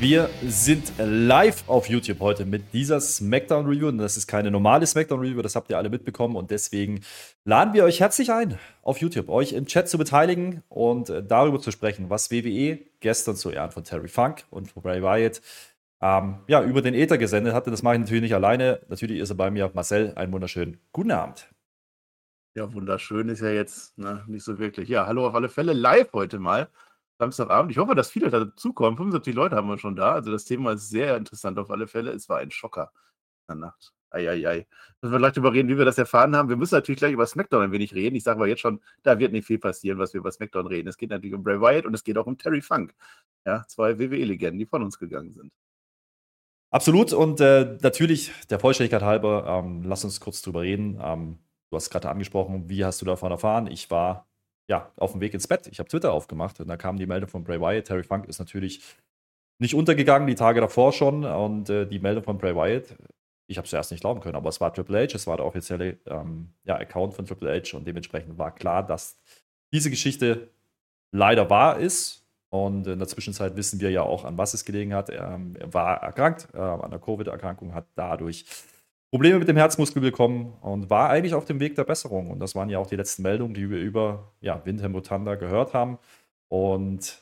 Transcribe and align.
Wir 0.00 0.30
sind 0.42 0.94
live 0.96 1.68
auf 1.68 1.90
YouTube 1.90 2.20
heute 2.20 2.46
mit 2.46 2.72
dieser 2.72 3.02
Smackdown 3.02 3.66
Review. 3.66 3.88
Und 3.88 3.98
das 3.98 4.16
ist 4.16 4.26
keine 4.26 4.50
normale 4.50 4.86
Smackdown 4.86 5.20
Review, 5.20 5.42
das 5.42 5.54
habt 5.54 5.68
ihr 5.68 5.76
alle 5.76 5.90
mitbekommen. 5.90 6.36
Und 6.36 6.50
deswegen 6.50 7.02
laden 7.44 7.74
wir 7.74 7.84
euch 7.84 8.00
herzlich 8.00 8.32
ein, 8.32 8.58
auf 8.80 8.96
YouTube 8.96 9.28
euch 9.28 9.52
im 9.52 9.66
Chat 9.66 9.90
zu 9.90 9.98
beteiligen 9.98 10.62
und 10.70 11.10
äh, 11.10 11.22
darüber 11.22 11.60
zu 11.60 11.70
sprechen, 11.70 12.08
was 12.08 12.30
WWE 12.30 12.78
gestern 13.00 13.36
zu 13.36 13.50
Ehren 13.50 13.72
von 13.72 13.84
Terry 13.84 14.08
Funk 14.08 14.44
und 14.48 14.72
von 14.72 14.82
Bray 14.82 15.02
Wyatt 15.02 15.42
ähm, 16.00 16.38
ja, 16.46 16.62
über 16.64 16.80
den 16.80 16.94
Äther 16.94 17.18
gesendet 17.18 17.52
hatte. 17.52 17.70
Das 17.70 17.82
mache 17.82 17.96
ich 17.96 18.00
natürlich 18.00 18.22
nicht 18.22 18.34
alleine. 18.34 18.80
Natürlich 18.88 19.18
ist 19.18 19.28
er 19.28 19.36
bei 19.36 19.50
mir. 19.50 19.70
Marcel, 19.74 20.14
einen 20.14 20.32
wunderschönen 20.32 20.80
guten 20.92 21.10
Abend. 21.10 21.46
Ja, 22.54 22.72
wunderschön 22.72 23.28
ist 23.28 23.42
ja 23.42 23.50
jetzt 23.50 23.98
ne, 23.98 24.24
nicht 24.28 24.44
so 24.44 24.58
wirklich. 24.58 24.88
Ja, 24.88 25.04
hallo 25.06 25.26
auf 25.26 25.34
alle 25.34 25.50
Fälle 25.50 25.74
live 25.74 26.10
heute 26.14 26.38
mal. 26.38 26.70
Samstagabend. 27.20 27.70
Ich 27.70 27.78
hoffe, 27.78 27.94
dass 27.94 28.10
viele 28.10 28.30
dazukommen. 28.30 28.96
75 28.96 29.34
Leute 29.34 29.54
haben 29.54 29.68
wir 29.68 29.78
schon 29.78 29.94
da. 29.94 30.12
Also 30.12 30.32
das 30.32 30.46
Thema 30.46 30.72
ist 30.72 30.88
sehr 30.88 31.18
interessant 31.18 31.58
auf 31.58 31.70
alle 31.70 31.86
Fälle. 31.86 32.12
Es 32.12 32.28
war 32.30 32.38
ein 32.38 32.50
Schocker 32.50 32.92
in 33.48 33.60
der 33.60 33.68
Nacht. 33.68 33.92
Eieiei. 34.10 34.66
Müssen 35.02 35.12
wir 35.12 35.18
gleich 35.18 35.34
darüber 35.34 35.52
reden, 35.52 35.68
wie 35.68 35.76
wir 35.76 35.84
das 35.84 35.98
erfahren 35.98 36.34
haben. 36.34 36.48
Wir 36.48 36.56
müssen 36.56 36.74
natürlich 36.74 36.98
gleich 36.98 37.12
über 37.12 37.26
SmackDown 37.26 37.62
ein 37.62 37.72
wenig 37.72 37.94
reden. 37.94 38.16
Ich 38.16 38.24
sage 38.24 38.38
aber 38.38 38.48
jetzt 38.48 38.60
schon, 38.60 38.80
da 39.02 39.18
wird 39.18 39.32
nicht 39.32 39.46
viel 39.46 39.58
passieren, 39.58 39.98
was 39.98 40.14
wir 40.14 40.20
über 40.20 40.32
SmackDown 40.32 40.66
reden. 40.66 40.88
Es 40.88 40.96
geht 40.96 41.10
natürlich 41.10 41.34
um 41.34 41.44
Bray 41.44 41.60
Wyatt 41.60 41.84
und 41.84 41.92
es 41.92 42.02
geht 42.02 42.16
auch 42.16 42.26
um 42.26 42.38
Terry 42.38 42.62
Funk. 42.62 42.94
Ja, 43.44 43.64
zwei 43.68 43.98
WWE-Legenden, 43.98 44.58
die 44.58 44.66
von 44.66 44.82
uns 44.82 44.98
gegangen 44.98 45.34
sind. 45.34 45.52
Absolut. 46.70 47.12
Und 47.12 47.40
äh, 47.40 47.76
natürlich, 47.82 48.32
der 48.48 48.60
Vollständigkeit 48.60 49.02
halber, 49.02 49.44
ähm, 49.46 49.82
lass 49.84 50.04
uns 50.04 50.20
kurz 50.20 50.40
drüber 50.40 50.62
reden. 50.62 50.98
Ähm, 51.02 51.38
du 51.68 51.76
hast 51.76 51.90
gerade 51.90 52.08
angesprochen, 52.08 52.70
wie 52.70 52.84
hast 52.84 53.02
du 53.02 53.06
davon 53.06 53.30
erfahren? 53.30 53.66
Ich 53.66 53.90
war 53.90 54.29
ja, 54.70 54.92
auf 54.96 55.10
dem 55.10 55.20
Weg 55.20 55.34
ins 55.34 55.48
Bett. 55.48 55.66
Ich 55.66 55.80
habe 55.80 55.88
Twitter 55.88 56.12
aufgemacht 56.12 56.60
und 56.60 56.68
da 56.68 56.76
kam 56.76 56.96
die 56.96 57.06
Meldung 57.06 57.28
von 57.28 57.42
Bray 57.42 57.60
Wyatt. 57.60 57.88
Terry 57.88 58.04
Funk 58.04 58.26
ist 58.26 58.38
natürlich 58.38 58.80
nicht 59.58 59.74
untergegangen, 59.74 60.28
die 60.28 60.36
Tage 60.36 60.60
davor 60.60 60.92
schon. 60.92 61.24
Und 61.24 61.68
äh, 61.68 61.86
die 61.86 61.98
Meldung 61.98 62.22
von 62.22 62.38
Bray 62.38 62.54
Wyatt, 62.54 62.96
ich 63.48 63.58
habe 63.58 63.64
es 63.64 63.70
zuerst 63.70 63.90
nicht 63.90 64.02
glauben 64.02 64.20
können, 64.20 64.36
aber 64.36 64.48
es 64.48 64.60
war 64.60 64.72
Triple 64.72 65.00
H, 65.00 65.16
es 65.16 65.26
war 65.26 65.38
der 65.38 65.46
offizielle 65.46 65.98
ähm, 66.06 66.52
ja, 66.62 66.76
Account 66.76 67.14
von 67.14 67.26
Triple 67.26 67.50
H 67.52 67.76
und 67.76 67.84
dementsprechend 67.84 68.38
war 68.38 68.54
klar, 68.54 68.86
dass 68.86 69.18
diese 69.72 69.90
Geschichte 69.90 70.50
leider 71.10 71.50
wahr 71.50 71.80
ist. 71.80 72.24
Und 72.52 72.86
in 72.86 73.00
der 73.00 73.08
Zwischenzeit 73.08 73.56
wissen 73.56 73.80
wir 73.80 73.90
ja 73.90 74.02
auch, 74.02 74.24
an 74.24 74.38
was 74.38 74.54
es 74.54 74.64
gelegen 74.64 74.94
hat. 74.94 75.10
Ähm, 75.10 75.56
er 75.58 75.74
war 75.74 76.00
erkrankt 76.00 76.48
äh, 76.54 76.58
an 76.58 76.80
einer 76.80 77.00
Covid-Erkrankung, 77.00 77.74
hat 77.74 77.86
dadurch 77.96 78.44
Probleme 79.10 79.40
mit 79.40 79.48
dem 79.48 79.56
Herzmuskel 79.56 80.00
bekommen 80.00 80.54
und 80.60 80.88
war 80.88 81.10
eigentlich 81.10 81.34
auf 81.34 81.44
dem 81.44 81.58
Weg 81.58 81.74
der 81.74 81.84
Besserung. 81.84 82.30
Und 82.30 82.38
das 82.38 82.54
waren 82.54 82.70
ja 82.70 82.78
auch 82.78 82.86
die 82.86 82.96
letzten 82.96 83.22
Meldungen, 83.22 83.54
die 83.54 83.68
wir 83.68 83.78
über 83.78 84.32
ja, 84.40 84.64
Windham 84.64 85.02
Thunder 85.02 85.36
gehört 85.36 85.74
haben. 85.74 85.98
Und 86.48 87.20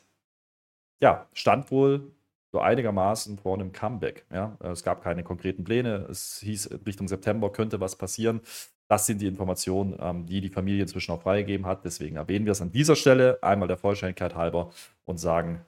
ja, 1.00 1.26
stand 1.32 1.70
wohl 1.70 2.12
so 2.52 2.60
einigermaßen 2.60 3.38
vor 3.38 3.54
einem 3.54 3.72
Comeback. 3.72 4.26
Ja? 4.30 4.56
Es 4.60 4.82
gab 4.82 5.02
keine 5.02 5.22
konkreten 5.22 5.64
Pläne. 5.64 6.06
Es 6.10 6.40
hieß, 6.40 6.70
Richtung 6.86 7.08
September 7.08 7.50
könnte 7.50 7.80
was 7.80 7.96
passieren. 7.96 8.40
Das 8.88 9.06
sind 9.06 9.20
die 9.20 9.26
Informationen, 9.26 9.96
ähm, 10.00 10.26
die 10.26 10.40
die 10.40 10.48
Familie 10.48 10.82
inzwischen 10.82 11.12
auch 11.12 11.22
freigegeben 11.22 11.66
hat. 11.66 11.84
Deswegen 11.84 12.16
erwähnen 12.16 12.46
wir 12.46 12.52
es 12.52 12.62
an 12.62 12.72
dieser 12.72 12.96
Stelle 12.96 13.38
einmal 13.42 13.68
der 13.68 13.76
Vollständigkeit 13.76 14.34
halber 14.34 14.70
und 15.04 15.18
sagen, 15.18 15.64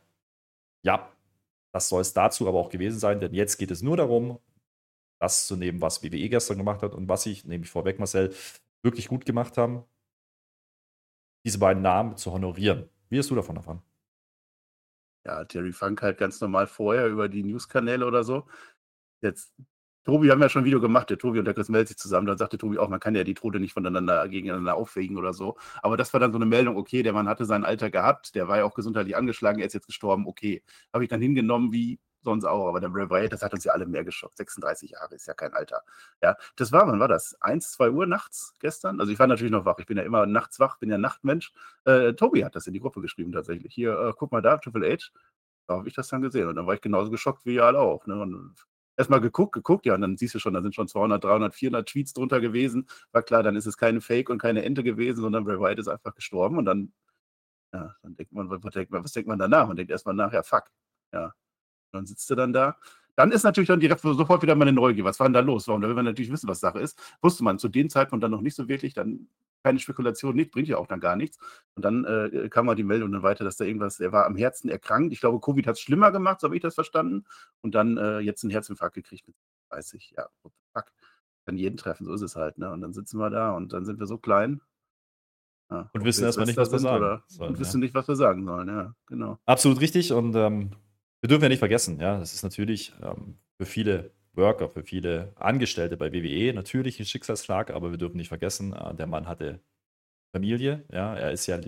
ja, 0.82 1.08
das 1.72 1.88
soll 1.88 2.00
es 2.00 2.12
dazu 2.14 2.48
aber 2.48 2.58
auch 2.58 2.70
gewesen 2.70 2.98
sein, 2.98 3.20
denn 3.20 3.34
jetzt 3.34 3.58
geht 3.58 3.70
es 3.70 3.82
nur 3.82 3.96
darum, 3.96 4.38
das 5.20 5.46
zu 5.46 5.56
nehmen, 5.56 5.80
was 5.80 6.02
WWE 6.02 6.28
gestern 6.28 6.58
gemacht 6.58 6.82
hat 6.82 6.94
und 6.94 7.08
was 7.08 7.26
ich, 7.26 7.44
nehme 7.44 7.64
ich 7.64 7.70
vorweg, 7.70 7.98
Marcel, 7.98 8.34
wirklich 8.82 9.08
gut 9.08 9.24
gemacht 9.26 9.58
haben, 9.58 9.84
diese 11.44 11.58
beiden 11.58 11.82
Namen 11.82 12.16
zu 12.16 12.32
honorieren. 12.32 12.88
Wie 13.10 13.18
hast 13.18 13.30
du 13.30 13.34
davon 13.34 13.56
erfahren? 13.56 13.82
Ja, 15.24 15.44
Terry 15.44 15.72
Funk 15.72 16.00
halt 16.02 16.18
ganz 16.18 16.40
normal 16.40 16.66
vorher 16.66 17.06
über 17.08 17.28
die 17.28 17.42
News-Kanäle 17.42 18.06
oder 18.06 18.24
so. 18.24 18.46
Jetzt, 19.22 19.54
Tobi 20.04 20.30
haben 20.30 20.40
ja 20.40 20.48
schon 20.48 20.62
ein 20.62 20.64
Video 20.64 20.80
gemacht, 20.80 21.10
der 21.10 21.18
Tobi 21.18 21.38
und 21.38 21.44
der 21.44 21.52
Chris 21.52 21.68
meldet 21.68 21.88
sich 21.88 21.98
zusammen. 21.98 22.26
Da 22.26 22.38
sagte 22.38 22.56
Tobi 22.56 22.78
auch, 22.78 22.88
man 22.88 23.00
kann 23.00 23.14
ja 23.14 23.24
die 23.24 23.34
Tode 23.34 23.60
nicht 23.60 23.74
voneinander 23.74 24.26
gegeneinander 24.28 24.74
aufwägen 24.76 25.18
oder 25.18 25.34
so. 25.34 25.58
Aber 25.82 25.98
das 25.98 26.14
war 26.14 26.20
dann 26.20 26.32
so 26.32 26.38
eine 26.38 26.46
Meldung, 26.46 26.76
okay, 26.76 27.02
der 27.02 27.12
Mann 27.12 27.28
hatte 27.28 27.44
sein 27.44 27.64
Alter 27.66 27.90
gehabt, 27.90 28.34
der 28.34 28.48
war 28.48 28.58
ja 28.58 28.64
auch 28.64 28.74
gesundheitlich 28.74 29.16
angeschlagen, 29.16 29.60
er 29.60 29.66
ist 29.66 29.74
jetzt 29.74 29.86
gestorben, 29.86 30.26
okay. 30.26 30.62
Habe 30.94 31.04
ich 31.04 31.10
dann 31.10 31.20
hingenommen, 31.20 31.72
wie 31.72 32.00
sonst 32.22 32.44
auch, 32.44 32.68
aber 32.68 32.80
der 32.80 32.88
Bray 32.88 33.08
Wyatt, 33.08 33.32
das 33.32 33.42
hat 33.42 33.52
uns 33.54 33.64
ja 33.64 33.72
alle 33.72 33.86
mehr 33.86 34.04
geschockt. 34.04 34.36
36 34.36 34.90
Jahre 34.90 35.14
ist 35.14 35.26
ja 35.26 35.34
kein 35.34 35.52
Alter. 35.52 35.82
Ja, 36.22 36.36
das 36.56 36.72
war, 36.72 36.86
wann 36.86 37.00
war 37.00 37.08
das? 37.08 37.36
1, 37.40 37.72
2 37.72 37.90
Uhr 37.90 38.06
nachts 38.06 38.54
gestern? 38.60 39.00
Also 39.00 39.12
ich 39.12 39.18
war 39.18 39.26
natürlich 39.26 39.52
noch 39.52 39.64
wach. 39.64 39.78
Ich 39.78 39.86
bin 39.86 39.96
ja 39.96 40.02
immer 40.02 40.26
nachts 40.26 40.60
wach, 40.60 40.78
bin 40.78 40.90
ja 40.90 40.98
Nachtmensch. 40.98 41.52
Äh, 41.84 42.14
Tobi 42.14 42.44
hat 42.44 42.56
das 42.56 42.66
in 42.66 42.74
die 42.74 42.80
Gruppe 42.80 43.00
geschrieben 43.00 43.32
tatsächlich. 43.32 43.74
Hier, 43.74 43.98
äh, 43.98 44.12
guck 44.16 44.32
mal 44.32 44.42
da, 44.42 44.58
Triple 44.58 44.92
H. 44.92 45.10
Da 45.66 45.76
habe 45.76 45.88
ich 45.88 45.94
das 45.94 46.08
dann 46.08 46.22
gesehen 46.22 46.48
und 46.48 46.56
dann 46.56 46.66
war 46.66 46.74
ich 46.74 46.80
genauso 46.80 47.10
geschockt 47.10 47.46
wie 47.46 47.54
ihr 47.54 47.64
alle 47.64 47.78
auch. 47.78 48.06
Ne? 48.06 48.20
Und 48.20 48.54
erstmal 48.96 49.20
geguckt, 49.20 49.52
geguckt, 49.52 49.86
ja, 49.86 49.94
und 49.94 50.02
dann 50.02 50.16
siehst 50.16 50.34
du 50.34 50.38
schon, 50.38 50.52
da 50.54 50.62
sind 50.62 50.74
schon 50.74 50.88
200, 50.88 51.24
300, 51.24 51.54
400 51.54 51.88
Tweets 51.88 52.12
drunter 52.12 52.40
gewesen. 52.40 52.86
War 53.12 53.22
klar, 53.22 53.42
dann 53.42 53.56
ist 53.56 53.66
es 53.66 53.76
keine 53.76 54.00
Fake 54.00 54.28
und 54.30 54.38
keine 54.38 54.62
Ente 54.64 54.82
gewesen, 54.84 55.22
sondern 55.22 55.44
Bray 55.44 55.58
Wyatt 55.58 55.78
ist 55.78 55.88
einfach 55.88 56.14
gestorben 56.14 56.58
und 56.58 56.66
dann, 56.66 56.92
ja, 57.72 57.94
dann 58.02 58.16
denkt 58.16 58.32
man, 58.32 58.50
was 58.50 58.74
denkt 58.74 58.92
man, 58.92 59.04
was 59.04 59.12
denkt 59.12 59.28
man 59.28 59.38
danach? 59.38 59.66
Man 59.68 59.76
denkt 59.76 59.90
erstmal 59.90 60.14
nach, 60.14 60.32
ja, 60.32 60.42
fuck. 60.42 60.64
Ja, 61.12 61.32
dann 61.92 62.06
sitzt 62.06 62.28
du 62.30 62.34
dann 62.34 62.52
da. 62.52 62.76
Dann 63.16 63.32
ist 63.32 63.42
natürlich 63.42 63.68
dann 63.68 63.80
direkt 63.80 64.00
sofort 64.00 64.42
wieder 64.42 64.54
meine 64.54 64.72
Neugier. 64.72 65.04
Was 65.04 65.20
war 65.20 65.26
denn 65.26 65.34
da 65.34 65.40
los? 65.40 65.68
Warum? 65.68 65.82
Da 65.82 65.88
will 65.88 65.94
man 65.94 66.04
natürlich 66.04 66.32
wissen, 66.32 66.48
was 66.48 66.60
Sache 66.60 66.78
ist. 66.80 66.98
Wusste 67.20 67.44
man 67.44 67.58
zu 67.58 67.68
dem 67.68 67.90
Zeitpunkt 67.90 68.22
dann 68.22 68.30
noch 68.30 68.40
nicht 68.40 68.54
so 68.54 68.68
wirklich. 68.68 68.94
Dann 68.94 69.28
keine 69.62 69.78
Spekulation, 69.78 70.36
nicht, 70.36 70.50
bringt 70.50 70.68
ja 70.68 70.78
auch 70.78 70.86
dann 70.86 71.00
gar 71.00 71.16
nichts. 71.16 71.38
Und 71.74 71.84
dann 71.84 72.04
äh, 72.04 72.48
kam 72.48 72.66
mal 72.66 72.74
die 72.74 72.84
Meldung 72.84 73.12
dann 73.12 73.22
weiter, 73.22 73.44
dass 73.44 73.56
da 73.56 73.64
irgendwas, 73.64 74.00
er 74.00 74.12
war 74.12 74.26
am 74.26 74.36
Herzen 74.36 74.70
erkrankt. 74.70 75.12
Ich 75.12 75.20
glaube, 75.20 75.40
Covid 75.40 75.66
hat 75.66 75.76
es 75.76 75.80
schlimmer 75.80 76.12
gemacht, 76.12 76.40
so 76.40 76.46
habe 76.46 76.56
ich 76.56 76.62
das 76.62 76.74
verstanden. 76.74 77.24
Und 77.60 77.74
dann 77.74 77.96
äh, 77.96 78.20
jetzt 78.20 78.42
einen 78.42 78.50
Herzinfarkt 78.50 78.94
gekriegt 78.94 79.26
mit 79.26 79.36
30. 79.70 80.14
Ja, 80.16 80.28
fuck. 80.72 80.86
Kann 81.46 81.56
jeden 81.56 81.76
treffen, 81.76 82.06
so 82.06 82.14
ist 82.14 82.22
es 82.22 82.36
halt. 82.36 82.58
Ne? 82.58 82.70
Und 82.70 82.80
dann 82.80 82.92
sitzen 82.92 83.18
wir 83.18 83.30
da 83.30 83.52
und 83.52 83.72
dann 83.72 83.84
sind 83.84 83.98
wir 83.98 84.06
so 84.06 84.18
klein. 84.18 84.60
Ja, 85.70 85.88
und 85.92 86.04
wissen 86.04 86.24
erstmal 86.24 86.46
nicht, 86.46 86.56
was 86.56 86.72
wir 86.72 86.80
sagen 86.80 87.22
sollen. 87.28 87.50
Und 87.50 87.58
wissen 87.60 87.80
ja. 87.80 87.84
nicht, 87.84 87.94
was 87.94 88.08
wir 88.08 88.16
sagen 88.16 88.44
sollen, 88.44 88.68
ja, 88.68 88.94
genau. 89.06 89.38
Absolut 89.46 89.80
richtig. 89.80 90.12
Und 90.12 90.34
ähm, 90.34 90.70
wir 91.20 91.28
dürfen 91.28 91.42
ja 91.42 91.48
nicht 91.48 91.58
vergessen, 91.58 92.00
ja, 92.00 92.18
das 92.18 92.34
ist 92.34 92.42
natürlich 92.42 92.92
ähm, 93.02 93.38
für 93.58 93.66
viele 93.66 94.12
Worker, 94.32 94.68
für 94.68 94.82
viele 94.82 95.32
Angestellte 95.36 95.96
bei 95.96 96.12
WWE 96.12 96.52
natürlich 96.54 96.98
ein 96.98 97.06
Schicksalsschlag, 97.06 97.70
aber 97.70 97.90
wir 97.90 97.98
dürfen 97.98 98.16
nicht 98.16 98.28
vergessen, 98.28 98.72
äh, 98.72 98.94
der 98.94 99.06
Mann 99.06 99.28
hatte 99.28 99.60
Familie, 100.34 100.84
ja, 100.92 101.14
er 101.14 101.32
ist 101.32 101.46
ja 101.46 101.58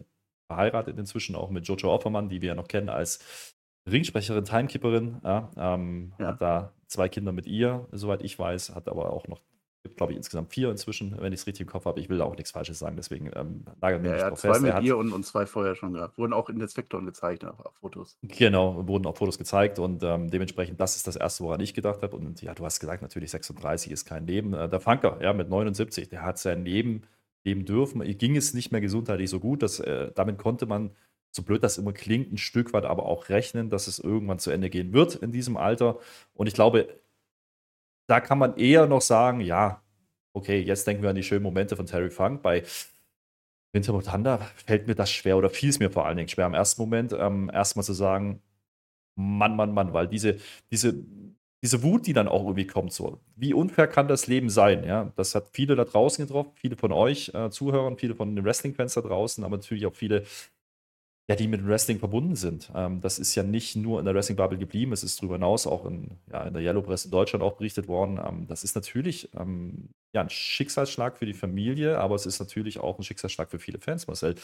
verheiratet 0.48 0.98
inzwischen 0.98 1.34
auch 1.34 1.50
mit 1.50 1.66
Jojo 1.66 1.92
Oppermann, 1.92 2.28
die 2.28 2.42
wir 2.42 2.50
ja 2.50 2.54
noch 2.54 2.68
kennen 2.68 2.88
als 2.88 3.54
Ringsprecherin, 3.90 4.44
Timekeeperin, 4.44 5.20
ja, 5.24 5.50
ähm, 5.56 6.14
ja. 6.18 6.28
hat 6.28 6.40
da 6.40 6.74
zwei 6.86 7.08
Kinder 7.08 7.32
mit 7.32 7.46
ihr, 7.46 7.88
soweit 7.90 8.22
ich 8.22 8.38
weiß, 8.38 8.74
hat 8.74 8.88
aber 8.88 9.12
auch 9.12 9.26
noch 9.26 9.40
gibt, 9.82 9.96
glaube 9.96 10.12
ich, 10.12 10.16
insgesamt 10.16 10.52
vier 10.52 10.70
inzwischen, 10.70 11.16
wenn 11.20 11.32
ich 11.32 11.40
es 11.40 11.46
richtig 11.46 11.62
im 11.62 11.66
Kopf 11.66 11.86
habe. 11.86 11.98
Ich 12.00 12.08
will 12.08 12.18
da 12.18 12.24
auch 12.24 12.36
nichts 12.36 12.52
Falsches 12.52 12.78
sagen, 12.78 12.96
deswegen 12.96 13.30
ähm, 13.34 13.64
nagel 13.80 13.98
mir 13.98 14.08
ja, 14.08 14.14
nicht 14.14 14.30
drauf 14.30 14.40
zwei 14.40 14.54
fest. 14.54 14.62
mit 14.62 14.82
ihr 14.84 14.96
und, 14.96 15.12
und 15.12 15.24
zwei 15.26 15.44
vorher 15.46 15.74
schon 15.74 15.94
gehabt. 15.94 16.16
Wurden 16.18 16.32
auch 16.32 16.48
in 16.48 16.58
den 16.58 16.68
Spektoren 16.68 17.04
gezeigt, 17.04 17.44
auf 17.44 17.74
Fotos. 17.80 18.16
Genau, 18.22 18.86
wurden 18.86 19.06
auch 19.06 19.16
Fotos 19.16 19.38
gezeigt 19.38 19.78
und 19.78 20.02
ähm, 20.02 20.30
dementsprechend, 20.30 20.80
das 20.80 20.96
ist 20.96 21.06
das 21.06 21.16
Erste, 21.16 21.44
woran 21.44 21.60
ich 21.60 21.74
gedacht 21.74 22.02
habe. 22.02 22.16
Und 22.16 22.42
ja, 22.42 22.54
du 22.54 22.64
hast 22.64 22.78
gesagt, 22.78 23.02
natürlich 23.02 23.30
36 23.32 23.90
ist 23.90 24.04
kein 24.04 24.26
Leben. 24.26 24.54
Äh, 24.54 24.68
der 24.68 24.80
Funker, 24.80 25.18
ja, 25.20 25.32
mit 25.32 25.48
79, 25.48 26.08
der 26.08 26.22
hat 26.22 26.38
sein 26.38 26.64
Leben 26.64 27.02
leben 27.44 27.64
dürfen. 27.64 28.02
Ging 28.18 28.36
es 28.36 28.54
nicht 28.54 28.70
mehr 28.70 28.80
gesundheitlich 28.80 29.28
so 29.28 29.40
gut, 29.40 29.62
dass, 29.62 29.80
äh, 29.80 30.12
damit 30.14 30.38
konnte 30.38 30.66
man 30.66 30.92
so 31.32 31.42
blöd 31.42 31.62
das 31.64 31.78
immer 31.78 31.92
klingt, 31.92 32.30
ein 32.32 32.38
Stück 32.38 32.72
weit 32.72 32.84
aber 32.84 33.06
auch 33.06 33.30
rechnen, 33.30 33.70
dass 33.70 33.86
es 33.86 33.98
irgendwann 33.98 34.38
zu 34.38 34.50
Ende 34.50 34.70
gehen 34.70 34.92
wird 34.92 35.16
in 35.16 35.32
diesem 35.32 35.56
Alter. 35.56 35.98
Und 36.34 36.46
ich 36.46 36.54
glaube, 36.54 36.88
da 38.12 38.20
kann 38.20 38.36
man 38.36 38.58
eher 38.58 38.86
noch 38.86 39.00
sagen, 39.00 39.40
ja, 39.40 39.82
okay, 40.34 40.60
jetzt 40.60 40.86
denken 40.86 41.02
wir 41.02 41.08
an 41.08 41.16
die 41.16 41.22
schönen 41.22 41.42
Momente 41.42 41.76
von 41.76 41.86
Terry 41.86 42.10
Funk. 42.10 42.42
Bei 42.42 42.62
Winter 43.72 43.98
Thunder 44.02 44.38
fällt 44.54 44.86
mir 44.86 44.94
das 44.94 45.10
schwer 45.10 45.38
oder 45.38 45.48
fiel 45.48 45.70
es 45.70 45.78
mir 45.78 45.90
vor 45.90 46.04
allen 46.04 46.18
Dingen 46.18 46.28
schwer 46.28 46.44
im 46.44 46.52
ersten 46.52 46.82
Moment, 46.82 47.14
ähm, 47.14 47.50
erstmal 47.54 47.84
zu 47.84 47.94
sagen, 47.94 48.42
Mann, 49.16 49.56
Mann, 49.56 49.72
Mann, 49.72 49.94
weil 49.94 50.08
diese, 50.08 50.36
diese, 50.70 50.94
diese 51.62 51.82
Wut, 51.82 52.06
die 52.06 52.12
dann 52.12 52.28
auch 52.28 52.42
irgendwie 52.42 52.66
kommt, 52.66 52.92
so, 52.92 53.18
wie 53.34 53.54
unfair 53.54 53.86
kann 53.86 54.08
das 54.08 54.26
Leben 54.26 54.50
sein? 54.50 54.84
Ja, 54.84 55.10
das 55.16 55.34
hat 55.34 55.48
viele 55.54 55.74
da 55.74 55.86
draußen 55.86 56.26
getroffen, 56.26 56.52
viele 56.54 56.76
von 56.76 56.92
euch 56.92 57.30
äh, 57.32 57.48
Zuhörern, 57.48 57.96
viele 57.96 58.14
von 58.14 58.36
den 58.36 58.44
Wrestling-Fans 58.44 58.92
da 58.92 59.00
draußen, 59.00 59.42
aber 59.42 59.56
natürlich 59.56 59.86
auch 59.86 59.94
viele 59.94 60.24
ja, 61.32 61.36
die 61.36 61.48
mit 61.48 61.66
Wrestling 61.66 61.98
verbunden 61.98 62.36
sind. 62.36 62.70
Ähm, 62.74 63.00
das 63.00 63.18
ist 63.18 63.34
ja 63.34 63.42
nicht 63.42 63.74
nur 63.74 63.98
in 63.98 64.04
der 64.04 64.14
Wrestling-Bubble 64.14 64.58
geblieben, 64.58 64.92
es 64.92 65.02
ist 65.02 65.18
darüber 65.18 65.36
hinaus 65.36 65.66
auch 65.66 65.86
in, 65.86 66.18
ja, 66.30 66.44
in 66.44 66.52
der 66.52 66.62
Yellow 66.62 66.82
Press 66.82 67.06
in 67.06 67.10
Deutschland 67.10 67.42
auch 67.42 67.54
berichtet 67.56 67.88
worden. 67.88 68.20
Ähm, 68.22 68.46
das 68.46 68.64
ist 68.64 68.74
natürlich 68.74 69.30
ähm, 69.34 69.88
ja, 70.14 70.20
ein 70.20 70.28
Schicksalsschlag 70.28 71.16
für 71.16 71.24
die 71.24 71.32
Familie, 71.32 71.98
aber 71.98 72.16
es 72.16 72.26
ist 72.26 72.38
natürlich 72.38 72.78
auch 72.80 72.98
ein 72.98 73.02
Schicksalsschlag 73.02 73.50
für 73.50 73.58
viele 73.58 73.78
Fans, 73.78 74.06
Marcel. 74.06 74.34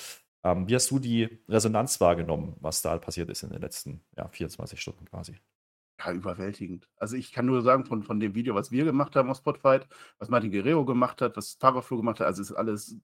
Ähm, 0.44 0.67
wie 0.67 0.75
hast 0.75 0.90
du 0.90 0.99
die 0.99 1.29
Resonanz 1.46 2.00
wahrgenommen, 2.00 2.56
was 2.61 2.81
da 2.81 2.96
passiert 2.96 3.29
ist 3.29 3.43
in 3.43 3.50
den 3.50 3.61
letzten 3.61 4.00
ja, 4.17 4.26
24 4.29 4.81
Stunden 4.81 5.05
quasi? 5.05 5.34
Ja, 6.00 6.12
überwältigend. 6.12 6.89
Also 6.97 7.17
ich 7.17 7.33
kann 7.33 7.47
nur 7.47 7.62
sagen, 7.62 7.85
von, 7.85 8.05
von 8.05 8.21
dem 8.21 8.35
Video, 8.35 8.55
was 8.55 8.71
wir 8.71 8.85
gemacht 8.85 9.17
haben 9.17 9.31
aus 9.31 9.39
Spotfight, 9.39 9.89
was 10.19 10.29
Martin 10.29 10.53
Guerrero 10.53 10.85
gemacht 10.85 11.21
hat, 11.21 11.37
was 11.37 11.59
Taraflo 11.59 11.97
gemacht 11.97 12.21
hat, 12.21 12.29
also 12.29 12.41
es 12.41 12.50
ist 12.50 12.56
alles 12.56 12.97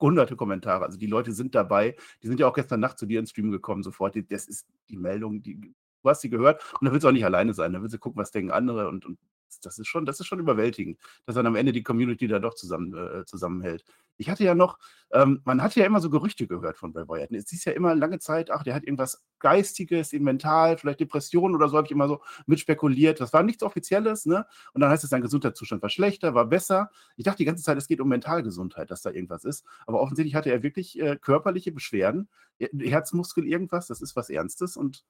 hunderte 0.00 0.36
Kommentare. 0.36 0.84
Also 0.84 0.96
die 0.96 1.08
Leute 1.08 1.32
sind 1.32 1.56
dabei. 1.56 1.96
Die 2.22 2.28
sind 2.28 2.38
ja 2.38 2.46
auch 2.46 2.54
gestern 2.54 2.78
Nacht 2.80 2.98
zu 2.98 3.06
dir 3.06 3.18
ins 3.18 3.30
Stream 3.30 3.50
gekommen, 3.50 3.82
sofort. 3.82 4.14
Das 4.30 4.46
ist 4.46 4.66
die 4.88 4.96
Meldung, 4.96 5.42
die, 5.42 5.60
du 5.60 6.08
hast 6.08 6.20
sie 6.20 6.30
gehört 6.30 6.62
und 6.74 6.84
dann 6.84 6.92
willst 6.92 7.04
du 7.04 7.08
auch 7.08 7.12
nicht 7.12 7.24
alleine 7.24 7.52
sein. 7.52 7.72
Dann 7.72 7.82
willst 7.82 7.94
du 7.94 7.98
gucken, 7.98 8.20
was 8.20 8.30
denken 8.30 8.52
andere 8.52 8.88
und, 8.88 9.04
und 9.04 9.18
das 9.62 9.78
ist 9.78 9.88
schon, 9.88 10.06
das 10.06 10.20
ist 10.20 10.26
schon 10.26 10.38
überwältigend, 10.38 10.98
dass 11.24 11.34
dann 11.34 11.46
am 11.46 11.56
Ende 11.56 11.72
die 11.72 11.82
Community 11.82 12.28
da 12.28 12.38
doch 12.38 12.54
zusammen, 12.54 12.94
äh, 12.94 13.24
zusammenhält. 13.24 13.84
Ich 14.16 14.30
hatte 14.30 14.44
ja 14.44 14.54
noch, 14.54 14.78
ähm, 15.12 15.40
man 15.44 15.62
hatte 15.62 15.80
ja 15.80 15.86
immer 15.86 16.00
so 16.00 16.10
Gerüchte 16.10 16.46
gehört 16.46 16.78
von 16.78 16.92
Bray 16.92 17.08
Wyatt. 17.08 17.32
Es 17.32 17.52
ist 17.52 17.64
ja 17.64 17.72
immer 17.72 17.94
lange 17.94 18.18
Zeit, 18.18 18.50
ach, 18.50 18.62
der 18.62 18.74
hat 18.74 18.84
irgendwas 18.84 19.24
Geistiges, 19.38 20.12
mental, 20.12 20.78
vielleicht 20.78 21.00
Depressionen 21.00 21.54
oder 21.54 21.68
so, 21.68 21.76
habe 21.76 21.86
ich 21.86 21.92
immer 21.92 22.08
so 22.08 22.20
mit 22.46 22.60
spekuliert. 22.60 23.20
Das 23.20 23.32
war 23.32 23.42
nichts 23.42 23.62
Offizielles, 23.62 24.26
ne? 24.26 24.46
Und 24.72 24.80
dann 24.80 24.90
heißt 24.90 25.04
es, 25.04 25.10
sein 25.10 25.22
Gesundheitszustand 25.22 25.82
war 25.82 25.90
schlechter, 25.90 26.34
war 26.34 26.46
besser. 26.46 26.90
Ich 27.16 27.24
dachte 27.24 27.38
die 27.38 27.44
ganze 27.44 27.62
Zeit, 27.62 27.76
es 27.78 27.88
geht 27.88 28.00
um 28.00 28.08
Mentalgesundheit, 28.08 28.90
dass 28.90 29.02
da 29.02 29.10
irgendwas 29.10 29.44
ist. 29.44 29.64
Aber 29.86 30.00
offensichtlich 30.00 30.34
hatte 30.34 30.50
er 30.50 30.62
wirklich 30.62 30.98
äh, 30.98 31.16
körperliche 31.16 31.72
Beschwerden, 31.72 32.28
Herzmuskel, 32.58 33.46
irgendwas, 33.46 33.86
das 33.86 34.00
ist 34.00 34.16
was 34.16 34.30
Ernstes. 34.30 34.76
Und 34.76 35.04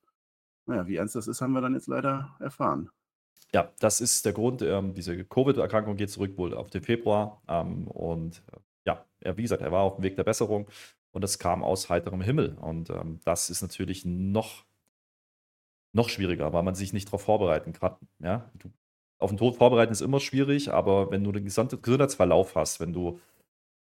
naja, 0.67 0.87
wie 0.87 0.97
ernst 0.97 1.15
das 1.15 1.29
ist, 1.29 1.41
haben 1.41 1.53
wir 1.53 1.61
dann 1.61 1.75
jetzt 1.75 1.87
leider 1.87 2.37
erfahren. 2.41 2.91
Ja, 3.53 3.71
das 3.79 4.01
ist 4.01 4.25
der 4.27 4.33
Grund. 4.33 4.63
Ähm, 4.63 4.95
diese 4.95 5.25
Covid-Erkrankung 5.25 5.97
geht 5.97 6.11
zurück 6.11 6.37
wohl 6.37 6.53
auf 6.53 6.69
den 6.71 6.83
Februar. 6.83 7.41
Ähm, 7.49 7.87
und 7.87 8.43
äh, 8.53 8.57
ja, 8.87 9.05
er, 9.21 9.37
wie 9.37 9.43
gesagt, 9.43 9.63
er 9.63 9.73
war 9.73 9.83
auf 9.83 9.97
dem 9.97 10.05
Weg 10.05 10.17
der 10.17 10.25
Besserung 10.25 10.69
und 11.11 11.25
es 11.25 11.39
kam 11.39 11.63
aus 11.63 11.89
heiterem 11.91 12.21
Himmel. 12.21 12.57
Und 12.61 12.91
ähm, 12.91 13.21
das 13.25 13.51
ist 13.51 13.63
natürlich 13.63 14.05
noch, 14.05 14.65
noch 15.93 16.09
schwieriger, 16.09 16.53
weil 16.53 16.63
man 16.63 16.75
sich 16.75 16.93
nicht 16.93 17.09
darauf 17.09 17.23
vorbereiten 17.23 17.73
kann. 17.73 17.97
Ja? 18.21 18.51
Du, 18.55 18.71
auf 19.19 19.31
den 19.31 19.39
Tod 19.39 19.57
vorbereiten 19.57 19.93
ist 19.93 20.03
immer 20.03 20.21
schwierig, 20.21 20.73
aber 20.73 21.11
wenn 21.11 21.25
du 21.25 21.33
den 21.33 21.45
gesamten 21.45 21.81
Gesundheitsverlauf 21.81 22.55
hast, 22.55 22.81
wenn 22.81 22.93
du 22.93 23.21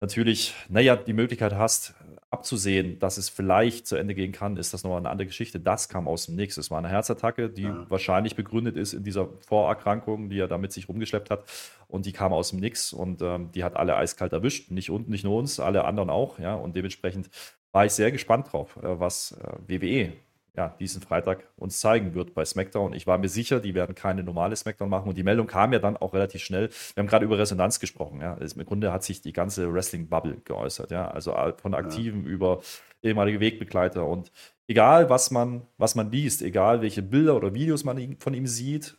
natürlich, 0.01 0.53
naja, 0.69 0.95
die 0.95 1.13
Möglichkeit 1.13 1.53
hast, 1.55 1.95
abzusehen, 2.29 2.99
dass 2.99 3.17
es 3.17 3.29
vielleicht 3.29 3.87
zu 3.87 3.95
Ende 3.95 4.13
gehen 4.13 4.33
kann, 4.33 4.57
ist 4.57 4.73
das 4.73 4.83
nochmal 4.83 4.99
eine 4.99 5.09
andere 5.09 5.27
Geschichte. 5.27 5.59
Das 5.59 5.87
kam 5.87 6.07
aus 6.07 6.25
dem 6.25 6.35
Nichts. 6.35 6.57
Es 6.57 6.69
war 6.69 6.77
eine 6.77 6.89
Herzattacke, 6.89 7.49
die 7.49 7.63
ja. 7.63 7.85
wahrscheinlich 7.89 8.35
begründet 8.35 8.75
ist 8.75 8.93
in 8.93 9.03
dieser 9.03 9.29
Vorerkrankung, 9.47 10.29
die 10.29 10.39
er 10.39 10.47
damit 10.47 10.73
sich 10.73 10.89
rumgeschleppt 10.89 11.29
hat. 11.29 11.45
Und 11.87 12.05
die 12.05 12.11
kam 12.11 12.33
aus 12.33 12.49
dem 12.49 12.59
Nix 12.59 12.91
und 12.91 13.21
ähm, 13.21 13.51
die 13.53 13.63
hat 13.63 13.77
alle 13.77 13.95
eiskalt 13.95 14.33
erwischt. 14.33 14.71
Nicht, 14.71 14.89
und, 14.89 15.07
nicht 15.07 15.23
nur 15.23 15.37
uns, 15.37 15.59
alle 15.59 15.85
anderen 15.85 16.09
auch. 16.09 16.37
Ja? 16.37 16.55
Und 16.55 16.75
dementsprechend 16.75 17.29
war 17.71 17.85
ich 17.85 17.93
sehr 17.93 18.11
gespannt 18.11 18.51
drauf, 18.51 18.75
äh, 18.77 18.99
was 18.99 19.31
äh, 19.31 19.53
WWE 19.67 20.13
ja, 20.57 20.75
diesen 20.79 21.03
Freitag 21.03 21.43
uns 21.55 21.79
zeigen 21.79 22.15
wird 22.15 22.33
bei 22.33 22.43
SmackDown. 22.43 22.93
Ich 22.93 23.05
war 23.05 23.19
mir 23.19 23.29
sicher, 23.29 23.59
die 23.59 23.75
werden 23.75 23.93
keine 23.93 24.23
normale 24.23 24.55
SmackDown 24.55 24.89
machen. 24.89 25.07
Und 25.07 25.15
die 25.15 25.23
Meldung 25.23 25.45
kam 25.45 25.71
ja 25.71 25.77
dann 25.77 25.97
auch 25.97 26.15
relativ 26.15 26.43
schnell. 26.43 26.69
Wir 26.95 27.01
haben 27.01 27.07
gerade 27.07 27.25
über 27.25 27.37
Resonanz 27.37 27.79
gesprochen. 27.79 28.21
Ja. 28.21 28.33
Im 28.33 28.65
Grunde 28.65 28.91
hat 28.91 29.03
sich 29.03 29.21
die 29.21 29.33
ganze 29.33 29.71
Wrestling-Bubble 29.71 30.41
geäußert. 30.43 30.89
Ja. 30.89 31.09
Also 31.09 31.35
von 31.61 31.75
Aktiven 31.75 32.23
ja. 32.23 32.29
über 32.29 32.61
ehemalige 33.03 33.39
Wegbegleiter. 33.39 34.07
Und 34.07 34.31
egal, 34.67 35.11
was 35.11 35.29
man, 35.29 35.67
was 35.77 35.93
man 35.93 36.11
liest, 36.11 36.41
egal, 36.41 36.81
welche 36.81 37.03
Bilder 37.03 37.35
oder 37.35 37.53
Videos 37.53 37.83
man 37.83 38.17
von 38.19 38.33
ihm 38.33 38.47
sieht, 38.47 38.97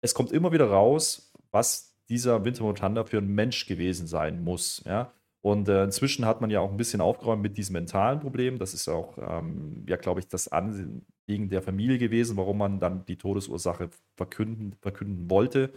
es 0.00 0.14
kommt 0.14 0.30
immer 0.30 0.52
wieder 0.52 0.70
raus, 0.70 1.32
was 1.50 1.96
dieser 2.08 2.44
Winter 2.44 2.72
Thunder 2.74 3.04
für 3.04 3.18
ein 3.18 3.34
Mensch 3.34 3.66
gewesen 3.66 4.06
sein 4.06 4.44
muss. 4.44 4.82
Ja. 4.86 5.12
Und 5.44 5.68
äh, 5.68 5.84
inzwischen 5.84 6.24
hat 6.24 6.40
man 6.40 6.48
ja 6.48 6.60
auch 6.60 6.70
ein 6.70 6.78
bisschen 6.78 7.02
aufgeräumt 7.02 7.42
mit 7.42 7.58
diesem 7.58 7.74
mentalen 7.74 8.18
Problem. 8.18 8.58
Das 8.58 8.72
ist 8.72 8.88
auch, 8.88 9.18
ähm, 9.18 9.84
ja, 9.86 9.96
glaube 9.96 10.20
ich, 10.20 10.26
das 10.26 10.48
Anliegen 10.48 11.50
der 11.50 11.60
Familie 11.60 11.98
gewesen, 11.98 12.38
warum 12.38 12.56
man 12.56 12.80
dann 12.80 13.04
die 13.04 13.18
Todesursache 13.18 13.90
verkünden, 14.16 14.74
verkünden 14.80 15.28
wollte. 15.28 15.70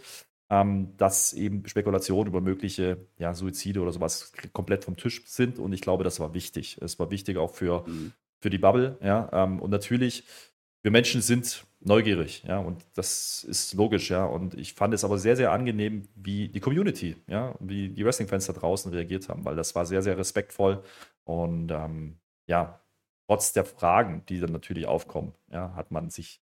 Ähm, 0.48 0.96
dass 0.96 1.34
eben 1.34 1.68
Spekulationen 1.68 2.28
über 2.28 2.40
mögliche 2.40 3.06
ja, 3.18 3.34
Suizide 3.34 3.82
oder 3.82 3.92
sowas 3.92 4.32
komplett 4.54 4.84
vom 4.84 4.96
Tisch 4.96 5.26
sind. 5.26 5.58
Und 5.58 5.74
ich 5.74 5.82
glaube, 5.82 6.02
das 6.02 6.18
war 6.18 6.32
wichtig. 6.32 6.78
Es 6.80 6.98
war 6.98 7.10
wichtig 7.10 7.36
auch 7.36 7.54
für, 7.54 7.86
mhm. 7.86 8.12
für 8.40 8.48
die 8.48 8.56
Bubble. 8.56 8.96
Ja? 9.02 9.28
Ähm, 9.34 9.60
und 9.60 9.68
natürlich, 9.68 10.24
wir 10.82 10.92
Menschen 10.92 11.20
sind 11.20 11.66
neugierig, 11.80 12.42
ja, 12.46 12.58
und 12.58 12.84
das 12.94 13.44
ist 13.44 13.74
logisch, 13.74 14.10
ja. 14.10 14.24
Und 14.24 14.54
ich 14.54 14.74
fand 14.74 14.94
es 14.94 15.04
aber 15.04 15.18
sehr, 15.18 15.36
sehr 15.36 15.52
angenehm, 15.52 16.08
wie 16.14 16.48
die 16.48 16.60
Community, 16.60 17.16
ja, 17.26 17.54
wie 17.60 17.88
die 17.88 18.04
Wrestling-Fans 18.04 18.46
da 18.46 18.52
draußen 18.52 18.92
reagiert 18.92 19.28
haben, 19.28 19.44
weil 19.44 19.56
das 19.56 19.74
war 19.74 19.86
sehr, 19.86 20.02
sehr 20.02 20.18
respektvoll 20.18 20.82
und 21.24 21.70
ähm, 21.70 22.18
ja, 22.46 22.80
trotz 23.26 23.52
der 23.52 23.64
Fragen, 23.64 24.24
die 24.28 24.40
dann 24.40 24.52
natürlich 24.52 24.86
aufkommen, 24.86 25.34
ja, 25.50 25.74
hat 25.74 25.90
man 25.90 26.10
sich, 26.10 26.40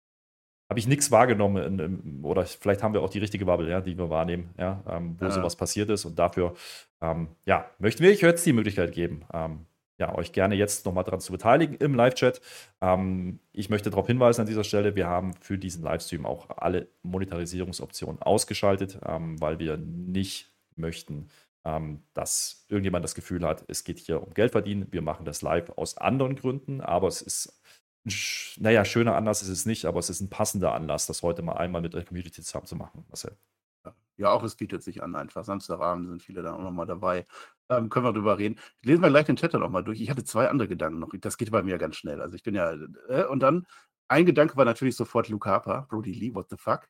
habe 0.70 0.78
ich 0.78 0.86
nichts 0.86 1.10
wahrgenommen 1.10 1.80
in, 1.80 2.24
oder 2.24 2.46
vielleicht 2.46 2.82
haben 2.82 2.94
wir 2.94 3.02
auch 3.02 3.10
die 3.10 3.18
richtige 3.18 3.44
Bubble, 3.44 3.68
ja, 3.68 3.80
die 3.80 3.98
wir 3.98 4.10
wahrnehmen, 4.10 4.54
ja, 4.58 4.82
ähm, 4.88 5.16
wo 5.18 5.26
ja. 5.26 5.30
sowas 5.30 5.56
passiert 5.56 5.90
ist 5.90 6.04
und 6.04 6.18
dafür, 6.18 6.54
ähm, 7.00 7.28
ja, 7.44 7.70
möchten 7.78 8.02
wir 8.02 8.10
euch 8.10 8.20
jetzt 8.20 8.46
die 8.46 8.52
Möglichkeit 8.52 8.92
geben, 8.92 9.24
ähm, 9.32 9.66
ja, 9.98 10.14
euch 10.14 10.32
gerne 10.32 10.54
jetzt 10.54 10.86
nochmal 10.86 11.04
daran 11.04 11.20
zu 11.20 11.32
beteiligen 11.32 11.74
im 11.74 11.94
Live-Chat. 11.94 12.40
Ähm, 12.80 13.40
ich 13.52 13.68
möchte 13.68 13.90
darauf 13.90 14.06
hinweisen 14.06 14.42
an 14.42 14.46
dieser 14.46 14.64
Stelle, 14.64 14.94
wir 14.96 15.08
haben 15.08 15.34
für 15.34 15.58
diesen 15.58 15.82
Livestream 15.82 16.24
auch 16.24 16.48
alle 16.56 16.88
Monetarisierungsoptionen 17.02 18.22
ausgeschaltet, 18.22 18.98
ähm, 19.04 19.40
weil 19.40 19.58
wir 19.58 19.76
nicht 19.76 20.52
möchten, 20.76 21.28
ähm, 21.64 22.02
dass 22.14 22.64
irgendjemand 22.68 23.04
das 23.04 23.16
Gefühl 23.16 23.44
hat, 23.44 23.64
es 23.68 23.84
geht 23.84 23.98
hier 23.98 24.22
um 24.22 24.32
Geld 24.34 24.52
verdienen. 24.52 24.86
Wir 24.90 25.02
machen 25.02 25.24
das 25.24 25.42
live 25.42 25.70
aus 25.70 25.98
anderen 25.98 26.36
Gründen, 26.36 26.80
aber 26.80 27.08
es 27.08 27.20
ist, 27.20 27.60
naja, 28.58 28.84
schöner 28.84 29.16
Anlass 29.16 29.42
ist 29.42 29.48
es 29.48 29.66
nicht, 29.66 29.84
aber 29.84 29.98
es 29.98 30.10
ist 30.10 30.20
ein 30.20 30.30
passender 30.30 30.74
Anlass, 30.74 31.06
das 31.06 31.22
heute 31.22 31.42
mal 31.42 31.56
einmal 31.56 31.82
mit 31.82 31.94
der 31.94 32.04
Community 32.04 32.42
zusammen 32.42 32.66
zu 32.66 32.76
machen, 32.76 33.04
Marcel. 33.08 33.36
Ja, 34.18 34.32
auch 34.32 34.42
es 34.42 34.56
bietet 34.56 34.82
sich 34.82 35.02
an, 35.02 35.14
einfach. 35.14 35.44
Samstagabend 35.44 36.08
sind 36.08 36.22
viele 36.22 36.42
da 36.42 36.54
auch 36.54 36.60
nochmal 36.60 36.86
dabei. 36.86 37.24
Ähm, 37.70 37.90
können 37.90 38.06
wir 38.06 38.12
drüber 38.12 38.38
reden. 38.38 38.58
Lesen 38.82 39.02
wir 39.02 39.10
gleich 39.10 39.26
den 39.26 39.36
Chat 39.36 39.52
dann 39.52 39.62
auch 39.62 39.70
mal 39.70 39.82
durch. 39.82 40.00
Ich 40.00 40.10
hatte 40.10 40.24
zwei 40.24 40.48
andere 40.48 40.68
Gedanken 40.68 40.98
noch. 41.00 41.10
Das 41.20 41.36
geht 41.36 41.50
bei 41.50 41.62
mir 41.62 41.78
ganz 41.78 41.96
schnell. 41.96 42.20
Also 42.22 42.34
ich 42.34 42.42
bin 42.42 42.54
ja, 42.54 42.72
äh, 43.08 43.24
und 43.24 43.40
dann, 43.40 43.66
ein 44.08 44.24
Gedanke 44.24 44.56
war 44.56 44.64
natürlich 44.64 44.96
sofort 44.96 45.28
Luke 45.28 45.48
Harper, 45.48 45.86
Brody 45.90 46.12
Lee, 46.12 46.34
what 46.34 46.48
the 46.48 46.56
fuck? 46.56 46.88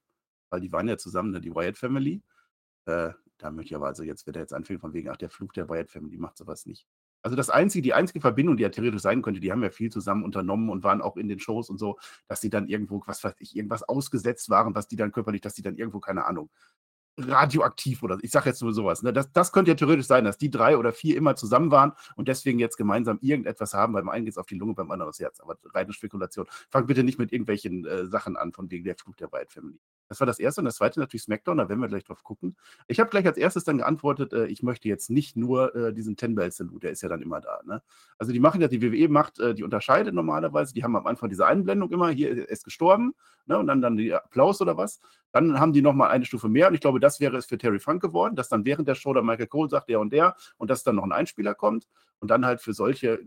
Weil 0.50 0.60
die 0.60 0.72
waren 0.72 0.88
ja 0.88 0.96
zusammen, 0.96 1.32
ne, 1.32 1.40
die 1.40 1.54
Wyatt 1.54 1.76
Family. 1.76 2.22
Äh, 2.86 3.10
da 3.38 3.50
möchte 3.50 3.70
ich 3.70 3.76
aber, 3.76 3.86
also 3.86 4.02
jetzt 4.04 4.26
wird 4.26 4.36
er 4.36 4.42
jetzt 4.42 4.54
anfangen 4.54 4.80
von 4.80 4.92
wegen, 4.92 5.08
ach, 5.10 5.16
der 5.16 5.30
Fluch 5.30 5.52
der 5.52 5.68
Wyatt 5.68 5.90
Family 5.90 6.16
macht 6.16 6.38
sowas 6.38 6.66
nicht. 6.66 6.86
Also 7.22 7.36
das 7.36 7.50
einzige, 7.50 7.82
die 7.82 7.94
einzige 7.94 8.20
Verbindung, 8.20 8.56
die 8.56 8.62
ja 8.62 8.68
theoretisch 8.68 9.02
sein 9.02 9.22
könnte, 9.22 9.40
die 9.40 9.50
haben 9.50 9.62
ja 9.62 9.70
viel 9.70 9.90
zusammen 9.90 10.24
unternommen 10.24 10.70
und 10.70 10.84
waren 10.84 11.02
auch 11.02 11.16
in 11.16 11.28
den 11.28 11.40
Shows 11.40 11.68
und 11.68 11.78
so, 11.78 11.98
dass 12.28 12.40
sie 12.40 12.50
dann 12.50 12.68
irgendwo, 12.68 13.02
was 13.06 13.24
weiß 13.24 13.34
ich, 13.40 13.56
irgendwas 13.56 13.82
ausgesetzt 13.82 14.50
waren, 14.50 14.74
was 14.74 14.86
die 14.86 14.96
dann 14.96 15.10
körperlich, 15.10 15.40
dass 15.40 15.54
die 15.54 15.62
dann 15.62 15.76
irgendwo, 15.76 15.98
keine 15.98 16.24
Ahnung, 16.26 16.50
radioaktiv 17.18 18.02
oder 18.02 18.18
ich 18.22 18.30
sage 18.30 18.48
jetzt 18.48 18.62
nur 18.62 18.72
sowas. 18.72 19.02
Ne? 19.02 19.12
Das, 19.12 19.30
das 19.32 19.52
könnte 19.52 19.70
ja 19.70 19.74
theoretisch 19.74 20.06
sein, 20.06 20.24
dass 20.24 20.38
die 20.38 20.50
drei 20.50 20.76
oder 20.76 20.92
vier 20.92 21.16
immer 21.16 21.36
zusammen 21.36 21.70
waren 21.70 21.92
und 22.16 22.28
deswegen 22.28 22.58
jetzt 22.58 22.76
gemeinsam 22.76 23.18
irgendetwas 23.20 23.74
haben. 23.74 23.92
Beim 23.92 24.08
einen 24.08 24.24
geht 24.24 24.32
es 24.32 24.38
auf 24.38 24.46
die 24.46 24.54
Lunge, 24.54 24.74
beim 24.74 24.90
anderen 24.90 25.10
aufs 25.10 25.20
Herz. 25.20 25.40
Aber 25.40 25.56
reine 25.74 25.92
Spekulation. 25.92 26.46
Fang 26.70 26.86
bitte 26.86 27.02
nicht 27.02 27.18
mit 27.18 27.32
irgendwelchen 27.32 27.84
äh, 27.84 28.06
Sachen 28.06 28.36
an, 28.36 28.52
von 28.52 28.70
wegen 28.70 28.84
der 28.84 28.96
Flug 28.96 29.16
der 29.16 29.32
White 29.32 29.52
Family. 29.52 29.78
Das 30.08 30.20
war 30.20 30.26
das 30.26 30.38
erste 30.38 30.60
und 30.60 30.64
das 30.64 30.76
zweite 30.76 31.00
natürlich 31.00 31.22
SmackDown, 31.22 31.58
da 31.58 31.68
werden 31.68 31.80
wir 31.80 31.88
gleich 31.88 32.04
drauf 32.04 32.22
gucken. 32.22 32.56
Ich 32.86 32.98
habe 33.00 33.10
gleich 33.10 33.26
als 33.26 33.36
erstes 33.36 33.64
dann 33.64 33.78
geantwortet, 33.78 34.32
äh, 34.32 34.46
ich 34.46 34.62
möchte 34.62 34.88
jetzt 34.88 35.10
nicht 35.10 35.36
nur 35.36 35.74
äh, 35.74 35.92
diesen 35.92 36.16
Ten 36.16 36.34
Bell 36.34 36.50
Salute, 36.50 36.80
der 36.80 36.90
ist 36.92 37.02
ja 37.02 37.08
dann 37.08 37.20
immer 37.20 37.40
da. 37.40 37.60
Ne? 37.64 37.82
Also 38.18 38.32
die 38.32 38.40
machen 38.40 38.60
ja, 38.60 38.68
die 38.68 38.80
WWE 38.80 39.08
macht, 39.08 39.38
äh, 39.38 39.54
die 39.54 39.64
unterscheidet 39.64 40.14
normalerweise, 40.14 40.72
die 40.72 40.82
haben 40.82 40.96
am 40.96 41.06
Anfang 41.06 41.28
diese 41.28 41.46
Einblendung 41.46 41.90
immer, 41.90 42.08
hier 42.08 42.48
ist 42.48 42.64
gestorben, 42.64 43.14
ne? 43.46 43.58
und 43.58 43.66
dann, 43.66 43.82
dann 43.82 43.96
die 43.96 44.14
Applaus 44.14 44.60
oder 44.60 44.76
was. 44.76 45.00
Dann 45.32 45.60
haben 45.60 45.72
die 45.72 45.82
nochmal 45.82 46.10
eine 46.10 46.24
Stufe 46.24 46.48
mehr 46.48 46.68
und 46.68 46.74
ich 46.74 46.80
glaube, 46.80 47.00
das 47.00 47.20
wäre 47.20 47.36
es 47.36 47.46
für 47.46 47.58
Terry 47.58 47.78
Funk 47.78 48.00
geworden, 48.00 48.34
dass 48.34 48.48
dann 48.48 48.64
während 48.64 48.88
der 48.88 48.94
Show 48.94 49.12
der 49.12 49.22
Michael 49.22 49.46
Cole 49.46 49.68
sagt, 49.68 49.88
der 49.88 50.00
und 50.00 50.12
der 50.12 50.36
und 50.56 50.70
dass 50.70 50.84
dann 50.84 50.96
noch 50.96 51.04
ein 51.04 51.12
Einspieler 51.12 51.54
kommt 51.54 51.86
und 52.20 52.30
dann 52.30 52.46
halt 52.46 52.60
für 52.60 52.72
solche 52.72 53.14
äh, 53.14 53.26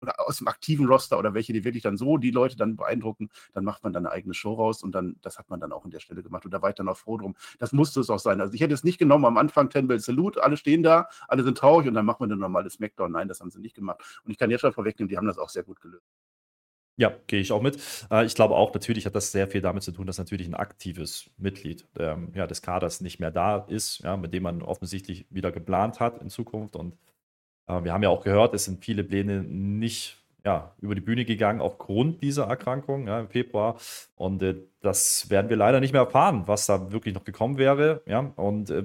oder 0.00 0.14
aus 0.26 0.38
dem 0.38 0.48
aktiven 0.48 0.86
Roster 0.86 1.18
oder 1.18 1.34
welche, 1.34 1.52
die 1.52 1.64
wirklich 1.64 1.82
dann 1.82 1.96
so 1.96 2.18
die 2.18 2.30
Leute 2.30 2.56
dann 2.56 2.76
beeindrucken, 2.76 3.30
dann 3.52 3.64
macht 3.64 3.82
man 3.82 3.92
dann 3.92 4.06
eine 4.06 4.14
eigene 4.14 4.34
Show 4.34 4.54
raus 4.54 4.82
und 4.82 4.92
dann, 4.92 5.16
das 5.22 5.38
hat 5.38 5.50
man 5.50 5.60
dann 5.60 5.72
auch 5.72 5.84
an 5.84 5.90
der 5.90 6.00
Stelle 6.00 6.22
gemacht 6.22 6.44
und 6.44 6.52
da 6.52 6.62
war 6.62 6.70
ich 6.70 6.76
dann 6.76 6.88
auch 6.88 6.96
froh 6.96 7.18
drum. 7.18 7.34
Das 7.58 7.72
musste 7.72 8.00
es 8.00 8.10
auch 8.10 8.18
sein. 8.18 8.40
Also 8.40 8.54
ich 8.54 8.60
hätte 8.60 8.74
es 8.74 8.84
nicht 8.84 8.98
genommen 8.98 9.24
am 9.24 9.36
Anfang, 9.36 9.70
Ten 9.70 9.88
Bell 9.88 10.00
Salute, 10.00 10.42
alle 10.42 10.56
stehen 10.56 10.82
da, 10.82 11.08
alle 11.26 11.42
sind 11.42 11.58
traurig 11.58 11.88
und 11.88 11.94
dann 11.94 12.06
machen 12.06 12.20
wir 12.20 12.24
eine 12.24 12.36
normale 12.36 12.70
Smackdown. 12.70 13.12
Nein, 13.12 13.28
das 13.28 13.40
haben 13.40 13.50
sie 13.50 13.60
nicht 13.60 13.74
gemacht. 13.74 14.00
Und 14.24 14.30
ich 14.30 14.38
kann 14.38 14.50
jetzt 14.50 14.60
schon 14.60 14.72
vorwegnehmen, 14.72 15.08
die 15.08 15.16
haben 15.16 15.26
das 15.26 15.38
auch 15.38 15.48
sehr 15.48 15.62
gut 15.62 15.80
gelöst. 15.80 16.04
Ja, 16.98 17.14
gehe 17.28 17.40
ich 17.40 17.52
auch 17.52 17.62
mit. 17.62 17.78
Äh, 18.10 18.26
ich 18.26 18.34
glaube 18.34 18.56
auch, 18.56 18.74
natürlich 18.74 19.06
hat 19.06 19.14
das 19.14 19.30
sehr 19.30 19.46
viel 19.46 19.60
damit 19.60 19.84
zu 19.84 19.92
tun, 19.92 20.06
dass 20.06 20.18
natürlich 20.18 20.48
ein 20.48 20.54
aktives 20.54 21.30
Mitglied 21.36 21.86
ähm, 21.96 22.32
ja, 22.34 22.48
des 22.48 22.60
Kaders 22.60 23.00
nicht 23.00 23.20
mehr 23.20 23.30
da 23.30 23.58
ist, 23.58 24.00
ja, 24.00 24.16
mit 24.16 24.34
dem 24.34 24.42
man 24.42 24.62
offensichtlich 24.62 25.24
wieder 25.30 25.52
geplant 25.52 26.00
hat 26.00 26.20
in 26.20 26.28
Zukunft. 26.28 26.74
Und 26.74 26.96
wir 27.68 27.92
haben 27.92 28.02
ja 28.02 28.08
auch 28.08 28.24
gehört, 28.24 28.54
es 28.54 28.64
sind 28.64 28.84
viele 28.84 29.04
Pläne 29.04 29.42
nicht 29.42 30.18
ja, 30.44 30.74
über 30.80 30.94
die 30.94 31.00
Bühne 31.00 31.24
gegangen 31.24 31.60
aufgrund 31.60 32.22
dieser 32.22 32.46
Erkrankung 32.46 33.06
ja, 33.06 33.20
im 33.20 33.28
Februar. 33.28 33.78
Und 34.16 34.42
äh, 34.42 34.56
das 34.80 35.28
werden 35.30 35.50
wir 35.50 35.56
leider 35.56 35.80
nicht 35.80 35.92
mehr 35.92 36.02
erfahren, 36.02 36.44
was 36.46 36.66
da 36.66 36.92
wirklich 36.92 37.14
noch 37.14 37.24
gekommen 37.24 37.58
wäre. 37.58 38.02
Ja, 38.06 38.20
und 38.36 38.70
äh, 38.70 38.84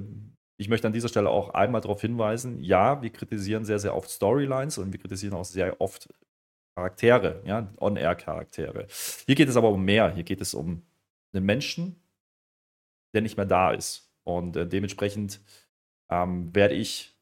ich 0.57 0.69
möchte 0.69 0.87
an 0.87 0.93
dieser 0.93 1.07
Stelle 1.07 1.29
auch 1.29 1.53
einmal 1.53 1.81
darauf 1.81 2.01
hinweisen, 2.01 2.59
ja, 2.61 3.01
wir 3.01 3.09
kritisieren 3.11 3.65
sehr, 3.65 3.79
sehr 3.79 3.95
oft 3.95 4.09
Storylines 4.09 4.77
und 4.77 4.91
wir 4.91 4.99
kritisieren 4.99 5.33
auch 5.33 5.45
sehr 5.45 5.79
oft 5.79 6.09
Charaktere, 6.75 7.41
ja, 7.45 7.71
On-Air-Charaktere. 7.79 8.87
Hier 9.25 9.35
geht 9.35 9.47
es 9.47 9.55
aber 9.55 9.69
um 9.69 9.85
mehr. 9.85 10.13
Hier 10.13 10.23
geht 10.23 10.41
es 10.41 10.53
um 10.53 10.81
einen 11.31 11.45
Menschen, 11.45 12.01
der 13.13 13.21
nicht 13.21 13.37
mehr 13.37 13.45
da 13.45 13.71
ist. 13.71 14.11
Und 14.23 14.55
äh, 14.55 14.67
dementsprechend 14.67 15.39
ähm, 16.09 16.53
werde 16.53 16.73
ich 16.73 17.12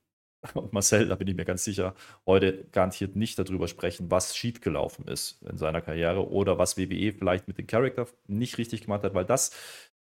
und 0.53 0.73
Marcel, 0.73 1.07
da 1.07 1.15
bin 1.15 1.27
ich 1.27 1.35
mir 1.35 1.45
ganz 1.45 1.63
sicher, 1.63 1.95
heute 2.25 2.65
garantiert 2.71 3.15
nicht 3.15 3.37
darüber 3.37 3.67
sprechen, 3.67 4.09
was 4.09 4.35
schiefgelaufen 4.35 5.07
ist 5.07 5.41
in 5.43 5.57
seiner 5.57 5.81
Karriere 5.81 6.29
oder 6.29 6.57
was 6.57 6.77
WWE 6.77 7.13
vielleicht 7.13 7.47
mit 7.47 7.57
dem 7.57 7.67
Charakter 7.67 8.07
nicht 8.27 8.57
richtig 8.57 8.81
gemacht 8.81 9.03
hat, 9.03 9.13
weil 9.13 9.25
das 9.25 9.51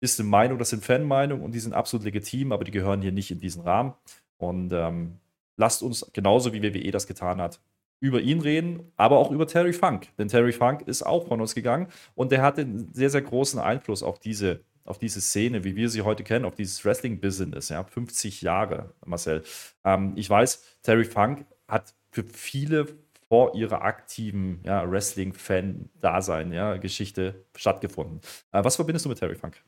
ist 0.00 0.21
eine 0.21 0.28
Meinung, 0.28 0.59
das 0.59 0.71
sind 0.71 0.85
Fanmeinungen 0.85 1.45
und 1.45 1.54
die 1.54 1.61
sind 1.61 1.75
absolut 1.75 2.04
legitim, 2.04 2.52
aber 2.52 2.64
die 2.64 2.71
gehören 2.71 3.02
hier 3.02 3.12
nicht 3.12 3.30
in 3.30 3.40
diesen 3.40 3.62
Rahmen. 3.62 3.95
Und 4.37 4.73
ähm, 4.73 5.18
lasst 5.56 5.83
uns, 5.83 6.11
genauso 6.12 6.52
wie 6.52 6.62
WWE 6.62 6.90
das 6.90 7.06
getan 7.06 7.40
hat, 7.40 7.61
über 8.00 8.21
ihn 8.21 8.40
reden, 8.40 8.92
aber 8.97 9.18
auch 9.18 9.30
über 9.30 9.47
Terry 9.47 9.73
Funk. 9.73 10.09
Denn 10.18 10.28
Terry 10.28 10.52
Funk 10.52 10.83
ist 10.83 11.02
auch 11.02 11.28
von 11.28 11.40
uns 11.40 11.54
gegangen 11.54 11.88
und 12.14 12.30
der 12.30 12.42
hatte 12.42 12.62
einen 12.62 12.92
sehr, 12.92 13.09
sehr 13.11 13.23
großen 13.23 13.59
Einfluss 13.59 14.02
auf 14.02 14.18
diese, 14.18 14.61
auf 14.87 14.99
diese 14.99 15.21
Szene, 15.21 15.64
wie 15.64 15.76
wir 15.76 15.88
sie 15.88 16.02
heute 16.02 16.25
kennen, 16.25 16.45
auf 16.45 16.55
dieses 16.55 16.85
Wrestling-Business. 16.85 17.69
Ja, 17.69 17.85
50 17.85 18.43
Jahre, 18.43 18.95
Marcel. 19.05 19.43
Ähm, 19.85 20.12
ich 20.16 20.31
weiß, 20.31 20.81
Terry 20.83 21.05
Funk 21.05 21.47
hat 21.69 21.95
für 22.11 22.25
viele 22.25 22.87
vor 23.28 23.55
ihrer 23.55 23.83
aktiven 23.83 24.61
ja, 24.64 24.88
Wrestling-Fan-Dasein, 24.90 26.52
ja, 26.52 26.76
Geschichte 26.76 27.45
stattgefunden. 27.57 28.21
Äh, 28.52 28.64
was 28.64 28.76
verbindest 28.76 29.05
du 29.05 29.09
mit 29.09 29.19
Terry 29.19 29.35
Funk? 29.35 29.62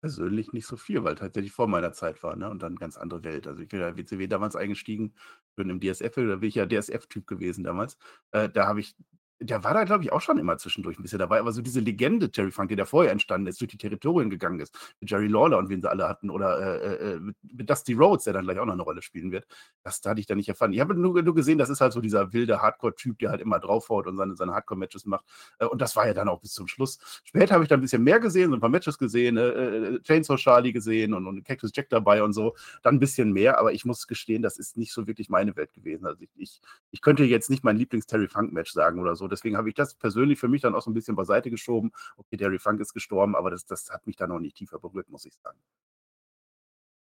Persönlich 0.00 0.52
nicht 0.52 0.66
so 0.66 0.76
viel, 0.76 1.04
weil 1.04 1.14
tatsächlich 1.14 1.52
vor 1.52 1.68
meiner 1.68 1.92
Zeit 1.92 2.22
war, 2.24 2.34
ne? 2.34 2.50
Und 2.50 2.60
dann 2.62 2.74
ganz 2.74 2.96
andere 2.96 3.22
Welt. 3.22 3.46
Also 3.46 3.62
ich 3.62 3.68
bin 3.68 3.80
ja 3.80 3.96
WCW 3.96 4.26
damals 4.26 4.56
eingestiegen, 4.56 5.14
bin 5.54 5.70
im 5.70 5.80
DSF, 5.80 6.14
da 6.14 6.36
bin 6.36 6.48
ich 6.48 6.56
ja 6.56 6.66
DSF-Typ 6.66 7.26
gewesen 7.26 7.62
damals. 7.62 7.98
Äh, 8.32 8.48
da 8.48 8.66
habe 8.66 8.80
ich 8.80 8.96
der 9.42 9.64
war 9.64 9.74
da, 9.74 9.84
glaube 9.84 10.04
ich, 10.04 10.12
auch 10.12 10.20
schon 10.20 10.38
immer 10.38 10.58
zwischendurch 10.58 10.98
ein 10.98 11.02
bisschen 11.02 11.18
dabei, 11.18 11.40
aber 11.40 11.52
so 11.52 11.62
diese 11.62 11.80
Legende 11.80 12.30
Terry 12.30 12.50
Funk, 12.50 12.68
die 12.68 12.76
da 12.76 12.84
vorher 12.84 13.12
entstanden 13.12 13.46
ist, 13.46 13.60
durch 13.60 13.70
die 13.70 13.76
Territorien 13.76 14.30
gegangen 14.30 14.60
ist, 14.60 14.74
mit 15.00 15.10
Jerry 15.10 15.26
Lawler 15.26 15.58
und 15.58 15.68
wen 15.68 15.80
sie 15.80 15.90
alle 15.90 16.08
hatten, 16.08 16.30
oder 16.30 16.58
äh, 16.58 16.86
äh, 16.86 17.14
äh, 17.14 17.20
mit, 17.20 17.68
Dusty 17.68 17.94
Rhodes, 17.94 18.24
der 18.24 18.32
dann 18.32 18.44
gleich 18.44 18.58
auch 18.58 18.66
noch 18.66 18.72
eine 18.72 18.82
Rolle 18.82 19.02
spielen 19.02 19.32
wird, 19.32 19.46
das 19.82 20.00
da 20.00 20.10
hatte 20.10 20.20
ich 20.20 20.26
da 20.26 20.34
nicht 20.34 20.48
erfahren. 20.48 20.72
Ich 20.72 20.80
habe 20.80 20.94
nur, 20.94 21.22
nur, 21.22 21.34
gesehen, 21.34 21.58
das 21.58 21.70
ist 21.70 21.80
halt 21.80 21.92
so 21.92 22.00
dieser 22.00 22.32
wilde 22.32 22.60
Hardcore-Typ, 22.60 23.18
der 23.18 23.30
halt 23.30 23.40
immer 23.40 23.58
draufhaut 23.58 24.06
und 24.06 24.16
seine, 24.16 24.36
seine 24.36 24.52
Hardcore-Matches 24.52 25.06
macht. 25.06 25.24
Äh, 25.58 25.66
und 25.66 25.80
das 25.80 25.96
war 25.96 26.06
ja 26.06 26.14
dann 26.14 26.28
auch 26.28 26.40
bis 26.40 26.52
zum 26.52 26.68
Schluss. 26.68 26.98
Später 27.24 27.54
habe 27.54 27.64
ich 27.64 27.68
dann 27.68 27.80
ein 27.80 27.82
bisschen 27.82 28.02
mehr 28.02 28.20
gesehen, 28.20 28.50
so 28.50 28.56
ein 28.56 28.60
paar 28.60 28.68
Matches 28.68 28.98
gesehen, 28.98 29.36
äh, 29.36 29.48
äh, 29.48 30.02
Chainsaw 30.02 30.36
Charlie 30.36 30.72
gesehen 30.72 31.14
und, 31.14 31.26
und 31.26 31.44
Cactus 31.44 31.72
Jack 31.74 31.88
dabei 31.90 32.22
und 32.22 32.32
so. 32.32 32.54
Dann 32.82 32.96
ein 32.96 33.00
bisschen 33.00 33.32
mehr, 33.32 33.58
aber 33.58 33.72
ich 33.72 33.84
muss 33.84 34.06
gestehen, 34.06 34.42
das 34.42 34.58
ist 34.58 34.76
nicht 34.76 34.92
so 34.92 35.06
wirklich 35.06 35.28
meine 35.28 35.56
Welt 35.56 35.72
gewesen. 35.72 36.06
Also 36.06 36.22
ich, 36.22 36.30
ich, 36.36 36.60
ich 36.90 37.00
könnte 37.00 37.24
jetzt 37.24 37.50
nicht 37.50 37.64
mein 37.64 37.76
Lieblings-Terry 37.76 38.28
Funk-Match 38.28 38.72
sagen 38.72 39.00
oder 39.00 39.16
so. 39.16 39.28
Deswegen 39.32 39.56
habe 39.56 39.68
ich 39.68 39.74
das 39.74 39.94
persönlich 39.94 40.38
für 40.38 40.48
mich 40.48 40.62
dann 40.62 40.74
auch 40.74 40.82
so 40.82 40.90
ein 40.90 40.94
bisschen 40.94 41.16
beiseite 41.16 41.50
geschoben. 41.50 41.92
Okay, 42.16 42.36
Terry 42.36 42.58
Funk 42.58 42.80
ist 42.80 42.92
gestorben, 42.92 43.34
aber 43.34 43.50
das, 43.50 43.66
das 43.66 43.90
hat 43.90 44.06
mich 44.06 44.16
dann 44.16 44.30
noch 44.30 44.38
nicht 44.38 44.56
tiefer 44.56 44.78
berührt, 44.78 45.08
muss 45.08 45.24
ich 45.24 45.34
sagen. 45.34 45.58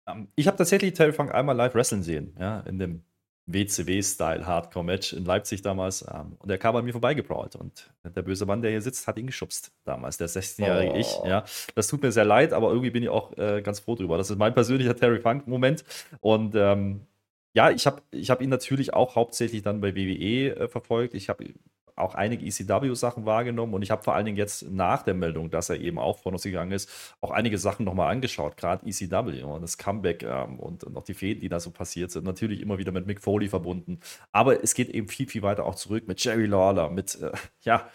Ähm, 0.06 0.28
ich 0.36 0.46
habe 0.46 0.56
tatsächlich 0.56 0.94
Terry 0.94 1.12
Funk 1.12 1.34
einmal 1.34 1.56
live 1.56 1.74
wrestlen 1.74 2.02
sehen, 2.02 2.34
ja, 2.38 2.60
in 2.60 2.78
dem 2.78 3.02
WCW-Style 3.46 4.46
Hardcore-Match 4.46 5.12
in 5.12 5.24
Leipzig 5.24 5.62
damals. 5.62 6.02
Ähm, 6.02 6.36
und 6.38 6.50
er 6.50 6.58
kam 6.58 6.74
bei 6.74 6.82
mir 6.82 6.92
vorbeigebraut. 6.92 7.56
Und 7.56 7.90
der 8.04 8.22
böse 8.22 8.46
Mann, 8.46 8.62
der 8.62 8.70
hier 8.70 8.82
sitzt, 8.82 9.06
hat 9.06 9.18
ihn 9.18 9.26
geschubst 9.26 9.72
damals, 9.84 10.16
der 10.18 10.28
16-jährige 10.28 10.92
oh. 10.92 10.96
ich. 10.96 11.18
Ja. 11.24 11.44
Das 11.74 11.88
tut 11.88 12.02
mir 12.02 12.12
sehr 12.12 12.24
leid, 12.24 12.52
aber 12.52 12.68
irgendwie 12.68 12.90
bin 12.90 13.02
ich 13.02 13.08
auch 13.08 13.36
äh, 13.36 13.62
ganz 13.62 13.80
froh 13.80 13.96
drüber. 13.96 14.18
Das 14.18 14.30
ist 14.30 14.38
mein 14.38 14.54
persönlicher 14.54 14.94
Terry 14.94 15.20
Funk-Moment. 15.20 15.84
Und 16.20 16.54
ähm, 16.54 17.06
ja, 17.52 17.70
ich 17.70 17.86
habe 17.86 18.02
ich 18.12 18.30
hab 18.30 18.40
ihn 18.40 18.50
natürlich 18.50 18.94
auch 18.94 19.16
hauptsächlich 19.16 19.62
dann 19.62 19.80
bei 19.80 19.94
WWE 19.96 20.56
äh, 20.56 20.68
verfolgt. 20.68 21.14
Ich 21.14 21.28
habe 21.28 21.52
auch 21.96 22.14
einige 22.14 22.44
ECW-Sachen 22.44 23.26
wahrgenommen 23.26 23.74
und 23.74 23.82
ich 23.82 23.90
habe 23.90 24.02
vor 24.02 24.14
allen 24.14 24.26
Dingen 24.26 24.36
jetzt 24.36 24.70
nach 24.70 25.02
der 25.02 25.14
Meldung, 25.14 25.50
dass 25.50 25.70
er 25.70 25.80
eben 25.80 25.98
auch 25.98 26.18
von 26.18 26.32
uns 26.32 26.42
gegangen 26.42 26.72
ist, 26.72 27.14
auch 27.20 27.30
einige 27.30 27.58
Sachen 27.58 27.84
nochmal 27.84 28.12
angeschaut, 28.12 28.56
gerade 28.56 28.86
ECW 28.86 29.42
und 29.42 29.62
das 29.62 29.78
Comeback 29.78 30.22
ähm, 30.22 30.58
und, 30.58 30.84
und 30.84 30.96
auch 30.96 31.04
die 31.04 31.14
Fäden, 31.14 31.40
die 31.40 31.48
da 31.48 31.60
so 31.60 31.70
passiert 31.70 32.10
sind. 32.10 32.24
Natürlich 32.24 32.60
immer 32.60 32.78
wieder 32.78 32.92
mit 32.92 33.06
Mick 33.06 33.20
Foley 33.20 33.48
verbunden, 33.48 34.00
aber 34.32 34.62
es 34.62 34.74
geht 34.74 34.88
eben 34.88 35.08
viel, 35.08 35.26
viel 35.26 35.42
weiter 35.42 35.64
auch 35.64 35.74
zurück 35.74 36.06
mit 36.08 36.22
Jerry 36.22 36.46
Lawler, 36.46 36.90
mit, 36.90 37.20
äh, 37.20 37.32
ja, 37.62 37.88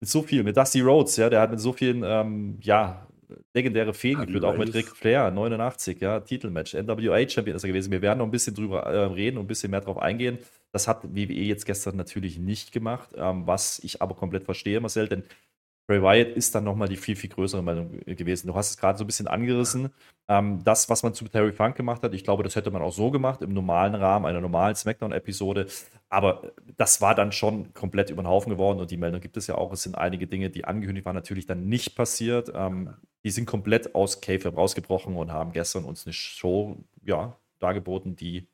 mit 0.00 0.08
so 0.08 0.22
viel, 0.22 0.42
mit 0.42 0.56
Dusty 0.56 0.80
Rhodes, 0.80 1.16
ja, 1.16 1.30
der 1.30 1.40
hat 1.40 1.50
mit 1.50 1.60
so 1.60 1.72
vielen, 1.72 2.02
ähm, 2.04 2.58
ja, 2.60 3.06
legendäre 3.52 3.94
Feen 3.94 4.18
geführt, 4.18 4.44
auch 4.44 4.56
mit 4.56 4.74
Ric 4.74 4.88
Flair, 4.88 5.30
89, 5.30 6.00
ja, 6.00 6.20
Titelmatch, 6.20 6.74
NWA-Champion 6.74 7.56
ist 7.56 7.64
er 7.64 7.68
gewesen. 7.68 7.90
Wir 7.92 8.02
werden 8.02 8.18
noch 8.18 8.26
ein 8.26 8.30
bisschen 8.30 8.54
drüber 8.54 8.82
äh, 8.82 9.04
reden 9.06 9.38
und 9.38 9.44
ein 9.44 9.48
bisschen 9.48 9.70
mehr 9.70 9.80
drauf 9.80 9.98
eingehen. 9.98 10.38
Das 10.72 10.88
hat 10.88 11.04
WWE 11.04 11.34
jetzt 11.34 11.66
gestern 11.66 11.96
natürlich 11.96 12.38
nicht 12.38 12.72
gemacht, 12.72 13.10
ähm, 13.16 13.46
was 13.46 13.78
ich 13.80 14.02
aber 14.02 14.14
komplett 14.14 14.44
verstehe, 14.44 14.80
Marcel, 14.80 15.08
denn 15.08 15.24
Bray 15.86 16.02
Wyatt 16.02 16.28
ist 16.36 16.54
dann 16.54 16.64
nochmal 16.64 16.88
die 16.88 16.96
viel, 16.96 17.14
viel 17.14 17.28
größere 17.28 17.62
Meinung 17.62 18.00
gewesen. 18.06 18.46
Du 18.46 18.54
hast 18.54 18.70
es 18.70 18.76
gerade 18.78 18.96
so 18.96 19.04
ein 19.04 19.06
bisschen 19.06 19.26
angerissen. 19.26 19.90
Ähm, 20.28 20.64
das, 20.64 20.88
was 20.88 21.02
man 21.02 21.12
zu 21.12 21.26
Terry 21.26 21.52
Funk 21.52 21.76
gemacht 21.76 22.02
hat, 22.02 22.14
ich 22.14 22.24
glaube, 22.24 22.42
das 22.42 22.56
hätte 22.56 22.70
man 22.70 22.80
auch 22.80 22.92
so 22.92 23.10
gemacht, 23.10 23.42
im 23.42 23.52
normalen 23.52 23.94
Rahmen 23.94 24.24
einer 24.24 24.40
normalen 24.40 24.74
Smackdown-Episode. 24.74 25.66
Aber 26.08 26.52
das 26.76 27.02
war 27.02 27.14
dann 27.14 27.32
schon 27.32 27.74
komplett 27.74 28.08
über 28.08 28.22
den 28.22 28.28
Haufen 28.28 28.50
geworden 28.50 28.80
und 28.80 28.90
die 28.90 28.96
Meldung 28.96 29.20
gibt 29.20 29.36
es 29.36 29.46
ja 29.46 29.56
auch. 29.56 29.72
Es 29.72 29.82
sind 29.82 29.98
einige 29.98 30.26
Dinge, 30.26 30.48
die 30.48 30.64
angekündigt 30.64 31.04
waren, 31.04 31.16
natürlich 31.16 31.46
dann 31.46 31.66
nicht 31.66 31.96
passiert. 31.96 32.50
Ähm, 32.54 32.94
die 33.24 33.30
sind 33.30 33.46
komplett 33.46 33.94
aus 33.94 34.22
K-Fab 34.22 34.56
rausgebrochen 34.56 35.16
und 35.16 35.32
haben 35.32 35.52
gestern 35.52 35.84
uns 35.84 36.06
eine 36.06 36.14
Show 36.14 36.78
ja, 37.04 37.36
dargeboten, 37.58 38.16
die 38.16 38.48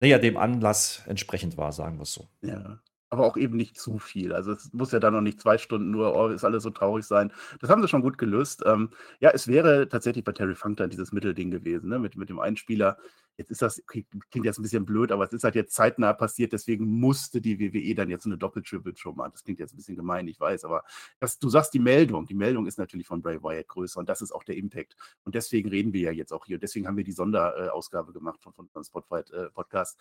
naja, 0.00 0.18
dem 0.18 0.36
Anlass 0.36 1.02
entsprechend 1.06 1.56
war, 1.56 1.72
sagen 1.72 1.98
wir 1.98 2.02
es 2.02 2.12
so. 2.12 2.28
Ja. 2.42 2.78
Aber 3.10 3.24
auch 3.24 3.36
eben 3.38 3.56
nicht 3.56 3.78
zu 3.78 3.98
viel. 3.98 4.34
Also 4.34 4.52
es 4.52 4.70
muss 4.72 4.92
ja 4.92 5.00
dann 5.00 5.14
noch 5.14 5.22
nicht 5.22 5.40
zwei 5.40 5.56
Stunden 5.56 5.90
nur, 5.90 6.14
oh, 6.14 6.28
ist 6.28 6.44
alles 6.44 6.62
so 6.62 6.70
traurig 6.70 7.06
sein. 7.06 7.32
Das 7.60 7.70
haben 7.70 7.80
sie 7.80 7.88
schon 7.88 8.02
gut 8.02 8.18
gelöst. 8.18 8.62
Ähm, 8.66 8.90
ja, 9.18 9.30
es 9.30 9.48
wäre 9.48 9.88
tatsächlich 9.88 10.24
bei 10.24 10.32
Terry 10.32 10.54
Funk 10.54 10.76
dann 10.76 10.90
dieses 10.90 11.10
Mittelding 11.12 11.50
gewesen, 11.50 11.88
ne? 11.88 11.98
mit, 11.98 12.16
mit 12.16 12.28
dem 12.28 12.38
Einspieler. 12.38 12.98
Jetzt 13.38 13.52
ist 13.52 13.62
das, 13.62 13.80
klingt 13.86 14.44
jetzt 14.44 14.58
ein 14.58 14.62
bisschen 14.62 14.84
blöd, 14.84 15.12
aber 15.12 15.24
es 15.24 15.32
ist 15.32 15.44
halt 15.44 15.54
jetzt 15.54 15.72
zeitnah 15.72 16.12
passiert, 16.12 16.52
deswegen 16.52 16.84
musste 16.86 17.40
die 17.40 17.60
WWE 17.60 17.94
dann 17.94 18.10
jetzt 18.10 18.26
eine 18.26 18.36
Doppel-Triple-Show 18.36 19.12
machen. 19.12 19.30
Das 19.32 19.44
klingt 19.44 19.60
jetzt 19.60 19.72
ein 19.72 19.76
bisschen 19.76 19.94
gemein, 19.94 20.26
ich 20.26 20.40
weiß, 20.40 20.64
aber 20.64 20.82
das, 21.20 21.38
du 21.38 21.48
sagst 21.48 21.72
die 21.72 21.78
Meldung. 21.78 22.26
Die 22.26 22.34
Meldung 22.34 22.66
ist 22.66 22.78
natürlich 22.78 23.06
von 23.06 23.22
Bray 23.22 23.40
Wyatt 23.40 23.68
größer 23.68 24.00
und 24.00 24.08
das 24.08 24.22
ist 24.22 24.32
auch 24.32 24.42
der 24.42 24.56
Impact. 24.56 24.96
Und 25.22 25.36
deswegen 25.36 25.68
reden 25.68 25.92
wir 25.92 26.00
ja 26.00 26.10
jetzt 26.10 26.32
auch 26.32 26.46
hier. 26.46 26.58
Deswegen 26.58 26.88
haben 26.88 26.96
wir 26.96 27.04
die 27.04 27.12
Sonderausgabe 27.12 28.12
gemacht 28.12 28.40
von, 28.42 28.52
von, 28.52 28.84
Spotfight 28.84 29.30
äh, 29.30 29.50
Podcast, 29.50 30.00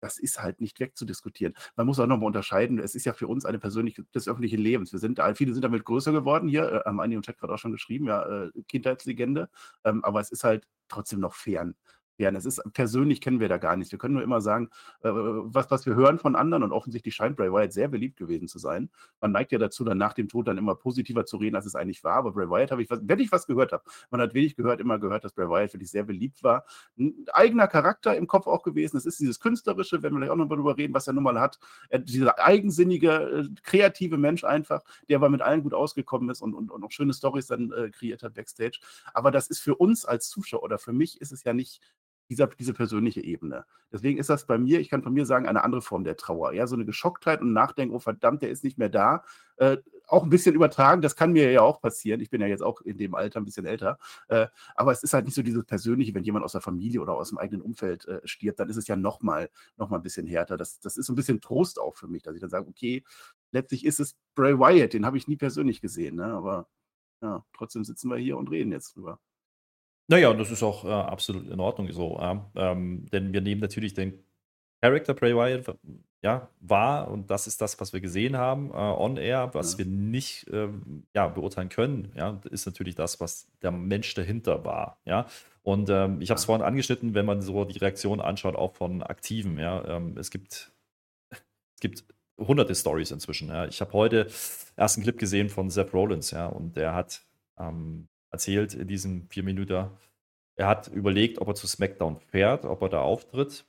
das 0.00 0.18
ist 0.18 0.42
halt 0.42 0.60
nicht 0.60 0.80
wegzudiskutieren. 0.80 1.54
Man 1.76 1.86
muss 1.86 1.98
auch 1.98 2.06
nochmal 2.06 2.26
unterscheiden, 2.26 2.78
es 2.78 2.94
ist 2.94 3.04
ja 3.04 3.12
für 3.12 3.26
uns 3.28 3.44
eine 3.44 3.58
persönliche, 3.58 4.04
des 4.14 4.28
öffentlichen 4.28 4.58
Lebens. 4.58 4.92
Wir 4.92 4.98
sind, 4.98 5.20
viele 5.34 5.52
sind 5.52 5.62
damit 5.62 5.84
größer 5.84 6.12
geworden 6.12 6.48
hier, 6.48 6.70
äh, 6.72 6.80
haben 6.84 7.00
einige 7.00 7.16
im 7.16 7.22
Chat 7.22 7.38
gerade 7.38 7.54
auch 7.54 7.58
schon 7.58 7.72
geschrieben, 7.72 8.06
ja, 8.06 8.44
äh, 8.44 8.50
Kindheitslegende, 8.68 9.48
ähm, 9.84 10.04
aber 10.04 10.20
es 10.20 10.30
ist 10.30 10.44
halt 10.44 10.66
trotzdem 10.88 11.20
noch 11.20 11.34
fern 11.34 11.74
werden. 12.18 12.36
Es 12.36 12.46
ist 12.46 12.62
persönlich 12.72 13.20
kennen 13.20 13.40
wir 13.40 13.48
da 13.48 13.58
gar 13.58 13.76
nichts. 13.76 13.92
Wir 13.92 13.98
können 13.98 14.14
nur 14.14 14.22
immer 14.22 14.40
sagen, 14.40 14.70
äh, 15.02 15.10
was, 15.10 15.70
was 15.70 15.86
wir 15.86 15.94
hören 15.94 16.18
von 16.18 16.36
anderen 16.36 16.62
und 16.62 16.72
offensichtlich 16.72 17.14
scheint 17.14 17.36
Bray 17.36 17.52
Wyatt 17.52 17.72
sehr 17.72 17.88
beliebt 17.88 18.16
gewesen 18.16 18.48
zu 18.48 18.58
sein. 18.58 18.90
Man 19.20 19.32
neigt 19.32 19.52
ja 19.52 19.58
dazu, 19.58 19.84
dann 19.84 19.98
nach 19.98 20.14
dem 20.14 20.28
Tod 20.28 20.48
dann 20.48 20.58
immer 20.58 20.74
positiver 20.74 21.24
zu 21.24 21.36
reden, 21.36 21.56
als 21.56 21.66
es 21.66 21.74
eigentlich 21.74 22.04
war. 22.04 22.14
Aber 22.14 22.32
Bray 22.32 22.48
Wyatt 22.48 22.70
habe 22.70 22.82
ich 22.82 22.90
was, 22.90 23.00
wenn 23.02 23.18
ich 23.18 23.32
was 23.32 23.46
gehört 23.46 23.72
habe, 23.72 23.84
man 24.10 24.20
hat 24.20 24.34
wenig 24.34 24.56
gehört, 24.56 24.80
immer 24.80 24.98
gehört, 24.98 25.24
dass 25.24 25.32
Bray 25.32 25.48
Wyatt 25.48 25.72
wirklich 25.72 25.90
sehr 25.90 26.04
beliebt 26.04 26.42
war. 26.42 26.64
Ein 26.98 27.14
eigener 27.32 27.68
Charakter 27.68 28.16
im 28.16 28.26
Kopf 28.26 28.46
auch 28.46 28.62
gewesen. 28.62 28.96
Es 28.96 29.06
ist 29.06 29.20
dieses 29.20 29.40
künstlerische, 29.40 30.02
wenn 30.02 30.12
wir 30.12 30.18
gleich 30.20 30.30
auch 30.30 30.36
noch 30.36 30.48
darüber 30.48 30.76
reden, 30.76 30.94
was 30.94 31.06
er 31.06 31.12
nun 31.12 31.24
mal 31.24 31.40
hat. 31.40 31.58
Er, 31.88 31.98
dieser 31.98 32.38
eigensinnige, 32.38 33.10
äh, 33.10 33.48
kreative 33.62 34.16
Mensch 34.16 34.44
einfach, 34.44 34.82
der 35.08 35.16
aber 35.16 35.28
mit 35.28 35.42
allen 35.42 35.62
gut 35.62 35.74
ausgekommen 35.74 36.30
ist 36.30 36.42
und, 36.42 36.54
und, 36.54 36.70
und 36.70 36.84
auch 36.84 36.90
schöne 36.90 37.12
Stories 37.12 37.46
dann 37.46 37.72
äh, 37.72 37.90
kreiert 37.90 38.22
hat 38.22 38.34
backstage. 38.34 38.78
Aber 39.14 39.30
das 39.30 39.48
ist 39.48 39.60
für 39.60 39.74
uns 39.74 40.04
als 40.04 40.28
Zuschauer 40.28 40.62
oder 40.62 40.78
für 40.78 40.92
mich 40.92 41.20
ist 41.20 41.32
es 41.32 41.44
ja 41.44 41.52
nicht 41.52 41.80
dieser, 42.28 42.46
diese 42.48 42.74
persönliche 42.74 43.22
Ebene. 43.22 43.64
Deswegen 43.92 44.18
ist 44.18 44.30
das 44.30 44.46
bei 44.46 44.58
mir, 44.58 44.80
ich 44.80 44.88
kann 44.88 45.02
von 45.02 45.12
mir 45.12 45.26
sagen, 45.26 45.46
eine 45.46 45.62
andere 45.64 45.82
Form 45.82 46.04
der 46.04 46.16
Trauer. 46.16 46.52
Ja, 46.52 46.66
so 46.66 46.74
eine 46.74 46.84
Geschocktheit 46.84 47.40
und 47.40 47.52
Nachdenken, 47.52 47.94
oh 47.94 47.98
verdammt, 47.98 48.42
der 48.42 48.50
ist 48.50 48.64
nicht 48.64 48.78
mehr 48.78 48.88
da. 48.88 49.22
Äh, 49.56 49.78
auch 50.08 50.22
ein 50.22 50.30
bisschen 50.30 50.54
übertragen, 50.54 51.02
das 51.02 51.16
kann 51.16 51.32
mir 51.32 51.50
ja 51.50 51.62
auch 51.62 51.80
passieren. 51.80 52.20
Ich 52.20 52.30
bin 52.30 52.40
ja 52.40 52.46
jetzt 52.46 52.62
auch 52.62 52.80
in 52.80 52.98
dem 52.98 53.14
Alter 53.14 53.40
ein 53.40 53.44
bisschen 53.44 53.66
älter. 53.66 53.98
Äh, 54.28 54.46
aber 54.74 54.92
es 54.92 55.02
ist 55.02 55.14
halt 55.14 55.24
nicht 55.24 55.34
so 55.34 55.42
dieses 55.42 55.64
Persönliche, 55.64 56.14
wenn 56.14 56.22
jemand 56.22 56.44
aus 56.44 56.52
der 56.52 56.60
Familie 56.60 57.00
oder 57.00 57.14
aus 57.14 57.30
dem 57.30 57.38
eigenen 57.38 57.62
Umfeld 57.62 58.06
äh, 58.06 58.20
stirbt, 58.24 58.60
dann 58.60 58.68
ist 58.68 58.76
es 58.76 58.86
ja 58.86 58.96
nochmal 58.96 59.50
noch 59.76 59.90
mal 59.90 59.96
ein 59.96 60.02
bisschen 60.02 60.26
härter. 60.26 60.56
Das, 60.56 60.80
das 60.80 60.96
ist 60.96 61.06
so 61.06 61.12
ein 61.12 61.16
bisschen 61.16 61.40
Trost 61.40 61.80
auch 61.80 61.96
für 61.96 62.08
mich, 62.08 62.22
dass 62.22 62.34
ich 62.34 62.40
dann 62.40 62.50
sage, 62.50 62.68
okay, 62.68 63.04
letztlich 63.52 63.84
ist 63.84 64.00
es 64.00 64.16
Bray 64.34 64.58
Wyatt, 64.58 64.92
den 64.92 65.06
habe 65.06 65.16
ich 65.16 65.28
nie 65.28 65.36
persönlich 65.36 65.80
gesehen. 65.80 66.16
Ne? 66.16 66.26
Aber 66.26 66.68
ja, 67.22 67.44
trotzdem 67.56 67.84
sitzen 67.84 68.10
wir 68.10 68.16
hier 68.16 68.36
und 68.36 68.50
reden 68.50 68.72
jetzt 68.72 68.94
drüber. 68.96 69.18
Naja, 70.08 70.30
und 70.30 70.38
das 70.38 70.50
ist 70.50 70.62
auch 70.62 70.84
äh, 70.84 70.88
absolut 70.88 71.48
in 71.48 71.60
Ordnung 71.60 71.90
so. 71.92 72.16
Ja. 72.20 72.50
Ähm, 72.54 73.06
denn 73.12 73.32
wir 73.32 73.40
nehmen 73.40 73.60
natürlich 73.60 73.94
den 73.94 74.22
Character 74.82 75.14
Bray 75.14 75.34
Wyatt 75.34 75.76
ja, 76.22 76.48
war, 76.60 77.08
und 77.10 77.30
das 77.30 77.46
ist 77.46 77.60
das, 77.60 77.78
was 77.80 77.92
wir 77.92 78.00
gesehen 78.00 78.36
haben, 78.36 78.70
äh, 78.70 78.74
on 78.74 79.16
air, 79.16 79.50
was 79.52 79.72
Ja. 79.72 79.78
wir 79.78 79.86
nicht 79.86 80.46
ähm, 80.52 81.04
ja, 81.14 81.28
beurteilen 81.28 81.68
können, 81.68 82.12
ja, 82.16 82.40
ist 82.50 82.66
natürlich 82.66 82.94
das, 82.94 83.20
was 83.20 83.48
der 83.62 83.70
Mensch 83.70 84.14
dahinter 84.14 84.64
war, 84.64 85.00
ja. 85.04 85.26
Und 85.62 85.90
ähm, 85.90 86.20
ich 86.20 86.30
habe 86.30 86.38
es 86.38 86.44
vorhin 86.44 86.64
angeschnitten, 86.64 87.14
wenn 87.14 87.26
man 87.26 87.42
so 87.42 87.64
die 87.64 87.78
Reaktion 87.78 88.20
anschaut, 88.20 88.56
auch 88.56 88.74
von 88.74 89.02
Aktiven, 89.02 89.58
ja. 89.58 89.84
Ähm, 89.86 90.16
es 90.18 90.30
gibt, 90.30 90.72
es 91.30 91.80
gibt 91.80 92.04
hunderte 92.38 92.74
Stories 92.74 93.10
inzwischen, 93.10 93.48
ja. 93.48 93.66
Ich 93.66 93.80
habe 93.80 93.92
heute 93.92 94.26
erst 94.76 94.96
einen 94.96 95.04
Clip 95.04 95.18
gesehen 95.18 95.48
von 95.48 95.70
Seth 95.70 95.92
Rollins, 95.92 96.30
ja, 96.32 96.46
und 96.46 96.76
der 96.76 96.94
hat 96.94 97.22
ähm, 97.58 98.08
erzählt 98.30 98.74
in 98.74 98.88
diesem 98.88 99.28
vier 99.28 99.42
Minuten, 99.42 99.90
er 100.56 100.66
hat 100.66 100.88
überlegt, 100.88 101.38
ob 101.40 101.48
er 101.48 101.54
zu 101.54 101.66
SmackDown 101.66 102.16
fährt, 102.16 102.64
ob 102.64 102.82
er 102.82 102.88
da 102.88 103.00
auftritt. 103.00 103.66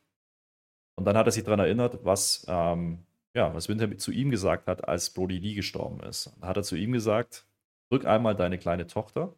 Und 0.95 1.05
dann 1.05 1.17
hat 1.17 1.27
er 1.27 1.31
sich 1.31 1.43
daran 1.43 1.59
erinnert, 1.59 2.03
was, 2.03 2.45
ähm, 2.47 3.05
ja, 3.35 3.53
was 3.53 3.69
Winter 3.69 3.97
zu 3.97 4.11
ihm 4.11 4.31
gesagt 4.31 4.67
hat, 4.67 4.87
als 4.87 5.11
Brody 5.11 5.37
Lee 5.37 5.53
gestorben 5.53 5.99
ist. 6.01 6.31
Da 6.39 6.47
hat 6.47 6.57
er 6.57 6.63
zu 6.63 6.75
ihm 6.75 6.93
gesagt: 6.93 7.45
Drück 7.89 8.05
einmal 8.05 8.35
deine 8.35 8.57
kleine 8.57 8.87
Tochter, 8.87 9.33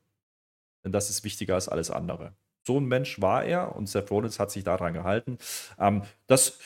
denn 0.83 0.91
das 0.91 1.09
ist 1.09 1.23
wichtiger 1.23 1.55
als 1.55 1.67
alles 1.67 1.91
andere. 1.91 2.33
So 2.65 2.79
ein 2.79 2.85
Mensch 2.85 3.19
war 3.21 3.43
er 3.43 3.75
und 3.75 3.87
Seth 3.89 4.11
Rollins 4.11 4.39
hat 4.39 4.51
sich 4.51 4.63
daran 4.63 4.93
gehalten. 4.93 5.37
Ähm, 5.79 6.03
das 6.27 6.59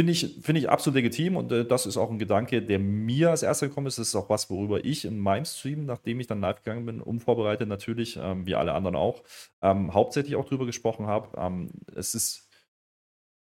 finde 0.00 0.12
ich, 0.12 0.38
finde 0.40 0.60
ich 0.60 0.70
absolut 0.70 0.94
legitim 0.94 1.36
und 1.36 1.52
äh, 1.52 1.66
das 1.66 1.84
ist 1.84 1.98
auch 1.98 2.10
ein 2.10 2.18
Gedanke, 2.18 2.62
der 2.62 2.78
mir 2.78 3.30
als 3.30 3.42
erster 3.42 3.68
gekommen 3.68 3.86
ist. 3.86 3.98
Das 3.98 4.08
ist 4.08 4.14
auch 4.14 4.30
was, 4.30 4.48
worüber 4.48 4.82
ich 4.82 5.04
in 5.04 5.18
meinem 5.18 5.44
Stream, 5.44 5.84
nachdem 5.84 6.20
ich 6.20 6.26
dann 6.26 6.40
live 6.40 6.62
gegangen 6.62 6.86
bin, 6.86 7.02
unvorbereitet 7.02 7.68
natürlich, 7.68 8.18
ähm, 8.18 8.46
wie 8.46 8.54
alle 8.54 8.72
anderen 8.72 8.96
auch, 8.96 9.22
ähm, 9.60 9.92
hauptsächlich 9.92 10.36
auch 10.36 10.46
drüber 10.46 10.64
gesprochen 10.64 11.06
habe. 11.06 11.36
Ähm, 11.36 11.68
es 11.94 12.14
ist 12.14 12.48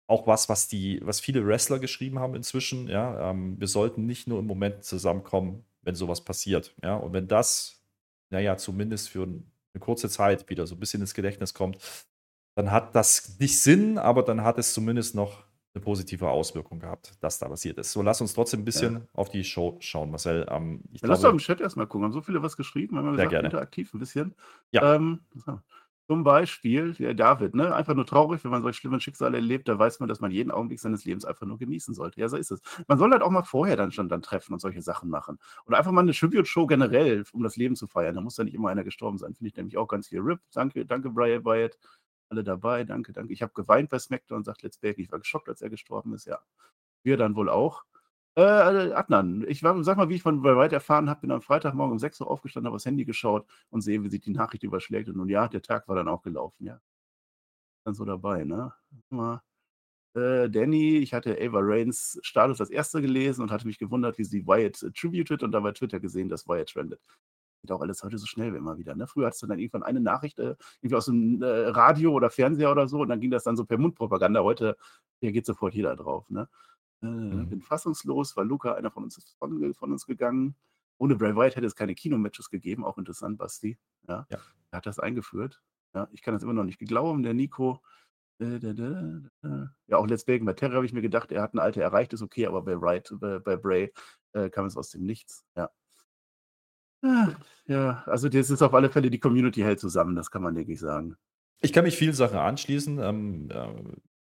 auch 0.07 0.25
was, 0.25 0.49
was 0.49 0.67
die, 0.67 0.99
was 1.03 1.19
viele 1.19 1.45
Wrestler 1.45 1.77
geschrieben 1.77 2.17
haben 2.17 2.33
inzwischen. 2.33 2.87
Ja, 2.87 3.29
ähm, 3.29 3.59
wir 3.59 3.67
sollten 3.67 4.07
nicht 4.07 4.27
nur 4.27 4.39
im 4.39 4.47
Moment 4.47 4.83
zusammenkommen, 4.83 5.65
wenn 5.83 5.93
sowas 5.93 6.25
passiert. 6.25 6.73
Ja, 6.81 6.95
und 6.95 7.13
wenn 7.13 7.27
das, 7.27 7.83
naja, 8.31 8.57
zumindest 8.57 9.09
für 9.09 9.21
eine 9.21 9.43
kurze 9.79 10.09
Zeit 10.09 10.49
wieder 10.49 10.65
so 10.65 10.73
ein 10.75 10.79
bisschen 10.79 11.01
ins 11.01 11.13
Gedächtnis 11.13 11.53
kommt, 11.53 11.77
dann 12.55 12.71
hat 12.71 12.95
das 12.95 13.37
nicht 13.39 13.59
Sinn, 13.61 13.99
aber 13.99 14.23
dann 14.23 14.43
hat 14.43 14.57
es 14.57 14.73
zumindest 14.73 15.13
noch 15.13 15.48
eine 15.75 15.83
positive 15.83 16.29
Auswirkung 16.29 16.79
gehabt, 16.79 17.13
dass 17.21 17.39
da 17.39 17.47
passiert 17.47 17.77
ist. 17.77 17.91
So, 17.91 18.01
lass 18.01 18.21
uns 18.21 18.33
trotzdem 18.33 18.61
ein 18.61 18.65
bisschen 18.65 19.07
auf 19.13 19.29
die 19.29 19.43
Show 19.43 19.77
schauen, 19.79 20.09
Marcel. 20.09 20.47
Ähm, 20.49 20.81
ich 20.91 21.01
Ja, 21.01 21.07
lass 21.07 21.19
doch 21.19 21.23
glaube, 21.25 21.35
im 21.35 21.39
Chat 21.39 21.61
erstmal 21.61 21.87
gucken. 21.87 22.05
Haben 22.05 22.13
so 22.13 22.21
viele 22.21 22.41
was 22.41 22.57
geschrieben, 22.57 22.97
haben 22.97 23.05
wir 23.05 23.11
Sehr 23.11 23.25
gesagt, 23.25 23.31
gerne. 23.31 23.47
interaktiv 23.47 23.93
ein 23.93 23.99
bisschen. 23.99 24.35
Ja. 24.71 24.95
Ähm, 24.95 25.19
so. 25.35 25.59
Zum 26.07 26.23
Beispiel, 26.23 26.93
der 26.95 27.13
David, 27.13 27.53
ne? 27.53 27.71
Einfach 27.75 27.93
nur 27.93 28.03
traurig, 28.03 28.43
wenn 28.43 28.49
man 28.49 28.63
solche 28.63 28.79
schlimmen 28.79 28.99
Schicksale 28.99 29.37
erlebt, 29.37 29.67
da 29.67 29.77
weiß 29.77 29.99
man, 29.99 30.09
dass 30.09 30.21
man 30.21 30.31
jeden 30.31 30.49
Augenblick 30.49 30.79
seines 30.79 31.05
Lebens 31.05 31.23
einfach 31.23 31.45
nur 31.45 31.59
genießen 31.59 31.93
sollte. 31.93 32.19
Ja, 32.19 32.27
so 32.29 32.35
ist 32.35 32.49
es. 32.49 32.61
Man 32.87 32.97
soll 32.97 33.11
halt 33.11 33.21
auch 33.21 33.29
mal 33.29 33.43
vorher 33.43 33.75
dann 33.75 33.91
schon 33.91 34.09
dann 34.09 34.23
treffen 34.23 34.53
und 34.53 34.59
solche 34.59 34.81
Sachen 34.81 35.11
machen. 35.11 35.37
Oder 35.67 35.77
einfach 35.77 35.91
mal 35.91 36.01
eine 36.01 36.13
Tribute-Show 36.13 36.65
generell, 36.65 37.25
um 37.31 37.43
das 37.43 37.57
Leben 37.57 37.75
zu 37.75 37.85
feiern. 37.85 38.15
Da 38.15 38.21
muss 38.21 38.37
ja 38.37 38.43
nicht 38.43 38.55
immer 38.55 38.69
einer 38.69 38.83
gestorben 38.83 39.19
sein. 39.19 39.35
Finde 39.35 39.49
ich 39.49 39.55
nämlich 39.55 39.77
auch 39.77 39.87
ganz 39.87 40.07
viel 40.07 40.21
RIP. 40.21 40.39
Danke, 40.51 40.83
danke, 40.83 41.11
Brian 41.11 41.45
Wyatt. 41.45 41.77
Alle 42.29 42.43
dabei, 42.43 42.83
danke, 42.83 43.11
danke. 43.13 43.33
Ich 43.33 43.41
habe 43.41 43.53
geweint 43.53 43.89
bei 43.89 43.99
SmackDown, 43.99 44.43
sagt 44.43 44.61
Let's 44.63 44.77
Back. 44.77 44.99
Ich 44.99 45.11
war 45.11 45.19
geschockt, 45.19 45.49
als 45.49 45.61
er 45.61 45.69
gestorben 45.69 46.13
ist, 46.13 46.25
ja. 46.25 46.39
Wir 47.03 47.17
dann 47.17 47.35
wohl 47.35 47.49
auch. 47.49 47.83
Äh, 48.35 48.41
Adnan, 48.41 49.45
ich 49.47 49.63
war, 49.63 49.83
sag 49.83 49.97
mal, 49.97 50.09
wie 50.09 50.15
ich 50.15 50.21
von 50.21 50.43
Wyatt 50.43 50.71
erfahren 50.71 51.09
habe, 51.09 51.21
bin 51.21 51.31
am 51.31 51.41
Freitagmorgen 51.41 51.93
um 51.93 51.99
6 51.99 52.21
Uhr 52.21 52.29
aufgestanden, 52.29 52.67
habe 52.67 52.75
aufs 52.75 52.85
Handy 52.85 53.05
geschaut 53.05 53.47
und 53.69 53.81
sehe, 53.81 54.03
wie 54.03 54.09
sich 54.09 54.21
die 54.21 54.31
Nachricht 54.31 54.63
überschlägt. 54.63 55.09
Und 55.09 55.17
nun 55.17 55.29
ja, 55.29 55.47
der 55.47 55.61
Tag 55.61 55.87
war 55.87 55.95
dann 55.95 56.07
auch 56.07 56.21
gelaufen, 56.21 56.65
ja. 56.65 56.79
Dann 57.85 57.95
so 57.95 58.05
dabei, 58.05 58.43
ne? 58.45 58.73
Äh, 60.15 60.49
Danny, 60.49 60.97
ich 60.97 61.13
hatte 61.13 61.37
Ava 61.39 61.59
Reigns 61.61 62.19
Status 62.23 62.59
als 62.61 62.69
erster 62.69 63.01
gelesen 63.01 63.41
und 63.43 63.51
hatte 63.51 63.67
mich 63.67 63.77
gewundert, 63.79 64.17
wie 64.17 64.23
sie 64.23 64.45
Wyatt 64.47 64.81
äh, 64.83 65.43
und 65.43 65.51
dabei 65.51 65.71
Twitter 65.71 65.99
gesehen, 65.99 66.29
dass 66.29 66.47
Wyatt 66.47 66.69
trendet. 66.69 67.01
Geht 67.61 67.71
auch 67.71 67.81
alles 67.81 68.03
heute 68.03 68.17
so 68.17 68.25
schnell 68.25 68.53
wie 68.53 68.57
immer 68.57 68.77
wieder. 68.77 68.95
Ne? 68.95 69.07
Früher 69.07 69.27
hattest 69.27 69.41
du 69.43 69.47
dann 69.47 69.59
irgendwann 69.59 69.83
eine 69.83 69.99
Nachricht, 69.99 70.39
äh, 70.39 70.55
irgendwie 70.81 70.95
aus 70.95 71.05
dem 71.05 71.41
äh, 71.41 71.45
Radio 71.67 72.13
oder 72.13 72.29
Fernseher 72.29 72.71
oder 72.71 72.87
so, 72.87 73.01
und 73.01 73.09
dann 73.09 73.19
ging 73.19 73.31
das 73.31 73.43
dann 73.43 73.57
so 73.57 73.65
per 73.65 73.77
Mundpropaganda. 73.77 74.41
Heute 74.43 74.77
reagiert 75.21 75.45
sofort 75.45 75.73
jeder 75.73 75.95
drauf. 75.95 76.29
Ne? 76.29 76.47
Äh, 77.01 77.07
Mhm. 77.07 77.49
Bin 77.49 77.61
fassungslos, 77.61 78.35
weil 78.35 78.45
Luca, 78.45 78.73
einer 78.73 78.91
von 78.91 79.03
uns, 79.03 79.17
ist 79.17 79.35
von, 79.37 79.73
von 79.73 79.91
uns 79.91 80.05
gegangen. 80.05 80.55
Ohne 80.97 81.15
Bray 81.15 81.33
Wyatt 81.35 81.55
hätte 81.55 81.65
es 81.65 81.75
keine 81.75 81.95
Kinomatches 81.95 82.49
gegeben, 82.49 82.83
auch 82.83 82.97
interessant, 82.97 83.37
Basti. 83.37 83.77
Ja. 84.07 84.27
Ja. 84.29 84.37
Er 84.71 84.77
hat 84.77 84.85
das 84.85 84.99
eingeführt. 84.99 85.61
Ja, 85.95 86.07
ich 86.11 86.21
kann 86.21 86.33
das 86.33 86.43
immer 86.43 86.53
noch 86.53 86.65
nicht 86.65 86.77
glauben. 86.79 87.23
Der 87.23 87.33
Nico, 87.33 87.81
äh, 88.39 88.59
ja, 89.87 89.97
auch 89.97 90.07
Let's 90.07 90.25
Bacon 90.25 90.45
bei 90.45 90.53
Terry 90.53 90.73
habe 90.75 90.85
ich 90.85 90.93
mir 90.93 91.01
gedacht, 91.01 91.31
er 91.31 91.41
hat 91.41 91.53
ein 91.53 91.59
Alter 91.59 91.81
erreicht, 91.81 92.13
ist 92.13 92.21
okay, 92.21 92.47
aber 92.47 92.61
bei 92.61 92.79
Wright, 92.79 93.13
bei, 93.19 93.39
bei 93.39 93.55
Bray 93.55 93.93
äh, 94.33 94.49
kam 94.49 94.65
es 94.65 94.77
aus 94.77 94.89
dem 94.89 95.03
Nichts. 95.05 95.45
Ja. 95.55 95.69
Ah, 97.01 97.29
Ja, 97.67 98.03
also 98.07 98.29
das 98.29 98.49
ist 98.49 98.61
auf 98.61 98.73
alle 98.73 98.89
Fälle, 98.89 99.09
die 99.09 99.19
Community 99.19 99.61
hält 99.61 99.79
zusammen, 99.79 100.15
das 100.15 100.31
kann 100.31 100.41
man 100.41 100.55
wirklich 100.55 100.79
sagen. 100.79 101.15
Ich 101.61 101.73
kann 101.73 101.83
mich 101.83 101.97
vielen 101.97 102.13
Sachen 102.13 102.37
anschließen. 102.37 102.99
Ähm, 102.99 103.49
äh, 103.51 103.67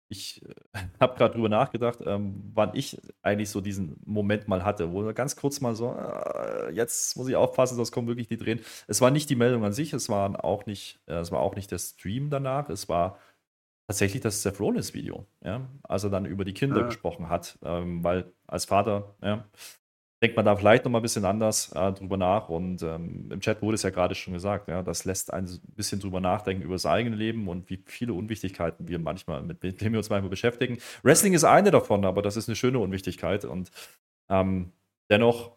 ich 0.08 0.42
äh, 0.44 0.54
habe 1.00 1.16
gerade 1.16 1.34
drüber 1.34 1.48
nachgedacht, 1.48 2.00
ähm, 2.04 2.50
wann 2.54 2.74
ich 2.74 3.00
eigentlich 3.22 3.50
so 3.50 3.60
diesen 3.60 4.00
Moment 4.04 4.48
mal 4.48 4.64
hatte, 4.64 4.92
wo 4.92 5.12
ganz 5.12 5.36
kurz 5.36 5.60
mal 5.60 5.74
so, 5.74 5.94
äh, 5.94 6.70
jetzt 6.72 7.16
muss 7.16 7.28
ich 7.28 7.36
aufpassen, 7.36 7.76
sonst 7.76 7.92
kommen 7.92 8.08
wirklich 8.08 8.28
die 8.28 8.36
Tränen. 8.38 8.64
Es 8.86 9.00
war 9.00 9.10
nicht 9.10 9.30
die 9.30 9.36
Meldung 9.36 9.64
an 9.64 9.72
sich, 9.72 9.92
es 9.92 10.08
war 10.08 10.44
auch 10.44 10.66
nicht, 10.66 11.00
äh, 11.06 11.14
es 11.14 11.30
war 11.32 11.40
auch 11.40 11.54
nicht 11.56 11.70
der 11.70 11.78
Stream 11.78 12.30
danach, 12.30 12.68
es 12.70 12.88
war 12.88 13.18
tatsächlich 13.88 14.22
das 14.22 14.42
Seth 14.42 14.60
Rollins 14.60 14.94
Video, 14.94 15.26
ja, 15.44 15.68
als 15.82 16.04
er 16.04 16.10
dann 16.10 16.26
über 16.26 16.44
die 16.44 16.54
Kinder 16.54 16.80
Ja. 16.80 16.86
gesprochen 16.86 17.28
hat, 17.30 17.58
ähm, 17.62 18.04
weil 18.04 18.32
als 18.46 18.66
Vater, 18.66 19.16
ja, 19.22 19.48
denkt 20.22 20.36
man 20.36 20.44
da 20.44 20.56
vielleicht 20.56 20.84
noch 20.84 20.90
mal 20.90 20.98
ein 20.98 21.02
bisschen 21.02 21.24
anders 21.24 21.70
äh, 21.72 21.92
drüber 21.92 22.16
nach. 22.16 22.48
Und 22.48 22.82
ähm, 22.82 23.30
im 23.30 23.40
Chat 23.40 23.62
wurde 23.62 23.76
es 23.76 23.82
ja 23.82 23.90
gerade 23.90 24.14
schon 24.14 24.34
gesagt, 24.34 24.68
ja, 24.68 24.82
das 24.82 25.04
lässt 25.04 25.32
ein 25.32 25.48
bisschen 25.76 26.00
drüber 26.00 26.20
nachdenken 26.20 26.62
über 26.62 26.74
das 26.74 26.86
eigene 26.86 27.14
Leben 27.14 27.48
und 27.48 27.70
wie 27.70 27.82
viele 27.86 28.14
Unwichtigkeiten 28.14 28.88
wir 28.88 28.98
manchmal, 28.98 29.42
mit 29.42 29.62
denen 29.62 29.92
wir 29.92 29.98
uns 29.98 30.10
manchmal 30.10 30.30
beschäftigen. 30.30 30.78
Wrestling 31.02 31.34
ist 31.34 31.44
eine 31.44 31.70
davon, 31.70 32.04
aber 32.04 32.22
das 32.22 32.36
ist 32.36 32.48
eine 32.48 32.56
schöne 32.56 32.80
Unwichtigkeit. 32.80 33.44
Und 33.44 33.70
ähm, 34.28 34.72
dennoch, 35.08 35.56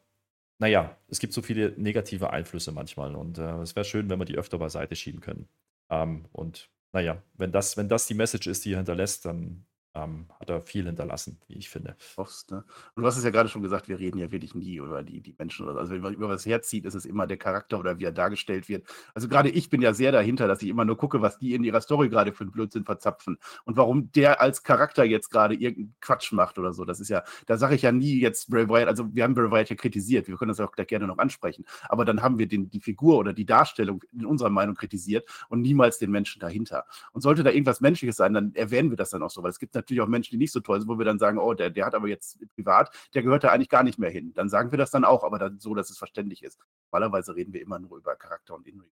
naja, 0.59 0.95
es 1.07 1.19
gibt 1.19 1.33
so 1.33 1.41
viele 1.41 1.73
negative 1.77 2.31
Einflüsse 2.31 2.71
manchmal. 2.71 3.15
Und 3.15 3.39
äh, 3.39 3.61
es 3.61 3.75
wäre 3.75 3.85
schön, 3.85 4.09
wenn 4.09 4.19
wir 4.19 4.25
die 4.25 4.37
öfter 4.37 4.59
beiseite 4.59 4.95
schieben 4.95 5.21
können. 5.21 5.47
Ähm, 5.89 6.25
und 6.33 6.69
naja, 6.93 7.23
wenn 7.33 7.51
das, 7.51 7.77
wenn 7.77 7.89
das 7.89 8.05
die 8.05 8.13
Message 8.13 8.45
ist, 8.47 8.65
die 8.65 8.73
er 8.73 8.77
hinterlässt, 8.77 9.25
dann 9.25 9.65
ähm, 9.93 10.27
hat 10.39 10.49
er 10.49 10.61
viel 10.61 10.85
hinterlassen, 10.85 11.37
wie 11.47 11.55
ich 11.55 11.69
finde. 11.69 11.95
Ne? 12.17 12.63
Und 12.95 13.03
du 13.03 13.05
hast 13.05 13.17
es 13.17 13.23
ja 13.23 13.29
gerade 13.29 13.49
schon 13.49 13.61
gesagt, 13.61 13.89
wir 13.89 13.99
reden 13.99 14.19
ja 14.19 14.31
wirklich 14.31 14.55
nie 14.55 14.75
über 14.75 15.03
die, 15.03 15.21
die 15.21 15.35
Menschen 15.37 15.65
oder 15.65 15.73
so. 15.73 15.79
Also 15.79 15.93
wenn 15.93 16.01
man 16.01 16.13
über 16.13 16.29
was 16.29 16.45
herzieht, 16.45 16.85
ist 16.85 16.93
es 16.93 17.05
immer 17.05 17.27
der 17.27 17.37
Charakter 17.37 17.79
oder 17.79 17.99
wie 17.99 18.05
er 18.05 18.11
dargestellt 18.11 18.69
wird. 18.69 18.87
Also 19.13 19.27
gerade 19.27 19.49
ich 19.49 19.69
bin 19.69 19.81
ja 19.81 19.93
sehr 19.93 20.11
dahinter, 20.11 20.47
dass 20.47 20.61
ich 20.61 20.69
immer 20.69 20.85
nur 20.85 20.97
gucke, 20.97 21.21
was 21.21 21.39
die 21.39 21.53
in 21.55 21.63
ihrer 21.63 21.81
Story 21.81 22.09
gerade 22.09 22.31
für 22.31 22.43
einen 22.43 22.51
Blödsinn 22.51 22.85
verzapfen 22.85 23.37
und 23.65 23.75
warum 23.75 24.11
der 24.13 24.41
als 24.41 24.63
Charakter 24.63 25.03
jetzt 25.03 25.29
gerade 25.29 25.55
irgendeinen 25.55 25.95
Quatsch 25.99 26.31
macht 26.31 26.57
oder 26.57 26.71
so. 26.71 26.85
Das 26.85 26.99
ist 26.99 27.09
ja, 27.09 27.23
da 27.47 27.57
sage 27.57 27.75
ich 27.75 27.81
ja 27.81 27.91
nie 27.91 28.19
jetzt 28.19 28.49
Bray 28.49 28.69
Wyatt, 28.69 28.87
also 28.87 29.13
wir 29.13 29.23
haben 29.23 29.33
Bray 29.33 29.51
Wyatt 29.51 29.69
ja 29.69 29.75
kritisiert, 29.75 30.27
wir 30.27 30.37
können 30.37 30.49
das 30.49 30.59
auch 30.59 30.71
gerne 30.71 31.07
noch 31.07 31.17
ansprechen, 31.17 31.65
aber 31.89 32.05
dann 32.05 32.21
haben 32.21 32.39
wir 32.39 32.47
den, 32.47 32.69
die 32.69 32.79
Figur 32.79 33.17
oder 33.17 33.33
die 33.33 33.45
Darstellung 33.45 34.01
in 34.13 34.25
unserer 34.25 34.49
Meinung 34.49 34.75
kritisiert 34.75 35.27
und 35.49 35.61
niemals 35.61 35.97
den 35.97 36.11
Menschen 36.11 36.39
dahinter. 36.39 36.85
Und 37.11 37.21
sollte 37.21 37.43
da 37.43 37.51
irgendwas 37.51 37.81
Menschliches 37.81 38.15
sein, 38.15 38.33
dann 38.33 38.55
erwähnen 38.55 38.89
wir 38.89 38.97
das 38.97 39.09
dann 39.09 39.21
auch 39.21 39.29
so, 39.29 39.43
weil 39.43 39.49
es 39.49 39.59
gibt 39.59 39.75
natürlich 39.81 40.01
auch 40.01 40.07
Menschen, 40.07 40.31
die 40.31 40.37
nicht 40.37 40.51
so 40.51 40.59
toll 40.59 40.79
sind, 40.79 40.89
wo 40.89 40.97
wir 40.97 41.05
dann 41.05 41.19
sagen, 41.19 41.37
oh, 41.37 41.53
der, 41.53 41.69
der 41.69 41.85
hat 41.85 41.95
aber 41.95 42.07
jetzt 42.07 42.39
privat, 42.55 42.89
der 43.13 43.23
gehört 43.23 43.43
da 43.43 43.49
eigentlich 43.49 43.69
gar 43.69 43.83
nicht 43.83 43.99
mehr 43.99 44.09
hin. 44.09 44.33
Dann 44.33 44.49
sagen 44.49 44.71
wir 44.71 44.77
das 44.77 44.91
dann 44.91 45.05
auch, 45.05 45.23
aber 45.23 45.39
dann 45.39 45.59
so, 45.59 45.75
dass 45.75 45.89
es 45.89 45.97
verständlich 45.97 46.43
ist. 46.43 46.59
Normalerweise 46.91 47.35
reden 47.35 47.53
wir 47.53 47.61
immer 47.61 47.79
nur 47.79 47.97
über 47.97 48.15
Charakter 48.15 48.55
und 48.55 48.67
Inhalt. 48.67 48.91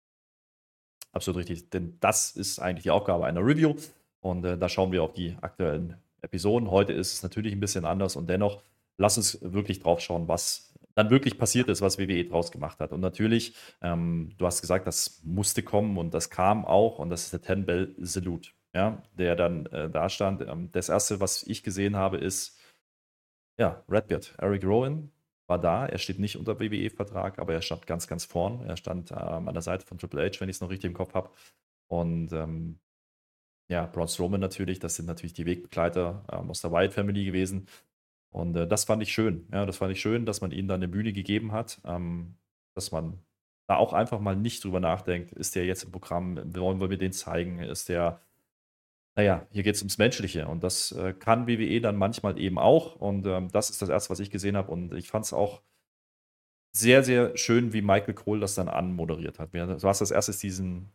Absolut 1.11 1.39
richtig, 1.39 1.69
denn 1.69 1.97
das 2.01 2.31
ist 2.31 2.59
eigentlich 2.59 2.83
die 2.83 2.91
Aufgabe 2.91 3.25
einer 3.25 3.39
Review 3.39 3.75
und 4.19 4.43
äh, 4.43 4.57
da 4.57 4.67
schauen 4.67 4.91
wir 4.91 5.01
auf 5.01 5.13
die 5.13 5.37
aktuellen 5.41 5.95
Episoden. 6.21 6.69
Heute 6.69 6.93
ist 6.93 7.13
es 7.13 7.23
natürlich 7.23 7.53
ein 7.53 7.59
bisschen 7.59 7.85
anders 7.85 8.15
und 8.15 8.29
dennoch 8.29 8.61
lass 8.97 9.17
uns 9.17 9.39
wirklich 9.41 9.79
drauf 9.79 10.01
schauen, 10.01 10.27
was 10.27 10.73
dann 10.95 11.09
wirklich 11.09 11.37
passiert 11.37 11.67
ist, 11.69 11.81
was 11.81 11.99
WWE 11.99 12.25
draus 12.25 12.51
gemacht 12.51 12.79
hat. 12.79 12.91
Und 12.91 13.01
natürlich, 13.01 13.53
ähm, 13.81 14.31
du 14.37 14.45
hast 14.45 14.61
gesagt, 14.61 14.87
das 14.87 15.21
musste 15.23 15.61
kommen 15.61 15.97
und 15.97 16.13
das 16.13 16.29
kam 16.29 16.65
auch 16.65 16.99
und 16.99 17.09
das 17.09 17.25
ist 17.25 17.33
der 17.33 17.41
Ten 17.41 17.65
Bell 17.65 17.93
Salute, 17.99 18.49
ja, 18.75 19.01
der 19.13 19.35
dann 19.35 19.65
äh, 19.67 19.89
da 19.89 20.09
stand. 20.09 20.41
Ähm, 20.41 20.69
das 20.73 20.89
erste, 20.89 21.19
was 21.21 21.43
ich 21.43 21.63
gesehen 21.63 21.95
habe, 21.95 22.17
ist 22.17 22.59
ja 23.57 23.83
Redbeard, 23.89 24.35
Eric 24.37 24.65
Rowan 24.65 25.11
war 25.47 25.59
da. 25.59 25.85
Er 25.85 25.97
steht 25.97 26.19
nicht 26.19 26.35
unter 26.37 26.59
WWE-Vertrag, 26.59 27.39
aber 27.39 27.53
er 27.53 27.61
stand 27.61 27.87
ganz, 27.87 28.07
ganz 28.07 28.25
vorn. 28.25 28.61
Er 28.67 28.75
stand 28.75 29.11
ähm, 29.11 29.47
an 29.47 29.53
der 29.53 29.61
Seite 29.61 29.85
von 29.85 29.97
Triple 29.97 30.21
H, 30.21 30.41
wenn 30.41 30.49
ich 30.49 30.57
es 30.57 30.61
noch 30.61 30.69
richtig 30.69 30.89
im 30.89 30.93
Kopf 30.93 31.13
habe. 31.13 31.29
Und 31.87 32.33
ähm, 32.33 32.79
ja, 33.69 33.85
Braun 33.85 34.09
Strowman 34.09 34.41
natürlich, 34.41 34.79
das 34.79 34.95
sind 34.95 35.05
natürlich 35.05 35.33
die 35.33 35.45
Wegbegleiter 35.45 36.25
ähm, 36.31 36.49
aus 36.49 36.61
der 36.61 36.71
Wyatt 36.71 36.93
Family 36.93 37.23
gewesen. 37.23 37.67
Und 38.29 38.57
äh, 38.57 38.67
das 38.67 38.83
fand 38.83 39.01
ich 39.01 39.13
schön. 39.13 39.47
Ja, 39.53 39.65
das 39.65 39.77
fand 39.77 39.93
ich 39.93 40.01
schön, 40.01 40.25
dass 40.25 40.41
man 40.41 40.51
ihnen 40.51 40.67
dann 40.67 40.79
eine 40.83 40.89
Bühne 40.89 41.13
gegeben 41.13 41.53
hat, 41.53 41.79
ähm, 41.85 42.35
dass 42.75 42.91
man 42.91 43.19
da 43.67 43.77
auch 43.77 43.93
einfach 43.93 44.19
mal 44.19 44.35
nicht 44.35 44.63
drüber 44.63 44.81
nachdenkt, 44.81 45.31
ist 45.31 45.55
der 45.55 45.65
jetzt 45.65 45.85
im 45.85 45.91
Programm, 45.91 46.37
wollen 46.55 46.81
wir 46.81 46.89
mir 46.89 46.97
den 46.97 47.13
zeigen, 47.13 47.59
ist 47.59 47.87
der 47.89 48.19
naja, 49.15 49.47
hier 49.51 49.63
geht 49.63 49.75
es 49.75 49.81
ums 49.81 49.97
Menschliche 49.97 50.47
und 50.47 50.63
das 50.63 50.91
äh, 50.91 51.13
kann 51.13 51.47
WWE 51.47 51.79
dann 51.81 51.95
manchmal 51.95 52.39
eben 52.39 52.59
auch 52.59 52.95
und 52.97 53.25
ähm, 53.25 53.49
das 53.51 53.69
ist 53.69 53.81
das 53.81 53.89
Erste, 53.89 54.09
was 54.09 54.19
ich 54.19 54.29
gesehen 54.29 54.57
habe 54.57 54.71
und 54.71 54.93
ich 54.93 55.09
fand 55.09 55.25
es 55.25 55.33
auch 55.33 55.61
sehr, 56.73 57.03
sehr 57.03 57.37
schön, 57.37 57.71
wie 57.71 57.81
Michael 57.81 58.13
Cole 58.13 58.41
das 58.41 58.55
dann 58.55 58.67
anmoderiert 58.67 59.39
hat. 59.39 59.53
Du 59.53 59.87
hast 59.87 60.01
als 60.01 60.11
erstes 60.11 60.39
diesen, 60.39 60.91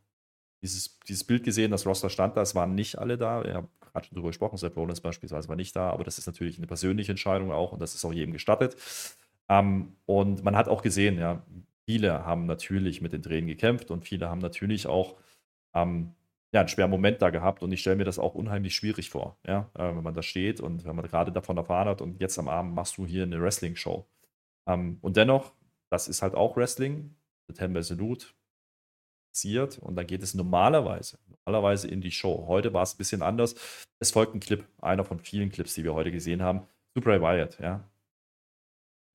dieses, 0.63 0.99
dieses 1.09 1.25
Bild 1.25 1.43
gesehen, 1.43 1.71
das 1.71 1.87
Roster 1.87 2.11
stand 2.11 2.37
da, 2.37 2.43
es 2.43 2.55
waren 2.55 2.75
nicht 2.75 2.99
alle 2.99 3.17
da. 3.17 3.43
Ich 3.43 3.55
habe 3.55 3.69
gerade 3.81 4.07
schon 4.07 4.17
drüber 4.17 4.29
gesprochen, 4.29 4.59
Seth 4.59 4.77
Rollins 4.77 5.01
beispielsweise 5.01 5.49
war 5.49 5.57
nicht 5.57 5.75
da, 5.75 5.91
aber 5.91 6.05
das 6.05 6.19
ist 6.19 6.27
natürlich 6.27 6.59
eine 6.59 6.67
persönliche 6.67 7.13
Entscheidung 7.13 7.51
auch 7.51 7.73
und 7.73 7.81
das 7.81 7.95
ist 7.95 8.05
auch 8.05 8.13
jedem 8.13 8.33
gestattet. 8.35 8.77
Ähm, 9.49 9.97
und 10.05 10.45
man 10.45 10.55
hat 10.55 10.69
auch 10.69 10.83
gesehen, 10.83 11.19
ja, 11.19 11.43
viele 11.87 12.27
haben 12.27 12.45
natürlich 12.45 13.01
mit 13.01 13.15
den 13.15 13.23
Tränen 13.23 13.49
gekämpft 13.49 13.91
und 13.91 14.05
viele 14.05 14.29
haben 14.29 14.41
natürlich 14.41 14.87
auch 14.87 15.17
ähm, 15.75 16.15
ja, 16.53 16.61
einen 16.61 16.69
schweren 16.69 16.91
Moment 16.91 17.23
da 17.23 17.31
gehabt 17.31 17.63
und 17.63 17.73
ich 17.73 17.81
stelle 17.81 17.97
mir 17.97 18.05
das 18.05 18.19
auch 18.19 18.35
unheimlich 18.35 18.75
schwierig 18.75 19.11
vor, 19.11 19.39
ja, 19.47 19.71
äh, 19.75 19.95
wenn 19.95 20.03
man 20.03 20.15
da 20.15 20.23
steht 20.23 20.61
und 20.61 20.85
wenn 20.85 20.97
man 20.97 21.07
gerade 21.07 21.33
davon 21.33 21.57
erfahren 21.57 21.89
hat 21.89 22.03
und 22.03 22.21
jetzt 22.21 22.39
am 22.39 22.49
Abend 22.49 22.75
machst 22.75 22.99
du 22.99 23.07
hier 23.07 23.23
eine 23.23 23.41
Wrestling-Show. 23.41 24.07
Ähm, 24.67 24.99
und 25.01 25.17
dennoch 25.17 25.53
das 25.91 26.09
ist 26.09 26.23
halt 26.23 26.35
auch 26.35 26.57
Wrestling. 26.57 27.15
The 27.49 27.55
Ten 27.55 27.83
Salute 27.83 28.29
passiert 29.33 29.79
und 29.79 29.97
dann 29.97 30.07
geht 30.07 30.23
es 30.23 30.35
normalerweise, 30.35 31.19
normalerweise 31.45 31.89
in 31.89 32.01
die 32.01 32.13
Show. 32.13 32.47
Heute 32.47 32.73
war 32.73 32.85
es 32.85 32.95
ein 32.95 32.99
bisschen 32.99 33.23
anders. 33.23 33.57
Es 33.99 34.13
folgt 34.13 34.35
ein 34.35 34.41
Clip, 34.41 34.65
einer 34.81 35.05
von 35.05 35.19
vielen 35.19 35.51
Clips, 35.51 35.75
die 35.75 35.85
wir 35.85 35.95
heute 35.95 36.13
gesehen 36.13 36.43
haben, 36.43 36.67
zu 36.95 37.01
Bray 37.01 37.21
Wyatt, 37.21 37.59
ja. 37.59 37.89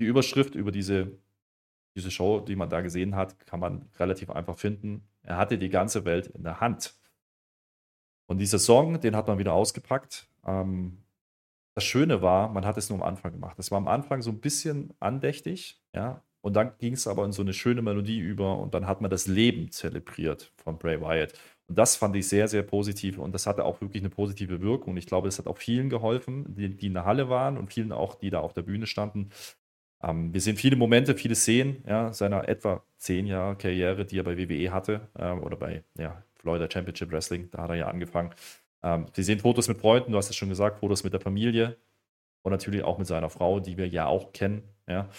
Die 0.01 0.05
Überschrift 0.05 0.55
über 0.55 0.73
diese, 0.73 1.17
diese 1.95 2.11
Show, 2.11 2.41
die 2.41 2.57
man 2.57 2.69
da 2.69 2.81
gesehen 2.81 3.15
hat, 3.15 3.39
kann 3.45 3.61
man 3.61 3.89
relativ 3.97 4.29
einfach 4.29 4.57
finden. 4.57 5.07
Er 5.23 5.37
hatte 5.37 5.57
die 5.57 5.69
ganze 5.69 6.03
Welt 6.03 6.27
in 6.27 6.43
der 6.43 6.59
Hand. 6.59 6.93
Und 8.27 8.39
dieser 8.39 8.59
Song, 8.59 8.99
den 8.99 9.15
hat 9.15 9.27
man 9.27 9.37
wieder 9.37 9.53
ausgepackt. 9.53 10.27
Ähm, 10.45 11.03
das 11.75 11.83
Schöne 11.83 12.21
war, 12.21 12.49
man 12.49 12.65
hat 12.65 12.77
es 12.77 12.89
nur 12.89 12.99
am 12.99 13.07
Anfang 13.07 13.33
gemacht. 13.33 13.59
Es 13.59 13.69
war 13.71 13.77
am 13.77 13.87
Anfang 13.87 14.21
so 14.21 14.31
ein 14.31 14.39
bisschen 14.39 14.93
andächtig, 14.99 15.81
ja, 15.93 16.23
und 16.45 16.53
dann 16.53 16.77
ging 16.77 16.93
es 16.93 17.07
aber 17.07 17.25
in 17.25 17.31
so 17.31 17.41
eine 17.41 17.53
schöne 17.53 17.81
Melodie 17.81 18.19
über 18.19 18.59
und 18.59 18.75
dann 18.75 18.85
hat 18.85 19.01
man 19.01 19.09
das 19.09 19.25
Leben 19.25 19.71
zelebriert 19.71 20.53
von 20.57 20.77
Bray 20.77 21.01
Wyatt. 21.01 21.33
Und 21.67 21.79
das 21.79 21.95
fand 21.95 22.15
ich 22.15 22.27
sehr, 22.27 22.47
sehr 22.47 22.61
positiv 22.61 23.17
und 23.17 23.33
das 23.33 23.47
hatte 23.47 23.65
auch 23.65 23.81
wirklich 23.81 24.03
eine 24.03 24.11
positive 24.11 24.61
Wirkung. 24.61 24.95
Ich 24.95 25.07
glaube, 25.07 25.27
das 25.27 25.39
hat 25.39 25.47
auch 25.47 25.57
vielen 25.57 25.89
geholfen, 25.89 26.45
die, 26.55 26.69
die 26.77 26.85
in 26.85 26.93
der 26.93 27.05
Halle 27.05 27.29
waren 27.29 27.57
und 27.57 27.73
vielen 27.73 27.91
auch, 27.91 28.13
die 28.13 28.29
da 28.29 28.41
auf 28.41 28.53
der 28.53 28.61
Bühne 28.61 28.85
standen. 28.85 29.31
Ähm, 30.03 30.33
wir 30.35 30.41
sehen 30.41 30.55
viele 30.55 30.75
Momente, 30.75 31.15
viele 31.15 31.33
Szenen 31.33 31.83
ja, 31.87 32.13
seiner 32.13 32.47
etwa 32.47 32.83
zehn 32.97 33.25
Jahre 33.25 33.55
Karriere, 33.55 34.05
die 34.05 34.19
er 34.19 34.23
bei 34.23 34.37
WWE 34.37 34.71
hatte 34.71 35.09
äh, 35.15 35.31
oder 35.31 35.57
bei 35.57 35.83
ja, 35.97 36.23
Florida 36.45 36.69
Championship 36.69 37.11
Wrestling, 37.11 37.49
da 37.49 37.63
hat 37.63 37.71
er 37.71 37.75
ja 37.75 37.87
angefangen. 37.87 38.29
Ähm, 38.83 39.07
wir 39.15 39.23
sehen 39.23 39.39
Fotos 39.39 39.67
mit 39.67 39.79
Freunden, 39.79 40.11
du 40.11 40.17
hast 40.19 40.29
es 40.29 40.35
schon 40.35 40.49
gesagt, 40.49 40.79
Fotos 40.79 41.03
mit 41.03 41.11
der 41.11 41.19
Familie 41.19 41.75
und 42.43 42.51
natürlich 42.51 42.83
auch 42.83 42.99
mit 42.99 43.07
seiner 43.07 43.31
Frau, 43.31 43.59
die 43.59 43.77
wir 43.77 43.87
ja 43.87 44.05
auch 44.05 44.31
kennen. 44.31 44.61
Ja. 44.87 45.09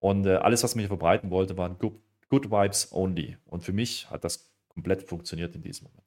Und 0.00 0.26
äh, 0.26 0.34
alles, 0.34 0.64
was 0.64 0.74
man 0.74 0.80
hier 0.80 0.88
verbreiten 0.88 1.30
wollte, 1.30 1.56
waren 1.56 1.78
good, 1.78 1.94
good 2.30 2.50
Vibes 2.50 2.92
only. 2.92 3.38
Und 3.44 3.62
für 3.62 3.72
mich 3.72 4.10
hat 4.10 4.24
das 4.24 4.52
komplett 4.66 5.04
funktioniert 5.04 5.54
in 5.54 5.62
diesem 5.62 5.86
Moment. 5.86 6.02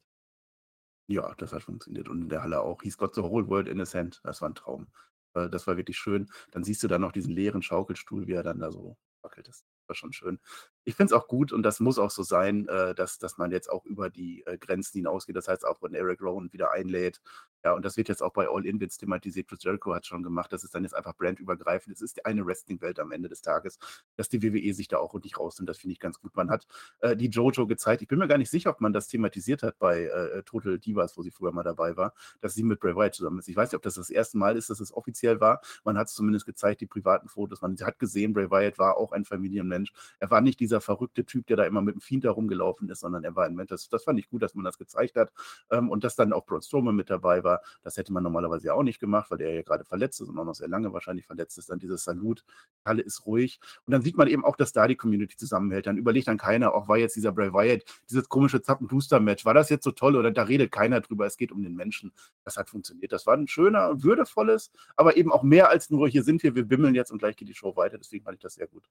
Ja, 1.07 1.33
das 1.37 1.53
hat 1.53 1.63
funktioniert. 1.63 2.09
Und 2.09 2.23
in 2.23 2.29
der 2.29 2.43
Halle 2.43 2.59
auch. 2.59 2.81
He's 2.83 2.97
got 2.97 3.15
the 3.15 3.23
whole 3.23 3.47
world 3.47 3.69
in 3.69 3.79
his 3.79 3.95
hand. 3.95 4.19
Das 4.25 4.41
war 4.41 4.49
ein 4.49 4.55
Traum. 4.55 4.87
Das 5.33 5.67
war 5.67 5.77
wirklich 5.77 5.97
schön. 5.97 6.29
Dann 6.51 6.65
siehst 6.65 6.83
du 6.83 6.89
dann 6.89 6.99
noch 6.99 7.13
diesen 7.13 7.31
leeren 7.31 7.61
Schaukelstuhl, 7.61 8.27
wie 8.27 8.33
er 8.33 8.43
dann 8.43 8.59
da 8.59 8.73
so 8.73 8.97
wackelt. 9.21 9.49
Schon 9.95 10.13
schön. 10.13 10.39
Ich 10.83 10.95
finde 10.95 11.13
es 11.13 11.19
auch 11.21 11.27
gut 11.27 11.51
und 11.51 11.63
das 11.63 11.79
muss 11.79 11.97
auch 11.97 12.11
so 12.11 12.23
sein, 12.23 12.67
äh, 12.67 12.93
dass, 12.95 13.17
dass 13.17 13.37
man 13.37 13.51
jetzt 13.51 13.69
auch 13.69 13.85
über 13.85 14.09
die 14.09 14.43
äh, 14.45 14.57
Grenzen 14.57 14.97
hinausgeht. 14.97 15.35
Das 15.35 15.47
heißt, 15.47 15.65
auch 15.65 15.81
wenn 15.81 15.93
Eric 15.93 16.21
Rowan 16.21 16.51
wieder 16.53 16.71
einlädt, 16.71 17.21
ja, 17.63 17.73
und 17.73 17.83
das 17.83 17.97
wird 17.97 18.07
jetzt 18.09 18.21
auch 18.21 18.33
bei 18.33 18.47
All 18.47 18.65
In 18.65 18.79
Bits 18.79 18.97
thematisiert. 18.97 19.47
Chris 19.47 19.63
Jericho 19.63 19.93
hat 19.93 20.05
schon 20.05 20.23
gemacht. 20.23 20.53
Das 20.53 20.63
ist 20.63 20.73
dann 20.75 20.83
jetzt 20.83 20.93
einfach 20.93 21.15
brandübergreifend. 21.15 21.95
Es 21.95 22.01
ist 22.01 22.25
eine 22.25 22.45
Wrestling-Welt 22.45 22.99
am 22.99 23.11
Ende 23.11 23.29
des 23.29 23.41
Tages, 23.41 23.79
dass 24.15 24.29
die 24.29 24.41
WWE 24.41 24.73
sich 24.73 24.87
da 24.87 24.97
auch 24.97 25.13
richtig 25.13 25.39
rausnimmt. 25.39 25.69
Das 25.69 25.79
finde 25.79 25.93
ich 25.93 25.99
ganz 25.99 26.19
gut. 26.19 26.35
Man 26.35 26.49
hat 26.49 26.67
äh, 26.99 27.15
die 27.15 27.27
Jojo 27.27 27.67
gezeigt. 27.67 28.01
Ich 28.01 28.07
bin 28.07 28.19
mir 28.19 28.27
gar 28.27 28.37
nicht 28.37 28.49
sicher, 28.49 28.69
ob 28.69 28.81
man 28.81 28.93
das 28.93 29.07
thematisiert 29.07 29.63
hat 29.63 29.79
bei 29.79 30.03
äh, 30.03 30.43
Total 30.43 30.77
Divas, 30.77 31.17
wo 31.17 31.23
sie 31.23 31.31
früher 31.31 31.51
mal 31.51 31.63
dabei 31.63 31.97
war, 31.97 32.13
dass 32.41 32.53
sie 32.53 32.63
mit 32.63 32.79
Bray 32.79 32.95
Wyatt 32.95 33.15
zusammen 33.15 33.39
ist. 33.39 33.47
Ich 33.47 33.55
weiß 33.55 33.71
nicht, 33.71 33.77
ob 33.77 33.81
das 33.81 33.95
das 33.95 34.09
erste 34.09 34.37
Mal 34.37 34.55
ist, 34.55 34.69
dass 34.69 34.79
es 34.79 34.93
offiziell 34.93 35.39
war. 35.39 35.61
Man 35.83 35.97
hat 35.97 36.07
es 36.07 36.13
zumindest 36.13 36.45
gezeigt, 36.45 36.81
die 36.81 36.85
privaten 36.85 37.27
Fotos. 37.27 37.61
Man 37.61 37.75
hat 37.81 37.99
gesehen, 37.99 38.33
Bray 38.33 38.51
Wyatt 38.51 38.77
war 38.77 38.97
auch 38.97 39.11
ein 39.11 39.25
Familienmensch. 39.25 39.91
Er 40.19 40.29
war 40.29 40.41
nicht 40.41 40.59
dieser 40.59 40.79
verrückte 40.79 41.25
Typ, 41.25 41.47
der 41.47 41.57
da 41.57 41.65
immer 41.65 41.81
mit 41.81 41.95
dem 41.95 42.01
Fiend 42.01 42.23
herumgelaufen 42.23 42.89
ist, 42.89 42.99
sondern 42.99 43.23
er 43.23 43.35
war 43.35 43.45
ein 43.45 43.55
Mensch. 43.55 43.69
Das, 43.69 43.89
das 43.89 44.03
fand 44.03 44.19
ich 44.19 44.29
gut, 44.29 44.41
dass 44.41 44.55
man 44.55 44.63
das 44.63 44.77
gezeigt 44.77 45.15
hat. 45.15 45.31
Ähm, 45.71 45.89
und 45.89 46.03
dass 46.03 46.15
dann 46.15 46.33
auch 46.33 46.45
Braun 46.45 46.61
Strowman 46.61 46.95
mit 46.95 47.09
dabei 47.09 47.43
war. 47.43 47.46
Das 47.83 47.97
hätte 47.97 48.13
man 48.13 48.23
normalerweise 48.23 48.67
ja 48.67 48.73
auch 48.73 48.83
nicht 48.83 48.99
gemacht, 48.99 49.31
weil 49.31 49.37
der 49.37 49.53
ja 49.53 49.61
gerade 49.61 49.85
verletzt 49.85 50.21
ist 50.21 50.29
und 50.29 50.37
auch 50.37 50.45
noch 50.45 50.55
sehr 50.55 50.67
lange 50.67 50.93
wahrscheinlich 50.93 51.25
verletzt 51.25 51.57
ist. 51.57 51.69
Dann 51.69 51.79
dieses 51.79 52.03
Salut, 52.03 52.43
Halle 52.85 53.01
ist 53.01 53.25
ruhig. 53.25 53.59
Und 53.85 53.91
dann 53.91 54.01
sieht 54.01 54.17
man 54.17 54.27
eben 54.27 54.43
auch, 54.43 54.55
dass 54.55 54.73
da 54.73 54.87
die 54.87 54.95
Community 54.95 55.35
zusammenhält. 55.37 55.87
Dann 55.87 55.97
überlegt 55.97 56.27
dann 56.27 56.37
keiner, 56.37 56.73
auch 56.73 56.87
war 56.87 56.97
jetzt 56.97 57.15
dieser 57.15 57.31
Bray 57.31 57.53
Wyatt, 57.53 57.83
dieses 58.09 58.29
komische 58.29 58.61
Zappen-Booster-Match, 58.61 59.45
war 59.45 59.53
das 59.53 59.69
jetzt 59.69 59.83
so 59.83 59.91
toll 59.91 60.15
oder 60.15 60.31
da 60.31 60.43
redet 60.43 60.71
keiner 60.71 61.01
drüber, 61.01 61.25
es 61.25 61.37
geht 61.37 61.51
um 61.51 61.63
den 61.63 61.75
Menschen. 61.75 62.11
Das 62.43 62.57
hat 62.57 62.69
funktioniert. 62.69 63.11
Das 63.11 63.25
war 63.25 63.35
ein 63.35 63.47
schöner, 63.47 64.03
würdevolles, 64.03 64.71
aber 64.95 65.17
eben 65.17 65.31
auch 65.31 65.43
mehr 65.43 65.69
als 65.69 65.89
nur, 65.89 66.07
hier 66.07 66.23
sind 66.23 66.43
wir, 66.43 66.55
wir 66.55 66.65
bimmeln 66.65 66.95
jetzt 66.95 67.11
und 67.11 67.19
gleich 67.19 67.35
geht 67.35 67.49
die 67.49 67.55
Show 67.55 67.75
weiter. 67.75 67.97
Deswegen 67.97 68.23
fand 68.23 68.35
ich 68.35 68.41
das 68.41 68.55
sehr 68.55 68.67
gut. 68.67 68.89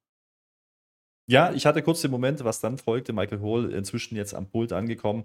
Ja, 1.28 1.52
ich 1.52 1.66
hatte 1.66 1.82
kurz 1.82 2.02
den 2.02 2.12
Moment, 2.12 2.44
was 2.44 2.60
dann 2.60 2.78
folgte. 2.78 3.12
Michael 3.12 3.42
Hall 3.42 3.72
inzwischen 3.72 4.14
jetzt 4.14 4.32
am 4.32 4.48
Pult 4.48 4.72
angekommen 4.72 5.24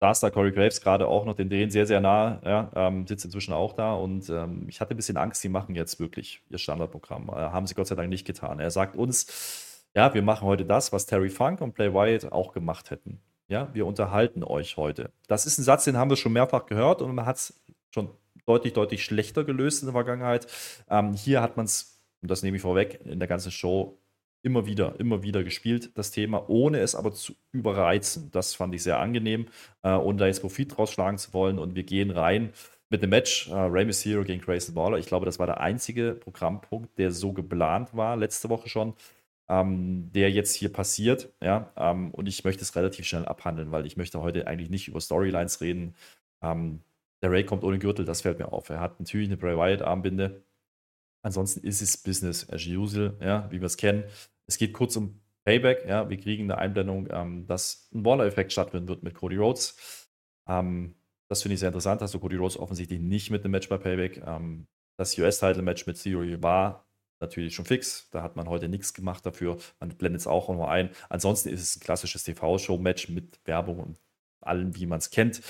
da 0.00 0.30
Corey 0.30 0.52
Graves 0.52 0.80
gerade 0.80 1.08
auch 1.08 1.24
noch 1.24 1.34
den 1.34 1.48
Drehen 1.48 1.70
sehr, 1.70 1.86
sehr 1.86 2.00
nah, 2.00 2.40
ja, 2.44 2.70
ähm, 2.74 3.06
sitzt 3.06 3.24
inzwischen 3.24 3.52
auch 3.52 3.72
da 3.72 3.94
und 3.94 4.28
ähm, 4.30 4.66
ich 4.68 4.80
hatte 4.80 4.94
ein 4.94 4.96
bisschen 4.96 5.16
Angst, 5.16 5.40
sie 5.40 5.48
machen 5.48 5.74
jetzt 5.74 5.98
wirklich 5.98 6.40
ihr 6.50 6.58
Standardprogramm. 6.58 7.28
Äh, 7.28 7.32
haben 7.32 7.66
sie 7.66 7.74
Gott 7.74 7.88
sei 7.88 7.96
Dank 7.96 8.08
nicht 8.08 8.26
getan. 8.26 8.60
Er 8.60 8.70
sagt 8.70 8.96
uns, 8.96 9.88
ja, 9.94 10.14
wir 10.14 10.22
machen 10.22 10.46
heute 10.46 10.64
das, 10.64 10.92
was 10.92 11.06
Terry 11.06 11.30
Funk 11.30 11.60
und 11.60 11.72
Play 11.74 11.92
Wyatt 11.92 12.30
auch 12.30 12.52
gemacht 12.52 12.90
hätten. 12.90 13.20
Ja, 13.48 13.68
wir 13.72 13.86
unterhalten 13.86 14.44
euch 14.44 14.76
heute. 14.76 15.10
Das 15.26 15.46
ist 15.46 15.58
ein 15.58 15.64
Satz, 15.64 15.84
den 15.84 15.96
haben 15.96 16.10
wir 16.10 16.16
schon 16.16 16.32
mehrfach 16.32 16.66
gehört 16.66 17.02
und 17.02 17.14
man 17.14 17.26
hat 17.26 17.36
es 17.36 17.60
schon 17.90 18.10
deutlich, 18.46 18.74
deutlich 18.74 19.04
schlechter 19.04 19.44
gelöst 19.44 19.82
in 19.82 19.86
der 19.86 19.94
Vergangenheit. 19.94 20.46
Ähm, 20.88 21.14
hier 21.14 21.42
hat 21.42 21.56
man 21.56 21.66
es, 21.66 21.98
und 22.22 22.30
das 22.30 22.42
nehme 22.42 22.56
ich 22.56 22.62
vorweg, 22.62 23.00
in 23.04 23.18
der 23.18 23.28
ganzen 23.28 23.50
Show 23.50 23.98
immer 24.42 24.66
wieder, 24.66 24.98
immer 24.98 25.22
wieder 25.22 25.44
gespielt, 25.44 25.90
das 25.94 26.10
Thema, 26.10 26.48
ohne 26.48 26.80
es 26.80 26.94
aber 26.94 27.12
zu 27.12 27.34
überreizen. 27.52 28.30
Das 28.30 28.54
fand 28.54 28.74
ich 28.74 28.82
sehr 28.82 28.98
angenehm, 28.98 29.46
äh, 29.82 29.90
ohne 29.90 30.18
da 30.18 30.26
jetzt 30.26 30.40
Profit 30.40 30.76
draus 30.76 30.94
zu 30.94 31.32
wollen. 31.32 31.58
Und 31.58 31.74
wir 31.74 31.82
gehen 31.84 32.10
rein 32.10 32.52
mit 32.90 33.02
einem 33.02 33.10
Match, 33.10 33.48
äh, 33.48 33.54
Rey 33.54 33.84
Mysterio 33.84 34.24
gegen 34.24 34.40
Grayson 34.40 34.74
Waller. 34.74 34.98
Ich 34.98 35.06
glaube, 35.06 35.26
das 35.26 35.38
war 35.38 35.46
der 35.46 35.60
einzige 35.60 36.12
Programmpunkt, 36.14 36.98
der 36.98 37.10
so 37.10 37.32
geplant 37.32 37.94
war, 37.94 38.16
letzte 38.16 38.48
Woche 38.48 38.68
schon, 38.68 38.94
ähm, 39.48 40.10
der 40.12 40.30
jetzt 40.30 40.54
hier 40.54 40.72
passiert. 40.72 41.32
Ja, 41.42 41.72
ähm, 41.76 42.10
und 42.12 42.28
ich 42.28 42.44
möchte 42.44 42.62
es 42.62 42.76
relativ 42.76 43.06
schnell 43.06 43.26
abhandeln, 43.26 43.72
weil 43.72 43.86
ich 43.86 43.96
möchte 43.96 44.20
heute 44.22 44.46
eigentlich 44.46 44.70
nicht 44.70 44.88
über 44.88 45.00
Storylines 45.00 45.60
reden. 45.60 45.94
Ähm, 46.42 46.80
der 47.22 47.30
Ray 47.32 47.44
kommt 47.44 47.64
ohne 47.64 47.78
Gürtel, 47.78 48.04
das 48.04 48.22
fällt 48.22 48.38
mir 48.38 48.52
auf. 48.52 48.70
Er 48.70 48.80
hat 48.80 49.00
natürlich 49.00 49.28
eine 49.28 49.36
Bray 49.36 49.56
Wyatt-Armbinde. 49.56 50.42
Ansonsten 51.22 51.66
ist 51.66 51.82
es 51.82 51.96
Business 51.96 52.48
as 52.48 52.66
usual, 52.66 53.16
ja, 53.20 53.50
wie 53.50 53.60
wir 53.60 53.66
es 53.66 53.76
kennen. 53.76 54.04
Es 54.46 54.56
geht 54.56 54.72
kurz 54.72 54.96
um 54.96 55.20
Payback, 55.44 55.86
ja, 55.86 56.08
wir 56.08 56.18
kriegen 56.18 56.44
eine 56.44 56.58
Einblendung, 56.58 57.08
ähm, 57.10 57.46
dass 57.46 57.88
ein 57.92 58.04
Waller-Effekt 58.04 58.52
stattfinden 58.52 58.88
wird 58.88 59.02
mit 59.02 59.14
Cody 59.14 59.36
Rhodes. 59.36 60.08
Ähm, 60.46 60.94
das 61.28 61.42
finde 61.42 61.54
ich 61.54 61.60
sehr 61.60 61.68
interessant, 61.68 62.00
dass 62.00 62.12
du 62.12 62.18
Cody 62.18 62.36
Rhodes 62.36 62.58
offensichtlich 62.58 63.00
nicht 63.00 63.30
mit 63.30 63.44
dem 63.44 63.50
Match 63.50 63.68
bei 63.68 63.78
Payback. 63.78 64.22
Ähm, 64.26 64.66
das 64.98 65.16
US-Title-Match 65.18 65.86
mit 65.86 66.02
Theory 66.02 66.42
war 66.42 66.86
natürlich 67.20 67.54
schon 67.54 67.64
fix. 67.64 68.08
Da 68.10 68.22
hat 68.22 68.36
man 68.36 68.48
heute 68.48 68.68
nichts 68.68 68.94
gemacht 68.94 69.24
dafür. 69.24 69.58
Man 69.80 69.90
blendet 69.90 70.20
es 70.20 70.26
auch 70.26 70.48
nochmal 70.48 70.70
ein. 70.70 70.90
Ansonsten 71.08 71.48
ist 71.48 71.62
es 71.62 71.76
ein 71.76 71.80
klassisches 71.80 72.24
TV-Show-Match 72.24 73.08
mit 73.08 73.40
Werbung 73.44 73.80
und 73.80 74.00
allem, 74.40 74.76
wie 74.76 74.86
man 74.86 74.98
es 74.98 75.10
kennt. 75.10 75.42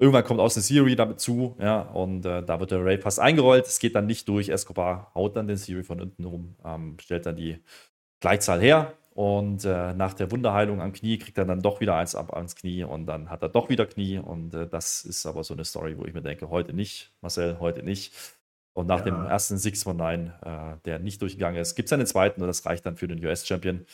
Irgendwann 0.00 0.24
kommt 0.24 0.38
Austin 0.38 0.62
Theory 0.62 0.94
damit 0.94 1.18
zu, 1.18 1.56
ja, 1.58 1.80
und 1.80 2.24
äh, 2.24 2.44
da 2.44 2.60
wird 2.60 2.70
der 2.70 2.84
Ray 2.84 2.98
fast 2.98 3.18
eingerollt. 3.18 3.66
Es 3.66 3.80
geht 3.80 3.96
dann 3.96 4.06
nicht 4.06 4.28
durch. 4.28 4.48
Escobar 4.48 5.10
haut 5.14 5.36
dann 5.36 5.48
den 5.48 5.56
Theory 5.56 5.82
von 5.82 6.00
unten 6.00 6.24
rum, 6.24 6.54
ähm, 6.64 6.96
stellt 7.00 7.26
dann 7.26 7.34
die 7.34 7.58
Gleichzahl 8.20 8.60
her. 8.60 8.94
Und 9.14 9.64
äh, 9.64 9.94
nach 9.94 10.14
der 10.14 10.30
Wunderheilung 10.30 10.80
am 10.80 10.92
Knie 10.92 11.18
kriegt 11.18 11.36
er 11.38 11.44
dann 11.44 11.60
doch 11.60 11.80
wieder 11.80 11.96
eins 11.96 12.14
ab 12.14 12.32
ans 12.32 12.54
Knie 12.54 12.84
und 12.84 13.06
dann 13.06 13.28
hat 13.30 13.42
er 13.42 13.48
doch 13.48 13.68
wieder 13.68 13.84
Knie. 13.86 14.18
Und 14.18 14.54
äh, 14.54 14.68
das 14.68 15.04
ist 15.04 15.26
aber 15.26 15.42
so 15.42 15.54
eine 15.54 15.64
Story, 15.64 15.98
wo 15.98 16.04
ich 16.04 16.14
mir 16.14 16.22
denke, 16.22 16.48
heute 16.50 16.72
nicht, 16.72 17.12
Marcel, 17.20 17.58
heute 17.58 17.82
nicht. 17.82 18.14
Und 18.74 18.86
nach 18.86 19.00
ja. 19.00 19.06
dem 19.06 19.26
ersten 19.26 19.58
Six 19.58 19.82
von 19.82 19.96
Nine, 19.96 20.34
äh, 20.44 20.80
der 20.84 21.00
nicht 21.00 21.20
durchgegangen 21.20 21.60
ist, 21.60 21.74
gibt 21.74 21.88
es 21.88 21.92
einen 21.92 22.06
zweiten 22.06 22.40
und 22.40 22.46
das 22.46 22.64
reicht 22.64 22.86
dann 22.86 22.96
für 22.96 23.08
den 23.08 23.24
US-Champion. 23.24 23.84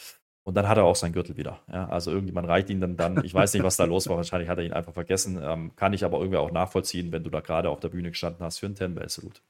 Und 0.47 0.55
dann 0.55 0.69
hat 0.69 0.77
er 0.77 0.85
auch 0.85 0.97
seinen 0.97 1.13
Gürtel 1.13 1.37
wieder. 1.37 1.63
Ja, 1.73 1.89
also 1.89 2.11
irgendjemand 2.11 2.49
reicht 2.49 2.69
ihn 2.71 2.81
dann 2.81 2.97
dann. 2.97 3.23
Ich 3.25 3.33
weiß 3.35 3.55
nicht, 3.55 3.63
was 3.63 3.77
da 3.77 3.85
los 3.85 4.09
war. 4.09 4.17
Wahrscheinlich 4.17 4.49
hat 4.49 4.59
er 4.59 4.65
ihn 4.65 4.73
einfach 4.75 4.93
vergessen. 4.93 5.39
Ähm, 5.43 5.75
kann 5.77 5.93
ich 5.95 6.05
aber 6.05 6.19
irgendwie 6.19 6.37
auch 6.39 6.51
nachvollziehen, 6.51 7.13
wenn 7.13 7.25
du 7.25 7.31
da 7.31 7.41
gerade 7.41 7.71
auf 7.71 7.81
der 7.81 7.89
Bühne 7.89 8.11
gestanden 8.11 8.45
hast 8.45 8.59
für 8.59 8.67
einen 8.67 8.75
Ten-Bell-Salute. 8.75 9.41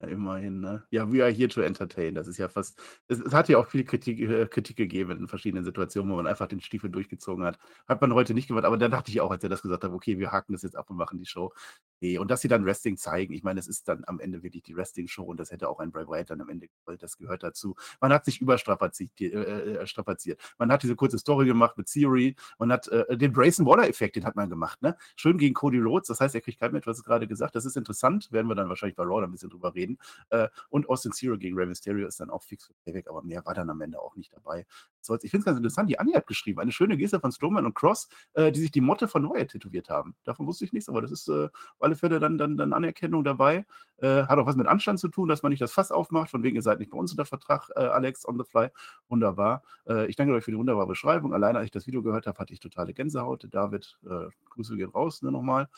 Ja, 0.00 0.08
immerhin, 0.08 0.60
ne? 0.60 0.82
Ja, 0.90 1.10
we 1.12 1.22
are 1.22 1.30
here 1.30 1.48
to 1.48 1.60
entertain. 1.62 2.14
Das 2.14 2.26
ist 2.26 2.36
ja 2.38 2.48
fast 2.48 2.80
es 3.08 3.20
es 3.20 3.32
hat 3.32 3.48
ja 3.48 3.58
auch 3.58 3.68
viel 3.68 3.84
Kritik 3.84 4.18
äh, 4.20 4.46
Kritik 4.48 4.76
gegeben 4.76 5.12
in 5.12 5.28
verschiedenen 5.28 5.64
Situationen, 5.64 6.10
wo 6.10 6.16
man 6.16 6.26
einfach 6.26 6.48
den 6.48 6.60
Stiefel 6.60 6.90
durchgezogen 6.90 7.44
hat. 7.44 7.58
Hat 7.86 8.00
man 8.00 8.12
heute 8.12 8.34
nicht 8.34 8.48
gemacht, 8.48 8.64
aber 8.64 8.76
da 8.78 8.88
dachte 8.88 9.10
ich 9.12 9.20
auch, 9.20 9.30
als 9.30 9.44
er 9.44 9.50
das 9.50 9.62
gesagt 9.62 9.84
hat: 9.84 9.92
„Okay, 9.92 10.18
wir 10.18 10.32
haken 10.32 10.52
das 10.54 10.62
jetzt 10.62 10.76
ab 10.76 10.90
und 10.90 10.96
machen 10.96 11.18
die 11.18 11.26
Show.“ 11.26 11.52
Ne, 11.52 11.91
und 12.18 12.30
dass 12.30 12.40
sie 12.40 12.48
dann 12.48 12.64
Wrestling 12.66 12.96
zeigen, 12.96 13.32
ich 13.32 13.42
meine, 13.42 13.60
es 13.60 13.68
ist 13.68 13.88
dann 13.88 14.04
am 14.06 14.20
Ende 14.20 14.42
wirklich 14.42 14.62
die 14.62 14.76
Wrestling-Show 14.76 15.22
und 15.24 15.38
das 15.38 15.50
hätte 15.50 15.68
auch 15.68 15.78
ein 15.80 15.92
Bray 15.92 16.06
Wyatt 16.08 16.30
dann 16.30 16.40
am 16.40 16.48
Ende 16.48 16.68
gewollt, 16.68 17.02
das 17.02 17.16
gehört 17.16 17.42
dazu. 17.42 17.74
Man 18.00 18.12
hat 18.12 18.24
sich 18.24 18.40
überstrapaziert 18.40 19.10
äh, 19.20 19.26
äh, 19.26 19.74
äh. 19.76 20.36
Man 20.58 20.72
hat 20.72 20.82
diese 20.82 20.96
kurze 20.96 21.18
Story 21.18 21.46
gemacht 21.46 21.76
mit 21.78 21.86
Theory, 21.88 22.36
man 22.58 22.72
hat, 22.72 22.88
äh, 22.88 23.16
den 23.16 23.32
Grayson 23.32 23.66
Waller-Effekt, 23.66 24.16
den 24.16 24.24
hat 24.24 24.36
man 24.36 24.50
gemacht, 24.50 24.82
ne? 24.82 24.96
Schön 25.16 25.38
gegen 25.38 25.54
Cody 25.54 25.78
Rhodes, 25.78 26.08
das 26.08 26.20
heißt, 26.20 26.34
er 26.34 26.40
kriegt 26.40 26.60
kein 26.60 26.72
Match, 26.72 26.84
du 26.84 26.90
hast 26.90 26.98
es 26.98 27.04
grade 27.04 27.26
gesagt. 27.28 27.54
Das 27.56 27.64
ist 27.64 27.76
interessant, 27.76 28.30
werden 28.32 28.48
wir 28.48 28.54
dann 28.54 28.68
wahrscheinlich 28.68 28.96
bei 28.96 29.04
Raw 29.04 29.20
dann 29.20 29.30
'n 29.30 29.32
bisschen 29.32 29.50
drüber 29.50 29.74
reden. 29.74 29.98
Äh, 30.30 30.48
und 30.70 30.88
Austin 30.88 31.12
Theory 31.12 31.38
gegen 31.38 31.56
Rey 31.56 31.66
Mysterio 31.66 32.06
ist 32.06 32.20
dann 32.20 32.30
auch 32.30 32.42
fix 32.42 32.70
Payback, 32.84 33.08
aber 33.08 33.22
mehr 33.22 33.44
war 33.46 33.54
dann 33.54 33.70
am 33.70 33.80
Ende 33.80 34.00
auch 34.00 34.16
nicht 34.16 34.32
dabei. 34.32 34.66
Soll's 35.02 35.24
ich 35.24 35.30
finde 35.30 35.42
es 35.42 35.44
ganz 35.46 35.58
interessant, 35.58 35.90
die 35.90 35.98
Anni 35.98 36.12
hat 36.12 36.26
geschrieben, 36.26 36.60
eine 36.60 36.72
schöne 36.72 36.96
Geste 36.96 37.20
von 37.20 37.32
Strowman 37.32 37.66
und 37.66 37.74
Cross, 37.74 38.08
äh, 38.34 38.52
die 38.52 38.60
sich 38.60 38.70
die 38.70 38.80
Motte 38.80 39.08
von 39.08 39.28
Wyatt 39.28 39.48
tätowiert 39.50 39.88
haben. 39.90 40.14
Davon 40.24 40.46
wusste 40.46 40.64
ich 40.64 40.72
nichts, 40.72 40.88
aber 40.88 41.02
das 41.02 41.10
ist, 41.10 41.28
äh, 41.28 41.44
auf 41.44 41.80
alle 41.80 41.96
Fälle 41.96 42.20
dann 42.20 42.38
dann 42.38 42.56
dann 42.56 42.72
Anerkennung 42.72 43.24
dabei. 43.24 43.66
Äh, 43.98 44.24
hat 44.24 44.38
auch 44.38 44.46
was 44.46 44.56
mit 44.56 44.66
Anstand 44.66 44.98
zu 44.98 45.08
tun, 45.08 45.28
dass 45.28 45.42
man 45.42 45.50
nicht 45.50 45.62
das 45.62 45.72
Fass 45.72 45.92
aufmacht, 45.92 46.30
von 46.30 46.42
wegen, 46.42 46.56
ihr 46.56 46.62
seid 46.62 46.80
nicht 46.80 46.90
bei 46.90 46.98
uns 46.98 47.12
unter 47.12 47.24
Vertrag, 47.24 47.68
äh, 47.76 47.80
Alex 47.80 48.26
on 48.26 48.38
the 48.38 48.44
fly. 48.44 48.68
Wunderbar. 49.08 49.62
Äh, 49.88 50.06
ich 50.06 50.16
danke 50.16 50.34
euch 50.34 50.44
für 50.44 50.50
die 50.50 50.58
wunderbare 50.58 50.86
Beschreibung. 50.88 51.32
Alleine, 51.34 51.58
als 51.58 51.66
ich 51.66 51.70
das 51.70 51.86
Video 51.86 52.02
gehört 52.02 52.26
habe, 52.26 52.38
hatte 52.38 52.52
ich 52.52 52.60
totale 52.60 52.94
Gänsehaut. 52.94 53.46
David, 53.50 53.98
äh, 54.04 54.28
Grüße 54.50 54.76
gehen 54.76 54.90
raus, 54.90 55.22
ne, 55.22 55.30
noch 55.30 55.42
mal. 55.42 55.68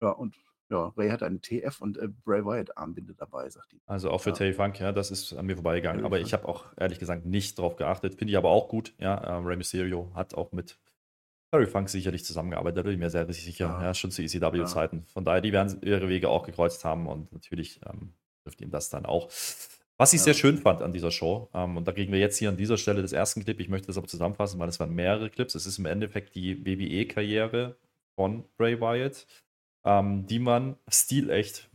Ja, 0.00 0.10
und 0.10 0.36
ja, 0.70 0.92
Ray 0.96 1.10
hat 1.10 1.22
eine 1.22 1.40
TF 1.40 1.80
und, 1.80 1.96
äh, 1.98 2.08
Bray 2.24 2.44
Wyatt 2.44 2.76
Armbinde 2.76 3.14
dabei, 3.14 3.48
sagt 3.48 3.72
die. 3.72 3.80
Also 3.86 4.10
auch 4.10 4.20
für 4.20 4.30
Ja. 4.30 4.36
Terry 4.36 4.52
Funk, 4.52 4.80
ja, 4.80 4.92
das 4.92 5.10
ist 5.10 5.32
an 5.32 5.46
mir 5.46 5.54
vorbeigegangen. 5.54 6.04
Aber 6.04 6.18
ich 6.20 6.32
habe 6.32 6.48
auch 6.48 6.66
ehrlich 6.76 6.98
gesagt 6.98 7.24
nicht 7.24 7.58
drauf 7.58 7.76
geachtet. 7.76 8.14
Finde 8.16 8.32
ich 8.32 8.36
aber 8.36 8.50
auch 8.50 8.68
gut, 8.68 8.92
ja. 8.98 9.14
Äh, 9.16 9.32
Rey 9.44 9.56
Mysterio 9.56 10.10
hat 10.14 10.34
auch 10.34 10.52
mit 10.52 10.78
Terry 11.52 11.66
Funk 11.66 11.88
sicherlich 11.88 12.24
zusammengearbeitet, 12.24 12.78
da 12.78 12.82
bin 12.82 12.92
ich 12.92 12.98
mir 12.98 13.10
sehr 13.10 13.32
sicher, 13.32 13.66
Ja. 13.66 13.82
ja, 13.82 13.94
schon 13.94 14.10
zu. 14.10 14.22
ECW-Zeiten. 14.22 15.04
Von 15.12 15.24
daher, 15.24 15.40
die 15.40 15.52
werden 15.52 15.80
ihre 15.82 16.08
Wege 16.08 16.28
auch 16.28 16.44
gekreuzt 16.44 16.84
haben 16.84 17.06
und 17.06 17.32
natürlich 17.32 17.80
ähm, 17.88 18.12
trifft 18.42 18.60
ihm 18.60 18.70
das 18.70 18.90
dann 18.90 19.06
auch. 19.06 19.28
Was 19.98 20.12
ich 20.12 20.20
sehr 20.20 20.34
schön 20.34 20.58
fand 20.58 20.82
an 20.82 20.92
dieser 20.92 21.10
Show, 21.10 21.48
ähm, 21.54 21.76
und 21.78 21.86
da 21.88 21.92
kriegen 21.92 22.12
wir 22.12 22.18
jetzt 22.18 22.36
hier 22.36 22.48
an 22.50 22.56
dieser 22.58 22.76
Stelle 22.76 23.00
das 23.00 23.12
ersten 23.12 23.42
Clip, 23.44 23.58
ich 23.60 23.68
möchte 23.70 23.86
das 23.86 23.96
aber 23.96 24.08
zusammenfassen, 24.08 24.58
weil 24.58 24.68
es 24.68 24.78
waren 24.80 24.92
mehrere 24.94 25.30
Clips. 25.30 25.54
Es 25.54 25.64
ist 25.64 25.78
im 25.78 25.86
Endeffekt 25.86 26.34
die 26.34 26.66
WWE-Karriere 26.66 27.76
von 28.14 28.44
Bray 28.58 28.78
Wyatt, 28.80 29.26
ähm, 29.86 30.26
die 30.26 30.40
man 30.40 30.76
stilecht 30.88 31.70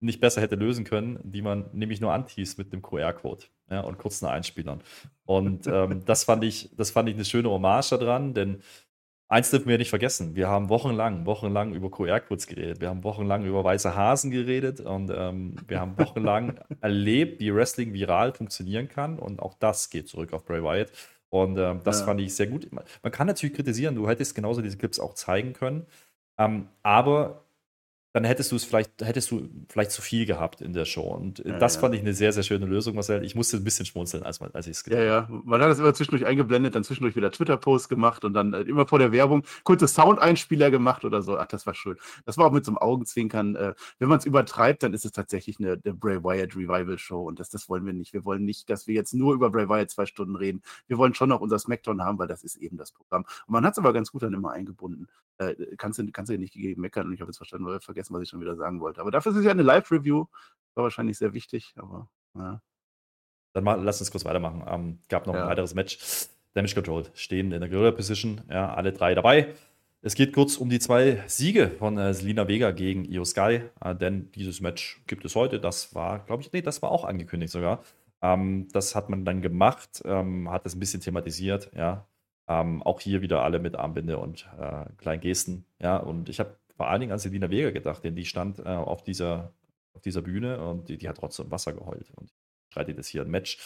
nicht 0.00 0.20
besser 0.20 0.42
hätte 0.42 0.56
lösen 0.56 0.84
können, 0.84 1.18
die 1.22 1.40
man 1.42 1.70
nämlich 1.72 2.00
nur 2.00 2.12
antießt 2.12 2.58
mit 2.58 2.72
einem 2.72 2.82
QR-Code 2.82 3.44
ja, 3.70 3.80
und 3.80 3.98
kurzen 3.98 4.26
Einspielern. 4.26 4.82
Und 5.24 5.66
ähm, 5.66 6.04
das, 6.04 6.24
fand 6.24 6.44
ich, 6.44 6.70
das 6.76 6.90
fand 6.90 7.08
ich 7.08 7.14
eine 7.14 7.24
schöne 7.24 7.50
Hommage 7.50 7.90
daran, 7.98 8.34
denn 8.34 8.60
eins 9.28 9.50
dürfen 9.50 9.68
wir 9.68 9.78
nicht 9.78 9.88
vergessen, 9.88 10.36
wir 10.36 10.48
haben 10.48 10.68
wochenlang, 10.68 11.24
wochenlang 11.24 11.72
über 11.72 11.90
QR-Codes 11.90 12.46
geredet, 12.46 12.80
wir 12.82 12.90
haben 12.90 13.02
wochenlang 13.02 13.46
über 13.46 13.64
weiße 13.64 13.96
Hasen 13.96 14.30
geredet 14.30 14.80
und 14.80 15.10
ähm, 15.14 15.56
wir 15.66 15.80
haben 15.80 15.96
wochenlang 15.98 16.60
erlebt, 16.82 17.40
wie 17.40 17.54
Wrestling 17.54 17.94
viral 17.94 18.34
funktionieren 18.34 18.88
kann 18.88 19.18
und 19.18 19.40
auch 19.40 19.54
das 19.54 19.88
geht 19.88 20.08
zurück 20.08 20.34
auf 20.34 20.44
Bray 20.44 20.62
Wyatt. 20.62 20.92
Und 21.30 21.58
ähm, 21.58 21.80
das 21.82 22.00
Ja. 22.00 22.06
fand 22.06 22.20
ich 22.20 22.34
sehr 22.34 22.46
gut. 22.46 22.70
Man 22.70 23.12
kann 23.12 23.26
natürlich 23.26 23.56
kritisieren, 23.56 23.96
du 23.96 24.08
hättest 24.08 24.36
genauso 24.36 24.62
diese 24.62 24.76
Clips 24.76 25.00
auch 25.00 25.14
zeigen 25.14 25.52
können, 25.54 25.86
ähm, 26.38 26.68
aber 26.82 27.40
dann 28.16 28.22
hättest 28.22 28.52
du 28.52 28.56
es 28.56 28.62
vielleicht, 28.62 29.02
hättest 29.02 29.32
du 29.32 29.48
vielleicht 29.68 29.90
zu 29.90 30.00
viel 30.00 30.24
gehabt 30.24 30.60
in 30.60 30.72
der 30.72 30.84
Show. 30.84 31.02
Und 31.02 31.40
Ja, 31.40 31.58
das 31.58 31.74
ja. 31.74 31.80
fand 31.80 31.96
ich 31.96 32.00
eine 32.00 32.14
sehr, 32.14 32.32
sehr 32.32 32.44
schöne 32.44 32.64
Lösung, 32.64 32.94
Marcel. 32.94 33.24
Ich 33.24 33.34
musste 33.34 33.56
ein 33.56 33.64
bisschen 33.64 33.86
schmunzeln, 33.86 34.22
als, 34.22 34.38
man- 34.38 34.52
als 34.54 34.68
ich 34.68 34.76
es 34.76 34.86
Ja, 34.86 35.02
ja. 35.02 35.28
Man 35.42 35.60
hat 35.60 35.68
das 35.68 35.80
immer 35.80 35.92
zwischendurch 35.94 36.24
eingeblendet, 36.24 36.76
dann 36.76 36.84
zwischendurch 36.84 37.16
wieder 37.16 37.32
Twitter-Post 37.32 37.88
gemacht 37.88 38.24
und 38.24 38.32
dann 38.32 38.52
äh, 38.54 38.60
immer 38.60 38.86
vor 38.86 39.00
der 39.00 39.10
Werbung 39.10 39.42
kurze 39.64 39.88
Soundeinspieler 39.88 40.70
gemacht 40.70 41.04
oder 41.04 41.22
so. 41.22 41.36
Ach, 41.38 41.48
das 41.48 41.66
war 41.66 41.74
schön. 41.74 41.96
Das 42.24 42.38
war 42.38 42.46
auch 42.46 42.52
mit 42.52 42.64
so 42.64 42.70
einem 42.70 42.78
Augenzwinkern. 42.78 43.56
Äh, 43.56 43.74
wenn 43.98 44.08
man 44.08 44.18
es 44.20 44.26
übertreibt, 44.26 44.84
dann 44.84 44.94
ist 44.94 45.04
es 45.04 45.10
tatsächlich 45.10 45.58
eine, 45.58 45.72
eine 45.84 45.94
Bray 45.94 46.22
Wyatt 46.22 46.54
Revival 46.54 46.98
Show 46.98 47.24
und 47.26 47.40
das, 47.40 47.50
das 47.50 47.68
wollen 47.68 47.84
wir 47.84 47.94
nicht. 47.94 48.12
Wir 48.12 48.24
wollen 48.24 48.44
nicht, 48.44 48.70
dass 48.70 48.86
wir 48.86 48.94
jetzt 48.94 49.12
nur 49.14 49.34
über 49.34 49.50
Bray 49.50 49.68
Wyatt 49.68 49.90
zwei 49.90 50.06
Stunden 50.06 50.36
reden. 50.36 50.62
Wir 50.86 50.98
wollen 50.98 51.14
schon 51.14 51.30
noch 51.30 51.40
unser 51.40 51.58
Smackdown 51.58 52.00
haben, 52.04 52.20
weil 52.20 52.28
das 52.28 52.44
ist 52.44 52.54
eben 52.54 52.76
das 52.76 52.92
Programm. 52.92 53.24
Und 53.48 53.52
man 53.54 53.66
hat 53.66 53.72
es 53.72 53.78
aber 53.78 53.92
ganz 53.92 54.12
gut 54.12 54.22
dann 54.22 54.34
immer 54.34 54.52
eingebunden. 54.52 55.08
Äh, 55.38 55.54
kannst, 55.76 55.98
du, 55.98 56.10
kannst 56.12 56.30
du 56.30 56.38
nicht 56.38 56.54
gegen 56.54 56.80
meckern 56.80 57.06
und 57.06 57.14
ich 57.14 57.20
habe 57.20 57.30
jetzt 57.30 57.38
verstanden, 57.38 57.66
oder 57.66 57.80
vergessen, 57.80 58.14
was 58.14 58.22
ich 58.22 58.28
schon 58.28 58.40
wieder 58.40 58.56
sagen 58.56 58.80
wollte. 58.80 59.00
Aber 59.00 59.10
dafür 59.10 59.32
ist 59.32 59.38
es 59.38 59.44
ja 59.44 59.50
eine 59.50 59.62
Live-Review. 59.62 60.26
War 60.74 60.84
wahrscheinlich 60.84 61.18
sehr 61.18 61.34
wichtig, 61.34 61.74
aber 61.76 62.08
ja. 62.36 62.60
Dann 63.52 63.64
mal, 63.64 63.80
lass 63.82 64.00
uns 64.00 64.10
kurz 64.10 64.24
weitermachen. 64.24 64.64
Ähm, 64.66 64.98
gab 65.08 65.26
noch 65.26 65.34
Ja. 65.34 65.44
ein 65.44 65.48
weiteres 65.50 65.74
Match. 65.74 65.98
Damage 66.54 66.74
Control 66.74 67.04
stehen 67.14 67.52
in 67.52 67.60
der 67.60 67.68
Gorilla 67.68 67.90
Position. 67.92 68.40
Ja, 68.48 68.74
alle 68.74 68.92
drei 68.92 69.14
dabei. 69.14 69.54
Es 70.02 70.14
geht 70.14 70.32
kurz 70.32 70.56
um 70.56 70.68
die 70.68 70.78
zwei 70.78 71.22
Siege 71.26 71.70
von 71.78 71.96
äh, 71.98 72.12
Selina 72.12 72.46
Vega 72.46 72.72
gegen 72.72 73.04
Io 73.06 73.24
Sky, 73.24 73.62
äh, 73.80 73.94
denn 73.94 74.30
dieses 74.32 74.60
Match 74.60 75.02
gibt 75.06 75.24
es 75.24 75.34
heute. 75.34 75.58
Das 75.60 75.94
war, 75.94 76.18
glaube 76.26 76.42
ich, 76.42 76.52
nee, 76.52 76.62
das 76.62 76.82
war 76.82 76.90
auch 76.90 77.04
angekündigt 77.04 77.52
sogar. 77.52 77.82
Ähm, 78.20 78.68
das 78.72 78.94
hat 78.94 79.08
man 79.08 79.24
dann 79.24 79.40
gemacht, 79.42 80.02
ähm, 80.04 80.50
hat 80.50 80.66
das 80.66 80.74
ein 80.74 80.80
bisschen 80.80 81.00
thematisiert, 81.00 81.70
ja. 81.74 82.06
Ähm, 82.46 82.82
auch 82.82 83.00
hier 83.00 83.22
wieder 83.22 83.42
alle 83.42 83.58
mit 83.58 83.76
Armbinde 83.76 84.18
und 84.18 84.48
äh, 84.58 84.84
kleinen 84.98 85.20
Gesten, 85.20 85.64
ja. 85.80 85.96
Und 85.96 86.28
ich 86.28 86.40
habe 86.40 86.56
vor 86.76 86.88
allen 86.88 87.00
Dingen 87.00 87.12
an 87.12 87.18
Selina 87.18 87.50
Vega 87.50 87.70
gedacht, 87.70 88.04
denn 88.04 88.16
die 88.16 88.26
stand 88.26 88.58
äh, 88.58 88.64
auf, 88.64 89.02
dieser, 89.02 89.52
auf 89.94 90.02
dieser 90.02 90.22
Bühne 90.22 90.60
und 90.64 90.88
die, 90.88 90.98
die 90.98 91.08
hat 91.08 91.16
trotzdem 91.16 91.50
Wasser 91.50 91.72
geheult. 91.72 92.10
Und 92.16 92.32
streitet 92.70 92.96
jetzt 92.96 93.08
hier 93.08 93.22
ein 93.22 93.30
Match. 93.30 93.58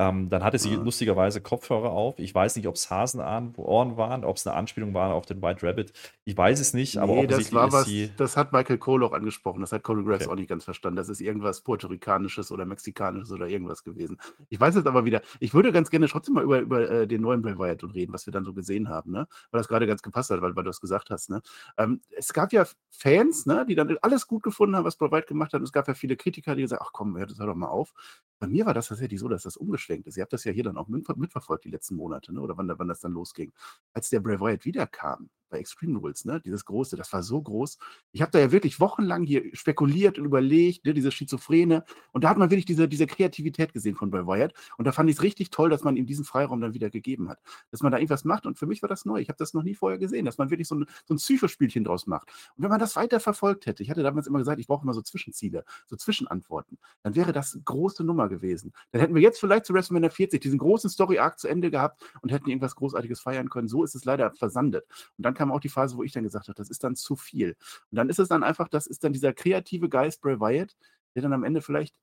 Ähm, 0.00 0.30
dann 0.30 0.42
hatte 0.42 0.58
sie 0.58 0.70
Ja. 0.72 0.82
lustigerweise 0.82 1.42
Kopfhörer 1.42 1.90
auf. 1.90 2.18
Ich 2.18 2.34
weiß 2.34 2.56
nicht, 2.56 2.66
ob 2.66 2.76
es 2.76 2.88
Hasenohren 2.90 3.54
waren, 3.98 4.24
ob 4.24 4.36
es 4.38 4.46
eine 4.46 4.56
Anspielung 4.56 4.94
war 4.94 5.12
auf 5.12 5.26
den 5.26 5.42
White 5.42 5.66
Rabbit. 5.66 5.92
Ich 6.24 6.34
weiß 6.34 6.58
es 6.58 6.72
nicht, 6.72 6.96
aber 6.96 7.14
Nee, 7.14 7.26
das 7.26 7.52
war 7.52 7.70
was, 7.70 7.84
sie. 7.84 8.10
das 8.16 8.34
hat 8.34 8.50
Michael 8.52 8.78
Cole 8.78 9.04
auch 9.04 9.12
angesprochen. 9.12 9.60
Das 9.60 9.72
hat 9.72 9.82
Cody 9.82 10.02
Graves 10.02 10.22
Okay. 10.22 10.30
auch 10.32 10.36
nicht 10.36 10.48
ganz 10.48 10.64
verstanden. 10.64 10.96
Das 10.96 11.10
ist 11.10 11.20
irgendwas 11.20 11.60
Puerto-Ricanisches 11.60 12.50
oder 12.50 12.64
Mexikanisches 12.64 13.30
oder 13.30 13.46
irgendwas 13.46 13.84
gewesen. 13.84 14.18
Ich 14.48 14.58
weiß 14.58 14.74
jetzt 14.76 14.86
aber 14.86 15.04
wieder, 15.04 15.20
ich 15.38 15.52
würde 15.52 15.70
ganz 15.70 15.90
gerne 15.90 16.08
trotzdem 16.08 16.34
mal 16.34 16.44
über, 16.44 16.60
über 16.60 16.90
äh, 16.90 17.06
den 17.06 17.20
neuen 17.20 17.42
Bray 17.42 17.58
Wyatt 17.58 17.84
reden, 17.92 18.14
was 18.14 18.24
wir 18.26 18.32
dann 18.32 18.46
so 18.46 18.54
gesehen 18.54 18.88
haben, 18.88 19.10
ne? 19.10 19.26
Weil 19.50 19.58
das 19.60 19.68
gerade 19.68 19.86
ganz 19.86 20.00
gepasst 20.00 20.30
hat, 20.30 20.40
weil, 20.40 20.56
weil 20.56 20.64
du 20.64 20.70
das 20.70 20.80
gesagt 20.80 21.10
hast, 21.10 21.28
ne? 21.28 21.42
Ähm, 21.76 22.00
es 22.16 22.32
gab 22.32 22.54
ja 22.54 22.64
Fans, 22.90 23.44
ne, 23.44 23.66
die 23.68 23.74
dann 23.74 23.96
alles 24.00 24.26
gut 24.26 24.42
gefunden 24.42 24.76
haben, 24.76 24.84
was 24.84 24.96
Bray 24.96 25.10
Wyatt 25.10 25.26
gemacht 25.26 25.52
hat. 25.52 25.60
Und 25.60 25.64
es 25.66 25.72
gab 25.72 25.88
ja 25.88 25.94
viele 25.94 26.16
Kritiker, 26.16 26.54
die 26.54 26.62
gesagt 26.62 26.80
haben, 26.80 26.86
ach 26.88 26.92
komm, 26.94 27.18
hört 27.18 27.30
das 27.30 27.38
hör 27.38 27.46
doch 27.46 27.54
mal 27.54 27.68
auf. 27.68 27.92
Bei 28.40 28.48
mir 28.48 28.66
war 28.66 28.74
das 28.74 28.88
tatsächlich 28.88 29.20
so, 29.20 29.28
dass 29.28 29.42
das 29.42 29.56
umgeschwenkt 29.56 30.06
ist. 30.08 30.16
Ihr 30.16 30.22
habt 30.22 30.32
das 30.32 30.44
ja 30.44 30.52
hier 30.52 30.64
dann 30.64 30.78
auch 30.78 30.88
mit, 30.88 31.06
mitverfolgt, 31.16 31.64
die 31.64 31.70
letzten 31.70 31.94
Monate, 31.96 32.32
ne? 32.32 32.40
oder 32.40 32.56
wann, 32.56 32.72
wann 32.76 32.88
das 32.88 33.00
dann 33.00 33.12
losging. 33.12 33.52
Als 33.92 34.08
der 34.08 34.20
Bray 34.20 34.40
Wyatt 34.40 34.64
wiederkam 34.64 35.30
bei 35.50 35.58
Extreme 35.58 35.98
Rules, 35.98 36.24
ne? 36.24 36.40
dieses 36.40 36.64
große, 36.64 36.96
das 36.96 37.12
war 37.12 37.22
so 37.22 37.40
groß. 37.42 37.78
Ich 38.12 38.22
habe 38.22 38.30
da 38.32 38.38
ja 38.38 38.52
wirklich 38.52 38.80
wochenlang 38.80 39.24
hier 39.24 39.44
spekuliert 39.54 40.18
und 40.18 40.24
überlegt, 40.24 40.86
ne? 40.86 40.94
diese 40.94 41.10
Schizophrene. 41.10 41.84
Und 42.12 42.24
da 42.24 42.30
hat 42.30 42.38
man 42.38 42.50
wirklich 42.50 42.64
diese, 42.64 42.88
diese 42.88 43.06
Kreativität 43.06 43.72
gesehen 43.72 43.94
von 43.94 44.10
Bray 44.10 44.26
Wyatt. 44.26 44.54
Und 44.78 44.86
da 44.86 44.92
fand 44.92 45.10
ich 45.10 45.16
es 45.16 45.22
richtig 45.22 45.50
toll, 45.50 45.70
dass 45.70 45.84
man 45.84 45.96
ihm 45.96 46.06
diesen 46.06 46.24
Freiraum 46.24 46.60
dann 46.60 46.74
wieder 46.74 46.90
gegeben 46.90 47.28
hat. 47.28 47.40
Dass 47.70 47.82
man 47.82 47.92
da 47.92 47.98
irgendwas 47.98 48.24
macht. 48.24 48.46
Und 48.46 48.58
für 48.58 48.66
mich 48.66 48.82
war 48.82 48.88
das 48.88 49.04
neu. 49.04 49.20
Ich 49.20 49.28
habe 49.28 49.38
das 49.38 49.54
noch 49.54 49.62
nie 49.62 49.74
vorher 49.74 49.98
gesehen, 49.98 50.24
dass 50.24 50.38
man 50.38 50.50
wirklich 50.50 50.68
so 50.68 50.76
ein, 50.76 50.86
so 51.06 51.14
ein 51.14 51.18
Psychospielchen 51.18 51.84
draus 51.84 52.06
macht. 52.06 52.28
Und 52.56 52.62
wenn 52.62 52.70
man 52.70 52.80
das 52.80 52.96
weiter 52.96 53.20
verfolgt 53.20 53.66
hätte, 53.66 53.82
ich 53.82 53.90
hatte 53.90 54.02
damals 54.02 54.26
immer 54.26 54.38
gesagt, 54.38 54.60
ich 54.60 54.66
brauche 54.66 54.84
immer 54.84 54.94
so 54.94 55.02
Zwischenziele, 55.02 55.64
so 55.86 55.96
Zwischenantworten, 55.96 56.78
dann 57.02 57.14
wäre 57.14 57.32
das 57.32 57.54
eine 57.54 57.62
große 57.62 58.04
Nummer 58.04 58.28
gewesen. 58.28 58.72
Dann 58.92 59.00
hätten 59.00 59.14
wir 59.14 59.22
jetzt 59.22 59.40
vielleicht 59.40 59.66
zu 59.66 59.74
WrestleMania 59.74 60.10
40 60.10 60.40
diesen 60.40 60.58
großen 60.58 60.90
Story-Arc 60.90 61.38
zu 61.38 61.48
Ende 61.48 61.70
gehabt 61.70 62.02
und 62.22 62.30
hätten 62.32 62.48
irgendwas 62.48 62.76
Großartiges 62.76 63.20
feiern 63.20 63.50
können. 63.50 63.68
So 63.68 63.84
ist 63.84 63.94
es 63.94 64.04
leider 64.04 64.32
versandet. 64.32 64.86
Und 65.18 65.24
dann 65.24 65.34
kam 65.40 65.52
auch 65.52 65.60
die 65.60 65.70
Phase, 65.70 65.96
wo 65.96 66.02
ich 66.02 66.12
dann 66.12 66.22
gesagt 66.22 66.48
habe, 66.48 66.56
das 66.56 66.68
ist 66.68 66.84
dann 66.84 66.96
zu 66.96 67.16
viel. 67.16 67.56
Und 67.90 67.96
dann 67.96 68.10
ist 68.10 68.18
es 68.18 68.28
dann 68.28 68.42
einfach, 68.42 68.68
das 68.68 68.86
ist 68.86 69.04
dann 69.04 69.14
dieser 69.14 69.32
kreative 69.32 69.88
Geist 69.88 70.20
Bray 70.20 70.38
Wyatt, 70.38 70.76
der 71.14 71.22
dann 71.22 71.32
am 71.32 71.44
Ende 71.44 71.62
vielleicht 71.62 71.94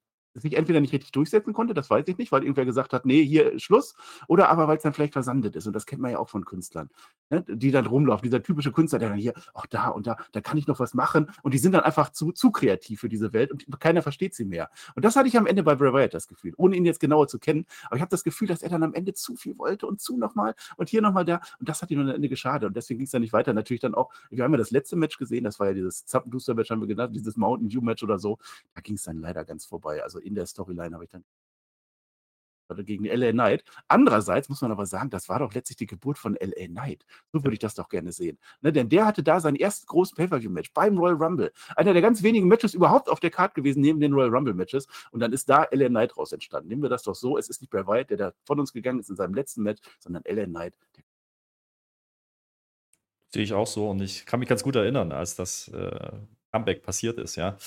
sich 0.42 0.56
entweder 0.56 0.80
nicht 0.80 0.94
richtig 0.94 1.12
durchsetzen 1.12 1.54
konnte, 1.54 1.74
das 1.74 1.90
weiß 1.90 2.08
ich 2.08 2.18
nicht, 2.18 2.32
weil 2.32 2.44
irgendwer 2.44 2.66
gesagt 2.66 2.94
hat, 2.94 3.06
nee, 3.06 3.24
hier 3.24 3.60
Schluss, 3.60 3.96
oder 4.28 4.50
aber 4.50 4.68
weil 4.68 4.78
es 4.78 4.84
dann 4.84 4.94
vielleicht 4.94 5.14
versandet 5.14 5.56
ist. 5.56 5.68
Und 5.68 5.74
das 5.74 5.86
kennt 5.86 6.02
man 6.02 6.12
ja 6.12 6.20
auch 6.20 6.30
von 6.30 6.46
Künstlern, 6.46 6.90
ne, 7.30 7.44
die 7.48 7.72
dann 7.72 7.86
rumlaufen. 7.86 8.24
Dieser 8.24 8.44
typische 8.44 8.72
Künstler, 8.72 9.00
der 9.00 9.10
dann 9.10 9.18
hier, 9.18 9.34
ach 9.54 9.66
da 9.68 9.90
und 9.90 10.08
da, 10.08 10.18
da 10.32 10.42
kann 10.42 10.58
ich 10.58 10.68
noch 10.68 10.80
was 10.80 10.94
machen. 10.94 11.32
Und 11.44 11.54
die 11.54 11.58
sind 11.58 11.74
dann 11.74 11.82
einfach 11.82 12.12
zu, 12.12 12.32
zu 12.32 12.52
kreativ 12.52 13.00
für 13.00 13.10
diese 13.10 13.34
Welt 13.34 13.52
und 13.52 13.80
keiner 13.80 14.02
versteht 14.02 14.36
sie 14.36 14.46
mehr. 14.46 14.70
Und 14.96 15.06
das 15.06 15.16
hatte 15.16 15.28
ich 15.28 15.38
am 15.38 15.48
Ende 15.48 15.64
bei 15.64 15.76
Bray 15.76 16.10
das 16.10 16.28
Gefühl, 16.28 16.54
ohne 16.58 16.76
ihn 16.76 16.86
jetzt 16.86 17.00
genauer 17.00 17.28
zu 17.28 17.40
kennen. 17.40 17.66
Aber 17.86 17.96
ich 17.96 18.02
habe 18.02 18.10
das 18.10 18.24
Gefühl, 18.24 18.48
dass 18.48 18.62
er 18.62 18.70
dann 18.70 18.84
am 18.84 18.94
Ende 18.94 19.14
zu 19.14 19.36
viel 19.36 19.58
wollte 19.58 19.88
und 19.88 20.02
zu 20.02 20.18
nochmal 20.18 20.56
und 20.78 20.90
hier 20.90 21.02
nochmal 21.02 21.26
da. 21.26 21.42
Und 21.60 21.70
das 21.70 21.82
hat 21.82 21.92
ihm 21.92 22.00
am 22.00 22.10
Ende 22.10 22.30
geschadet. 22.30 22.68
Und 22.68 22.78
deswegen 22.78 23.00
ging 23.00 23.06
es 23.06 23.12
dann 23.12 23.22
nicht 23.22 23.34
weiter. 23.34 23.54
Natürlich 23.54 23.82
dann 23.82 23.96
auch, 23.96 24.12
wir 24.30 24.44
haben 24.44 24.52
ja 24.52 24.58
das 24.58 24.72
letzte 24.72 24.96
Match 24.96 25.18
gesehen, 25.18 25.44
das 25.44 25.60
war 25.60 25.68
ja 25.68 25.74
dieses 25.74 26.06
Zappenduster-Match, 26.06 26.70
haben 26.70 26.82
wir 26.82 26.88
genannt, 26.88 27.16
dieses 27.16 27.38
Mountain 27.38 27.70
Dew-Match 27.70 28.04
oder 28.04 28.20
so. 28.20 28.38
Da 28.76 28.82
ging 28.82 28.96
es 28.96 29.04
dann 29.04 29.20
leider 29.20 29.46
ganz 29.46 29.66
vorbei. 29.66 30.04
Also 30.04 30.20
in 30.28 30.36
der 30.36 30.46
Storyline 30.46 30.94
habe 30.94 31.06
ich 31.06 31.10
dann 31.10 31.24
gegen 32.76 33.06
LA 33.06 33.32
Knight. 33.32 33.64
Andererseits 33.88 34.50
muss 34.50 34.62
man 34.62 34.72
aber 34.72 34.86
sagen, 34.86 35.10
das 35.10 35.30
war 35.30 35.40
doch 35.40 35.54
letztlich 35.54 35.78
die 35.78 35.88
Geburt 35.88 36.18
von 36.18 36.36
LA 36.40 36.68
Knight. 36.68 37.06
So 37.32 37.44
würde 37.44 37.54
ich 37.54 37.60
das 37.60 37.76
doch 37.76 37.90
gerne 37.90 38.12
sehen. 38.12 38.38
Ne, 38.62 38.74
denn 38.74 38.90
der 38.90 39.06
hatte 39.06 39.24
da 39.24 39.40
sein 39.40 39.56
erstes 39.56 39.86
großes 39.88 40.16
Pay-Per-View-Match 40.16 40.74
beim 40.74 40.98
Royal 40.98 41.16
Rumble. 41.16 41.52
Einer 41.76 41.94
der 41.94 42.02
ganz 42.02 42.24
wenigen 42.24 42.48
Matches 42.48 42.74
überhaupt 42.74 43.10
auf 43.10 43.20
der 43.20 43.32
Card 43.32 43.56
gewesen, 43.56 43.82
neben 43.82 44.00
den 44.00 44.14
Royal 44.14 44.30
Rumble-Matches. 44.30 44.88
Und 45.12 45.20
dann 45.22 45.34
ist 45.34 45.50
da 45.50 45.68
LA 45.72 45.88
Knight 45.88 46.18
raus 46.18 46.32
entstanden. 46.32 46.70
Nehmen 46.70 46.82
wir 46.82 46.90
das 46.90 47.04
doch 47.04 47.16
so. 47.16 47.38
Es 47.38 47.50
ist 47.50 47.62
nicht 47.62 47.70
Bray 47.70 47.88
Wyatt, 47.88 48.10
der 48.10 48.18
da 48.18 48.34
von 48.46 48.60
uns 48.60 48.74
gegangen 48.74 49.00
ist 49.00 49.10
in 49.10 49.16
seinem 49.16 49.34
letzten 49.34 49.64
Match, 49.64 49.82
sondern 50.00 50.24
LA 50.28 50.46
Knight. 50.46 50.74
Sehe 53.34 53.44
ich 53.44 53.54
auch 53.54 53.68
so. 53.68 53.90
Und 53.90 54.02
ich 54.02 54.26
kann 54.26 54.40
mich 54.40 54.50
ganz 54.50 54.64
gut 54.64 54.76
erinnern, 54.76 55.12
als 55.12 55.36
das 55.36 55.68
äh, 55.70 56.12
Comeback 56.52 56.84
passiert 56.84 57.18
ist, 57.18 57.36
ja. 57.36 57.58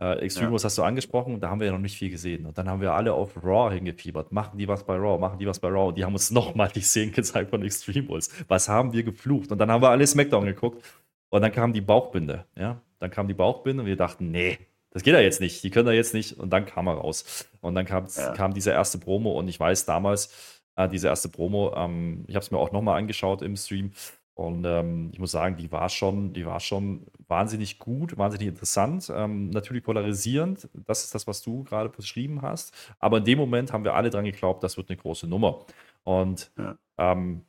Äh, 0.00 0.18
Extreme 0.18 0.56
ja. 0.56 0.62
hast 0.62 0.76
du 0.76 0.82
angesprochen, 0.82 1.40
da 1.40 1.50
haben 1.50 1.60
wir 1.60 1.68
ja 1.68 1.72
noch 1.72 1.78
nicht 1.78 1.96
viel 1.96 2.10
gesehen. 2.10 2.46
Und 2.46 2.58
dann 2.58 2.68
haben 2.68 2.80
wir 2.80 2.92
alle 2.92 3.12
auf 3.12 3.42
Raw 3.42 3.72
hingefiebert. 3.72 4.32
Machen 4.32 4.58
die 4.58 4.66
was 4.66 4.84
bei 4.84 4.96
Raw, 4.96 5.18
machen 5.18 5.38
die 5.38 5.46
was 5.46 5.60
bei 5.60 5.68
Raw. 5.68 5.88
Und 5.88 5.98
die 5.98 6.04
haben 6.04 6.14
uns 6.14 6.30
nochmal 6.32 6.68
die 6.68 6.80
Szenen 6.80 7.12
gezeigt 7.12 7.50
von 7.50 7.62
Extreme 7.62 8.08
Rules. 8.08 8.30
Was 8.48 8.68
haben 8.68 8.92
wir 8.92 9.02
geflucht? 9.02 9.52
Und 9.52 9.58
dann 9.58 9.70
haben 9.70 9.82
wir 9.82 9.90
alle 9.90 10.06
Smackdown 10.06 10.46
geguckt. 10.46 10.84
Und 11.30 11.42
dann 11.42 11.52
kam 11.52 11.72
die 11.72 11.80
Bauchbinde. 11.80 12.44
Ja? 12.56 12.80
Dann 12.98 13.10
kam 13.10 13.28
die 13.28 13.34
Bauchbinde 13.34 13.82
und 13.82 13.88
wir 13.88 13.96
dachten, 13.96 14.30
nee, 14.30 14.58
das 14.90 15.02
geht 15.02 15.14
ja 15.14 15.20
jetzt 15.20 15.40
nicht. 15.40 15.62
Die 15.64 15.70
können 15.70 15.86
da 15.86 15.92
jetzt 15.92 16.14
nicht. 16.14 16.38
Und 16.38 16.50
dann 16.50 16.66
kam 16.66 16.86
er 16.86 16.94
raus. 16.94 17.48
Und 17.60 17.74
dann 17.74 17.84
kam, 17.84 18.06
ja. 18.16 18.32
kam 18.32 18.54
diese 18.54 18.70
erste 18.70 18.98
Promo. 18.98 19.32
Und 19.32 19.48
ich 19.48 19.58
weiß 19.58 19.86
damals, 19.86 20.60
äh, 20.76 20.88
diese 20.88 21.08
erste 21.08 21.28
Promo, 21.28 21.74
ähm, 21.76 22.24
ich 22.28 22.34
habe 22.34 22.44
es 22.44 22.50
mir 22.50 22.58
auch 22.58 22.72
nochmal 22.72 22.98
angeschaut 22.98 23.42
im 23.42 23.56
Stream. 23.56 23.92
Und 24.34 24.64
ähm, 24.64 25.10
ich 25.12 25.20
muss 25.20 25.30
sagen, 25.30 25.56
die 25.56 25.70
war 25.70 25.88
schon, 25.88 26.32
die 26.32 26.44
war 26.44 26.58
schon 26.58 27.06
wahnsinnig 27.28 27.78
gut, 27.78 28.18
wahnsinnig 28.18 28.48
interessant, 28.48 29.10
ähm, 29.14 29.50
natürlich 29.50 29.84
polarisierend. 29.84 30.68
Das 30.74 31.04
ist 31.04 31.14
das, 31.14 31.26
was 31.28 31.40
du 31.40 31.62
gerade 31.62 31.88
beschrieben 31.88 32.42
hast. 32.42 32.74
Aber 32.98 33.18
in 33.18 33.24
dem 33.24 33.38
Moment 33.38 33.72
haben 33.72 33.84
wir 33.84 33.94
alle 33.94 34.10
dran 34.10 34.24
geglaubt, 34.24 34.62
das 34.64 34.76
wird 34.76 34.90
eine 34.90 34.96
große 34.96 35.28
Nummer. 35.28 35.64
Und 36.02 36.50
ja. 36.58 36.76
ähm, 36.98 37.44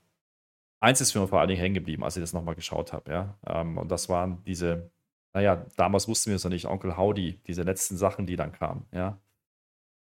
eins 0.80 1.02
ist 1.02 1.15
mir 1.15 1.28
vor 1.28 1.39
allen 1.39 1.50
Dingen 1.50 1.60
hängen 1.60 1.74
geblieben, 1.74 2.04
als 2.04 2.17
ich 2.17 2.24
das 2.24 2.34
nochmal 2.34 2.56
geschaut 2.56 2.93
habe. 2.93 3.12
Ja? 3.12 3.38
Ähm, 3.48 3.80
und 3.80 3.89
das 3.89 4.08
waren 4.08 4.43
diese, 4.43 4.91
naja, 5.34 5.65
damals 5.78 6.08
wussten 6.08 6.30
wir 6.30 6.36
es 6.36 6.43
noch 6.43 6.52
nicht, 6.52 6.67
Onkel 6.67 6.98
Howdy, 6.98 7.39
diese 7.48 7.63
letzten 7.63 7.98
Sachen, 7.98 8.28
die 8.28 8.36
dann 8.36 8.52
kamen. 8.52 8.86
Ja? 8.91 9.19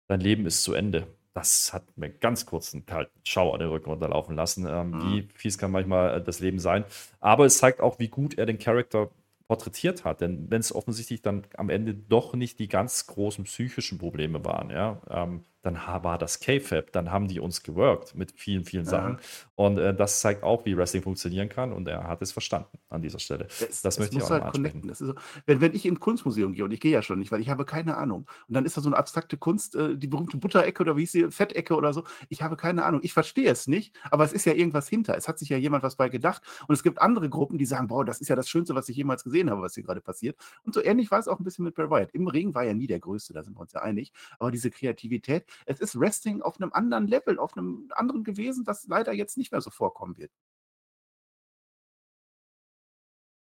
Dein 0.07 0.21
Leben 0.21 0.45
ist 0.45 0.63
zu 0.63 0.73
Ende 0.73 1.07
das 1.33 1.71
hat 1.73 1.97
mir 1.97 2.09
ganz 2.09 2.45
kurz 2.45 2.73
einen 2.73 2.85
kalten 2.85 3.19
Schauer 3.23 3.57
den 3.57 3.69
Rücken 3.69 3.89
runterlaufen 3.89 4.35
lassen. 4.35 4.65
Ähm, 4.67 4.91
mhm. 4.91 5.01
Wie 5.01 5.27
fies 5.33 5.57
kann 5.57 5.71
manchmal 5.71 6.17
äh, 6.17 6.23
das 6.23 6.39
Leben 6.39 6.59
sein. 6.59 6.83
Aber 7.19 7.45
es 7.45 7.57
zeigt 7.57 7.79
auch, 7.79 7.99
wie 7.99 8.09
gut 8.09 8.37
er 8.37 8.45
den 8.45 8.59
Charakter 8.59 9.09
porträtiert 9.47 10.05
hat. 10.05 10.21
Denn 10.21 10.49
wenn 10.49 10.59
es 10.61 10.73
offensichtlich 10.73 11.21
dann 11.21 11.43
am 11.57 11.69
Ende 11.69 11.93
doch 11.93 12.33
nicht 12.33 12.59
die 12.59 12.67
ganz 12.67 13.07
großen 13.07 13.45
psychischen 13.45 13.97
Probleme 13.97 14.43
waren, 14.45 14.69
ja, 14.69 15.01
ähm, 15.09 15.43
dann 15.61 15.75
war 15.75 16.17
das 16.17 16.39
K-Fab, 16.39 16.91
dann 16.91 17.11
haben 17.11 17.27
die 17.27 17.39
uns 17.39 17.61
geworkt 17.61 18.15
mit 18.15 18.31
vielen, 18.31 18.65
vielen 18.65 18.85
Sachen. 18.85 19.13
Ja. 19.13 19.19
Und 19.55 19.77
äh, 19.77 19.93
das 19.93 20.21
zeigt 20.21 20.43
auch, 20.43 20.65
wie 20.65 20.75
Wrestling 20.75 21.03
funktionieren 21.03 21.49
kann 21.49 21.71
und 21.71 21.87
er 21.87 22.07
hat 22.07 22.21
es 22.21 22.31
verstanden 22.31 22.79
an 22.89 23.01
dieser 23.01 23.19
Stelle. 23.19 23.47
Das, 23.59 23.81
das 23.81 23.99
möchte 23.99 24.17
ich 24.17 24.23
auch 24.23 24.29
halt 24.31 24.53
connecten. 24.53 24.87
Das 24.87 24.97
so, 24.97 25.13
wenn, 25.45 25.61
wenn 25.61 25.75
ich 25.75 25.85
in 25.85 25.95
ein 25.95 25.99
Kunstmuseum 25.99 26.53
gehe 26.53 26.65
und 26.65 26.71
ich 26.71 26.79
gehe 26.79 26.91
ja 26.91 27.01
schon 27.01 27.19
nicht, 27.19 27.31
weil 27.31 27.41
ich 27.41 27.49
habe 27.49 27.65
keine 27.65 27.97
Ahnung. 27.97 28.27
Und 28.47 28.55
dann 28.55 28.65
ist 28.65 28.75
da 28.75 28.81
so 28.81 28.89
eine 28.89 28.97
abstrakte 28.97 29.37
Kunst, 29.37 29.75
äh, 29.75 29.95
die 29.95 30.07
berühmte 30.07 30.37
Butterecke 30.37 30.81
oder 30.81 30.97
wie 30.97 31.01
hieß 31.01 31.11
sie, 31.11 31.31
Fettecke 31.31 31.75
oder 31.75 31.93
so. 31.93 32.03
Ich 32.29 32.41
habe 32.41 32.57
keine 32.57 32.83
Ahnung. 32.83 33.01
Ich 33.03 33.13
verstehe 33.13 33.51
es 33.51 33.67
nicht, 33.67 33.95
aber 34.09 34.23
es 34.23 34.33
ist 34.33 34.45
ja 34.45 34.53
irgendwas 34.53 34.87
hinter. 34.87 35.15
Es 35.15 35.27
hat 35.27 35.37
sich 35.37 35.49
ja 35.49 35.57
jemand 35.57 35.83
was 35.83 35.95
bei 35.95 36.09
gedacht. 36.09 36.41
Und 36.67 36.73
es 36.73 36.81
gibt 36.81 37.01
andere 37.01 37.29
Gruppen, 37.29 37.57
die 37.57 37.65
sagen, 37.65 37.87
boah, 37.87 38.03
das 38.03 38.19
ist 38.19 38.29
ja 38.29 38.35
das 38.35 38.49
Schönste, 38.49 38.73
was 38.73 38.89
ich 38.89 38.97
jemals 38.97 39.23
gesehen 39.23 39.49
habe, 39.51 39.61
was 39.61 39.75
hier 39.75 39.83
gerade 39.83 40.01
passiert. 40.01 40.37
Und 40.63 40.73
so 40.73 40.83
ähnlich 40.83 41.11
war 41.11 41.19
es 41.19 41.27
auch 41.27 41.39
ein 41.39 41.43
bisschen 41.43 41.65
mit 41.65 41.75
Bray 41.75 41.89
Wyatt. 41.89 42.11
Im 42.13 42.27
Ring 42.27 42.55
war 42.55 42.63
ja 42.63 42.73
nie 42.73 42.87
der 42.87 42.99
Größte, 42.99 43.33
da 43.33 43.43
sind 43.43 43.55
wir 43.55 43.61
uns 43.61 43.73
ja 43.73 43.81
einig. 43.81 44.11
Aber 44.39 44.51
diese 44.51 44.71
Kreativität, 44.71 45.45
es 45.65 45.79
ist 45.79 45.99
Wrestling 45.99 46.41
auf 46.41 46.59
einem 46.59 46.71
anderen 46.73 47.07
Level, 47.07 47.39
auf 47.39 47.57
einem 47.57 47.89
anderen 47.91 48.23
gewesen, 48.23 48.63
das 48.63 48.87
leider 48.87 49.13
jetzt 49.13 49.37
nicht 49.37 49.51
mehr 49.51 49.61
so 49.61 49.69
vorkommen 49.69 50.17
wird. 50.17 50.31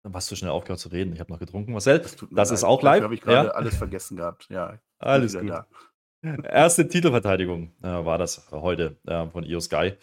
Dann 0.02 0.14
hast 0.14 0.30
du 0.30 0.36
schnell 0.36 0.52
aufgehört 0.52 0.78
zu 0.78 0.88
reden. 0.88 1.12
Ich 1.14 1.20
habe 1.20 1.32
noch 1.32 1.40
getrunken, 1.40 1.72
Marcel. 1.72 1.98
Das, 1.98 2.16
das 2.30 2.50
ist 2.52 2.62
auch 2.62 2.80
live. 2.80 3.02
habe 3.02 3.14
ich 3.14 3.20
gerade 3.20 3.48
ja? 3.48 3.54
alles 3.54 3.76
vergessen 3.76 4.16
gehabt. 4.16 4.48
Ja, 4.48 4.78
alles 4.98 5.36
gut. 5.36 5.50
Da. 5.50 5.66
Erste 6.44 6.86
Titelverteidigung 6.86 7.72
äh, 7.82 8.04
war 8.04 8.16
das 8.16 8.50
heute 8.52 8.96
äh, 9.06 9.26
von 9.28 9.44
Io 9.44 9.58
Sky. 9.58 9.94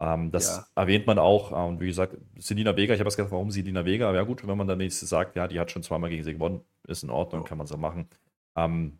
Ähm, 0.00 0.30
das 0.32 0.56
ja. 0.56 0.82
erwähnt 0.82 1.06
man 1.06 1.18
auch. 1.18 1.52
Äh, 1.52 1.68
und 1.68 1.80
wie 1.80 1.86
gesagt, 1.86 2.16
Selina 2.38 2.76
Vega, 2.76 2.94
ich 2.94 3.00
habe 3.00 3.08
es 3.08 3.16
gesagt, 3.16 3.32
warum 3.32 3.50
Selina 3.50 3.84
Vega? 3.84 4.12
Ja, 4.12 4.22
gut, 4.22 4.46
wenn 4.46 4.58
man 4.58 4.66
dann 4.66 4.78
nächstes 4.78 5.08
sagt, 5.08 5.36
ja, 5.36 5.46
die 5.46 5.58
hat 5.60 5.70
schon 5.70 5.82
zweimal 5.82 6.10
gegen 6.10 6.24
sie 6.24 6.34
gewonnen, 6.34 6.60
ist 6.86 7.04
in 7.04 7.10
Ordnung, 7.10 7.42
oh. 7.42 7.44
kann 7.44 7.58
man 7.58 7.66
so 7.66 7.76
machen. 7.76 8.08
Ähm, 8.56 8.98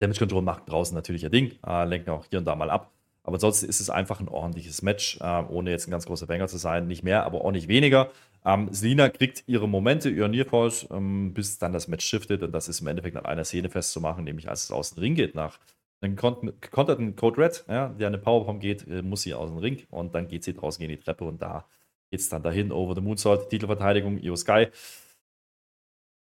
Damage 0.00 0.18
Control 0.18 0.42
macht 0.42 0.68
draußen 0.68 0.94
natürlich 0.94 1.22
ihr 1.22 1.30
Ding, 1.30 1.52
äh, 1.66 1.84
lenken 1.84 2.10
auch 2.10 2.26
hier 2.28 2.38
und 2.38 2.44
da 2.46 2.56
mal 2.56 2.70
ab. 2.70 2.90
Aber 3.22 3.34
ansonsten 3.34 3.68
ist 3.68 3.80
es 3.80 3.90
einfach 3.90 4.20
ein 4.20 4.28
ordentliches 4.28 4.82
Match, 4.82 5.18
äh, 5.20 5.44
ohne 5.48 5.70
jetzt 5.70 5.86
ein 5.86 5.90
ganz 5.90 6.06
großer 6.06 6.26
Banger 6.26 6.48
zu 6.48 6.56
sein. 6.56 6.86
Nicht 6.86 7.02
mehr, 7.04 7.24
aber 7.24 7.44
auch 7.44 7.52
nicht 7.52 7.68
weniger. 7.68 8.10
Ähm, 8.44 8.68
Selina 8.72 9.10
kriegt 9.10 9.44
ihre 9.46 9.68
Momente, 9.68 10.08
ihre 10.08 10.28
Nearfalls, 10.28 10.88
ähm, 10.90 11.34
bis 11.34 11.58
dann 11.58 11.72
das 11.72 11.86
Match 11.86 12.06
shiftet. 12.06 12.42
Und 12.42 12.52
das 12.52 12.68
ist 12.68 12.80
im 12.80 12.86
Endeffekt 12.86 13.16
an 13.16 13.26
einer 13.26 13.44
Szene 13.44 13.68
festzumachen, 13.68 14.24
nämlich 14.24 14.48
als 14.48 14.64
es 14.64 14.70
aus 14.70 14.94
dem 14.94 15.00
Ring 15.00 15.14
geht 15.14 15.34
nach 15.34 15.58
einem 16.00 16.16
gekonterten 16.16 17.14
Code 17.14 17.42
Red, 17.42 17.64
ja, 17.68 17.88
der 17.88 18.06
eine 18.06 18.18
Powerbomb 18.18 18.60
geht, 18.60 18.86
äh, 18.88 19.02
muss 19.02 19.22
sie 19.22 19.34
aus 19.34 19.50
dem 19.50 19.58
Ring 19.58 19.86
und 19.90 20.14
dann 20.14 20.28
geht 20.28 20.44
sie 20.44 20.54
draußen 20.54 20.80
gegen 20.80 20.96
die 20.96 21.02
Treppe 21.02 21.24
und 21.24 21.42
da 21.42 21.66
geht 22.10 22.20
es 22.20 22.28
dann 22.28 22.42
dahin, 22.42 22.72
over 22.72 22.94
the 22.94 23.00
Moonsault, 23.02 23.50
Titelverteidigung, 23.50 24.18
Io 24.18 24.34
Sky. 24.36 24.68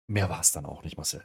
Mehr 0.06 0.28
war 0.30 0.40
es 0.40 0.52
dann 0.52 0.64
auch 0.66 0.84
nicht, 0.84 0.96
Marcel. 0.96 1.24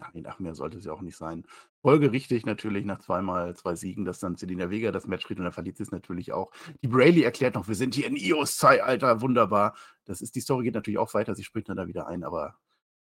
Ach 0.00 0.12
nee, 0.12 0.20
nach 0.20 0.38
mehr 0.38 0.54
sollte 0.54 0.78
es 0.78 0.84
ja 0.84 0.92
auch 0.92 1.00
nicht 1.02 1.16
sein. 1.16 1.44
Folgerichtig 1.82 2.46
natürlich 2.46 2.84
nach 2.84 3.00
zweimal 3.00 3.54
zwei 3.56 3.74
Siegen, 3.74 4.04
dass 4.04 4.18
dann 4.18 4.36
Selina 4.36 4.70
Vega 4.70 4.92
das 4.92 5.06
Match 5.06 5.26
kriegt 5.26 5.38
und 5.38 5.44
dann 5.44 5.52
verliert 5.52 5.76
sie 5.76 5.82
es 5.82 5.92
natürlich 5.92 6.32
auch. 6.32 6.50
Die 6.82 6.88
Braylee 6.88 7.22
erklärt 7.22 7.54
noch, 7.54 7.68
wir 7.68 7.74
sind 7.74 7.94
hier 7.94 8.06
in 8.06 8.16
Ios-Zeitalter, 8.16 9.20
wunderbar. 9.20 9.74
Das 10.04 10.20
ist, 10.20 10.34
die 10.34 10.40
Story 10.40 10.64
geht 10.64 10.74
natürlich 10.74 10.98
auch 10.98 11.14
weiter, 11.14 11.34
sie 11.34 11.44
springt 11.44 11.68
dann 11.68 11.76
da 11.76 11.86
wieder 11.86 12.06
ein, 12.06 12.24
aber 12.24 12.56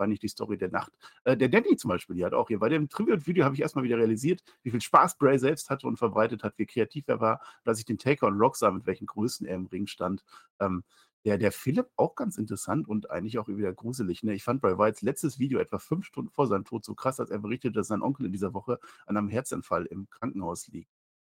war 0.01 0.07
nicht 0.07 0.23
die 0.23 0.27
Story 0.27 0.57
der 0.57 0.71
Nacht. 0.71 0.91
Äh, 1.23 1.37
der 1.37 1.47
Danny 1.47 1.77
zum 1.77 1.89
Beispiel, 1.89 2.15
die 2.17 2.25
hat 2.25 2.33
auch 2.33 2.49
hier, 2.49 2.59
bei 2.59 2.67
dem 2.67 2.89
Tribute-Video 2.89 3.45
habe 3.45 3.55
ich 3.55 3.61
erstmal 3.61 3.85
wieder 3.85 3.97
realisiert, 3.97 4.41
wie 4.63 4.71
viel 4.71 4.81
Spaß 4.81 5.17
Bray 5.17 5.39
selbst 5.39 5.69
hatte 5.69 5.87
und 5.87 5.97
verbreitet 5.97 6.43
hat, 6.43 6.57
wie 6.57 6.65
kreativ 6.65 7.07
er 7.07 7.21
war, 7.21 7.39
dass 7.63 7.79
ich 7.79 7.85
den 7.85 7.97
Taker 7.97 8.27
und 8.27 8.39
Rock 8.39 8.57
sah, 8.57 8.71
mit 8.71 8.85
welchen 8.85 9.05
Größen 9.05 9.45
er 9.45 9.55
im 9.55 9.67
Ring 9.67 9.87
stand. 9.87 10.23
Ähm, 10.59 10.83
der, 11.25 11.37
der 11.37 11.51
Philipp 11.51 11.89
auch 11.95 12.15
ganz 12.15 12.37
interessant 12.37 12.87
und 12.87 13.09
eigentlich 13.11 13.37
auch 13.37 13.47
wieder 13.47 13.73
gruselig. 13.73 14.23
Ne? 14.23 14.33
Ich 14.33 14.43
fand 14.43 14.61
Bray 14.61 14.77
Wyatts 14.77 15.01
letztes 15.01 15.39
Video 15.39 15.59
etwa 15.59 15.77
fünf 15.77 16.05
Stunden 16.05 16.31
vor 16.31 16.47
seinem 16.47 16.65
Tod 16.65 16.83
so 16.83 16.95
krass, 16.95 17.19
als 17.19 17.29
er 17.29 17.39
berichtete, 17.39 17.73
dass 17.73 17.87
sein 17.87 18.01
Onkel 18.01 18.25
in 18.25 18.31
dieser 18.31 18.53
Woche 18.53 18.79
an 19.05 19.17
einem 19.17 19.29
Herzanfall 19.29 19.85
im 19.85 20.09
Krankenhaus 20.09 20.67
liegt. 20.67 20.91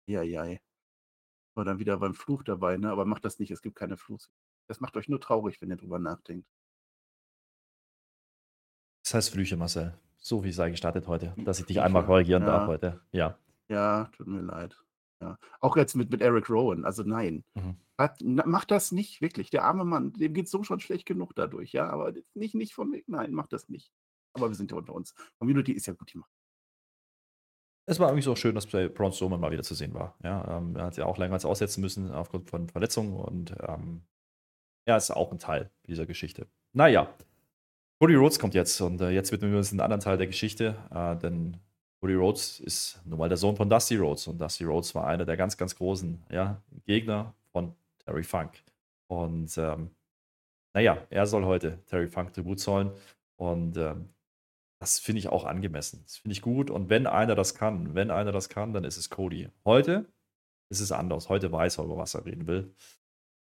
Ja, 0.06 0.22
ja. 0.22 0.58
War 1.56 1.66
dann 1.66 1.80
wieder 1.80 1.98
beim 1.98 2.14
Fluch 2.14 2.44
dabei, 2.44 2.78
ne? 2.78 2.92
Aber 2.92 3.06
macht 3.06 3.26
das 3.26 3.40
nicht, 3.40 3.52
es 3.52 3.62
gibt 3.62 3.76
keine 3.76 3.98
Fluch. 3.98 4.22
Das 4.68 4.80
macht 4.80 4.96
euch 4.96 5.10
nur 5.10 5.20
traurig, 5.20 5.62
wenn 5.62 5.70
ihr 5.70 5.78
drüber 5.78 6.00
nachdenkt. 6.00 6.48
Das 9.04 9.14
heißt 9.16 9.32
Flüche, 9.32 9.58
Marcel. 9.58 9.98
So 10.18 10.44
wie 10.44 10.52
sei 10.52 10.70
gestartet 10.70 11.08
heute, 11.08 11.34
dass 11.44 11.60
ich 11.60 11.66
dich 11.66 11.82
einmal 11.82 12.06
korrigieren 12.06 12.44
ja. 12.44 12.50
darf 12.50 12.68
heute. 12.68 13.02
Ja. 13.12 13.38
Ja, 13.68 14.06
tut 14.16 14.28
mir 14.28 14.42
leid. 14.42 14.78
Ja. 15.22 15.38
Auch 15.60 15.78
jetzt 15.78 15.96
mit, 15.96 16.10
mit 16.10 16.22
Eric 16.22 16.50
Rowan, 16.50 16.84
also 16.84 17.04
nein. 17.04 17.44
Mhm. 17.54 17.78
Hat, 17.98 18.20
mach 18.24 18.66
das 18.66 18.92
nicht, 18.92 19.22
wirklich. 19.22 19.52
Der 19.52 19.64
arme 19.64 19.86
Mann, 19.86 20.14
dem 20.14 20.34
geht 20.34 20.46
es 20.46 20.52
so 20.52 20.64
schon 20.64 20.80
schlecht 20.80 21.06
genug 21.06 21.36
dadurch, 21.36 21.72
ja. 21.74 21.90
Aber 21.90 22.14
nicht, 22.34 22.56
nicht 22.56 22.74
von 22.74 22.90
mir, 22.90 23.04
nein, 23.08 23.32
mach 23.32 23.48
das 23.48 23.70
nicht. 23.70 23.92
Aber 24.34 24.50
wir 24.50 24.56
sind 24.56 24.72
ja 24.72 24.78
unter 24.78 24.94
uns. 24.94 25.14
Community 25.40 25.74
ist 25.74 25.86
ja 25.86 25.94
gut, 25.94 26.12
die 26.14 26.18
macht. 26.18 26.32
Es 27.86 28.00
war 28.00 28.10
irgendwie 28.10 28.24
so 28.24 28.36
schön, 28.36 28.56
dass 28.56 28.68
bei 28.68 28.88
Braun 28.88 29.12
Strowman 29.12 29.40
mal 29.40 29.52
wieder 29.52 29.64
zu 29.64 29.76
sehen 29.76 29.94
war. 29.94 30.16
Ja, 30.24 30.58
ähm, 30.58 30.76
er 30.76 30.86
hat 30.86 30.98
ja 30.98 31.06
auch 31.06 31.18
länger 31.18 31.34
als 31.34 31.46
aussetzen 31.46 31.82
müssen 31.82 32.12
aufgrund 32.12 32.50
von 32.50 32.70
Verletzungen 32.70 33.14
und 33.16 33.56
ähm, 33.62 34.04
er 34.86 34.98
ist 34.98 35.12
auch 35.12 35.32
ein 35.32 35.40
Teil 35.40 35.72
dieser 35.88 36.06
Geschichte. 36.06 36.48
Naja, 36.74 37.14
Cody 38.00 38.16
Rhodes 38.16 38.40
kommt 38.40 38.54
jetzt 38.54 38.80
und 38.82 39.02
äh, 39.02 39.10
jetzt 39.10 39.32
widmen 39.32 39.52
wir 39.52 39.58
uns 39.58 39.72
einen 39.72 39.82
anderen 39.82 40.02
Teil 40.02 40.18
der 40.18 40.28
Geschichte, 40.28 40.78
äh, 40.92 41.16
denn 41.18 41.58
Cody 42.02 42.16
Rhodes 42.16 42.60
ist 42.62 43.00
nun 43.06 43.20
mal 43.20 43.30
der 43.30 43.38
Sohn 43.38 43.56
von 43.56 43.70
Dusty 43.70 43.96
Rhodes 43.96 44.26
und 44.26 44.42
Dusty 44.42 44.64
Rhodes 44.64 44.96
war 44.96 45.06
einer 45.06 45.24
der 45.24 45.38
ganz, 45.38 45.56
ganz 45.56 45.76
großen 45.76 46.20
ja, 46.32 46.60
Gegner 46.86 47.36
von 47.52 47.76
Terry 48.04 48.24
Funk. 48.24 48.64
Und 49.08 49.56
ähm, 49.60 49.92
naja, 50.74 50.98
er 51.12 51.28
soll 51.28 51.46
heute 51.46 51.78
Terry 51.86 52.08
Funk 52.08 52.34
Tribut 52.34 52.60
zollen 52.60 52.92
und 53.36 53.78
ähm, 53.78 54.10
das 54.80 54.98
finde 54.98 55.20
ich 55.20 55.28
auch 55.28 55.46
angemessen. 55.46 56.02
Das 56.04 56.18
finde 56.18 56.34
ich 56.34 56.42
gut 56.42 56.72
und 56.72 56.90
wenn 56.90 57.06
einer 57.06 57.36
das 57.36 57.54
kann, 57.54 57.94
wenn 57.94 58.10
einer 58.10 58.32
das 58.32 58.50
kann, 58.50 58.74
dann 58.74 58.84
ist 58.84 58.98
es 58.98 59.12
Cody. 59.12 59.50
Heute 59.64 60.06
ist 60.70 60.80
es 60.80 60.92
anders. 60.92 61.30
Heute 61.30 61.52
weiß 61.52 61.78
er, 61.78 61.84
über 61.84 61.98
was 61.98 62.16
er 62.16 62.26
reden 62.26 62.48
will. 62.48 62.74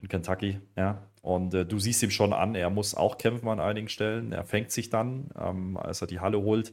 In 0.02 0.08
Kentucky, 0.08 0.60
ja. 0.76 1.08
Und 1.22 1.54
äh, 1.54 1.64
du 1.64 1.78
siehst 1.78 2.02
ihm 2.02 2.10
schon 2.10 2.34
an, 2.34 2.54
er 2.54 2.68
muss 2.68 2.94
auch 2.94 3.16
kämpfen 3.16 3.48
an 3.48 3.60
einigen 3.60 3.88
Stellen. 3.88 4.32
Er 4.32 4.44
fängt 4.44 4.72
sich 4.72 4.90
dann, 4.90 5.30
ähm, 5.38 5.78
als 5.78 6.02
er 6.02 6.06
die 6.06 6.20
Halle 6.20 6.42
holt 6.42 6.72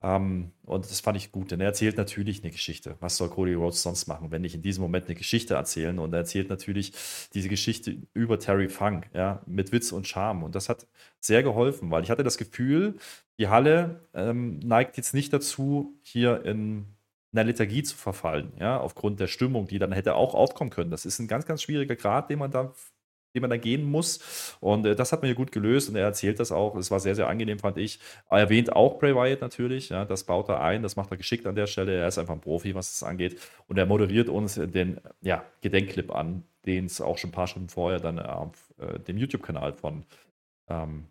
ähm, 0.00 0.52
und 0.64 0.84
das 0.84 1.00
fand 1.00 1.16
ich 1.16 1.32
gut, 1.32 1.50
denn 1.50 1.60
er 1.60 1.66
erzählt 1.66 1.96
natürlich 1.96 2.42
eine 2.42 2.52
Geschichte. 2.52 2.96
Was 3.00 3.16
soll 3.16 3.30
Cody 3.30 3.54
Rhodes 3.54 3.82
sonst 3.82 4.06
machen, 4.06 4.30
wenn 4.30 4.42
nicht 4.42 4.54
in 4.54 4.62
diesem 4.62 4.82
Moment 4.82 5.06
eine 5.06 5.16
Geschichte 5.16 5.54
erzählen? 5.54 5.98
Und 5.98 6.12
er 6.12 6.20
erzählt 6.20 6.48
natürlich 6.50 6.92
diese 7.34 7.48
Geschichte 7.48 7.96
über 8.14 8.38
Terry 8.38 8.68
Funk, 8.68 9.10
ja, 9.12 9.42
mit 9.46 9.72
Witz 9.72 9.90
und 9.90 10.06
Charme. 10.06 10.44
Und 10.44 10.54
das 10.54 10.68
hat 10.68 10.86
sehr 11.20 11.42
geholfen, 11.42 11.90
weil 11.90 12.04
ich 12.04 12.10
hatte 12.10 12.22
das 12.22 12.38
Gefühl, 12.38 12.96
die 13.38 13.48
Halle 13.48 14.08
ähm, 14.14 14.60
neigt 14.60 14.96
jetzt 14.96 15.14
nicht 15.14 15.32
dazu, 15.32 15.98
hier 16.02 16.44
in 16.44 16.86
einer 17.32 17.44
Lethargie 17.44 17.82
zu 17.82 17.96
verfallen, 17.96 18.52
ja, 18.58 18.78
aufgrund 18.80 19.20
der 19.20 19.26
Stimmung, 19.26 19.66
die 19.66 19.78
dann 19.78 19.92
hätte 19.92 20.14
auch 20.14 20.34
aufkommen 20.34 20.70
können. 20.70 20.90
Das 20.90 21.06
ist 21.06 21.18
ein 21.18 21.28
ganz, 21.28 21.44
ganz 21.44 21.62
schwieriger 21.62 21.96
Grad, 21.96 22.30
den 22.30 22.38
man 22.38 22.50
da 22.50 22.72
den 23.38 23.42
man 23.42 23.50
da 23.50 23.56
gehen 23.56 23.84
muss. 23.84 24.56
Und 24.60 24.86
äh, 24.86 24.96
das 24.96 25.12
hat 25.12 25.22
man 25.22 25.26
hier 25.28 25.34
gut 25.34 25.52
gelöst 25.52 25.88
und 25.88 25.96
er 25.96 26.04
erzählt 26.04 26.40
das 26.40 26.52
auch. 26.52 26.76
Es 26.76 26.90
war 26.90 27.00
sehr, 27.00 27.14
sehr 27.14 27.28
angenehm, 27.28 27.58
fand 27.58 27.78
ich. 27.78 27.98
Er 28.30 28.38
erwähnt 28.38 28.74
auch 28.74 28.98
Bray 28.98 29.14
Wyatt 29.14 29.40
natürlich. 29.40 29.88
Ja, 29.88 30.04
das 30.04 30.24
baut 30.24 30.48
er 30.48 30.60
ein, 30.60 30.82
das 30.82 30.96
macht 30.96 31.10
er 31.10 31.16
geschickt 31.16 31.46
an 31.46 31.54
der 31.54 31.66
Stelle. 31.66 31.94
Er 31.94 32.08
ist 32.08 32.18
einfach 32.18 32.34
ein 32.34 32.40
Profi, 32.40 32.74
was 32.74 32.98
das 32.98 33.08
angeht. 33.08 33.38
Und 33.66 33.78
er 33.78 33.86
moderiert 33.86 34.28
uns 34.28 34.54
den 34.54 35.00
ja, 35.20 35.44
Gedenkclip 35.60 36.14
an, 36.14 36.44
den 36.66 36.86
es 36.86 37.00
auch 37.00 37.18
schon 37.18 37.30
ein 37.30 37.32
paar 37.32 37.46
Stunden 37.46 37.68
vorher 37.68 38.00
dann 38.00 38.18
auf 38.18 38.72
äh, 38.78 38.98
dem 38.98 39.16
YouTube-Kanal 39.16 39.72
von 39.72 40.04
ähm, 40.68 41.06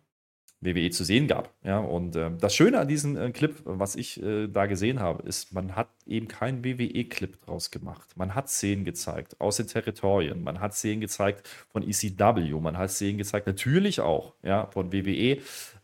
WWE 0.60 0.90
zu 0.90 1.04
sehen 1.04 1.28
gab. 1.28 1.54
Ja, 1.62 1.78
und 1.78 2.16
äh, 2.16 2.30
das 2.38 2.54
Schöne 2.54 2.80
an 2.80 2.88
diesem 2.88 3.16
äh, 3.16 3.30
Clip, 3.30 3.54
was 3.64 3.94
ich 3.94 4.20
äh, 4.22 4.48
da 4.48 4.66
gesehen 4.66 5.00
habe, 5.00 5.22
ist, 5.22 5.52
man 5.52 5.76
hat 5.76 5.88
eben 6.06 6.26
keinen 6.26 6.64
WWE-Clip 6.64 7.40
draus 7.42 7.70
gemacht. 7.70 8.16
Man 8.16 8.34
hat 8.34 8.48
Szenen 8.48 8.84
gezeigt 8.84 9.40
aus 9.40 9.58
den 9.58 9.68
Territorien, 9.68 10.42
man 10.42 10.60
hat 10.60 10.74
Szenen 10.74 11.00
gezeigt 11.00 11.48
von 11.68 11.82
ECW, 11.82 12.60
man 12.60 12.76
hat 12.76 12.90
Szenen 12.90 13.18
gezeigt, 13.18 13.46
natürlich 13.46 14.00
auch 14.00 14.34
ja, 14.42 14.66
von 14.66 14.92
WWE. 14.92 15.38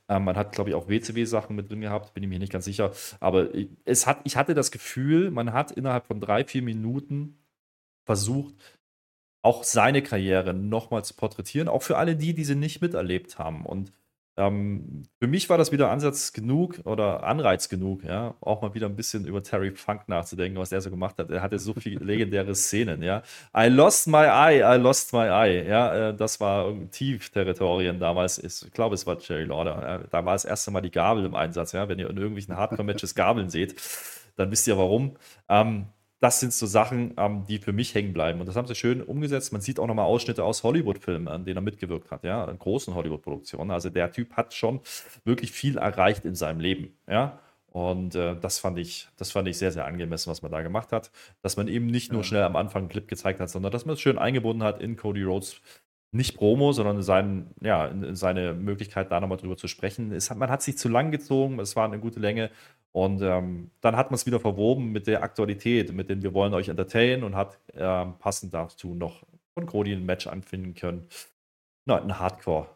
Ähm, 0.08 0.24
man 0.24 0.36
hat, 0.36 0.52
glaube 0.52 0.70
ich, 0.70 0.76
auch 0.76 0.88
WCW-Sachen 0.88 1.54
mit 1.54 1.70
drin 1.70 1.80
gehabt, 1.80 2.12
bin 2.12 2.22
ich 2.22 2.28
mir 2.28 2.38
nicht 2.38 2.52
ganz 2.52 2.64
sicher. 2.64 2.92
Aber 3.20 3.48
es 3.84 4.06
hat, 4.06 4.20
ich 4.24 4.36
hatte 4.36 4.54
das 4.54 4.70
Gefühl, 4.70 5.30
man 5.30 5.52
hat 5.52 5.70
innerhalb 5.70 6.06
von 6.06 6.20
drei, 6.20 6.44
vier 6.44 6.62
Minuten 6.62 7.38
versucht, 8.04 8.54
auch 9.42 9.62
seine 9.62 10.02
Karriere 10.02 10.54
nochmal 10.54 11.04
zu 11.04 11.14
porträtieren, 11.14 11.68
auch 11.68 11.82
für 11.82 11.96
alle 11.98 12.16
die, 12.16 12.34
die 12.34 12.44
sie 12.44 12.54
nicht 12.54 12.80
miterlebt 12.80 13.38
haben. 13.38 13.66
Und 13.66 13.92
ähm, 14.36 15.04
für 15.20 15.28
mich 15.28 15.48
war 15.48 15.58
das 15.58 15.70
wieder 15.70 15.90
Ansatz 15.90 16.32
genug 16.32 16.80
oder 16.84 17.22
Anreiz 17.22 17.68
genug, 17.68 18.02
ja, 18.02 18.34
auch 18.40 18.62
mal 18.62 18.74
wieder 18.74 18.86
ein 18.86 18.96
bisschen 18.96 19.26
über 19.26 19.42
Terry 19.42 19.70
Funk 19.70 20.08
nachzudenken, 20.08 20.58
was 20.58 20.72
er 20.72 20.80
so 20.80 20.90
gemacht 20.90 21.18
hat. 21.18 21.30
Er 21.30 21.40
hatte 21.40 21.58
so 21.58 21.72
viele 21.74 21.98
legendäre 22.04 22.54
Szenen, 22.54 23.02
ja. 23.02 23.22
I 23.56 23.68
lost 23.68 24.08
my 24.08 24.24
eye, 24.24 24.60
I 24.60 24.76
lost 24.76 25.12
my 25.12 25.26
eye, 25.28 25.68
ja, 25.68 26.10
äh, 26.10 26.14
das 26.16 26.40
war 26.40 26.72
Tief-Territorien 26.90 28.00
damals. 28.00 28.38
Ich 28.38 28.72
glaube, 28.72 28.94
es 28.96 29.06
war 29.06 29.18
Jerry 29.20 29.44
Lauder. 29.44 30.04
Da 30.10 30.24
war 30.24 30.32
das 30.32 30.44
erste 30.44 30.70
Mal 30.72 30.80
die 30.80 30.90
Gabel 30.90 31.24
im 31.24 31.34
Einsatz, 31.34 31.72
ja. 31.72 31.88
Wenn 31.88 31.98
ihr 31.98 32.10
in 32.10 32.16
irgendwelchen 32.16 32.56
Hardcore-Matches 32.56 33.14
Gabeln 33.14 33.50
seht, 33.50 33.76
dann 34.36 34.50
wisst 34.50 34.66
ihr 34.66 34.76
warum. 34.76 35.16
Ähm, 35.48 35.86
das 36.24 36.40
sind 36.40 36.54
so 36.54 36.64
Sachen, 36.64 37.12
ähm, 37.18 37.44
die 37.46 37.58
für 37.58 37.74
mich 37.74 37.94
hängen 37.94 38.14
bleiben. 38.14 38.40
Und 38.40 38.46
das 38.46 38.56
haben 38.56 38.66
sie 38.66 38.74
schön 38.74 39.02
umgesetzt. 39.02 39.52
Man 39.52 39.60
sieht 39.60 39.78
auch 39.78 39.86
nochmal 39.86 40.06
Ausschnitte 40.06 40.42
aus 40.42 40.62
Hollywood-Filmen, 40.62 41.28
an 41.28 41.44
denen 41.44 41.58
er 41.58 41.60
mitgewirkt 41.60 42.10
hat, 42.10 42.24
ja, 42.24 42.46
in 42.46 42.58
großen 42.58 42.94
Hollywood-Produktionen. 42.94 43.70
Also 43.70 43.90
der 43.90 44.10
Typ 44.10 44.32
hat 44.32 44.54
schon 44.54 44.80
wirklich 45.24 45.52
viel 45.52 45.76
erreicht 45.76 46.24
in 46.24 46.34
seinem 46.34 46.60
Leben, 46.60 46.96
ja. 47.06 47.40
Und 47.66 48.14
äh, 48.14 48.36
das, 48.40 48.58
fand 48.58 48.78
ich, 48.78 49.08
das 49.18 49.32
fand 49.32 49.48
ich 49.48 49.58
sehr, 49.58 49.70
sehr 49.70 49.84
angemessen, 49.84 50.30
was 50.30 50.40
man 50.40 50.50
da 50.50 50.62
gemacht 50.62 50.92
hat. 50.92 51.10
Dass 51.42 51.58
man 51.58 51.68
eben 51.68 51.86
nicht 51.88 52.10
nur 52.10 52.22
ja. 52.22 52.24
schnell 52.24 52.42
am 52.44 52.56
Anfang 52.56 52.84
einen 52.84 52.88
Clip 52.88 53.06
gezeigt 53.06 53.40
hat, 53.40 53.50
sondern 53.50 53.72
dass 53.72 53.84
man 53.84 53.94
es 53.94 54.00
schön 54.00 54.16
eingebunden 54.16 54.62
hat 54.62 54.80
in 54.80 54.96
Cody 54.96 55.24
Rhodes 55.24 55.60
nicht 56.14 56.36
Promo, 56.36 56.72
sondern 56.72 57.02
sein, 57.02 57.50
ja, 57.60 57.90
seine 58.12 58.54
Möglichkeit, 58.54 59.10
da 59.10 59.20
nochmal 59.20 59.36
drüber 59.36 59.56
zu 59.56 59.66
sprechen. 59.66 60.12
Es 60.12 60.30
hat, 60.30 60.38
man 60.38 60.48
hat 60.48 60.62
sich 60.62 60.78
zu 60.78 60.88
lang 60.88 61.10
gezogen, 61.10 61.58
es 61.58 61.74
war 61.74 61.84
eine 61.86 61.98
gute 61.98 62.20
Länge. 62.20 62.50
Und 62.94 63.22
ähm, 63.22 63.72
dann 63.80 63.96
hat 63.96 64.12
man 64.12 64.14
es 64.14 64.24
wieder 64.24 64.38
verwoben 64.38 64.92
mit 64.92 65.08
der 65.08 65.24
Aktualität, 65.24 65.92
mit 65.92 66.08
dem 66.08 66.22
wir 66.22 66.32
wollen 66.32 66.54
euch 66.54 66.68
entertainen 66.68 67.24
und 67.24 67.34
hat 67.34 67.58
äh, 67.72 68.06
passend 68.20 68.54
dazu 68.54 68.94
noch 68.94 69.24
von 69.52 69.66
Cody 69.66 69.92
ein 69.92 70.06
Match 70.06 70.28
anfinden 70.28 70.74
können. 70.74 71.08
Na, 71.86 72.00
ein 72.00 72.20
Hardcore 72.20 72.68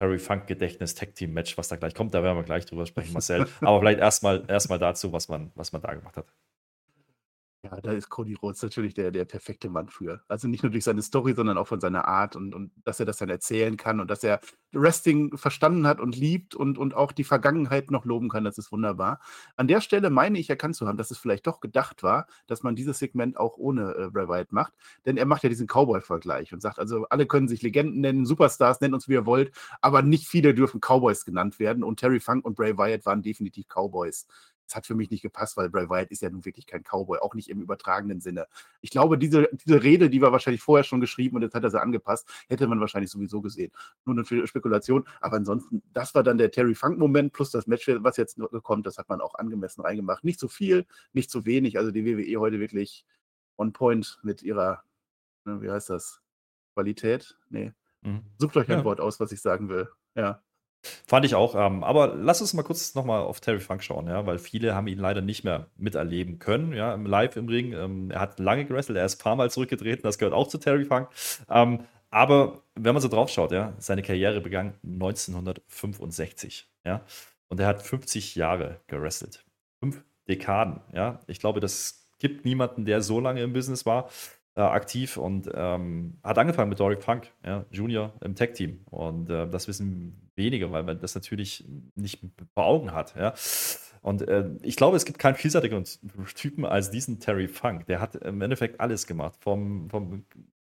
Harry 0.00 0.20
Funk 0.20 0.46
Gedächtnis 0.46 0.94
Tag 0.94 1.16
Team 1.16 1.32
Match, 1.32 1.58
was 1.58 1.66
da 1.66 1.74
gleich 1.74 1.92
kommt, 1.92 2.14
da 2.14 2.22
werden 2.22 2.36
wir 2.36 2.44
gleich 2.44 2.66
drüber 2.66 2.86
sprechen, 2.86 3.12
Marcel. 3.14 3.48
Aber 3.62 3.80
vielleicht 3.80 3.98
erstmal 3.98 4.44
erstmal 4.46 4.78
dazu, 4.78 5.12
was 5.12 5.28
man, 5.28 5.50
was 5.56 5.72
man 5.72 5.82
da 5.82 5.92
gemacht 5.92 6.16
hat. 6.18 6.26
Ja, 7.64 7.80
da 7.80 7.92
ist 7.92 8.10
Cody 8.10 8.34
Rhodes 8.34 8.62
natürlich 8.62 8.92
der, 8.92 9.10
der 9.10 9.24
perfekte 9.24 9.70
Mann 9.70 9.88
für. 9.88 10.20
Also 10.28 10.48
nicht 10.48 10.62
nur 10.62 10.70
durch 10.70 10.84
seine 10.84 11.00
Story, 11.00 11.32
sondern 11.34 11.56
auch 11.56 11.66
von 11.66 11.80
seiner 11.80 12.06
Art 12.06 12.36
und, 12.36 12.54
und 12.54 12.72
dass 12.84 13.00
er 13.00 13.06
das 13.06 13.16
dann 13.16 13.30
erzählen 13.30 13.78
kann 13.78 14.00
und 14.00 14.10
dass 14.10 14.22
er 14.22 14.40
Wrestling 14.72 15.34
verstanden 15.38 15.86
hat 15.86 15.98
und 15.98 16.14
liebt 16.14 16.54
und, 16.54 16.76
und 16.76 16.92
auch 16.94 17.10
die 17.10 17.24
Vergangenheit 17.24 17.90
noch 17.90 18.04
loben 18.04 18.28
kann. 18.28 18.44
Das 18.44 18.58
ist 18.58 18.70
wunderbar. 18.70 19.18
An 19.56 19.66
der 19.66 19.80
Stelle 19.80 20.10
meine 20.10 20.38
ich 20.38 20.50
erkannt 20.50 20.76
zu 20.76 20.86
haben, 20.86 20.98
dass 20.98 21.10
es 21.10 21.16
vielleicht 21.16 21.46
doch 21.46 21.60
gedacht 21.60 22.02
war, 22.02 22.26
dass 22.46 22.62
man 22.62 22.76
dieses 22.76 22.98
Segment 22.98 23.38
auch 23.38 23.56
ohne 23.56 23.94
äh, 23.94 24.10
Bray 24.10 24.28
Wyatt 24.28 24.52
macht. 24.52 24.74
Denn 25.06 25.16
er 25.16 25.24
macht 25.24 25.42
ja 25.42 25.48
diesen 25.48 25.66
Cowboy-Vergleich 25.66 26.52
und 26.52 26.60
sagt, 26.60 26.78
also 26.78 27.06
alle 27.08 27.24
können 27.24 27.48
sich 27.48 27.62
Legenden 27.62 28.00
nennen, 28.02 28.26
Superstars, 28.26 28.82
nennt 28.82 28.92
uns 28.92 29.08
wie 29.08 29.14
ihr 29.14 29.24
wollt, 29.24 29.52
aber 29.80 30.02
nicht 30.02 30.26
viele 30.28 30.52
dürfen 30.52 30.80
Cowboys 30.80 31.24
genannt 31.24 31.58
werden. 31.58 31.82
Und 31.82 31.98
Terry 31.98 32.20
Funk 32.20 32.44
und 32.44 32.56
Bray 32.56 32.76
Wyatt 32.76 33.06
waren 33.06 33.22
definitiv 33.22 33.68
Cowboys. 33.68 34.26
Das 34.66 34.76
hat 34.76 34.86
für 34.86 34.94
mich 34.94 35.10
nicht 35.10 35.22
gepasst, 35.22 35.56
weil 35.56 35.68
Bray 35.68 35.88
Wyatt 35.88 36.10
ist 36.10 36.22
ja 36.22 36.30
nun 36.30 36.44
wirklich 36.44 36.66
kein 36.66 36.82
Cowboy, 36.82 37.18
auch 37.18 37.34
nicht 37.34 37.50
im 37.50 37.60
übertragenen 37.60 38.20
Sinne. 38.20 38.46
Ich 38.80 38.90
glaube, 38.90 39.18
diese, 39.18 39.48
diese 39.52 39.82
Rede, 39.82 40.08
die 40.10 40.22
war 40.22 40.32
wahrscheinlich 40.32 40.62
vorher 40.62 40.84
schon 40.84 41.00
geschrieben 41.00 41.36
und 41.36 41.42
jetzt 41.42 41.54
hat 41.54 41.64
er 41.64 41.70
sie 41.70 41.80
angepasst, 41.80 42.28
hätte 42.48 42.66
man 42.66 42.80
wahrscheinlich 42.80 43.10
sowieso 43.10 43.40
gesehen. 43.40 43.72
Nur 44.04 44.16
eine 44.16 44.46
Spekulation, 44.46 45.04
aber 45.20 45.36
ansonsten, 45.36 45.82
das 45.92 46.14
war 46.14 46.22
dann 46.22 46.38
der 46.38 46.50
Terry 46.50 46.74
Funk-Moment 46.74 47.32
plus 47.32 47.50
das 47.50 47.66
Match, 47.66 47.88
was 47.88 48.16
jetzt 48.16 48.38
kommt, 48.62 48.86
das 48.86 48.98
hat 48.98 49.08
man 49.08 49.20
auch 49.20 49.34
angemessen 49.34 49.82
reingemacht. 49.82 50.24
Nicht 50.24 50.40
zu 50.40 50.48
viel, 50.48 50.86
nicht 51.12 51.30
zu 51.30 51.44
wenig, 51.44 51.78
also 51.78 51.90
die 51.90 52.04
WWE 52.04 52.40
heute 52.40 52.60
wirklich 52.60 53.04
on 53.56 53.72
point 53.72 54.18
mit 54.22 54.42
ihrer, 54.42 54.82
ne, 55.44 55.60
wie 55.62 55.70
heißt 55.70 55.90
das, 55.90 56.20
Qualität? 56.74 57.38
Nee. 57.50 57.72
Mhm. 58.02 58.22
Sucht 58.38 58.56
euch 58.56 58.68
ein 58.68 58.78
ja. 58.78 58.84
Wort 58.84 59.00
aus, 59.00 59.20
was 59.20 59.32
ich 59.32 59.40
sagen 59.40 59.68
will. 59.68 59.88
Ja. 60.14 60.42
Fand 61.06 61.24
ich 61.26 61.34
auch. 61.34 61.54
Ähm, 61.54 61.84
aber 61.84 62.14
lass 62.14 62.40
uns 62.40 62.54
mal 62.54 62.62
kurz 62.62 62.94
nochmal 62.94 63.22
auf 63.22 63.40
Terry 63.40 63.60
Funk 63.60 63.82
schauen, 63.82 64.06
ja, 64.06 64.26
weil 64.26 64.38
viele 64.38 64.74
haben 64.74 64.86
ihn 64.86 64.98
leider 64.98 65.20
nicht 65.20 65.44
mehr 65.44 65.68
miterleben 65.76 66.38
können, 66.38 66.72
ja, 66.72 66.94
im 66.94 67.06
Live 67.06 67.36
im 67.36 67.48
Ring. 67.48 67.72
Ähm, 67.72 68.10
er 68.10 68.20
hat 68.20 68.38
lange 68.38 68.64
gewrestelt, 68.64 68.98
er 68.98 69.04
ist 69.04 69.20
ein 69.20 69.22
paar 69.22 69.36
Mal 69.36 69.50
zurückgetreten, 69.50 70.02
das 70.02 70.18
gehört 70.18 70.34
auch 70.34 70.48
zu 70.48 70.58
Terry 70.58 70.84
Funk. 70.84 71.08
Ähm, 71.48 71.84
aber 72.10 72.62
wenn 72.74 72.94
man 72.94 73.02
so 73.02 73.08
drauf 73.08 73.28
schaut, 73.28 73.52
ja, 73.52 73.72
seine 73.78 74.02
Karriere 74.02 74.40
begann 74.40 74.74
1965, 74.84 76.68
ja, 76.84 77.02
und 77.48 77.60
er 77.60 77.66
hat 77.66 77.82
50 77.82 78.34
Jahre 78.36 78.80
gewrestelt. 78.86 79.44
Fünf 79.80 80.04
Dekaden, 80.28 80.80
ja. 80.92 81.20
Ich 81.26 81.40
glaube, 81.40 81.60
das 81.60 82.08
gibt 82.18 82.44
niemanden, 82.44 82.84
der 82.84 83.02
so 83.02 83.20
lange 83.20 83.42
im 83.42 83.52
Business 83.52 83.84
war 83.84 84.08
äh, 84.56 84.60
aktiv 84.60 85.16
und 85.16 85.50
ähm, 85.52 86.18
hat 86.22 86.38
angefangen 86.38 86.68
mit 86.68 86.80
Doric 86.80 87.02
Funk, 87.02 87.30
ja, 87.44 87.64
Junior 87.70 88.12
im 88.20 88.34
Tech-Team. 88.34 88.80
Und 88.90 89.30
äh, 89.30 89.48
das 89.48 89.68
wissen 89.68 90.23
wenige, 90.36 90.70
weil 90.72 90.82
man 90.82 90.98
das 90.98 91.14
natürlich 91.14 91.64
nicht 91.94 92.20
vor 92.54 92.66
Augen 92.66 92.92
hat. 92.92 93.14
Ja. 93.16 93.34
Und 94.02 94.28
äh, 94.28 94.50
ich 94.62 94.76
glaube, 94.76 94.96
es 94.96 95.04
gibt 95.04 95.18
keinen 95.18 95.36
vielseitigeren 95.36 95.84
Typen 96.34 96.66
als 96.66 96.90
diesen 96.90 97.20
Terry 97.20 97.48
Funk. 97.48 97.86
Der 97.86 98.00
hat 98.00 98.16
im 98.16 98.42
Endeffekt 98.42 98.80
alles 98.80 99.06
gemacht. 99.06 99.34
Vom, 99.40 99.88
vom 99.88 100.24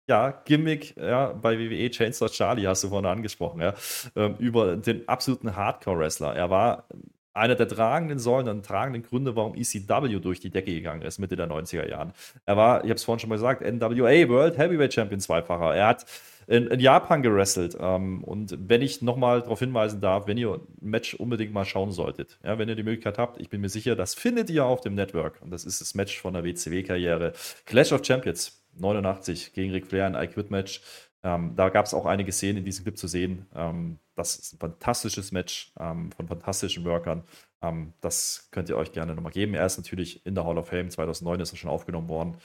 ja, 0.10 0.32
Gimmick 0.44 0.98
ja, 0.98 1.28
bei 1.34 1.58
WWE 1.58 1.90
Chainsaw 1.90 2.30
Charlie 2.30 2.68
hast 2.68 2.84
du 2.84 2.90
vorhin 2.90 3.06
angesprochen, 3.06 3.62
ja, 3.62 3.74
ähm, 4.16 4.36
über 4.40 4.76
den 4.76 5.08
absoluten 5.08 5.56
Hardcore-Wrestler. 5.56 6.36
Er 6.36 6.50
war 6.50 6.88
einer 7.34 7.56
der 7.56 7.68
tragenden 7.68 8.20
Säulen 8.20 8.50
und 8.50 8.66
tragenden 8.66 9.04
Gründe, 9.04 9.36
warum 9.36 9.56
ECW 9.56 10.20
durch 10.20 10.40
die 10.40 10.50
Decke 10.50 10.74
gegangen 10.74 11.04
ist, 11.04 11.20
Mitte 11.20 11.36
der 11.36 11.48
90er 11.48 11.88
Jahren. 11.88 12.12
Er 12.46 12.58
war, 12.58 12.84
ich 12.84 12.90
habe 12.90 12.96
es 12.96 13.04
vorhin 13.04 13.20
schon 13.20 13.30
mal 13.30 13.36
gesagt, 13.36 13.62
NWA 13.62 14.28
World 14.28 14.58
Heavyweight 14.58 14.94
Champion 14.94 15.20
zweifacher. 15.20 15.76
Er 15.76 15.88
hat 15.88 16.06
in, 16.50 16.66
in 16.66 16.80
Japan 16.80 17.22
gewrestelt. 17.22 17.78
Ähm, 17.80 18.24
und 18.24 18.58
wenn 18.68 18.82
ich 18.82 19.04
nochmal 19.04 19.42
darauf 19.42 19.60
hinweisen 19.60 20.02
darf, 20.02 20.26
wenn 20.26 20.38
ihr 20.38 20.56
ein 20.56 20.90
Match 20.90 21.14
unbedingt 21.14 21.54
mal 21.54 21.64
schauen 21.64 21.92
solltet, 21.92 22.40
ja, 22.44 22.58
wenn 22.58 22.68
ihr 22.68 22.76
die 22.76 22.84
Möglichkeit 22.84 23.20
habt, 23.20 23.40
ich 23.40 23.50
bin 23.50 23.62
mir 23.62 23.70
sicher, 23.70 23.96
das 23.96 24.16
findet 24.16 24.50
ihr 24.50 24.66
auf 24.66 24.82
dem 24.82 24.96
Network. 24.96 25.40
Und 25.44 25.52
das 25.52 25.64
ist 25.64 25.80
das 25.80 25.94
Match 25.94 26.20
von 26.20 26.34
der 26.34 26.44
WCW-Karriere. 26.44 27.34
Clash 27.66 27.92
of 27.92 28.04
Champions 28.04 28.66
89 28.80 29.54
gegen 29.54 29.72
Ric 29.72 29.86
Flair, 29.86 30.08
ein 30.08 30.16
I 30.16 30.28
Quit 30.28 30.50
Match. 30.50 30.82
Ähm, 31.22 31.54
da 31.56 31.70
gab 31.70 31.86
es 31.86 31.94
auch 31.94 32.08
einige 32.08 32.32
Szenen 32.32 32.58
in 32.58 32.66
diesem 32.66 32.84
Clip 32.84 32.98
zu 32.98 33.08
sehen. 33.08 33.46
Ähm, 33.54 34.00
das 34.16 34.36
ist 34.38 34.54
ein 34.54 34.58
fantastisches 34.58 35.32
Match 35.32 35.72
ähm, 35.80 36.12
von 36.14 36.28
fantastischen 36.28 36.84
Workern. 36.84 37.26
Ähm, 37.62 37.94
das 38.02 38.48
könnt 38.50 38.70
ihr 38.70 38.78
euch 38.78 38.92
gerne 38.92 39.14
nochmal 39.14 39.34
geben. 39.34 39.54
Er 39.54 39.68
ist 39.68 39.78
natürlich 39.78 40.26
in 40.26 40.34
der 40.34 40.46
Hall 40.46 40.58
of 40.58 40.70
Fame. 40.70 40.90
2009 40.90 41.42
ist 41.42 41.54
er 41.54 41.58
schon 41.58 41.70
aufgenommen 41.70 42.10
worden. 42.10 42.38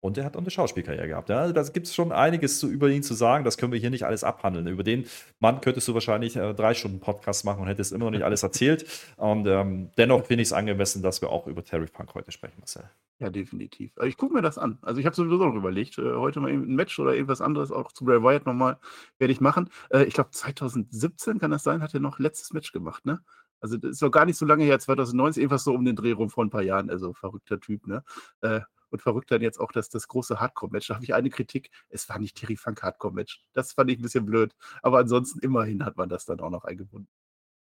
Und 0.00 0.16
er 0.16 0.24
hat 0.24 0.36
auch 0.36 0.40
eine 0.40 0.50
Schauspielkarriere 0.50 1.08
gehabt. 1.08 1.28
Ja? 1.28 1.50
Da 1.52 1.62
gibt 1.64 1.88
es 1.88 1.94
schon 1.94 2.12
einiges 2.12 2.60
zu, 2.60 2.68
über 2.68 2.88
ihn 2.88 3.02
zu 3.02 3.14
sagen. 3.14 3.44
Das 3.44 3.58
können 3.58 3.72
wir 3.72 3.80
hier 3.80 3.90
nicht 3.90 4.04
alles 4.04 4.22
abhandeln. 4.22 4.68
Über 4.68 4.84
den 4.84 5.06
Mann 5.40 5.60
könntest 5.60 5.88
du 5.88 5.94
wahrscheinlich 5.94 6.36
äh, 6.36 6.54
drei 6.54 6.74
Stunden 6.74 7.00
Podcast 7.00 7.44
machen 7.44 7.62
und 7.62 7.66
hättest 7.66 7.92
immer 7.92 8.04
noch 8.04 8.12
nicht 8.12 8.22
alles 8.22 8.42
erzählt. 8.42 8.86
Und 9.16 9.46
ähm, 9.46 9.90
dennoch 9.98 10.26
finde 10.26 10.42
ich 10.42 10.48
es 10.48 10.52
angemessen, 10.52 11.02
dass 11.02 11.20
wir 11.20 11.30
auch 11.30 11.46
über 11.48 11.64
Terry 11.64 11.88
Funk 11.88 12.14
heute 12.14 12.30
sprechen, 12.30 12.54
Marcel. 12.58 12.84
Ja, 13.18 13.30
definitiv. 13.30 13.90
Also 13.96 14.08
ich 14.08 14.16
gucke 14.16 14.34
mir 14.34 14.42
das 14.42 14.58
an. 14.58 14.78
Also 14.82 15.00
ich 15.00 15.06
habe 15.06 15.16
sowieso 15.16 15.36
noch 15.36 15.54
überlegt, 15.54 15.98
äh, 15.98 16.14
heute 16.14 16.38
mal 16.38 16.52
ein 16.52 16.76
Match 16.76 16.98
oder 17.00 17.14
irgendwas 17.14 17.40
anderes, 17.40 17.72
auch 17.72 17.90
zu 17.90 18.04
Bray 18.04 18.22
Wyatt 18.22 18.46
nochmal, 18.46 18.78
werde 19.18 19.32
ich 19.32 19.40
machen. 19.40 19.70
Äh, 19.90 20.04
ich 20.04 20.14
glaube 20.14 20.30
2017 20.30 21.40
kann 21.40 21.50
das 21.50 21.64
sein, 21.64 21.82
hat 21.82 21.94
er 21.94 22.00
noch 22.00 22.20
letztes 22.20 22.52
Match 22.52 22.70
gemacht, 22.70 23.04
ne? 23.04 23.20
Also 23.60 23.76
das 23.76 23.90
ist 23.92 24.02
doch 24.02 24.10
gar 24.10 24.24
nicht 24.24 24.38
so 24.38 24.46
lange 24.46 24.62
her, 24.62 24.78
2019, 24.78 25.42
irgendwas 25.42 25.64
so 25.64 25.74
um 25.74 25.84
den 25.84 25.96
Dreh 25.96 26.12
rum 26.12 26.30
vor 26.30 26.44
ein 26.44 26.50
paar 26.50 26.62
Jahren. 26.62 26.90
Also 26.90 27.12
verrückter 27.12 27.58
Typ, 27.58 27.88
ne? 27.88 28.04
Äh, 28.40 28.60
und 28.90 29.02
verrückt 29.02 29.30
dann 29.30 29.42
jetzt 29.42 29.58
auch 29.58 29.72
das, 29.72 29.88
das 29.88 30.08
große 30.08 30.40
Hardcore-Match. 30.40 30.88
Da 30.88 30.94
habe 30.94 31.04
ich 31.04 31.14
eine 31.14 31.30
Kritik, 31.30 31.70
es 31.88 32.08
war 32.08 32.18
nicht 32.18 32.36
Terry 32.36 32.56
Funk 32.56 32.82
Hardcore-Match. 32.82 33.44
Das 33.54 33.72
fand 33.72 33.90
ich 33.90 33.98
ein 33.98 34.02
bisschen 34.02 34.26
blöd. 34.26 34.54
Aber 34.82 34.98
ansonsten 34.98 35.40
immerhin 35.40 35.84
hat 35.84 35.96
man 35.96 36.08
das 36.08 36.24
dann 36.24 36.40
auch 36.40 36.50
noch 36.50 36.64
eingebunden. 36.64 37.08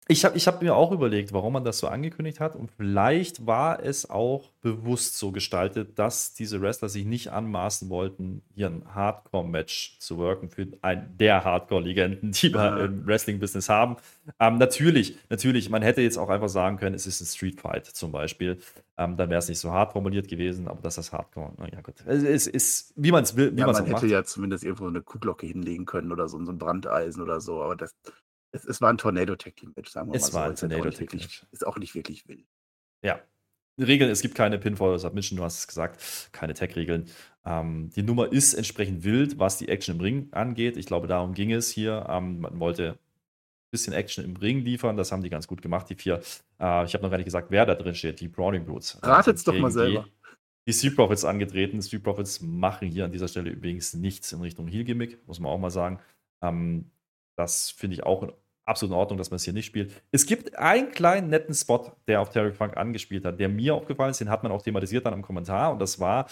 Ich 0.06 0.26
habe 0.26 0.36
ich 0.36 0.46
hab 0.46 0.60
mir 0.60 0.76
auch 0.76 0.92
überlegt, 0.92 1.32
warum 1.32 1.54
man 1.54 1.64
das 1.64 1.78
so 1.78 1.88
angekündigt 1.88 2.38
hat. 2.38 2.56
Und 2.56 2.70
vielleicht 2.70 3.46
war 3.46 3.82
es 3.82 4.10
auch 4.10 4.50
bewusst 4.60 5.16
so 5.18 5.32
gestaltet, 5.32 5.98
dass 5.98 6.34
diese 6.34 6.60
Wrestler 6.60 6.90
sich 6.90 7.06
nicht 7.06 7.32
anmaßen 7.32 7.88
wollten, 7.88 8.42
hier 8.54 8.66
ein 8.66 8.82
Hardcore-Match 8.94 9.98
zu 10.00 10.18
worken 10.18 10.50
für 10.50 10.66
einen 10.82 11.16
der 11.16 11.42
Hardcore-Legenden, 11.44 12.32
die 12.32 12.52
wir 12.52 12.60
Ja. 12.60 12.84
im 12.84 13.06
Wrestling-Business 13.06 13.70
haben. 13.70 13.96
Ähm, 14.38 14.58
natürlich, 14.58 15.16
natürlich, 15.30 15.70
man 15.70 15.80
hätte 15.80 16.02
jetzt 16.02 16.18
auch 16.18 16.28
einfach 16.28 16.50
sagen 16.50 16.76
können, 16.76 16.94
es 16.94 17.06
ist 17.06 17.22
ein 17.22 17.26
Street 17.26 17.58
Fight 17.60 17.86
zum 17.86 18.12
Beispiel. 18.12 18.58
Ähm, 18.98 19.16
dann 19.16 19.30
wäre 19.30 19.38
es 19.38 19.48
nicht 19.48 19.58
so 19.58 19.72
hart 19.72 19.92
formuliert 19.92 20.28
gewesen, 20.28 20.68
aber 20.68 20.82
das 20.82 20.98
ist 20.98 21.12
Hardcore. 21.12 21.52
Na 21.56 21.66
ja, 21.72 21.80
gut. 21.80 21.94
Es 22.06 22.22
ist, 22.22 22.46
ist 22.48 22.92
wie 22.96 23.10
man 23.10 23.24
es 23.24 23.36
will, 23.36 23.56
wie 23.56 23.60
Ja, 23.60 23.66
man 23.66 23.74
es 23.74 23.80
man 23.80 23.84
auch 23.84 23.88
hätte 23.88 24.04
macht. 24.06 24.12
ja 24.12 24.22
zumindest 24.24 24.64
irgendwo 24.64 24.86
eine 24.86 25.00
Kuhglocke 25.02 25.46
hinlegen 25.46 25.86
können 25.86 26.12
oder 26.12 26.28
so, 26.28 26.42
so 26.44 26.52
ein 26.52 26.58
Brandeisen 26.58 27.22
oder 27.22 27.40
so, 27.40 27.62
aber 27.62 27.74
das, 27.74 27.94
es, 28.54 28.64
es 28.64 28.80
war 28.80 28.90
ein 28.90 28.98
Tornado-Tag-Team-Match, 28.98 29.90
sagen 29.90 30.12
wir 30.12 30.16
Es 30.16 30.32
mal 30.32 30.40
war 30.40 30.56
so. 30.56 30.66
ein 30.66 30.70
Tornado-Tag-Team-Match. 30.70 31.46
Ist 31.50 31.66
auch 31.66 31.76
nicht 31.76 31.94
wirklich 31.94 32.28
wild. 32.28 32.46
Ja. 33.02 33.20
Regeln, 33.78 34.08
es 34.10 34.22
gibt 34.22 34.36
keine 34.36 34.58
Pinfall 34.58 34.90
oder 34.90 34.98
Submission, 35.00 35.36
du 35.36 35.42
hast 35.42 35.58
es 35.58 35.66
gesagt, 35.66 36.00
keine 36.30 36.54
Tag-Regeln. 36.54 37.10
Ähm, 37.44 37.90
die 37.90 38.02
Nummer 38.02 38.30
ist 38.30 38.54
entsprechend 38.54 39.02
wild, 39.02 39.40
was 39.40 39.58
die 39.58 39.68
Action 39.68 39.96
im 39.96 40.00
Ring 40.00 40.28
angeht. 40.30 40.76
Ich 40.76 40.86
glaube, 40.86 41.08
darum 41.08 41.34
ging 41.34 41.50
es 41.52 41.70
hier. 41.70 42.06
Ähm, 42.08 42.40
man 42.40 42.60
wollte 42.60 42.92
ein 42.92 42.98
bisschen 43.72 43.92
Action 43.92 44.24
im 44.24 44.36
Ring 44.36 44.60
liefern, 44.60 44.96
das 44.96 45.10
haben 45.10 45.22
die 45.22 45.30
ganz 45.30 45.48
gut 45.48 45.60
gemacht, 45.60 45.90
die 45.90 45.96
vier. 45.96 46.22
Äh, 46.60 46.84
ich 46.84 46.94
habe 46.94 47.02
noch 47.02 47.10
gar 47.10 47.16
nicht 47.16 47.24
gesagt, 47.24 47.50
wer 47.50 47.66
da 47.66 47.74
drin 47.74 47.96
steht, 47.96 48.20
die 48.20 48.28
Browning 48.28 48.64
Brutes. 48.64 48.94
Äh, 49.02 49.06
Ratet's 49.06 49.42
sind 49.42 49.54
doch 49.56 49.60
mal 49.60 49.72
selber. 49.72 50.04
Die, 50.04 50.70
die 50.70 50.72
Street 50.72 50.94
Profits 50.94 51.24
angetreten. 51.24 51.82
Street 51.82 52.04
Profits 52.04 52.40
machen 52.40 52.88
hier 52.88 53.04
an 53.06 53.10
dieser 53.10 53.26
Stelle 53.26 53.50
übrigens 53.50 53.92
nichts 53.94 54.32
in 54.32 54.40
Richtung 54.40 54.68
Heel-Gimmick, 54.68 55.26
muss 55.26 55.40
man 55.40 55.50
auch 55.50 55.58
mal 55.58 55.70
sagen. 55.70 55.98
Ähm, 56.42 56.92
das 57.36 57.72
finde 57.72 57.94
ich 57.94 58.04
auch 58.04 58.32
absolut 58.64 58.92
in 58.94 58.98
Ordnung, 58.98 59.18
dass 59.18 59.30
man 59.30 59.36
es 59.36 59.44
hier 59.44 59.52
nicht 59.52 59.66
spielt. 59.66 59.92
Es 60.10 60.26
gibt 60.26 60.56
einen 60.56 60.90
kleinen 60.90 61.28
netten 61.28 61.54
Spot, 61.54 61.92
der 62.06 62.20
auf 62.20 62.30
Terry 62.30 62.52
Funk 62.52 62.76
angespielt 62.76 63.24
hat, 63.24 63.38
der 63.38 63.48
mir 63.48 63.74
aufgefallen 63.74 64.10
ist, 64.10 64.20
den 64.20 64.30
hat 64.30 64.42
man 64.42 64.52
auch 64.52 64.62
thematisiert 64.62 65.06
dann 65.06 65.14
im 65.14 65.22
Kommentar 65.22 65.72
und 65.72 65.80
das 65.80 66.00
war 66.00 66.26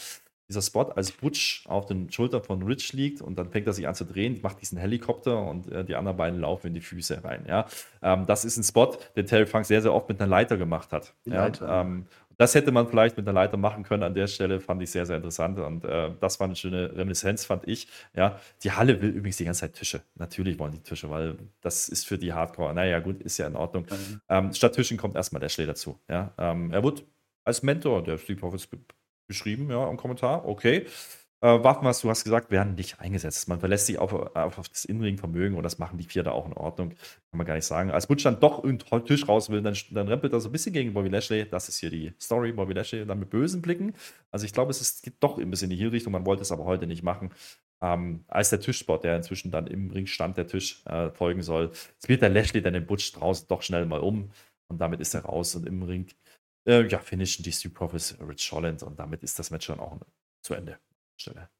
dieser 0.52 0.62
Spot, 0.62 0.92
als 0.94 1.12
Butch 1.12 1.64
auf 1.66 1.86
den 1.86 2.10
Schultern 2.10 2.42
von 2.42 2.62
Rich 2.62 2.92
liegt 2.92 3.22
und 3.22 3.38
dann 3.38 3.50
fängt 3.50 3.66
er 3.66 3.72
sich 3.72 3.88
an 3.88 3.94
zu 3.94 4.04
drehen, 4.04 4.38
macht 4.42 4.60
diesen 4.60 4.76
Helikopter 4.76 5.40
und 5.46 5.70
äh, 5.70 5.84
die 5.84 5.94
anderen 5.94 6.16
beiden 6.16 6.40
laufen 6.40 6.68
in 6.68 6.74
die 6.74 6.80
Füße 6.80 7.24
rein. 7.24 7.44
Ja? 7.48 7.66
Ähm, 8.02 8.26
das 8.26 8.44
ist 8.44 8.58
ein 8.58 8.64
Spot, 8.64 8.98
den 9.16 9.26
Terry 9.26 9.46
Funk 9.46 9.64
sehr, 9.64 9.80
sehr 9.80 9.94
oft 9.94 10.08
mit 10.08 10.20
einer 10.20 10.28
Leiter 10.28 10.58
gemacht 10.58 10.92
hat. 10.92 11.14
Ja? 11.24 11.50
Ähm, 11.80 12.06
das 12.42 12.56
hätte 12.56 12.72
man 12.72 12.88
vielleicht 12.88 13.16
mit 13.16 13.26
einer 13.28 13.34
Leiter 13.34 13.56
machen 13.56 13.84
können 13.84 14.02
an 14.02 14.14
der 14.14 14.26
Stelle, 14.26 14.60
fand 14.60 14.82
ich 14.82 14.90
sehr, 14.90 15.06
sehr 15.06 15.16
interessant 15.16 15.58
und 15.60 15.84
äh, 15.84 16.10
das 16.20 16.40
war 16.40 16.46
eine 16.46 16.56
schöne 16.56 16.94
Reminiszenz, 16.96 17.44
fand 17.44 17.68
ich. 17.68 17.86
Ja, 18.16 18.40
die 18.64 18.72
Halle 18.72 19.00
will 19.00 19.10
übrigens 19.10 19.36
die 19.36 19.44
ganze 19.44 19.60
Zeit 19.60 19.74
Tische. 19.74 20.02
Natürlich 20.16 20.58
wollen 20.58 20.72
die 20.72 20.82
Tische, 20.82 21.08
weil 21.08 21.38
das 21.60 21.88
ist 21.88 22.04
für 22.06 22.18
die 22.18 22.32
Hardcore. 22.32 22.74
Naja, 22.74 22.98
gut, 22.98 23.22
ist 23.22 23.38
ja 23.38 23.46
in 23.46 23.54
Ordnung. 23.56 23.86
Ähm, 23.90 24.20
Ähm, 24.28 24.52
statt 24.52 24.74
Tischen 24.74 24.96
kommt 24.96 25.14
erstmal 25.14 25.40
Lashley 25.40 25.66
dazu. 25.66 26.00
Ja? 26.08 26.32
Ähm, 26.36 26.72
er 26.72 26.82
wurde 26.82 27.02
als 27.44 27.62
Mentor 27.62 28.02
der 28.02 28.18
Street 28.18 28.40
Profits 28.40 28.66
be 28.66 28.78
beschrieben, 29.28 29.70
ja, 29.70 29.88
im 29.88 29.96
Kommentar. 29.96 30.46
Okay. 30.46 30.86
Äh, 31.42 31.64
Waffen, 31.64 31.84
was 31.84 32.00
du 32.00 32.08
hast 32.08 32.22
gesagt, 32.22 32.52
werden 32.52 32.76
nicht 32.76 33.00
eingesetzt. 33.00 33.48
Man 33.48 33.58
verlässt 33.58 33.86
sich 33.86 33.98
auf, 33.98 34.12
auf, 34.12 34.58
auf 34.58 34.68
das 34.68 34.84
Innenring-Vermögen 34.84 35.56
und 35.56 35.64
das 35.64 35.76
machen 35.78 35.98
die 35.98 36.04
vier 36.04 36.22
da 36.22 36.30
auch 36.30 36.46
in 36.46 36.52
Ordnung. 36.52 36.90
Kann 36.90 37.38
man 37.38 37.46
gar 37.46 37.56
nicht 37.56 37.66
sagen. 37.66 37.90
Als 37.90 38.06
Butch 38.06 38.22
dann 38.22 38.38
doch 38.38 38.62
irgendeinen 38.62 39.04
Tisch 39.04 39.26
raus 39.26 39.50
will, 39.50 39.60
dann, 39.60 39.76
dann 39.90 40.06
rempelt 40.06 40.32
er 40.32 40.40
so 40.40 40.48
ein 40.48 40.52
bisschen 40.52 40.72
gegen 40.72 40.94
Bobby 40.94 41.08
Lashley. 41.08 41.48
Das 41.48 41.68
ist 41.68 41.78
hier 41.78 41.90
die 41.90 42.12
Story. 42.20 42.52
Bobby 42.52 42.74
Lashley 42.74 43.04
dann 43.04 43.18
mit 43.18 43.30
bösen 43.30 43.60
Blicken. 43.60 43.92
Also 44.30 44.46
ich 44.46 44.52
glaube, 44.52 44.70
es 44.70 44.80
ist, 44.80 45.02
geht 45.02 45.14
doch 45.18 45.36
ein 45.36 45.50
bisschen 45.50 45.68
in 45.68 45.76
die 45.76 45.82
Heel-Richtung. 45.82 46.12
Man 46.12 46.24
wollte 46.26 46.42
es 46.42 46.52
aber 46.52 46.64
heute 46.64 46.86
nicht 46.86 47.02
machen. 47.02 47.30
Ähm, 47.82 48.24
als 48.28 48.50
der 48.50 48.60
Tischspot, 48.60 49.02
der 49.02 49.16
inzwischen 49.16 49.50
dann 49.50 49.66
im 49.66 49.90
Ring 49.90 50.06
stand, 50.06 50.36
der 50.36 50.46
Tisch 50.46 50.86
äh, 50.86 51.10
folgen 51.10 51.42
soll, 51.42 51.72
spielt 52.00 52.22
der 52.22 52.28
Lashley 52.28 52.62
dann 52.62 52.74
den 52.74 52.86
Butch 52.86 53.12
draußen 53.12 53.48
doch 53.48 53.62
schnell 53.62 53.86
mal 53.86 53.98
um 53.98 54.30
und 54.68 54.78
damit 54.80 55.00
ist 55.00 55.14
er 55.14 55.24
raus 55.24 55.56
und 55.56 55.66
im 55.66 55.82
Ring 55.82 56.06
äh, 56.68 56.86
ja, 56.86 57.00
finishen 57.00 57.42
die 57.42 57.50
Street 57.50 57.74
Profits 57.74 58.16
Rich 58.20 58.52
Holland 58.52 58.84
und 58.84 59.00
damit 59.00 59.24
ist 59.24 59.40
das 59.40 59.50
Match 59.50 59.66
dann 59.66 59.80
auch 59.80 59.98
zu 60.42 60.54
Ende. 60.54 60.78
Stelle. 61.22 61.50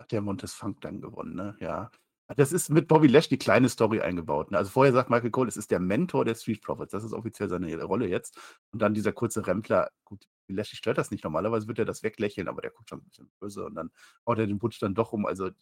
Hat 0.00 0.12
der 0.12 0.22
Montes 0.22 0.54
Funk 0.54 0.80
dann 0.80 1.00
gewonnen, 1.00 1.34
ne? 1.34 1.56
Ja. 1.60 1.90
Das 2.36 2.52
ist 2.52 2.70
mit 2.70 2.88
Bobby 2.88 3.06
Lash 3.06 3.28
die 3.28 3.36
kleine 3.38 3.68
Story 3.68 4.00
eingebaut. 4.00 4.50
Ne? 4.50 4.56
Also 4.56 4.70
vorher 4.70 4.94
sagt 4.94 5.10
Michael 5.10 5.30
Cole, 5.30 5.48
es 5.48 5.58
ist 5.58 5.70
der 5.70 5.78
Mentor 5.78 6.24
der 6.24 6.34
Street 6.34 6.62
Profits. 6.62 6.92
Das 6.92 7.04
ist 7.04 7.12
offiziell 7.12 7.50
seine 7.50 7.82
Rolle 7.84 8.08
jetzt. 8.08 8.38
Und 8.72 8.80
dann 8.80 8.94
dieser 8.94 9.12
kurze 9.12 9.46
Rempler, 9.46 9.90
gut, 10.04 10.26
Lashley 10.48 10.76
stört 10.76 10.96
das 10.96 11.10
nicht. 11.10 11.22
Normalerweise 11.24 11.68
wird 11.68 11.78
er 11.78 11.84
das 11.84 12.02
weglächeln, 12.02 12.48
aber 12.48 12.62
der 12.62 12.70
guckt 12.70 12.88
schon 12.88 13.00
ein 13.00 13.04
bisschen 13.04 13.30
böse 13.40 13.66
und 13.66 13.74
dann 13.74 13.90
haut 14.26 14.38
er 14.38 14.46
den 14.46 14.58
Butch 14.58 14.78
dann 14.78 14.94
doch 14.94 15.12
um. 15.12 15.26
Also 15.26 15.44
war 15.44 15.52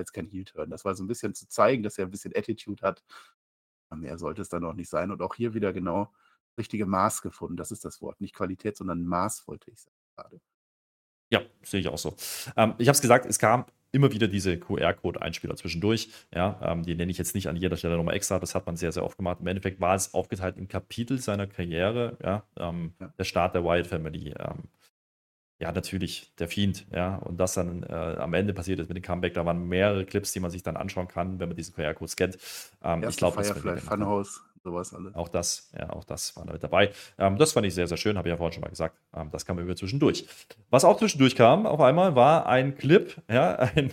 jetzt 0.00 0.12
kein 0.12 0.26
Heel-Turn. 0.26 0.70
Das 0.70 0.84
war 0.86 0.94
so 0.94 1.04
ein 1.04 1.06
bisschen 1.06 1.34
zu 1.34 1.48
zeigen, 1.48 1.82
dass 1.82 1.98
er 1.98 2.06
ein 2.06 2.10
bisschen 2.10 2.32
Attitude 2.34 2.82
hat. 2.82 3.04
Mehr 3.94 4.18
sollte 4.18 4.42
es 4.42 4.48
dann 4.48 4.64
auch 4.64 4.74
nicht 4.74 4.88
sein. 4.88 5.10
Und 5.10 5.20
auch 5.22 5.34
hier 5.34 5.54
wieder 5.54 5.72
genau 5.72 6.12
richtige 6.58 6.86
Maß 6.86 7.22
gefunden. 7.22 7.56
Das 7.56 7.70
ist 7.70 7.84
das 7.84 8.00
Wort. 8.00 8.20
Nicht 8.20 8.34
Qualität, 8.34 8.76
sondern 8.76 9.04
Maß, 9.04 9.46
wollte 9.48 9.70
ich 9.70 9.80
sagen 9.80 9.96
gerade. 10.16 10.40
Ja, 11.30 11.40
sehe 11.62 11.80
ich 11.80 11.88
auch 11.88 11.98
so. 11.98 12.14
Ähm, 12.56 12.74
ich 12.78 12.88
habe 12.88 12.94
es 12.94 13.00
gesagt, 13.00 13.26
es 13.26 13.38
kam 13.38 13.64
immer 13.92 14.12
wieder 14.12 14.28
diese 14.28 14.58
QR-Code-Einspieler 14.58 15.56
zwischendurch. 15.56 16.10
Ja, 16.34 16.60
ähm, 16.62 16.82
die 16.84 16.94
nenne 16.94 17.10
ich 17.10 17.18
jetzt 17.18 17.34
nicht 17.34 17.48
an 17.48 17.56
jeder 17.56 17.76
Stelle 17.76 17.96
nochmal 17.96 18.14
extra. 18.14 18.38
Das 18.38 18.54
hat 18.54 18.66
man 18.66 18.76
sehr, 18.76 18.92
sehr 18.92 19.04
oft 19.04 19.16
gemacht. 19.16 19.38
Im 19.40 19.46
Endeffekt 19.46 19.80
war 19.80 19.94
es 19.94 20.12
aufgeteilt 20.14 20.56
in 20.58 20.68
Kapitel 20.68 21.18
seiner 21.18 21.46
Karriere. 21.46 22.16
Ja, 22.22 22.44
ähm, 22.58 22.92
Ja. 23.00 23.12
der 23.18 23.24
Start 23.24 23.54
der 23.54 23.64
Wyatt 23.64 23.86
Family. 23.86 24.34
Ähm, 24.38 24.64
ja, 25.58 25.72
natürlich, 25.72 26.34
der 26.38 26.48
Fiend, 26.48 26.86
ja, 26.92 27.16
und 27.16 27.38
das 27.38 27.54
dann 27.54 27.82
äh, 27.84 27.86
am 27.94 28.34
Ende 28.34 28.52
passiert 28.52 28.78
ist 28.78 28.88
mit 28.88 28.98
dem 28.98 29.02
Comeback, 29.02 29.32
da 29.32 29.46
waren 29.46 29.66
mehrere 29.66 30.04
Clips, 30.04 30.32
die 30.32 30.40
man 30.40 30.50
sich 30.50 30.62
dann 30.62 30.76
anschauen 30.76 31.08
kann, 31.08 31.40
wenn 31.40 31.48
man 31.48 31.56
diesen 31.56 31.74
QR-Code 31.74 32.10
scannt. 32.10 32.38
Ähm, 32.84 33.02
ich 33.08 33.16
glaube, 33.16 33.38
das 33.38 33.48
Firefly, 33.48 33.80
Funhouse, 33.80 34.42
sowas 34.66 34.92
alles. 34.92 35.14
Auch 35.14 35.28
das, 35.28 35.70
ja, 35.78 35.90
auch 35.90 36.04
das 36.04 36.36
war 36.36 36.44
da 36.44 36.58
dabei. 36.58 36.90
Ähm, 37.18 37.38
das 37.38 37.52
fand 37.52 37.66
ich 37.66 37.74
sehr, 37.74 37.86
sehr 37.86 37.96
schön, 37.96 38.18
habe 38.18 38.28
ich 38.28 38.32
ja 38.32 38.36
vorhin 38.36 38.52
schon 38.52 38.62
mal 38.62 38.68
gesagt. 38.68 38.98
Ähm, 39.14 39.30
das 39.30 39.46
kam 39.46 39.58
über 39.58 39.76
zwischendurch. 39.76 40.26
Was 40.70 40.84
auch 40.84 40.98
zwischendurch 40.98 41.36
kam, 41.36 41.66
auf 41.66 41.80
einmal 41.80 42.16
war 42.16 42.46
ein 42.46 42.76
Clip, 42.76 43.14
ja, 43.30 43.54
ein 43.74 43.92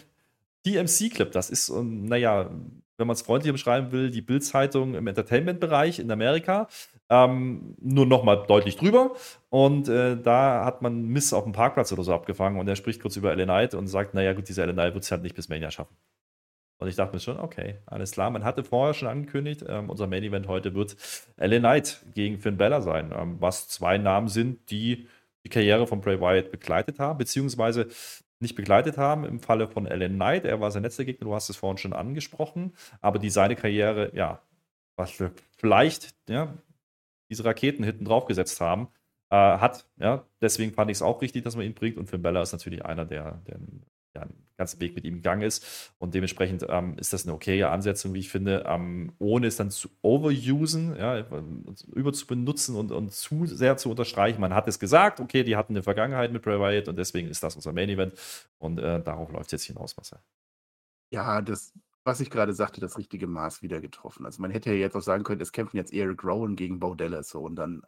TMC-Clip. 0.65 1.31
Das 1.31 1.49
ist, 1.49 1.69
ähm, 1.69 2.05
naja, 2.05 2.49
wenn 2.97 3.07
man 3.07 3.13
es 3.15 3.21
freundlich 3.21 3.51
beschreiben 3.51 3.91
will, 3.91 4.09
die 4.09 4.21
Bild-Zeitung 4.21 4.95
im 4.95 5.07
Entertainment-Bereich 5.07 5.99
in 5.99 6.09
Amerika. 6.11 6.67
Ähm, 7.09 7.75
nur 7.79 8.05
nochmal 8.05 8.45
deutlich 8.47 8.77
drüber. 8.77 9.11
Und 9.49 9.87
äh, 9.89 10.17
da 10.19 10.65
hat 10.65 10.81
man 10.81 11.03
Miss 11.05 11.33
auf 11.33 11.43
dem 11.43 11.53
Parkplatz 11.53 11.91
oder 11.91 12.03
so 12.03 12.13
abgefangen 12.13 12.59
und 12.59 12.67
er 12.67 12.75
spricht 12.75 13.01
kurz 13.01 13.15
über 13.17 13.31
Ellen 13.31 13.45
Knight 13.45 13.75
und 13.75 13.87
sagt, 13.87 14.13
naja 14.13 14.33
gut, 14.33 14.47
diese 14.47 14.63
Ellen 14.63 14.75
Knight 14.75 14.93
wird 14.93 15.03
es 15.03 15.11
halt 15.11 15.21
nicht 15.21 15.35
bis 15.35 15.49
Mania 15.49 15.69
schaffen. 15.69 15.95
Und 16.79 16.87
ich 16.87 16.95
dachte 16.95 17.13
mir 17.13 17.19
schon, 17.19 17.39
okay, 17.39 17.77
alles 17.85 18.11
klar. 18.11 18.29
Man 18.29 18.43
hatte 18.43 18.63
vorher 18.63 18.93
schon 18.93 19.07
angekündigt, 19.07 19.63
ähm, 19.67 19.89
unser 19.89 20.07
Main 20.07 20.23
Event 20.23 20.47
heute 20.47 20.73
wird 20.73 20.97
LA 21.37 21.59
Knight 21.59 22.05
gegen 22.13 22.39
Finn 22.39 22.57
Balor 22.57 22.81
sein, 22.81 23.13
ähm, 23.15 23.37
was 23.39 23.69
zwei 23.69 23.97
Namen 23.97 24.27
sind, 24.27 24.69
die 24.69 25.07
die 25.45 25.49
Karriere 25.49 25.87
von 25.87 26.01
Bray 26.01 26.19
Wyatt 26.19 26.51
begleitet 26.51 26.99
haben, 26.99 27.17
beziehungsweise 27.17 27.87
nicht 28.39 28.55
begleitet 28.55 28.97
haben 28.97 29.25
im 29.25 29.39
Falle 29.39 29.67
von 29.67 29.85
LA 29.85 30.09
Knight. 30.09 30.45
Er 30.45 30.59
war 30.59 30.71
sein 30.71 30.83
letzter 30.83 31.05
Gegner, 31.05 31.25
du 31.25 31.35
hast 31.35 31.49
es 31.49 31.55
vorhin 31.55 31.77
schon 31.77 31.93
angesprochen, 31.93 32.73
aber 33.01 33.19
die 33.19 33.29
seine 33.29 33.55
Karriere, 33.55 34.11
ja, 34.15 34.41
was 34.95 35.21
vielleicht, 35.57 36.15
ja, 36.29 36.53
diese 37.29 37.45
Raketen 37.45 37.83
hinten 37.83 38.05
drauf 38.05 38.25
gesetzt 38.25 38.61
haben, 38.61 38.89
äh, 39.29 39.35
hat. 39.35 39.87
Ja, 39.97 40.25
deswegen 40.41 40.73
fand 40.73 40.91
ich 40.91 40.97
es 40.97 41.01
auch 41.01 41.21
richtig, 41.21 41.43
dass 41.43 41.55
man 41.55 41.65
ihn 41.65 41.73
bringt. 41.73 41.97
Und 41.97 42.07
Finn 42.07 42.21
Balor 42.21 42.43
ist 42.43 42.51
natürlich 42.51 42.85
einer, 42.85 43.05
der, 43.05 43.41
der 43.47 43.57
ganzen 44.63 44.79
Weg 44.79 44.95
mit 44.95 45.05
ihm 45.05 45.15
gegangen 45.15 45.41
ist. 45.41 45.93
Und 45.99 46.13
dementsprechend 46.13 46.65
ähm, 46.69 46.97
ist 46.97 47.13
das 47.13 47.25
eine 47.25 47.33
okaye 47.33 47.69
Ansetzung, 47.69 48.13
wie 48.13 48.19
ich 48.19 48.29
finde, 48.29 48.63
ähm, 48.67 49.13
ohne 49.19 49.47
es 49.47 49.57
dann 49.57 49.71
zu 49.71 49.89
overusen, 50.01 50.95
ja, 50.95 51.25
über 51.93 52.13
zu 52.13 52.27
benutzen 52.27 52.75
und, 52.75 52.91
und 52.91 53.11
zu 53.11 53.45
sehr 53.45 53.77
zu 53.77 53.89
unterstreichen. 53.89 54.39
Man 54.39 54.53
hat 54.53 54.67
es 54.67 54.79
gesagt, 54.79 55.19
okay, 55.19 55.43
die 55.43 55.55
hatten 55.55 55.73
eine 55.73 55.83
Vergangenheit 55.83 56.31
mit 56.31 56.41
Bray 56.41 56.59
Wyatt 56.59 56.87
und 56.87 56.97
deswegen 56.97 57.27
ist 57.27 57.43
das 57.43 57.55
unser 57.55 57.73
Main 57.73 57.89
Event. 57.89 58.13
Und 58.57 58.79
äh, 58.79 59.01
darauf 59.03 59.31
läuft 59.31 59.47
es 59.47 59.51
jetzt 59.51 59.65
hinaus, 59.65 59.97
Marcel. 59.97 60.19
Ja, 61.11 61.41
das, 61.41 61.73
was 62.03 62.19
ich 62.19 62.29
gerade 62.29 62.53
sagte, 62.53 62.81
das 62.81 62.97
richtige 62.97 63.27
Maß 63.27 63.61
wieder 63.61 63.81
getroffen. 63.81 64.25
Also 64.25 64.41
man 64.41 64.51
hätte 64.51 64.71
ja 64.71 64.75
jetzt 64.77 64.95
auch 64.95 65.01
sagen 65.01 65.23
können, 65.23 65.41
es 65.41 65.51
kämpfen 65.51 65.77
jetzt 65.77 65.93
Eric 65.93 66.23
Rowan 66.23 66.55
gegen 66.55 66.79
Bo 66.79 66.95
Dallas 66.95 67.29
so 67.29 67.41
und 67.41 67.55
dann 67.55 67.83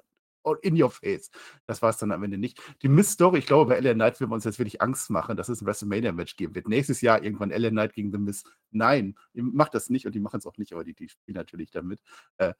in 0.62 0.82
your 0.82 0.92
face. 0.92 1.30
Das 1.66 1.82
war 1.82 1.90
es 1.90 1.98
dann 1.98 2.12
am 2.12 2.24
Ende 2.24 2.38
nicht. 2.38 2.60
Die 2.82 2.88
Miss-Story, 2.88 3.40
ich 3.40 3.46
glaube, 3.46 3.70
bei 3.70 3.80
LA 3.80 3.94
Knight 3.94 4.20
will 4.20 4.28
man 4.28 4.36
uns 4.36 4.46
jetzt 4.46 4.60
wirklich 4.60 4.82
Angst 4.82 5.10
machen, 5.10 5.38
dass 5.38 5.50
es 5.50 5.62
ein 5.62 5.66
WrestleMania-Match 5.66 6.36
geben 6.36 6.56
wird. 6.56 6.68
Nächstes 6.68 7.02
Jahr 7.02 7.24
irgendwann 7.24 7.50
LA 7.50 7.70
Knight 7.70 7.94
gegen 7.94 8.12
The 8.12 8.18
Miss. 8.18 8.44
Nein, 8.72 9.16
ihr 9.34 9.44
macht 9.44 9.74
das 9.74 9.90
nicht 9.90 10.06
und 10.06 10.14
die 10.14 10.20
machen 10.20 10.38
es 10.38 10.46
auch 10.46 10.58
nicht, 10.58 10.74
aber 10.74 10.84
die, 10.84 10.94
die 10.94 11.10
spielen 11.10 11.36
natürlich 11.36 11.72
damit. 11.72 12.00
Äh, 12.38 12.54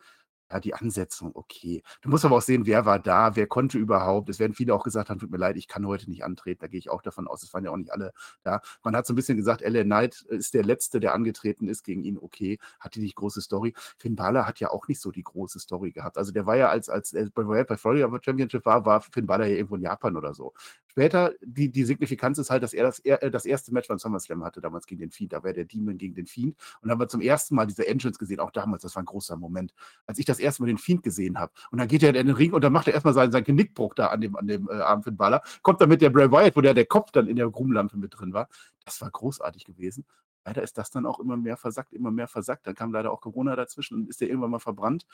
ja, 0.52 0.60
die 0.60 0.76
Ansetzung, 0.76 1.32
okay. 1.34 1.82
Du 2.02 2.10
musst 2.10 2.24
aber 2.24 2.38
auch 2.38 2.42
sehen, 2.42 2.66
wer 2.66 2.86
war 2.86 3.00
da, 3.00 3.36
wer 3.36 3.48
konnte 3.48 3.78
überhaupt. 3.78 4.30
Es 4.30 4.40
werden 4.40 4.54
viele 4.54 4.74
auch 4.76 4.84
gesagt 4.84 5.10
haben, 5.10 5.20
tut 5.20 5.32
mir 5.32 5.38
leid, 5.38 5.58
ich 5.58 5.68
kann 5.68 5.88
heute 5.88 6.10
nicht 6.10 6.24
antreten. 6.24 6.60
Da 6.62 6.68
gehe 6.68 6.78
ich 6.80 6.90
auch 6.90 7.02
davon 7.02 7.28
aus, 7.28 7.42
es 7.44 7.54
waren 7.54 7.64
ja 7.64 7.72
auch 7.72 7.78
nicht 7.78 7.92
alle 7.92 8.14
da. 8.44 8.62
Man 8.84 8.96
hat 8.96 9.08
so 9.08 9.14
ein 9.14 9.16
bisschen 9.16 9.38
gesagt, 9.38 9.62
LA 9.62 9.84
Knight 9.84 10.22
ist 10.30 10.54
der 10.54 10.64
Letzte, 10.64 11.00
der 11.00 11.14
angetreten 11.14 11.68
ist 11.68 11.84
gegen 11.84 12.04
ihn, 12.04 12.18
okay. 12.20 12.60
Hatte 12.80 13.00
nicht 13.00 13.16
große 13.16 13.42
Story. 13.42 13.74
Finn 13.98 14.16
Balor 14.16 14.46
hat 14.46 14.60
ja 14.60 14.70
auch 14.70 14.88
nicht 14.88 15.02
so 15.02 15.12
die 15.12 15.24
große 15.24 15.60
Story 15.60 15.92
gehabt. 15.92 16.18
Also 16.18 16.32
der 16.32 16.46
war 16.46 16.56
ja, 16.58 16.70
als, 16.70 16.90
als 16.90 17.14
er 17.14 17.30
bei, 17.32 17.64
bei 17.64 17.78
Florida 17.78 18.10
Championship 18.24 18.66
war, 18.66 18.86
war 18.86 19.02
Finn 19.02 19.26
Balor 19.26 19.48
ja 19.48 19.56
irgendwo 19.56 19.76
in 19.76 19.82
Japan 19.82 20.16
oder 20.16 20.34
so. 20.34 20.54
Später, 20.96 21.34
die, 21.42 21.70
die 21.70 21.84
Signifikanz 21.84 22.38
ist 22.38 22.50
halt, 22.50 22.64
dass 22.64 22.74
er 22.74 22.86
das, 22.86 23.00
er, 23.00 23.22
äh, 23.22 23.30
das 23.30 23.46
erste 23.46 23.74
Match 23.74 23.90
beim 23.90 24.00
SummerSlam 24.00 24.46
hatte, 24.46 24.62
damals 24.62 24.88
gegen 24.88 25.02
den 25.02 25.12
Fiend. 25.12 25.34
Da 25.34 25.44
wäre 25.44 25.54
der 25.54 25.66
Demon 25.66 25.98
gegen 25.98 26.16
den 26.16 26.26
Fiend. 26.26 26.56
Und 26.80 26.88
dann 26.88 26.92
haben 26.92 27.00
wir 27.02 27.10
zum 27.10 27.20
ersten 27.20 27.54
Mal 27.54 27.68
diese 27.68 27.86
Entrance 27.86 28.18
gesehen, 28.18 28.40
auch 28.40 28.52
damals, 28.52 28.84
das 28.84 28.96
war 28.96 29.04
ein 29.04 29.06
großer 29.06 29.36
Moment, 29.36 29.74
als 30.06 30.20
ich 30.20 30.26
das 30.26 30.40
erste 30.40 30.64
Mal 30.64 30.68
den 30.68 30.78
Fiend 30.78 31.04
gesehen 31.04 31.38
habe. 31.38 31.52
Und 31.70 31.80
dann 31.80 31.90
geht 31.90 32.02
er 32.02 32.10
in 32.10 32.28
den 32.28 32.30
Ring 32.30 32.54
und 32.54 32.64
dann 32.64 32.72
macht 32.72 32.88
er 32.88 32.94
erstmal 32.94 33.14
seinen, 33.14 33.34
seinen 33.34 33.44
Genickbruch 33.44 33.94
da 33.94 34.08
an 34.08 34.22
dem, 34.22 34.38
an 34.38 34.48
dem 34.48 34.70
äh, 34.70 34.76
Arm 34.76 35.02
den 35.02 35.18
Baller. 35.18 35.42
Kommt 35.64 35.82
dann 35.82 35.90
mit 35.90 36.02
der 36.02 36.12
Bray 36.12 36.32
Wyatt, 36.32 36.56
wo 36.56 36.62
der, 36.62 36.74
der 36.74 36.86
Kopf 36.86 37.12
dann 37.12 37.28
in 37.28 37.36
der 37.36 37.50
Grubenlampe 37.50 37.98
mit 37.98 38.18
drin 38.18 38.32
war. 38.32 38.48
Das 38.86 39.02
war 39.02 39.12
großartig 39.12 39.66
gewesen. 39.66 40.06
Leider 40.46 40.64
ist 40.64 40.78
das 40.78 40.92
dann 40.92 41.06
auch 41.06 41.20
immer 41.20 41.36
mehr 41.36 41.58
versackt, 41.58 41.92
immer 41.92 42.12
mehr 42.12 42.30
versackt. 42.30 42.68
Dann 42.68 42.76
kam 42.76 42.94
leider 42.94 43.12
auch 43.12 43.20
Corona 43.20 43.58
dazwischen 43.58 43.96
und 43.96 44.10
ist 44.10 44.22
der 44.22 44.30
irgendwann 44.30 44.52
mal 44.52 44.60
verbrannt 44.60 45.06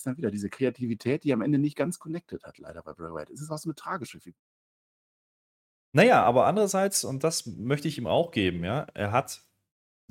ist 0.00 0.06
dann 0.06 0.16
wieder 0.16 0.30
diese 0.30 0.48
Kreativität, 0.48 1.24
die 1.24 1.32
am 1.34 1.42
Ende 1.42 1.58
nicht 1.58 1.76
ganz 1.76 1.98
connected 1.98 2.42
hat, 2.44 2.56
leider 2.56 2.82
bei 2.82 2.94
Bray 2.94 3.12
Wyatt. 3.12 3.28
Es 3.28 3.42
ist 3.42 3.50
auch 3.50 3.58
so 3.58 3.68
eine 3.68 3.74
tragische 3.74 4.18
Figur. 4.18 4.40
Naja, 5.92 6.22
aber 6.22 6.46
andererseits, 6.46 7.04
und 7.04 7.24
das 7.24 7.46
möchte 7.46 7.88
ich 7.88 7.98
ihm 7.98 8.06
auch 8.06 8.30
geben, 8.30 8.64
ja, 8.64 8.86
er 8.94 9.12
hat 9.12 9.42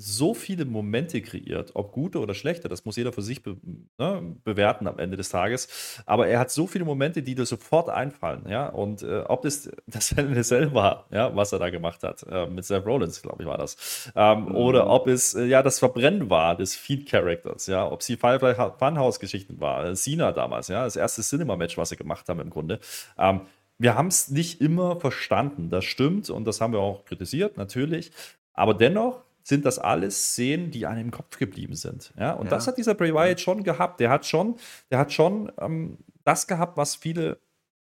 so 0.01 0.34
viele 0.34 0.63
Momente 0.63 1.21
kreiert, 1.21 1.71
ob 1.73 1.91
gute 1.91 2.19
oder 2.19 2.34
schlechte, 2.34 2.69
das 2.69 2.86
muss 2.86 2.95
jeder 2.95 3.11
für 3.11 3.21
sich 3.21 3.43
be 3.43 3.57
ne, 3.97 4.36
bewerten 4.45 4.88
am 4.88 4.97
Ende 4.97 5.17
des 5.17 5.27
Tages. 5.27 6.01
Aber 6.05 6.27
er 6.27 6.39
hat 6.39 6.51
so 6.51 6.67
viele 6.67 6.86
Momente, 6.86 7.21
die 7.21 7.36
dir 7.36 7.45
sofort 7.45 7.89
einfallen, 7.89 8.47
ja. 8.47 8.69
Und 8.69 9.03
äh, 9.03 9.23
ob 9.27 9.41
das 9.41 9.69
das 9.88 10.13
NSL 10.13 10.73
war, 10.73 11.07
ja, 11.11 11.36
was 11.36 11.51
er 11.51 11.59
da 11.59 11.69
gemacht 11.69 12.03
hat, 12.03 12.23
äh, 12.30 12.47
mit 12.47 12.63
Seth 12.63 12.86
Rollins, 12.86 13.21
glaube 13.21 13.43
ich, 13.43 13.49
war 13.49 13.57
das. 13.57 14.09
Ähm, 14.15 14.45
mhm. 14.45 14.55
Oder 14.55 14.89
ob 14.89 15.07
es 15.07 15.34
äh, 15.34 15.43
ja 15.43 15.61
das 15.61 15.80
Verbrennen 15.80 16.30
war 16.30 16.55
des 16.55 16.77
Feed-Characters, 16.77 17.67
ja, 17.67 17.86
ob 17.86 17.99
es 17.99 18.05
die 18.07 18.15
Firefly 18.15 18.55
Funhouse-Geschichten 18.77 19.59
war, 19.59 19.86
äh, 19.86 19.95
Cena 19.95 20.32
damals, 20.32 20.69
ja, 20.69 20.86
das 20.86 20.95
erste 20.95 21.23
Cinema-Match, 21.23 21.77
was 21.77 21.89
sie 21.89 21.97
gemacht 21.97 22.30
haben 22.30 22.39
im 22.39 22.49
Grunde. 22.49 22.80
Ähm, 23.17 23.41
wir 23.80 23.95
haben 23.95 24.07
es 24.07 24.30
nicht 24.30 24.61
immer 24.61 24.99
verstanden, 24.99 25.69
das 25.69 25.86
stimmt 25.86 26.30
und 26.30 26.45
das 26.45 26.61
haben 26.61 26.73
wir 26.73 26.80
auch 26.80 27.05
kritisiert, 27.05 27.57
natürlich. 27.57 28.11
Aber 28.53 28.73
dennoch 28.73 29.23
sind 29.43 29.65
das 29.65 29.80
alles 29.80 30.32
Szenen, 30.32 30.69
die 30.69 30.86
einem 30.86 31.01
im 31.01 31.11
Kopf 31.11 31.38
geblieben 31.38 31.75
sind. 31.75 32.13
Ja, 32.19 32.34
und 32.34 32.45
ja. 32.45 32.51
das 32.51 32.67
hat 32.67 32.77
dieser 32.77 32.93
Bray 32.93 33.13
Wyatt 33.13 33.39
schon 33.39 33.63
gehabt. 33.63 33.99
Der 33.99 34.09
hat 34.09 34.25
schon, 34.25 34.55
der 34.91 34.99
hat 34.99 35.13
schon 35.13 35.51
ähm, 35.59 35.97
das 36.25 36.45
gehabt, 36.45 36.77
was 36.77 36.95
viele 36.95 37.39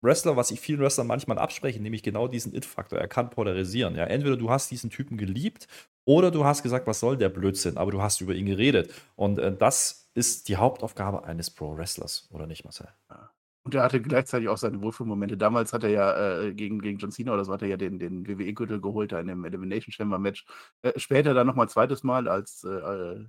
Wrestler, 0.01 0.35
was 0.35 0.51
ich 0.51 0.59
vielen 0.59 0.79
Wrestlern 0.79 1.07
manchmal 1.07 1.37
abspreche, 1.37 1.81
nämlich 1.81 2.03
genau 2.03 2.27
diesen 2.27 2.53
It-Faktor. 2.53 2.99
Er 2.99 3.07
kann 3.07 3.29
polarisieren. 3.29 3.95
Ja, 3.95 4.05
entweder 4.05 4.37
du 4.37 4.49
hast 4.49 4.71
diesen 4.71 4.89
Typen 4.89 5.17
geliebt 5.17 5.67
oder 6.03 6.31
du 6.31 6.45
hast 6.45 6.63
gesagt, 6.63 6.87
was 6.87 6.99
soll 6.99 7.15
der 7.15 7.29
Blödsinn, 7.29 7.77
aber 7.77 7.91
du 7.91 8.01
hast 8.01 8.21
über 8.21 8.33
ihn 8.33 8.45
geredet. 8.47 8.91
Und 9.15 9.39
äh, 9.39 9.55
das 9.55 10.09
ist 10.15 10.49
die 10.49 10.57
Hauptaufgabe 10.57 11.23
eines 11.25 11.49
Pro-Wrestlers, 11.49 12.27
oder 12.31 12.47
nicht, 12.47 12.63
Marcel? 12.63 12.87
Ja. 13.09 13.29
Und 13.65 13.73
er 13.73 13.83
hatte 13.83 13.99
gleichzeitig 13.99 14.47
auch 14.47 14.57
seine 14.57 14.81
Wohlfühlmomente. 14.81 15.37
Damals 15.37 15.73
hat 15.73 15.83
er 15.83 15.89
ja 15.89 16.39
äh, 16.41 16.53
gegen, 16.53 16.79
gegen 16.81 16.99
John 16.99 17.11
Cena 17.11 17.33
oder 17.33 17.43
so 17.45 17.51
hat 17.51 17.63
er 17.63 17.67
ja 17.67 17.77
den, 17.77 17.97
den 17.97 18.27
WWE-Gürtel 18.27 18.79
geholt, 18.79 19.11
da 19.11 19.19
in 19.19 19.27
dem 19.27 19.43
Elimination 19.43 19.91
Chamber 19.91 20.19
Match. 20.19 20.45
Äh, 20.83 20.99
später 20.99 21.33
dann 21.33 21.47
nochmal 21.47 21.67
zweites 21.67 22.03
Mal 22.03 22.27
als 22.27 22.63
äh 22.63 23.25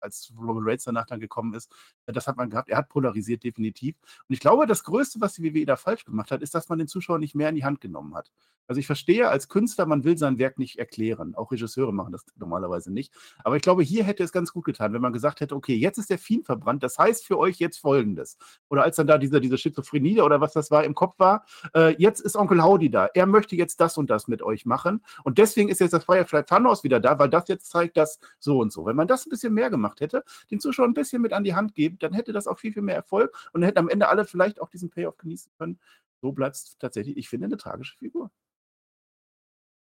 als 0.00 0.32
Roman 0.38 0.64
Reigns 0.64 0.84
danach 0.84 1.06
dann 1.06 1.20
gekommen 1.20 1.54
ist. 1.54 1.72
Äh, 2.06 2.12
das 2.12 2.26
hat 2.26 2.36
man 2.36 2.50
gehabt. 2.50 2.68
Er 2.68 2.78
hat 2.78 2.88
polarisiert, 2.88 3.44
definitiv. 3.44 3.96
Und 4.28 4.34
ich 4.34 4.40
glaube, 4.40 4.66
das 4.66 4.84
Größte, 4.84 5.20
was 5.20 5.34
die 5.34 5.42
WWE 5.42 5.66
da 5.66 5.76
falsch 5.76 6.04
gemacht 6.04 6.30
hat, 6.30 6.42
ist, 6.42 6.54
dass 6.54 6.68
man 6.68 6.78
den 6.78 6.88
Zuschauer 6.88 7.18
nicht 7.18 7.34
mehr 7.34 7.48
in 7.48 7.56
die 7.56 7.64
Hand 7.64 7.80
genommen 7.80 8.14
hat. 8.14 8.30
Also 8.68 8.78
ich 8.78 8.86
verstehe 8.86 9.28
als 9.28 9.48
Künstler, 9.48 9.86
man 9.86 10.04
will 10.04 10.18
sein 10.18 10.38
Werk 10.38 10.58
nicht 10.58 10.78
erklären. 10.78 11.34
Auch 11.34 11.50
Regisseure 11.50 11.92
machen 11.92 12.12
das 12.12 12.24
normalerweise 12.36 12.92
nicht. 12.92 13.14
Aber 13.42 13.56
ich 13.56 13.62
glaube, 13.62 13.82
hier 13.82 14.04
hätte 14.04 14.22
es 14.22 14.30
ganz 14.30 14.52
gut 14.52 14.66
getan, 14.66 14.92
wenn 14.92 15.00
man 15.00 15.14
gesagt 15.14 15.40
hätte, 15.40 15.56
okay, 15.56 15.74
jetzt 15.74 15.96
ist 15.96 16.10
der 16.10 16.18
Fiend 16.18 16.44
verbrannt. 16.44 16.82
Das 16.82 16.98
heißt 16.98 17.26
für 17.26 17.38
euch 17.38 17.56
jetzt 17.56 17.78
Folgendes. 17.78 18.36
Oder 18.68 18.82
als 18.82 18.96
dann 18.96 19.06
da 19.06 19.16
diese, 19.16 19.40
diese 19.40 19.56
Schizophrenie 19.56 20.20
oder 20.20 20.40
was 20.42 20.52
das 20.52 20.70
war 20.70 20.84
im 20.84 20.94
Kopf 20.94 21.18
war, 21.18 21.46
äh, 21.74 21.94
jetzt 21.98 22.20
ist 22.20 22.36
Onkel 22.36 22.62
Howdy 22.62 22.90
da. 22.90 23.06
Er 23.14 23.26
möchte 23.26 23.56
jetzt 23.56 23.80
das 23.80 23.96
und 23.96 24.10
das 24.10 24.28
mit 24.28 24.42
euch 24.42 24.66
machen. 24.66 25.02
Und 25.24 25.38
deswegen 25.38 25.70
ist 25.70 25.80
jetzt 25.80 25.94
das 25.94 26.04
Firefly 26.04 26.44
Funhouse 26.46 26.84
wieder 26.84 27.00
da, 27.00 27.18
weil 27.18 27.30
das 27.30 27.48
jetzt 27.48 27.70
zeigt, 27.70 27.96
dass 27.96 28.20
so 28.38 28.58
und 28.58 28.70
so. 28.70 28.84
Wenn 28.84 28.96
man 28.96 29.08
das 29.08 29.26
ein 29.26 29.30
bisschen 29.30 29.54
mehr 29.54 29.70
gemacht 29.70 30.00
hätte, 30.00 30.24
den 30.50 30.60
Zuschauern 30.60 30.90
ein 30.90 30.94
bisschen 30.94 31.22
mit 31.22 31.32
an 31.32 31.42
die 31.42 31.54
Hand 31.54 31.74
geben, 31.74 31.98
dann 32.00 32.12
hätte 32.12 32.32
das 32.32 32.46
auch 32.46 32.58
viel, 32.58 32.74
viel 32.74 32.82
mehr 32.82 32.96
Erfolg 32.96 33.34
und 33.52 33.62
dann 33.62 33.68
hätten 33.68 33.78
am 33.78 33.88
Ende 33.88 34.08
alle 34.08 34.26
vielleicht 34.26 34.60
auch 34.60 34.68
diesen 34.68 34.90
Payoff 34.90 35.16
genießen 35.16 35.50
können. 35.58 35.78
So 36.20 36.32
bleibt 36.32 36.56
es 36.56 36.76
tatsächlich, 36.78 37.16
ich 37.16 37.28
finde, 37.28 37.46
eine 37.46 37.56
tragische 37.56 37.96
Figur. 37.96 38.30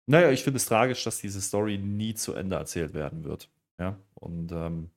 Naja, 0.10 0.32
ich 0.32 0.43
finde 0.43 0.57
es 0.57 0.66
tragisch, 0.66 1.03
dass 1.03 1.20
diese 1.20 1.39
Story 1.39 1.78
nie 1.78 2.16
zu 2.16 2.34
Ende 2.34 2.55
erzählt 2.55 2.95
werden 2.95 3.24
wird. 3.24 3.47
Ja, 3.80 3.95
und. 4.16 4.51
Ähm, 4.51 4.89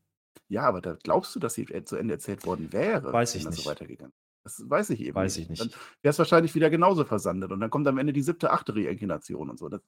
ja, 0.48 0.62
aber 0.62 0.80
da 0.80 0.96
glaubst 1.02 1.34
du, 1.34 1.38
dass 1.38 1.52
sie 1.52 1.66
zu 1.84 1.96
Ende 1.96 2.14
erzählt 2.14 2.46
worden 2.46 2.72
wäre, 2.72 3.12
weiß 3.12 3.34
ich 3.34 3.44
nicht. 3.44 3.62
so 3.62 3.68
weitergegangen 3.68 4.14
Das 4.42 4.62
weiß 4.68 4.88
ich 4.90 5.00
eben 5.02 5.14
weiß 5.14 5.36
ich 5.36 5.50
nicht. 5.50 5.60
Dann 5.60 5.70
wäre 6.00 6.10
es 6.12 6.18
wahrscheinlich 6.18 6.54
wieder 6.54 6.70
genauso 6.70 7.04
versandet 7.04 7.52
und 7.52 7.60
dann 7.60 7.68
kommt 7.68 7.86
am 7.88 7.98
Ende 7.98 8.14
die 8.14 8.22
siebte, 8.22 8.50
achte 8.50 8.74
Reinkarnation 8.74 9.50
und 9.50 9.58
so. 9.58 9.68
Das, 9.68 9.82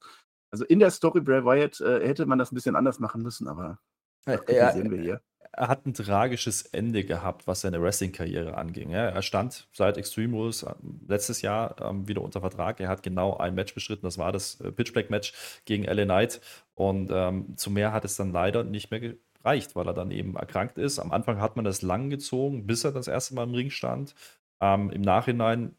also 0.51 0.67
in 0.67 0.79
der 0.79 0.91
Story 0.91 1.23
Bray 1.23 1.43
Wyatt 1.43 1.81
äh, 1.81 2.07
hätte 2.07 2.27
man 2.27 2.39
das 2.39 2.53
ein 2.53 2.55
bisschen 2.55 2.77
anders 2.77 2.99
machen 2.99 3.23
müssen, 3.23 3.49
aber 3.49 3.79
das 4.27 4.75
sehen 4.75 4.91
wir 4.91 5.01
hier 5.01 5.23
er 5.57 5.69
hat 5.69 5.87
ein 5.87 5.95
tragisches 5.95 6.63
Ende 6.63 7.05
gehabt, 7.05 7.47
was 7.47 7.61
seine 7.61 7.81
Wrestling-Karriere 7.81 8.57
anging. 8.57 8.91
Er 8.91 9.23
stand 9.23 9.69
seit 9.73 9.97
Extreme 9.97 10.37
Rules 10.37 10.65
äh, 10.65 10.75
letztes 11.07 11.43
Jahr 11.43 11.77
ähm, 11.81 12.09
wieder 12.09 12.23
unter 12.23 12.41
Vertrag. 12.41 12.81
Er 12.81 12.89
hat 12.89 13.03
genau 13.03 13.37
ein 13.37 13.55
Match 13.55 13.75
bestritten, 13.75 14.05
das 14.05 14.19
war 14.19 14.33
das 14.33 14.61
äh, 14.61 14.73
Pitch 14.73 14.93
Black 14.93 15.11
Match 15.11 15.33
gegen 15.65 15.85
LA 15.85 16.05
Knight. 16.05 16.41
Und 16.75 17.11
ähm, 17.13 17.57
zu 17.57 17.71
mehr 17.71 17.93
hat 17.93 18.05
es 18.05 18.17
dann 18.17 18.33
leider 18.33 18.65
nicht 18.65 18.91
mehr 18.91 19.01
gereicht, 19.01 19.77
weil 19.77 19.87
er 19.87 19.95
dann 19.95 20.11
eben 20.11 20.37
erkrankt 20.37 20.77
ist. 20.77 20.99
Am 20.99 21.13
Anfang 21.13 21.41
hat 21.41 21.57
man 21.57 21.65
das 21.65 21.83
lang 21.83 22.11
gezogen, 22.11 22.67
bis 22.67 22.85
er 22.85 22.93
das 22.93 23.07
erste 23.07 23.35
Mal 23.35 23.45
im 23.45 23.55
Ring 23.55 23.71
stand. 23.71 24.15
Ähm, 24.61 24.91
Im 24.91 25.03
Nachhinein 25.03 25.77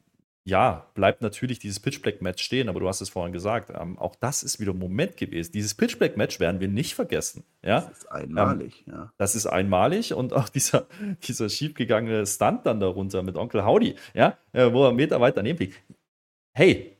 ja, 0.47 0.85
bleibt 0.93 1.23
natürlich 1.23 1.57
dieses 1.57 1.79
Pitch 1.79 2.03
Black 2.03 2.21
Match 2.21 2.43
stehen, 2.43 2.69
aber 2.69 2.79
du 2.79 2.87
hast 2.87 3.01
es 3.01 3.09
vorhin 3.09 3.33
gesagt, 3.33 3.71
ähm, 3.75 3.97
auch 3.97 4.15
das 4.15 4.43
ist 4.43 4.59
wieder 4.59 4.73
ein 4.73 4.77
Moment 4.77 5.17
gewesen. 5.17 5.51
Dieses 5.51 5.73
Pitch 5.73 5.97
Black 5.97 6.17
Match 6.17 6.39
werden 6.39 6.61
wir 6.61 6.67
nicht 6.67 6.93
vergessen. 6.93 7.43
Ja? 7.63 7.81
Das 7.81 7.97
ist 7.97 8.11
einmalig, 8.11 8.83
ähm, 8.85 8.93
ja. 8.93 9.13
Das 9.17 9.35
ist 9.35 9.47
einmalig 9.47 10.13
und 10.13 10.33
auch 10.33 10.47
dieser, 10.47 10.85
dieser 11.23 11.49
schiefgegangene 11.49 12.27
Stunt 12.27 12.67
dann 12.67 12.79
darunter 12.79 13.23
mit 13.23 13.37
Onkel 13.37 13.65
Howdy, 13.65 13.95
ja, 14.13 14.37
äh, 14.53 14.71
wo 14.71 14.83
er 14.83 14.89
einen 14.89 14.97
Meter 14.97 15.19
weit 15.19 15.35
daneben 15.35 15.57
fliegt. 15.57 15.81
Hey, 16.53 16.94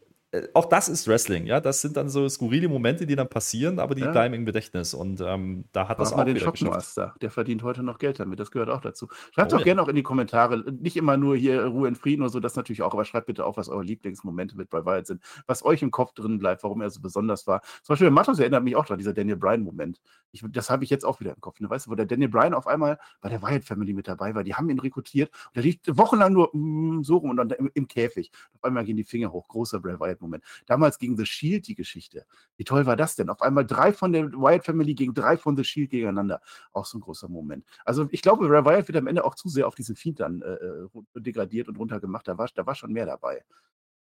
auch 0.54 0.66
das 0.66 0.90
ist 0.90 1.08
Wrestling, 1.08 1.46
ja. 1.46 1.60
Das 1.60 1.82
sind 1.82 1.98
dann 1.98 2.10
so 2.10 2.28
skurrile 2.30 2.68
Momente, 2.68 3.06
die 3.06 3.16
dann 3.16 3.30
passieren, 3.30 3.80
aber 3.80 3.96
die 3.96 4.02
ja. 4.02 4.12
bleiben 4.12 4.34
im 4.34 4.46
Gedächtnis. 4.46 4.94
Und 4.94 5.22
ähm, 5.22 5.66
da 5.72 5.88
hat 5.88 5.98
Mach 5.98 6.06
das 6.06 6.14
auch 6.14 6.18
mal 6.18 6.26
den 6.26 6.40
Shopmaster, 6.40 7.16
der 7.22 7.32
verdient 7.32 7.64
heute 7.64 7.84
noch 7.84 7.98
Geld 7.98 8.20
damit. 8.20 8.40
Das 8.40 8.52
gehört 8.52 8.70
auch 8.70 8.82
dazu. 8.82 9.08
Schreibt 9.34 9.52
oh, 9.52 9.58
doch 9.58 9.60
ja. 9.60 9.66
gerne 9.66 9.82
auch 9.82 9.88
in 9.88 9.96
die 9.96 10.04
Kommentare. 10.04 10.72
Nicht 10.72 10.98
immer 10.98 11.18
nur 11.18 11.36
hier 11.36 11.66
Ruhe 11.66 11.88
in 11.88 11.96
Frieden 11.96 12.22
oder 12.22 12.30
so, 12.30 12.40
das 12.40 12.56
natürlich 12.56 12.82
auch, 12.82 12.94
aber 12.94 13.06
schreibt 13.06 13.28
bitte 13.28 13.46
auch, 13.46 13.58
was 13.58 13.70
eure 13.70 13.84
Lieblingsmomente 13.84 14.58
mit 14.58 14.70
Bray 14.70 14.86
Wyatt 14.86 15.08
sind, 15.08 15.22
was 15.48 15.64
euch 15.64 15.82
im 15.82 15.92
Kopf 15.92 16.14
drin 16.14 16.40
bleibt, 16.40 16.64
warum 16.64 16.82
er 16.82 16.90
so 16.90 17.02
besonders 17.02 17.48
war. 17.48 17.62
Zum 17.84 17.94
Beispiel 17.94 18.10
Matos 18.10 18.40
erinnert 18.40 18.64
mich 18.64 18.76
auch 18.76 18.86
daran, 18.86 19.00
dieser 19.00 19.14
Daniel 19.14 19.38
Bryan-Moment. 19.38 20.02
das 20.50 20.70
habe 20.70 20.84
ich 20.84 20.90
jetzt 20.90 21.06
auch 21.06 21.20
wieder 21.20 21.34
im 21.34 21.42
Kopf. 21.42 21.60
Ne? 21.60 21.70
Weißt 21.70 21.88
du, 21.88 21.92
wo 21.92 21.96
der 21.96 22.06
Daniel 22.06 22.30
Bryan 22.30 22.54
auf 22.54 22.68
einmal 22.68 22.98
bei 23.22 23.30
der 23.30 23.42
Wyatt 23.42 23.64
Family 23.64 23.94
mit 23.94 24.08
dabei 24.08 24.36
war, 24.36 24.44
die 24.44 24.56
haben 24.56 24.70
ihn 24.70 24.80
rekrutiert 24.80 25.32
und 25.48 25.58
er 25.58 25.64
liegt 25.64 25.98
wochenlang 25.98 26.34
nur 26.34 26.50
mm, 26.54 27.04
so 27.04 27.18
rum 27.18 27.32
und 27.32 27.38
dann 27.38 27.50
im, 27.52 27.70
im 27.74 27.88
Käfig. 27.88 28.32
Auf 28.54 28.64
einmal 28.64 28.86
gehen 28.86 28.98
die 28.98 29.04
Finger 29.04 29.32
hoch. 29.32 29.48
Großer 29.48 29.80
Bray 29.80 29.96
Wyatt-Moment. 30.26 30.44
Damals 30.66 31.00
gegen 31.00 31.18
The 31.18 31.26
Shield 31.26 31.68
die 31.68 31.76
Geschichte. 31.76 32.26
Wie 32.58 32.64
toll 32.64 32.86
war 32.86 32.96
das 32.96 33.16
denn? 33.16 33.30
Auf 33.30 33.42
einmal 33.42 33.66
drei 33.66 33.94
von 33.94 34.12
der 34.12 34.32
Wyatt 34.32 34.66
Family 34.66 34.94
gegen 34.94 35.14
drei 35.14 35.38
von 35.38 35.56
The 35.56 35.64
Shield 35.64 35.92
gegeneinander. 35.92 36.42
Auch 36.74 36.86
so 36.86 36.98
ein 36.98 37.02
großer 37.02 37.30
Moment. 37.30 37.66
Also 37.86 38.08
ich 38.12 38.22
glaube, 38.22 38.50
Ray 38.50 38.66
Wyatt 38.66 38.88
wird 38.88 38.98
am 38.98 39.08
Ende 39.08 39.24
auch 39.24 39.36
zu 39.36 39.50
sehr 39.50 39.68
auf 39.68 39.76
diesen 39.76 39.96
Fiend 39.96 40.20
dann 40.20 40.42
äh, 40.42 40.54
äh 40.54 40.88
degradiert 41.16 41.68
und 41.68 41.78
runtergemacht. 41.78 42.28
Da 42.28 42.38
war, 42.38 42.50
da 42.54 42.66
war 42.66 42.76
schon 42.76 42.92
mehr 42.92 43.06
dabei. 43.06 43.44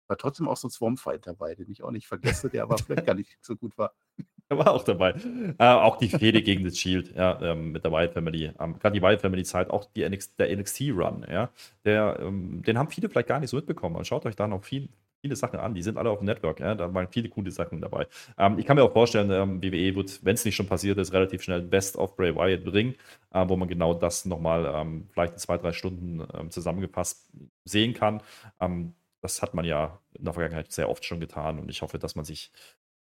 War 0.08 0.16
trotzdem 0.16 0.48
auch 0.48 0.56
so 0.56 0.68
ein 0.68 0.70
Swarmfight 0.70 1.26
dabei, 1.26 1.54
den 1.54 1.70
ich 1.70 1.82
auch 1.82 1.90
nicht 1.90 2.06
vergesse, 2.06 2.48
der 2.48 2.62
aber 2.62 2.78
vielleicht 2.78 3.06
gar 3.06 3.14
nicht 3.14 3.36
so 3.40 3.56
gut 3.56 3.76
war. 3.78 3.92
Er 4.48 4.58
war 4.58 4.72
auch 4.72 4.84
dabei. 4.84 5.12
Äh, 5.58 5.64
auch 5.64 5.96
die 5.96 6.08
Fehde 6.08 6.40
gegen 6.40 6.62
das 6.62 6.78
Shield, 6.78 7.16
ja, 7.16 7.40
ähm, 7.42 7.72
mit 7.72 7.82
der 7.82 7.90
Wyatt 7.90 8.12
Family. 8.12 8.52
Ähm, 8.60 8.78
Gerade 8.78 8.94
die 8.94 9.02
Wyatt 9.02 9.20
Family-Zeit, 9.20 9.70
auch 9.70 9.86
die 9.86 10.08
NX, 10.08 10.36
der 10.36 10.56
NXT-Run, 10.56 11.26
ja. 11.28 11.50
Der, 11.84 12.20
ähm, 12.20 12.62
den 12.62 12.78
haben 12.78 12.88
viele 12.88 13.08
vielleicht 13.08 13.26
gar 13.26 13.40
nicht 13.40 13.50
so 13.50 13.56
mitbekommen. 13.56 13.96
Und 13.96 14.06
schaut 14.06 14.24
euch 14.24 14.36
da 14.36 14.46
noch 14.46 14.62
viel, 14.62 14.88
viele 15.26 15.36
Sachen 15.36 15.58
an. 15.58 15.74
Die 15.74 15.82
sind 15.82 15.98
alle 15.98 16.10
auf 16.10 16.18
dem 16.18 16.26
Network. 16.26 16.60
Ja? 16.60 16.74
Da 16.74 16.92
waren 16.94 17.08
viele 17.08 17.28
coole 17.28 17.50
Sachen 17.50 17.80
dabei. 17.80 18.06
Ähm, 18.38 18.58
ich 18.58 18.66
kann 18.66 18.76
mir 18.76 18.84
auch 18.84 18.92
vorstellen, 18.92 19.30
ähm, 19.30 19.62
WWE 19.62 19.96
wird, 19.96 20.24
wenn 20.24 20.34
es 20.34 20.44
nicht 20.44 20.54
schon 20.54 20.68
passiert 20.68 20.98
ist, 20.98 21.12
relativ 21.12 21.42
schnell 21.42 21.62
Best 21.62 21.96
of 21.96 22.16
Bray 22.16 22.34
Wyatt 22.34 22.64
bringen, 22.64 22.94
äh, 23.32 23.44
wo 23.48 23.56
man 23.56 23.68
genau 23.68 23.94
das 23.94 24.24
nochmal 24.24 24.66
ähm, 24.72 25.08
vielleicht 25.12 25.34
in 25.34 25.38
zwei, 25.38 25.58
drei 25.58 25.72
Stunden 25.72 26.26
ähm, 26.34 26.50
zusammengefasst 26.50 27.28
sehen 27.64 27.92
kann. 27.92 28.22
Ähm, 28.60 28.94
das 29.20 29.42
hat 29.42 29.54
man 29.54 29.64
ja 29.64 29.98
in 30.14 30.24
der 30.24 30.34
Vergangenheit 30.34 30.70
sehr 30.70 30.88
oft 30.88 31.04
schon 31.04 31.20
getan 31.20 31.58
und 31.58 31.68
ich 31.68 31.82
hoffe, 31.82 31.98
dass 31.98 32.14
man 32.14 32.24
sich 32.24 32.52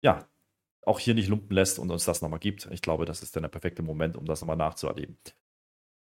ja 0.03 0.27
auch 0.85 0.99
hier 0.99 1.15
nicht 1.15 1.29
lumpen 1.29 1.55
lässt 1.55 1.79
und 1.79 1.91
uns 1.91 2.05
das 2.05 2.23
nochmal 2.23 2.41
gibt. 2.41 2.67
Ich 2.73 2.83
glaube, 2.83 3.05
das 3.05 3.23
ist 3.23 3.37
dann 3.37 3.43
der 3.43 3.51
perfekte 3.51 3.83
Moment, 3.83 4.17
um 4.17 4.25
das 4.25 4.41
nochmal 4.41 4.57
nachzuerleben. 4.57 5.17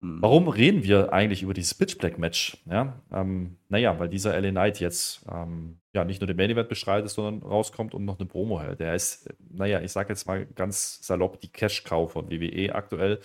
Mhm. 0.07 0.23
Warum 0.23 0.49
reden 0.49 0.85
wir 0.85 1.13
eigentlich 1.13 1.43
über 1.43 1.55
dieses 1.55 1.75
Pitch 1.75 1.99
Black 1.99 2.19
Match? 2.19 2.59
Ja, 2.67 3.01
ähm, 3.13 3.57
naja, 3.69 3.99
weil 3.99 4.09
dieser 4.09 4.41
LA 4.41 4.51
Knight 4.51 4.81
jetzt 4.81 5.25
ähm, 5.31 5.79
ja 5.93 6.05
nicht 6.05 6.21
nur 6.21 6.29
den 6.29 6.37
Main 6.37 6.51
Event 6.51 6.69
bestreitet, 6.69 7.11
sondern 7.11 7.49
rauskommt 7.49 7.95
und 7.95 8.05
noch 8.05 8.19
eine 8.19 8.29
Promo 8.29 8.61
hält. 8.61 8.81
Der 8.81 8.95
ist, 8.95 9.29
naja, 9.51 9.81
ich 9.81 9.93
sage 9.93 10.11
jetzt 10.11 10.27
mal 10.27 10.47
ganz 10.47 11.01
salopp, 11.03 11.41
die 11.41 11.49
Cash-Cow 11.49 12.11
von 12.11 12.31
WWE 12.31 12.75
aktuell. 12.75 13.21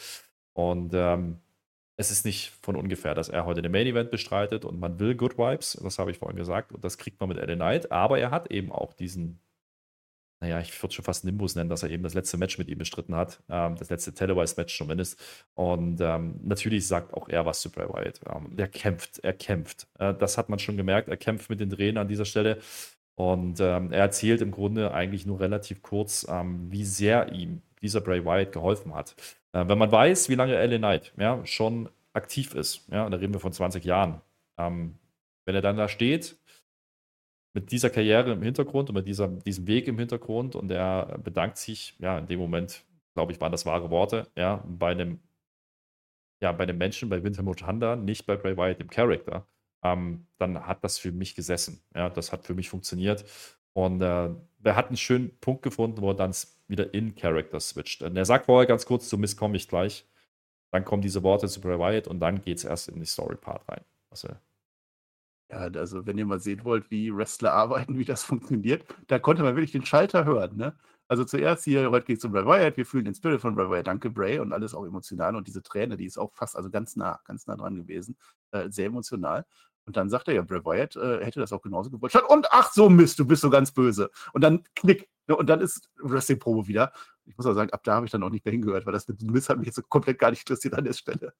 Und 0.53 0.93
ähm, 0.93 1.37
es 1.97 2.11
ist 2.11 2.25
nicht 2.25 2.51
von 2.61 2.75
ungefähr, 2.75 3.13
dass 3.13 3.29
er 3.29 3.45
heute 3.45 3.61
den 3.61 3.71
Main 3.71 3.87
Event 3.87 4.09
bestreitet 4.09 4.65
und 4.65 4.79
man 4.79 4.99
will 4.99 5.15
Good 5.15 5.37
Vibes, 5.37 5.79
das 5.83 5.99
habe 5.99 6.11
ich 6.11 6.17
vorhin 6.17 6.37
gesagt, 6.37 6.71
und 6.73 6.83
das 6.83 6.97
kriegt 6.97 7.19
man 7.19 7.29
mit 7.29 7.37
LA 7.37 7.55
Knight, 7.55 7.91
aber 7.91 8.17
er 8.19 8.31
hat 8.31 8.49
eben 8.51 8.71
auch 8.71 8.93
diesen, 8.93 9.39
naja, 10.41 10.59
ich 10.59 10.81
würde 10.81 10.93
schon 10.93 11.05
fast 11.05 11.23
Nimbus 11.23 11.55
nennen, 11.55 11.69
dass 11.69 11.83
er 11.83 11.91
eben 11.91 12.01
das 12.01 12.15
letzte 12.15 12.35
Match 12.35 12.57
mit 12.57 12.67
ihm 12.67 12.79
bestritten 12.79 13.15
hat, 13.15 13.41
ähm, 13.47 13.75
das 13.75 13.91
letzte 13.91 14.11
Televised-Match 14.11 14.75
zumindest. 14.75 15.21
Und 15.53 16.01
ähm, 16.01 16.39
natürlich 16.43 16.87
sagt 16.87 17.13
auch 17.13 17.29
er 17.29 17.45
was 17.45 17.61
zu 17.61 17.71
Bray 17.71 17.87
Wyatt. 17.87 18.19
Ähm, 18.27 18.53
er 18.57 18.67
kämpft, 18.67 19.19
er 19.19 19.33
kämpft. 19.33 19.87
Äh, 19.99 20.15
das 20.15 20.39
hat 20.39 20.49
man 20.49 20.57
schon 20.57 20.77
gemerkt, 20.77 21.09
er 21.09 21.17
kämpft 21.17 21.51
mit 21.51 21.59
den 21.59 21.69
Drehen 21.69 21.97
an 21.97 22.07
dieser 22.07 22.25
Stelle. 22.25 22.57
Und 23.13 23.59
ähm, 23.59 23.91
er 23.91 23.99
erzählt 23.99 24.41
im 24.41 24.49
Grunde 24.51 24.93
eigentlich 24.93 25.27
nur 25.27 25.39
relativ 25.39 25.83
kurz, 25.83 26.25
ähm, 26.27 26.71
wie 26.71 26.85
sehr 26.85 27.31
ihm 27.31 27.61
dieser 27.83 28.01
Bray 28.01 28.25
Wyatt 28.25 28.51
geholfen 28.51 28.95
hat. 28.95 29.15
Äh, 29.53 29.67
wenn 29.67 29.77
man 29.77 29.91
weiß, 29.91 30.27
wie 30.29 30.35
lange 30.35 30.53
LA 30.65 30.79
Knight 30.79 31.13
ja, 31.17 31.45
schon 31.45 31.87
aktiv 32.13 32.55
ist, 32.55 32.87
ja, 32.91 33.07
da 33.07 33.17
reden 33.17 33.33
wir 33.33 33.39
von 33.39 33.53
20 33.53 33.85
Jahren, 33.85 34.21
ähm, 34.57 34.95
wenn 35.45 35.53
er 35.53 35.61
dann 35.61 35.77
da 35.77 35.87
steht, 35.87 36.37
mit 37.53 37.71
dieser 37.71 37.89
Karriere 37.89 38.31
im 38.31 38.41
Hintergrund 38.41 38.89
und 38.89 38.95
mit 38.95 39.07
dieser, 39.07 39.27
diesem 39.27 39.67
Weg 39.67 39.87
im 39.87 39.99
Hintergrund 39.99 40.55
und 40.55 40.71
er 40.71 41.19
bedankt 41.23 41.57
sich, 41.57 41.95
ja, 41.99 42.17
in 42.17 42.27
dem 42.27 42.39
Moment, 42.39 42.83
glaube 43.13 43.31
ich, 43.31 43.41
waren 43.41 43.51
das 43.51 43.65
wahre 43.65 43.89
Worte, 43.89 44.27
ja, 44.35 44.63
bei 44.67 44.91
einem, 44.91 45.19
ja, 46.41 46.51
bei 46.51 46.63
einem 46.63 46.77
Menschen, 46.77 47.09
bei 47.09 47.23
Winter 47.23 47.43
Mojanda, 47.43 47.95
nicht 47.95 48.25
bei 48.25 48.35
Bray 48.35 48.57
Wyatt, 48.57 48.79
dem 48.79 48.89
Charakter, 48.89 49.45
ähm, 49.83 50.27
dann 50.37 50.65
hat 50.65 50.83
das 50.83 50.97
für 50.97 51.11
mich 51.11 51.35
gesessen. 51.35 51.83
Ja, 51.95 52.09
das 52.09 52.31
hat 52.31 52.45
für 52.45 52.53
mich 52.53 52.69
funktioniert. 52.69 53.25
Und 53.73 54.01
äh, 54.01 54.29
er 54.63 54.75
hat 54.75 54.87
einen 54.87 54.97
schönen 54.97 55.37
Punkt 55.39 55.63
gefunden, 55.63 56.01
wo 56.01 56.09
er 56.09 56.15
dann 56.15 56.33
wieder 56.67 56.93
in 56.93 57.15
Character 57.15 57.59
switcht. 57.59 58.01
Und 58.03 58.15
er 58.17 58.25
sagt 58.25 58.45
vorher 58.45 58.67
ganz 58.67 58.85
kurz, 58.85 59.09
zu 59.09 59.17
Miss 59.17 59.35
komme 59.37 59.57
ich 59.57 59.67
gleich. 59.67 60.05
Dann 60.71 60.85
kommen 60.85 61.01
diese 61.01 61.23
Worte 61.23 61.47
zu 61.47 61.61
Bray 61.61 61.79
Wyatt 61.79 62.07
und 62.07 62.19
dann 62.19 62.41
geht 62.41 62.59
es 62.59 62.63
erst 62.63 62.89
in 62.89 62.99
die 62.99 63.05
Story-Part 63.05 63.67
rein. 63.67 63.81
Also, 64.09 64.29
ja, 65.51 65.57
also 65.57 66.05
wenn 66.05 66.17
ihr 66.17 66.25
mal 66.25 66.39
sehen 66.39 66.63
wollt, 66.63 66.89
wie 66.91 67.13
Wrestler 67.15 67.53
arbeiten, 67.53 67.97
wie 67.97 68.05
das 68.05 68.23
funktioniert, 68.23 68.85
da 69.07 69.19
konnte 69.19 69.43
man 69.43 69.55
wirklich 69.55 69.73
den 69.73 69.85
Schalter 69.85 70.25
hören. 70.25 70.55
Ne? 70.57 70.75
Also 71.07 71.25
zuerst 71.25 71.65
hier, 71.65 71.91
heute 71.91 72.05
geht 72.05 72.19
es 72.19 72.25
um 72.25 72.31
Bray 72.31 72.45
Wyatt, 72.45 72.77
wir 72.77 72.85
fühlen 72.85 73.05
den 73.05 73.15
Spirit 73.15 73.41
von 73.41 73.55
Bray 73.55 73.69
Wyatt, 73.69 73.87
danke 73.87 74.09
Bray 74.09 74.39
und 74.39 74.53
alles 74.53 74.73
auch 74.73 74.85
emotional 74.85 75.35
und 75.35 75.47
diese 75.47 75.61
Träne, 75.61 75.97
die 75.97 76.05
ist 76.05 76.17
auch 76.17 76.31
fast, 76.33 76.55
also 76.55 76.69
ganz 76.69 76.95
nah, 76.95 77.19
ganz 77.25 77.47
nah 77.47 77.57
dran 77.57 77.75
gewesen, 77.75 78.17
äh, 78.51 78.69
sehr 78.69 78.85
emotional. 78.85 79.45
Und 79.85 79.97
dann 79.97 80.09
sagt 80.09 80.27
er 80.27 80.35
ja, 80.35 80.41
Bray 80.41 80.63
Wyatt 80.63 80.95
äh, 80.95 81.25
hätte 81.25 81.39
das 81.39 81.51
auch 81.51 81.61
genauso 81.61 81.89
gewollt. 81.89 82.15
Und 82.29 82.47
ach 82.51 82.71
so 82.71 82.89
Mist, 82.89 83.19
du 83.19 83.25
bist 83.25 83.41
so 83.41 83.49
ganz 83.49 83.71
böse. 83.71 84.09
Und 84.31 84.41
dann 84.41 84.63
knick. 84.75 85.09
Ne, 85.27 85.35
und 85.35 85.47
dann 85.47 85.61
ist 85.61 85.89
Wrestling-Probe 86.01 86.67
wieder. 86.67 86.91
Ich 87.25 87.37
muss 87.37 87.45
auch 87.45 87.53
sagen, 87.53 87.71
ab 87.71 87.83
da 87.83 87.95
habe 87.95 88.05
ich 88.05 88.11
dann 88.11 88.23
auch 88.23 88.29
nicht 88.29 88.43
mehr 88.43 88.51
hingehört, 88.51 88.85
weil 88.85 88.93
das 88.93 89.07
mit 89.07 89.21
Miss 89.21 89.49
hat 89.49 89.57
mich 89.57 89.67
jetzt 89.67 89.75
so 89.75 89.83
komplett 89.83 90.19
gar 90.19 90.31
nicht 90.31 90.41
interessiert 90.41 90.73
an 90.73 90.83
der 90.83 90.93
Stelle. 90.93 91.33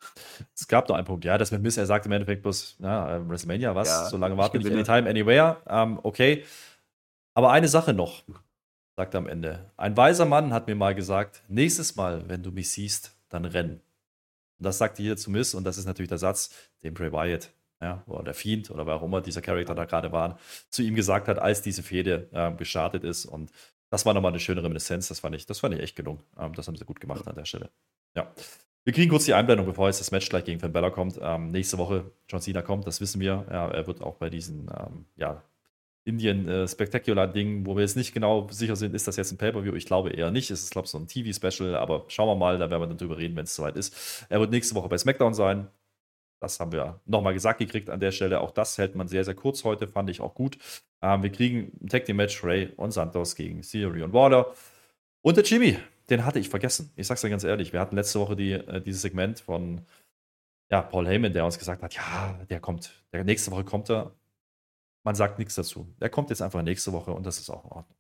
Es 0.55 0.67
gab 0.67 0.88
noch 0.88 0.95
einen 0.95 1.05
Punkt, 1.05 1.25
ja, 1.25 1.38
das 1.38 1.51
mit 1.51 1.61
Miss, 1.61 1.77
er 1.77 1.86
sagt 1.86 2.05
im 2.05 2.11
Endeffekt 2.11 2.43
bloß, 2.43 2.77
ja, 2.79 3.17
äh, 3.17 3.29
WrestleMania, 3.29 3.75
was? 3.75 3.88
Ja, 3.88 4.05
so 4.05 4.17
lange 4.17 4.38
warten 4.38 4.59
nicht, 4.59 4.71
anytime, 4.71 5.09
anywhere. 5.09 5.57
Ähm, 5.67 5.99
okay. 6.03 6.45
Aber 7.34 7.51
eine 7.51 7.67
Sache 7.67 7.93
noch, 7.93 8.23
sagt 8.95 9.15
er 9.15 9.19
am 9.19 9.27
Ende. 9.27 9.71
Ein 9.77 9.97
weiser 9.97 10.25
Mann 10.25 10.53
hat 10.53 10.67
mir 10.67 10.75
mal 10.75 10.93
gesagt, 10.93 11.43
nächstes 11.47 11.95
Mal, 11.95 12.29
wenn 12.29 12.43
du 12.43 12.51
mich 12.51 12.69
siehst, 12.69 13.17
dann 13.29 13.45
renn. 13.45 13.82
Und 14.59 14.65
das 14.65 14.77
sagte 14.77 15.01
hier 15.01 15.17
zu 15.17 15.32
Miss 15.32 15.55
und 15.55 15.63
das 15.63 15.77
ist 15.77 15.86
natürlich 15.86 16.09
der 16.09 16.19
Satz, 16.19 16.53
den 16.84 16.93
Bray 16.93 17.11
Wyatt 17.11 17.51
ja, 17.82 18.03
oder 18.05 18.23
der 18.23 18.34
Fiend 18.34 18.69
oder 18.71 18.86
wer 18.86 18.95
auch 18.95 19.03
immer 19.03 19.21
dieser 19.21 19.41
Charakter 19.41 19.75
da 19.75 19.86
gerade 19.86 20.11
war, 20.11 20.39
zu 20.69 20.84
ihm 20.84 20.95
gesagt 20.95 21.27
hat, 21.27 21.39
als 21.39 21.61
diese 21.61 21.84
Fehde 21.84 22.29
äh, 22.32 22.51
gestartet 22.51 23.03
ist. 23.03 23.25
Und 23.25 23.51
das 23.89 24.05
war 24.05 24.13
nochmal 24.13 24.32
eine 24.32 24.39
schöne 24.39 24.63
Reminiszenz. 24.63 25.07
Das 25.07 25.19
fand 25.19 25.36
ich, 25.36 25.45
das 25.45 25.59
fand 25.59 25.73
ich 25.73 25.82
echt 25.82 25.95
gelungen. 25.95 26.21
Ähm, 26.39 26.53
das 26.53 26.67
haben 26.67 26.75
sie 26.75 26.86
gut 26.86 26.99
gemacht 26.99 27.27
an 27.27 27.36
der 27.36 27.45
Stelle. 27.45 27.69
Ja. 28.15 28.32
Wir 28.84 28.93
kriegen 28.93 29.11
kurz 29.11 29.25
die 29.25 29.34
Einblendung, 29.34 29.67
bevor 29.67 29.88
jetzt 29.88 29.99
das 29.99 30.09
Match 30.11 30.27
gleich 30.29 30.43
gegen 30.43 30.59
Finn 30.59 30.73
Bella 30.73 30.89
kommt. 30.89 31.19
Ähm, 31.21 31.51
nächste 31.51 31.77
Woche 31.77 32.11
John 32.27 32.41
Cena 32.41 32.63
kommt, 32.63 32.88
das 32.88 32.99
wissen 32.99 33.21
wir. 33.21 33.45
Ja, 33.49 33.67
er 33.67 33.86
wird 33.86 34.01
auch 34.01 34.15
bei 34.15 34.29
diesen 34.29 34.71
ähm, 34.75 35.05
ja, 35.17 35.43
Indien 36.03 36.47
äh, 36.47 36.67
Spectacular 36.67 37.27
Ding, 37.27 37.65
wo 37.65 37.75
wir 37.75 37.82
jetzt 37.82 37.95
nicht 37.95 38.13
genau 38.13 38.47
sicher 38.49 38.75
sind, 38.75 38.95
ist 38.95 39.07
das 39.07 39.17
jetzt 39.17 39.32
ein 39.32 39.38
Pay-Per-View? 39.38 39.75
Ich 39.75 39.86
glaube 39.86 40.09
eher 40.09 40.32
nicht. 40.32 40.49
Es 40.49 40.63
ist, 40.63 40.71
glaube 40.71 40.86
ich, 40.86 40.91
so 40.91 40.97
ein 40.97 41.07
TV-Special, 41.07 41.75
aber 41.75 42.05
schauen 42.07 42.27
wir 42.27 42.36
mal, 42.36 42.57
da 42.57 42.71
werden 42.71 42.82
wir 42.82 42.88
dann 42.88 42.97
drüber 42.97 43.17
reden, 43.17 43.36
wenn 43.36 43.43
es 43.43 43.55
soweit 43.55 43.75
ist. 43.75 44.25
Er 44.29 44.39
wird 44.39 44.49
nächste 44.51 44.73
Woche 44.73 44.89
bei 44.89 44.97
SmackDown 44.97 45.36
sein. 45.36 45.67
Das 46.41 46.59
haben 46.59 46.71
wir 46.71 46.99
nochmal 47.05 47.33
gesagt 47.33 47.59
gekriegt 47.59 47.89
an 47.91 47.99
der 47.99 48.11
Stelle. 48.11 48.41
Auch 48.41 48.51
das 48.51 48.77
hält 48.79 48.95
man 48.95 49.07
sehr, 49.07 49.23
sehr 49.23 49.35
kurz 49.35 49.63
heute, 49.63 49.87
fand 49.87 50.09
ich 50.09 50.21
auch 50.21 50.33
gut. 50.33 50.57
Ähm, 51.01 51.21
wir 51.21 51.31
kriegen 51.31 51.71
ein 51.81 51.87
Tag 51.87 52.05
Team 52.05 52.17
Match 52.17 52.43
Ray 52.43 52.73
und 52.77 52.91
Santos 52.91 53.35
gegen 53.35 53.61
Theory 53.61 54.01
und 54.01 54.11
Waller. 54.11 54.51
Und 55.21 55.37
der 55.37 55.43
Jimmy, 55.43 55.77
den 56.09 56.25
hatte 56.25 56.39
ich 56.39 56.49
vergessen. 56.49 56.91
Ich 56.95 57.05
sag's 57.05 57.21
dir 57.21 57.29
ganz 57.29 57.43
ehrlich. 57.43 57.73
Wir 57.73 57.79
hatten 57.79 57.95
letzte 57.95 58.19
Woche 58.19 58.35
die, 58.35 58.53
äh, 58.53 58.81
dieses 58.81 59.03
Segment 59.03 59.39
von 59.39 59.85
ja, 60.71 60.81
Paul 60.81 61.07
Heyman, 61.07 61.31
der 61.31 61.45
uns 61.45 61.59
gesagt 61.59 61.83
hat: 61.83 61.93
Ja, 61.93 62.33
der 62.49 62.59
kommt. 62.59 63.03
Der 63.13 63.23
nächste 63.23 63.51
Woche 63.51 63.63
kommt 63.63 63.89
er. 63.91 64.15
Man 65.03 65.13
sagt 65.15 65.37
nichts 65.37 65.55
dazu. 65.55 65.93
Der 66.01 66.09
kommt 66.09 66.31
jetzt 66.31 66.41
einfach 66.41 66.63
nächste 66.63 66.91
Woche 66.91 67.11
und 67.11 67.25
das 67.25 67.39
ist 67.39 67.51
auch 67.51 67.65
in 67.65 67.71
Ordnung. 67.71 67.97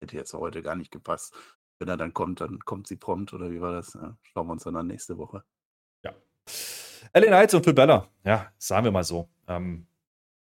Hätte 0.00 0.16
jetzt 0.16 0.34
heute 0.34 0.62
gar 0.62 0.74
nicht 0.74 0.90
gepasst. 0.90 1.34
Wenn 1.78 1.88
er 1.88 1.96
dann 1.96 2.14
kommt, 2.14 2.40
dann 2.40 2.58
kommt 2.60 2.88
sie 2.88 2.96
prompt 2.96 3.32
oder 3.32 3.50
wie 3.50 3.60
war 3.60 3.72
das? 3.72 3.94
Ja, 3.94 4.16
schauen 4.22 4.48
wir 4.48 4.52
uns 4.52 4.64
dann 4.64 4.76
an 4.76 4.86
nächste 4.88 5.18
Woche. 5.18 5.44
Ja. 6.04 6.14
LA 7.12 7.26
Knights 7.26 7.54
und 7.54 7.64
Phil 7.64 7.74
Bella, 7.74 8.08
ja, 8.24 8.52
sagen 8.58 8.84
wir 8.84 8.90
mal 8.92 9.04
so. 9.04 9.28
Ähm, 9.48 9.86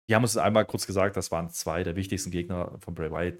die 0.08 0.14
haben 0.14 0.22
uns 0.22 0.36
einmal 0.36 0.64
kurz 0.64 0.86
gesagt, 0.86 1.16
das 1.16 1.30
waren 1.30 1.50
zwei 1.50 1.82
der 1.84 1.96
wichtigsten 1.96 2.30
Gegner 2.30 2.78
von 2.80 2.94
Bray 2.94 3.10
Wyatt. 3.10 3.38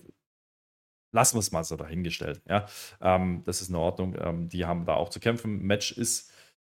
Lassen 1.12 1.36
wir 1.36 1.40
es 1.40 1.52
mal 1.52 1.64
so 1.64 1.76
dahingestellt. 1.76 2.42
Ja, 2.46 2.66
ähm, 3.00 3.42
das 3.46 3.62
ist 3.62 3.70
in 3.70 3.76
Ordnung. 3.76 4.14
Ähm, 4.20 4.48
die 4.50 4.66
haben 4.66 4.84
da 4.84 4.94
auch 4.94 5.08
zu 5.08 5.20
kämpfen. 5.20 5.62
Match 5.62 5.92
ist, 5.92 6.30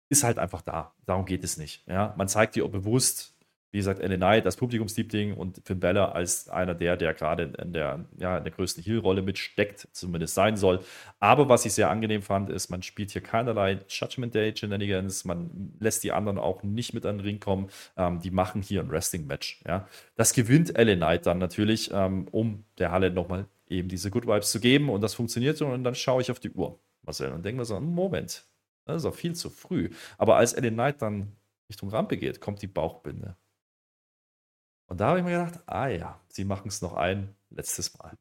ist 0.09 0.25
halt 0.25 0.38
einfach 0.38 0.61
da. 0.61 0.93
Darum 1.05 1.25
geht 1.25 1.43
es 1.45 1.55
nicht. 1.55 1.88
Ja, 1.88 2.13
man 2.17 2.27
zeigt 2.27 2.55
dir 2.55 2.65
auch 2.65 2.69
bewusst, 2.69 3.34
wie 3.76 3.80
gesagt, 3.80 4.01
LA 4.01 4.15
Knight 4.15 4.45
als 4.45 4.55
Publikumsliebling 4.55 5.34
und 5.34 5.61
Finn 5.65 5.82
Bella 5.82 6.13
als 6.13 6.47
einer 6.47 6.73
der, 6.73 6.95
der 6.95 7.13
gerade 7.13 7.51
in 7.61 7.73
der, 7.73 8.05
ja, 8.17 8.38
in 8.38 8.45
der 8.45 8.53
größten 8.53 8.82
Heel-Rolle 8.82 9.21
mitsteckt, 9.21 9.89
zumindest 9.91 10.34
sein 10.34 10.55
soll. 10.55 10.80
Aber 11.19 11.49
was 11.49 11.65
ich 11.65 11.73
sehr 11.73 11.89
angenehm 11.89 12.21
fand, 12.21 12.49
ist, 12.49 12.69
man 12.69 12.84
spielt 12.84 13.11
hier 13.11 13.21
keinerlei 13.21 13.80
Judgment 13.89 14.34
Day 14.34 14.55
Shenanigans, 14.55 15.26
man 15.26 15.73
lässt 15.82 16.05
die 16.05 16.13
anderen 16.13 16.38
auch 16.38 16.63
nicht 16.63 16.93
mit 16.93 17.05
an 17.05 17.17
den 17.17 17.26
Ring 17.26 17.41
kommen. 17.41 17.67
Ähm, 17.97 18.21
die 18.21 18.32
machen 18.32 18.61
hier 18.61 18.80
ein 18.80 18.89
Wrestling-Match. 18.89 19.61
Ja. 19.67 19.89
Das 20.15 20.32
gewinnt 20.32 20.78
LA 20.78 20.95
Knight 20.95 21.26
dann 21.26 21.39
natürlich, 21.39 21.91
ähm, 21.93 22.30
um 22.32 22.63
der 22.78 22.93
Halle 22.93 23.11
nochmal 23.11 23.45
eben 23.67 23.89
diese 23.89 24.09
Good 24.09 24.26
Vibes 24.26 24.51
zu 24.51 24.61
geben 24.61 24.89
und 24.89 25.01
das 25.01 25.15
funktioniert 25.15 25.57
so 25.57 25.67
und 25.67 25.84
dann 25.84 25.95
schaue 25.95 26.21
ich 26.21 26.32
auf 26.32 26.39
die 26.39 26.51
Uhr, 26.51 26.80
Marcel, 27.01 27.34
und 27.34 27.43
denke 27.43 27.59
mir 27.59 27.65
so, 27.65 27.78
Moment, 27.78 28.45
das 28.86 29.01
ist 29.01 29.05
auch 29.05 29.15
viel 29.15 29.36
zu 29.36 29.49
früh. 29.49 29.89
Aber 30.17 30.38
als 30.38 30.55
LA 30.55 30.69
Knight 30.69 31.01
dann 31.01 31.34
Richtung 31.69 31.89
Rampe 31.89 32.15
geht, 32.15 32.39
kommt 32.39 32.61
die 32.61 32.67
Bauchbinde. 32.67 33.36
Und 34.88 34.99
da 34.99 35.07
habe 35.09 35.19
ich 35.19 35.25
mir 35.25 35.31
gedacht, 35.31 35.61
ah 35.67 35.88
ja, 35.88 36.19
sie 36.29 36.45
machen 36.45 36.67
es 36.67 36.81
noch 36.81 36.93
ein 36.93 37.36
letztes 37.49 37.97
Mal. 37.97 38.17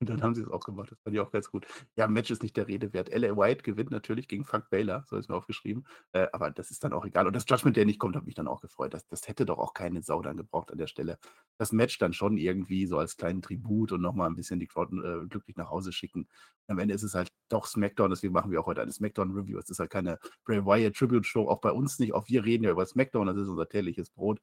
Und 0.00 0.08
dann 0.08 0.22
haben 0.22 0.34
sie 0.34 0.40
es 0.40 0.48
auch 0.48 0.64
gemacht. 0.64 0.90
Das 0.90 0.98
fand 1.02 1.14
ich 1.14 1.20
auch 1.20 1.30
ganz 1.30 1.50
gut. 1.50 1.66
Ja, 1.94 2.08
Match 2.08 2.30
ist 2.30 2.42
nicht 2.42 2.56
der 2.56 2.66
Rede 2.66 2.94
wert. 2.94 3.10
L.A. 3.10 3.36
White 3.36 3.62
gewinnt 3.62 3.90
natürlich 3.90 4.28
gegen 4.28 4.44
Frank 4.46 4.70
Baylor, 4.70 5.04
so 5.06 5.16
ist 5.16 5.28
mir 5.28 5.34
aufgeschrieben. 5.34 5.86
Äh, 6.12 6.26
aber 6.32 6.50
das 6.50 6.70
ist 6.70 6.82
dann 6.84 6.94
auch 6.94 7.04
egal. 7.04 7.26
Und 7.26 7.36
das 7.36 7.44
Judgment, 7.46 7.76
der 7.76 7.84
nicht 7.84 7.98
kommt, 7.98 8.16
hat 8.16 8.24
mich 8.24 8.34
dann 8.34 8.48
auch 8.48 8.62
gefreut. 8.62 8.94
Das, 8.94 9.06
das 9.08 9.28
hätte 9.28 9.44
doch 9.44 9.58
auch 9.58 9.74
keine 9.74 10.02
Sau 10.02 10.22
dann 10.22 10.38
gebraucht 10.38 10.72
an 10.72 10.78
der 10.78 10.86
Stelle. 10.86 11.18
Das 11.58 11.72
Match 11.72 11.98
dann 11.98 12.14
schon 12.14 12.38
irgendwie 12.38 12.86
so 12.86 12.96
als 12.96 13.18
kleinen 13.18 13.42
Tribut 13.42 13.92
und 13.92 14.00
nochmal 14.00 14.30
ein 14.30 14.36
bisschen 14.36 14.58
die 14.58 14.66
Crowd 14.66 14.96
äh, 14.96 15.26
glücklich 15.26 15.56
nach 15.56 15.68
Hause 15.68 15.92
schicken. 15.92 16.20
Und 16.20 16.72
am 16.72 16.78
Ende 16.78 16.94
ist 16.94 17.02
es 17.02 17.14
halt 17.14 17.30
doch 17.50 17.66
SmackDown, 17.66 18.08
deswegen 18.08 18.32
machen 18.32 18.50
wir 18.50 18.60
auch 18.62 18.66
heute 18.66 18.80
eine 18.80 18.92
SmackDown-Review. 18.92 19.58
Es 19.58 19.68
ist 19.68 19.80
halt 19.80 19.90
keine 19.90 20.18
Bray 20.44 20.64
Wyatt 20.64 20.94
Tribute-Show, 20.94 21.46
auch 21.46 21.60
bei 21.60 21.72
uns 21.72 21.98
nicht. 21.98 22.14
Auch 22.14 22.26
wir 22.26 22.42
reden 22.42 22.64
ja 22.64 22.70
über 22.70 22.86
SmackDown, 22.86 23.26
das 23.26 23.36
ist 23.36 23.48
unser 23.48 23.68
tägliches 23.68 24.08
Brot. 24.08 24.40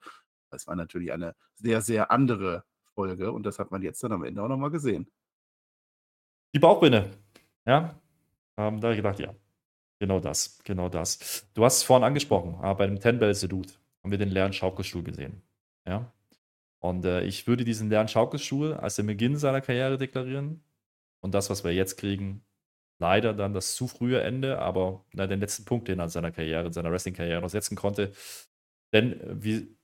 Das 0.49 0.67
war 0.67 0.75
natürlich 0.75 1.11
eine 1.11 1.35
sehr, 1.55 1.81
sehr 1.81 2.11
andere 2.11 2.63
Folge 2.93 3.31
und 3.31 3.45
das 3.45 3.59
hat 3.59 3.71
man 3.71 3.81
jetzt 3.81 4.03
dann 4.03 4.11
am 4.11 4.23
Ende 4.23 4.41
auch 4.41 4.47
nochmal 4.47 4.71
gesehen. 4.71 5.09
Die 6.53 6.59
Bauchbinde. 6.59 7.11
Ja, 7.65 7.99
ähm, 8.57 8.79
da 8.81 8.87
habe 8.87 8.93
ich 8.93 8.97
gedacht, 8.97 9.19
ja, 9.19 9.35
genau 9.99 10.19
das, 10.19 10.59
genau 10.63 10.89
das. 10.89 11.47
Du 11.53 11.63
hast 11.63 11.77
es 11.77 11.83
vorhin 11.83 12.03
angesprochen, 12.03 12.55
aber 12.55 12.67
ah, 12.67 12.73
bei 12.73 12.87
dem 12.87 12.99
Ten 12.99 13.19
Bell 13.19 13.33
Salute 13.35 13.73
haben 14.03 14.11
wir 14.11 14.17
den 14.17 14.29
leeren 14.29 14.53
Schaukelstuhl 14.53 15.03
gesehen. 15.03 15.41
Ja. 15.85 16.11
Und 16.79 17.05
äh, 17.05 17.23
ich 17.23 17.47
würde 17.47 17.65
diesen 17.65 17.89
leeren 17.89 18.07
Schaukelstuhl 18.07 18.73
als 18.73 18.95
den 18.95 19.07
Beginn 19.07 19.37
seiner 19.37 19.61
Karriere 19.61 19.97
deklarieren. 19.97 20.63
Und 21.21 21.33
das, 21.33 21.49
was 21.49 21.63
wir 21.63 21.73
jetzt 21.73 21.97
kriegen, 21.97 22.45
leider 22.99 23.33
dann 23.33 23.53
das 23.53 23.75
zu 23.75 23.87
frühe 23.87 24.21
Ende, 24.21 24.59
aber 24.59 25.05
na, 25.13 25.27
den 25.27 25.39
letzten 25.39 25.65
Punkt, 25.65 25.87
den 25.87 25.99
er 25.99 26.05
in 26.05 26.09
seiner 26.09 26.31
Karriere, 26.31 26.67
in 26.67 26.73
seiner 26.73 26.91
Wrestling-Karriere 26.91 27.41
noch 27.41 27.49
setzen 27.49 27.75
konnte. 27.75 28.13
Denn 28.93 29.19
äh, 29.21 29.43
wie 29.43 29.76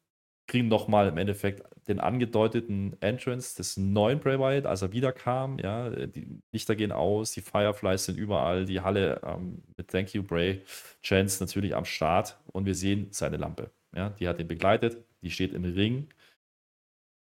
kriegen 0.48 0.68
nochmal 0.68 1.08
im 1.08 1.18
Endeffekt 1.18 1.64
den 1.88 2.00
angedeuteten 2.00 2.96
Entrance 3.02 3.56
des 3.56 3.78
neuen 3.78 4.20
Bray 4.20 4.39
Wyatt, 4.39 4.66
als 4.66 4.82
er 4.82 4.94
wiederkam. 4.94 5.60
Ja, 5.60 5.89
die 5.89 6.41
Lichter 6.52 6.76
gehen 6.76 6.91
aus, 6.91 7.32
die 7.32 7.41
Fireflies 7.41 8.06
sind 8.06 8.18
überall, 8.18 8.66
die 8.66 8.82
Halle 8.82 9.22
ähm, 9.26 9.64
mit 9.78 9.89
Thank 9.89 10.14
You 10.14 10.24
Bray 10.24 10.62
Chance 11.02 11.44
natürlich 11.44 11.76
am 11.76 11.86
Start 11.86 12.39
und 12.52 12.66
wir 12.66 12.76
sehen 12.76 13.08
seine 13.12 13.38
Lampe. 13.38 13.72
Ja, 13.96 14.10
die 14.10 14.28
hat 14.28 14.39
ihn 14.39 14.48
begleitet, 14.48 14.98
die 15.22 15.32
steht 15.32 15.54
im 15.54 15.66
Ring. 15.66 16.08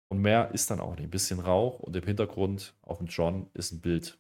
Und 0.09 0.21
mehr 0.21 0.51
ist 0.53 0.71
dann 0.71 0.81
auch 0.81 0.95
nicht. 0.95 1.05
Ein 1.05 1.11
bisschen 1.11 1.41
Rauch 1.41 1.81
und 1.81 1.97
im 1.97 2.05
Hintergrund 2.05 2.75
auf 2.83 2.99
dem 2.99 3.07
John 3.07 3.49
ist 3.55 3.73
ein 3.73 3.81
Bild. 3.81 4.19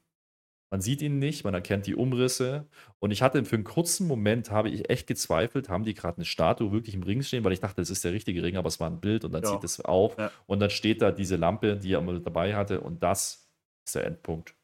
Man 0.72 0.80
sieht 0.80 1.02
ihn 1.02 1.18
nicht, 1.18 1.44
man 1.44 1.52
erkennt 1.52 1.86
die 1.86 1.94
Umrisse. 1.94 2.66
Und 2.98 3.10
ich 3.10 3.20
hatte 3.20 3.44
für 3.44 3.56
einen 3.56 3.64
kurzen 3.64 4.06
Moment 4.08 4.50
habe 4.50 4.70
ich 4.70 4.88
echt 4.88 5.06
gezweifelt, 5.06 5.68
haben 5.68 5.84
die 5.84 5.92
gerade 5.92 6.16
eine 6.16 6.24
Statue 6.24 6.72
wirklich 6.72 6.94
im 6.94 7.02
Ring 7.02 7.22
stehen, 7.22 7.44
weil 7.44 7.52
ich 7.52 7.60
dachte, 7.60 7.82
das 7.82 7.90
ist 7.90 8.04
der 8.04 8.12
richtige 8.12 8.42
Ring, 8.42 8.56
aber 8.56 8.68
es 8.68 8.80
war 8.80 8.88
ein 8.88 8.98
Bild 8.98 9.26
und 9.26 9.32
dann 9.32 9.42
Ja. 9.42 9.50
zieht 9.50 9.64
es 9.64 9.84
auf 9.84 10.16
Ja. 10.16 10.32
und 10.46 10.60
dann 10.60 10.70
steht 10.70 11.02
da 11.02 11.12
diese 11.12 11.36
Lampe, 11.36 11.76
die 11.76 11.92
er 11.92 11.98
immer 11.98 12.18
dabei 12.20 12.56
hatte 12.56 12.80
und 12.80 13.02
das 13.02 13.50
ist 13.86 13.94
der 13.96 14.06
Endpunkt 14.06 14.56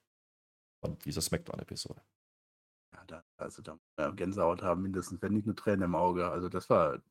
von 0.83 0.99
dieser 1.01 1.21
Smackdown-Episode. 1.21 2.01
Ja, 2.95 3.05
da, 3.07 3.25
also 3.37 3.61
da 3.61 3.79
ja, 4.01 4.11
Gänsehaut 4.11 4.63
haben 4.63 4.81
mindestens, 4.81 5.21
wenn 5.21 5.35
nicht 5.35 5.45
eine 5.47 5.57
Träne 5.57 5.85
im 5.85 5.95
Auge. 5.95 6.31
Also 6.31 6.49
das 6.49 6.71
war, 6.71 7.03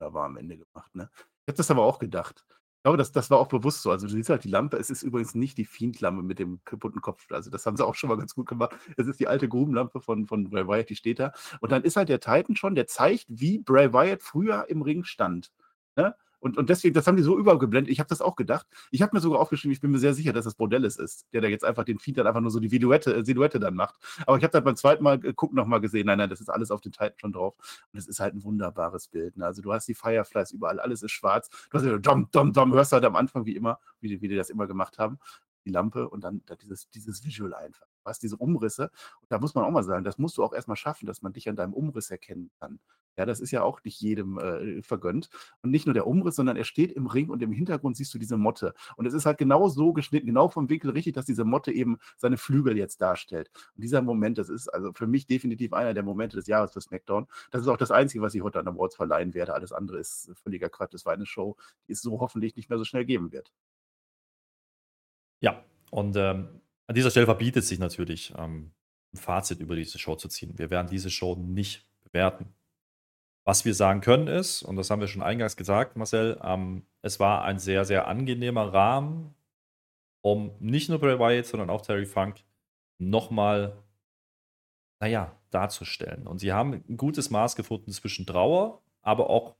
da 0.00 0.14
war 0.14 0.24
am 0.24 0.38
Ende 0.38 0.56
gemacht. 0.56 0.94
Ne? 0.94 1.10
Ich 1.14 1.48
habe 1.48 1.56
das 1.58 1.70
aber 1.70 1.82
auch 1.82 1.98
gedacht. 1.98 2.46
Ich 2.82 2.84
glaube, 2.84 2.98
das, 2.98 3.12
das 3.12 3.30
war 3.30 3.38
auch 3.38 3.46
bewusst 3.46 3.82
so. 3.82 3.92
Also 3.92 4.08
du 4.08 4.12
siehst 4.12 4.28
halt 4.28 4.42
die 4.42 4.48
Lampe, 4.48 4.76
es 4.76 4.90
ist 4.90 5.04
übrigens 5.04 5.36
nicht 5.36 5.56
die 5.56 5.64
Fiend-Lampe 5.64 6.24
mit 6.24 6.40
dem 6.40 6.58
kaputten 6.64 7.00
Kopf. 7.00 7.30
Also 7.30 7.48
das 7.48 7.64
haben 7.64 7.76
sie 7.76 7.86
auch 7.86 7.94
schon 7.94 8.08
mal 8.08 8.18
ganz 8.18 8.34
gut 8.34 8.48
gemacht. 8.48 8.74
Es 8.96 9.06
ist 9.06 9.20
die 9.20 9.28
alte 9.28 9.48
Grubenlampe 9.48 10.00
von, 10.00 10.26
von 10.26 10.50
Bray 10.50 10.66
Wyatt, 10.66 10.90
die 10.90 10.96
steht 10.96 11.20
da. 11.20 11.32
Und 11.60 11.70
dann 11.70 11.84
ist 11.84 11.94
halt 11.94 12.08
der 12.08 12.18
Titan 12.18 12.56
schon, 12.56 12.74
der 12.74 12.88
zeigt, 12.88 13.26
wie 13.28 13.60
Bray 13.60 13.92
Wyatt 13.92 14.24
früher 14.24 14.68
im 14.68 14.82
Ring 14.82 15.04
stand. 15.04 15.52
Ne? 15.94 16.16
Und, 16.42 16.58
und 16.58 16.68
deswegen, 16.68 16.92
das 16.92 17.06
haben 17.06 17.16
die 17.16 17.22
so 17.22 17.38
übergeblendet. 17.38 17.92
Ich 17.92 18.00
habe 18.00 18.08
das 18.08 18.20
auch 18.20 18.34
gedacht. 18.34 18.66
Ich 18.90 19.00
habe 19.00 19.14
mir 19.14 19.20
sogar 19.20 19.38
aufgeschrieben, 19.38 19.72
ich 19.72 19.80
bin 19.80 19.92
mir 19.92 19.98
sehr 19.98 20.12
sicher, 20.12 20.32
dass 20.32 20.44
das 20.44 20.56
Bordellis 20.56 20.96
ist, 20.96 21.32
der 21.32 21.40
da 21.40 21.46
jetzt 21.46 21.64
einfach 21.64 21.84
den 21.84 22.00
Fiend 22.00 22.18
dann 22.18 22.26
einfach 22.26 22.40
nur 22.40 22.50
so 22.50 22.58
die 22.58 22.68
Silhouette, 22.68 23.14
äh, 23.14 23.24
Silhouette 23.24 23.60
dann 23.60 23.74
macht. 23.74 23.94
Aber 24.26 24.36
ich 24.36 24.42
habe 24.42 24.50
dann 24.50 24.64
beim 24.64 24.74
zweiten 24.74 25.04
Mal 25.04 25.20
gucken 25.34 25.56
nochmal 25.56 25.80
gesehen, 25.80 26.06
nein, 26.06 26.18
nein, 26.18 26.28
das 26.28 26.40
ist 26.40 26.48
alles 26.48 26.72
auf 26.72 26.80
den 26.80 26.90
Titan 26.90 27.12
schon 27.16 27.32
drauf. 27.32 27.54
Und 27.92 27.98
es 27.98 28.08
ist 28.08 28.18
halt 28.18 28.34
ein 28.34 28.42
wunderbares 28.42 29.06
Bild. 29.06 29.36
Ne? 29.36 29.46
Also 29.46 29.62
du 29.62 29.72
hast 29.72 29.86
die 29.86 29.94
Fireflies 29.94 30.50
überall, 30.50 30.80
alles 30.80 31.04
ist 31.04 31.12
schwarz. 31.12 31.48
Du 31.70 31.78
hast 31.78 31.86
dom, 32.04 32.28
dom, 32.32 32.52
dom, 32.52 32.72
hörst 32.72 32.90
halt 32.90 33.04
am 33.04 33.14
Anfang 33.14 33.46
wie 33.46 33.54
immer, 33.54 33.78
wie 34.00 34.08
die, 34.08 34.20
wie 34.20 34.26
die 34.26 34.36
das 34.36 34.50
immer 34.50 34.66
gemacht 34.66 34.98
haben, 34.98 35.20
die 35.64 35.70
Lampe 35.70 36.08
und 36.08 36.24
dann 36.24 36.42
da 36.46 36.56
dieses, 36.56 36.90
dieses 36.90 37.24
Visual 37.24 37.54
einfach. 37.54 37.86
Hast 38.04 38.22
diese 38.22 38.36
Umrisse. 38.36 38.90
Und 39.20 39.30
da 39.30 39.38
muss 39.38 39.54
man 39.54 39.64
auch 39.64 39.70
mal 39.70 39.84
sagen, 39.84 40.04
das 40.04 40.18
musst 40.18 40.36
du 40.38 40.44
auch 40.44 40.52
erstmal 40.52 40.76
schaffen, 40.76 41.06
dass 41.06 41.22
man 41.22 41.32
dich 41.32 41.48
an 41.48 41.56
deinem 41.56 41.74
Umriss 41.74 42.10
erkennen 42.10 42.50
kann. 42.58 42.80
Ja, 43.18 43.26
das 43.26 43.40
ist 43.40 43.50
ja 43.50 43.62
auch 43.62 43.84
nicht 43.84 44.00
jedem 44.00 44.38
äh, 44.38 44.82
vergönnt. 44.82 45.28
Und 45.60 45.70
nicht 45.70 45.86
nur 45.86 45.92
der 45.92 46.06
Umriss, 46.06 46.36
sondern 46.36 46.56
er 46.56 46.64
steht 46.64 46.92
im 46.92 47.06
Ring 47.06 47.28
und 47.28 47.42
im 47.42 47.52
Hintergrund 47.52 47.96
siehst 47.96 48.14
du 48.14 48.18
diese 48.18 48.38
Motte. 48.38 48.74
Und 48.96 49.06
es 49.06 49.12
ist 49.12 49.26
halt 49.26 49.38
genau 49.38 49.68
so 49.68 49.92
geschnitten, 49.92 50.26
genau 50.26 50.48
vom 50.48 50.70
Winkel 50.70 50.90
richtig, 50.90 51.14
dass 51.14 51.26
diese 51.26 51.44
Motte 51.44 51.72
eben 51.72 51.98
seine 52.16 52.38
Flügel 52.38 52.76
jetzt 52.78 53.02
darstellt. 53.02 53.50
Und 53.76 53.82
dieser 53.82 54.00
Moment, 54.00 54.38
das 54.38 54.48
ist 54.48 54.68
also 54.68 54.92
für 54.94 55.06
mich 55.06 55.26
definitiv 55.26 55.74
einer 55.74 55.92
der 55.92 56.02
Momente 56.02 56.36
des 56.36 56.46
Jahres 56.46 56.72
für 56.72 56.80
SmackDown. 56.80 57.26
Das 57.50 57.60
ist 57.60 57.68
auch 57.68 57.76
das 57.76 57.90
Einzige, 57.90 58.22
was 58.22 58.34
ich 58.34 58.42
heute 58.42 58.58
an 58.58 58.68
Awards 58.68 58.96
verleihen 58.96 59.34
werde. 59.34 59.52
Alles 59.54 59.72
andere 59.72 59.98
ist 59.98 60.30
völliger 60.42 60.70
Quatsch. 60.70 60.94
Das 60.94 61.04
war 61.04 61.12
eine 61.12 61.26
Show, 61.26 61.56
die 61.88 61.92
es 61.92 62.00
so 62.00 62.20
hoffentlich 62.20 62.56
nicht 62.56 62.70
mehr 62.70 62.78
so 62.78 62.84
schnell 62.84 63.04
geben 63.04 63.30
wird. 63.32 63.52
Ja, 65.40 65.62
und 65.90 66.16
ähm, 66.16 66.61
an 66.92 66.94
dieser 66.94 67.10
Stelle 67.10 67.24
verbietet 67.24 67.64
sich 67.64 67.78
natürlich, 67.78 68.34
ähm, 68.36 68.70
ein 69.14 69.16
Fazit 69.16 69.60
über 69.60 69.76
diese 69.76 69.98
Show 69.98 70.14
zu 70.14 70.28
ziehen. 70.28 70.58
Wir 70.58 70.70
werden 70.70 70.88
diese 70.88 71.08
Show 71.08 71.34
nicht 71.36 71.86
bewerten. 72.04 72.52
Was 73.44 73.64
wir 73.64 73.72
sagen 73.72 74.02
können 74.02 74.26
ist, 74.26 74.62
und 74.62 74.76
das 74.76 74.90
haben 74.90 75.00
wir 75.00 75.08
schon 75.08 75.22
eingangs 75.22 75.56
gesagt, 75.56 75.96
Marcel, 75.96 76.38
ähm, 76.44 76.84
es 77.00 77.18
war 77.18 77.44
ein 77.44 77.58
sehr, 77.58 77.86
sehr 77.86 78.08
angenehmer 78.08 78.74
Rahmen, 78.74 79.34
um 80.20 80.50
nicht 80.60 80.90
nur 80.90 80.98
Bray 80.98 81.18
Wyatt, 81.18 81.46
sondern 81.46 81.70
auch 81.70 81.80
Terry 81.80 82.04
Funk 82.04 82.44
nochmal, 82.98 83.82
naja, 85.00 85.34
darzustellen. 85.48 86.26
Und 86.26 86.40
sie 86.40 86.52
haben 86.52 86.84
ein 86.86 86.98
gutes 86.98 87.30
Maß 87.30 87.56
gefunden 87.56 87.90
zwischen 87.90 88.26
Trauer, 88.26 88.82
aber 89.00 89.30
auch, 89.30 89.56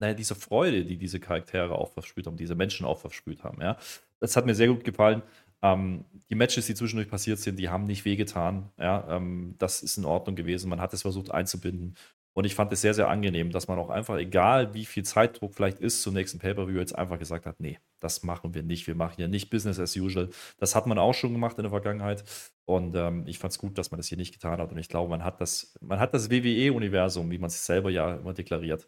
naja, 0.00 0.12
diese 0.12 0.34
Freude, 0.34 0.84
die 0.84 0.98
diese 0.98 1.18
Charaktere 1.18 1.78
auch 1.78 1.92
verspürt 1.92 2.26
haben, 2.26 2.36
diese 2.36 2.54
Menschen 2.54 2.84
auch 2.84 2.98
verspürt 2.98 3.42
haben. 3.42 3.62
Ja. 3.62 3.78
Das 4.20 4.36
hat 4.36 4.46
mir 4.46 4.54
sehr 4.54 4.68
gut 4.68 4.84
gefallen. 4.84 5.22
Ähm, 5.62 6.04
die 6.30 6.34
Matches, 6.34 6.66
die 6.66 6.74
zwischendurch 6.74 7.08
passiert 7.08 7.38
sind, 7.38 7.58
die 7.58 7.68
haben 7.68 7.84
nicht 7.84 8.04
wehgetan. 8.04 8.70
Ja, 8.78 9.16
ähm, 9.16 9.54
das 9.58 9.82
ist 9.82 9.96
in 9.98 10.04
Ordnung 10.04 10.36
gewesen. 10.36 10.68
Man 10.70 10.80
hat 10.80 10.92
es 10.92 11.02
versucht 11.02 11.30
einzubinden. 11.30 11.94
Und 12.36 12.46
ich 12.46 12.56
fand 12.56 12.72
es 12.72 12.80
sehr, 12.80 12.94
sehr 12.94 13.08
angenehm, 13.08 13.52
dass 13.52 13.68
man 13.68 13.78
auch 13.78 13.90
einfach, 13.90 14.16
egal 14.16 14.74
wie 14.74 14.84
viel 14.84 15.04
Zeitdruck 15.04 15.54
vielleicht 15.54 15.78
ist 15.78 16.02
zum 16.02 16.14
nächsten 16.14 16.40
Pay-Per-View, 16.40 16.80
jetzt 16.80 16.98
einfach 16.98 17.18
gesagt 17.20 17.46
hat, 17.46 17.60
nee, 17.60 17.78
das 18.00 18.24
machen 18.24 18.54
wir 18.54 18.64
nicht. 18.64 18.88
Wir 18.88 18.96
machen 18.96 19.14
hier 19.16 19.28
nicht 19.28 19.50
Business 19.50 19.78
as 19.78 19.96
usual. 19.96 20.30
Das 20.58 20.74
hat 20.74 20.86
man 20.88 20.98
auch 20.98 21.14
schon 21.14 21.32
gemacht 21.32 21.56
in 21.58 21.62
der 21.62 21.70
Vergangenheit. 21.70 22.24
Und 22.64 22.96
ähm, 22.96 23.24
ich 23.28 23.38
fand 23.38 23.52
es 23.52 23.58
gut, 23.58 23.78
dass 23.78 23.92
man 23.92 23.98
das 23.98 24.08
hier 24.08 24.18
nicht 24.18 24.32
getan 24.32 24.58
hat. 24.58 24.72
Und 24.72 24.78
ich 24.78 24.88
glaube, 24.88 25.08
man 25.08 25.22
hat 25.22 25.40
das, 25.40 25.78
man 25.80 26.00
hat 26.00 26.12
das 26.12 26.28
WWE-Universum, 26.28 27.30
wie 27.30 27.38
man 27.38 27.48
es 27.48 27.64
selber 27.64 27.90
ja 27.90 28.16
immer 28.16 28.34
deklariert, 28.34 28.84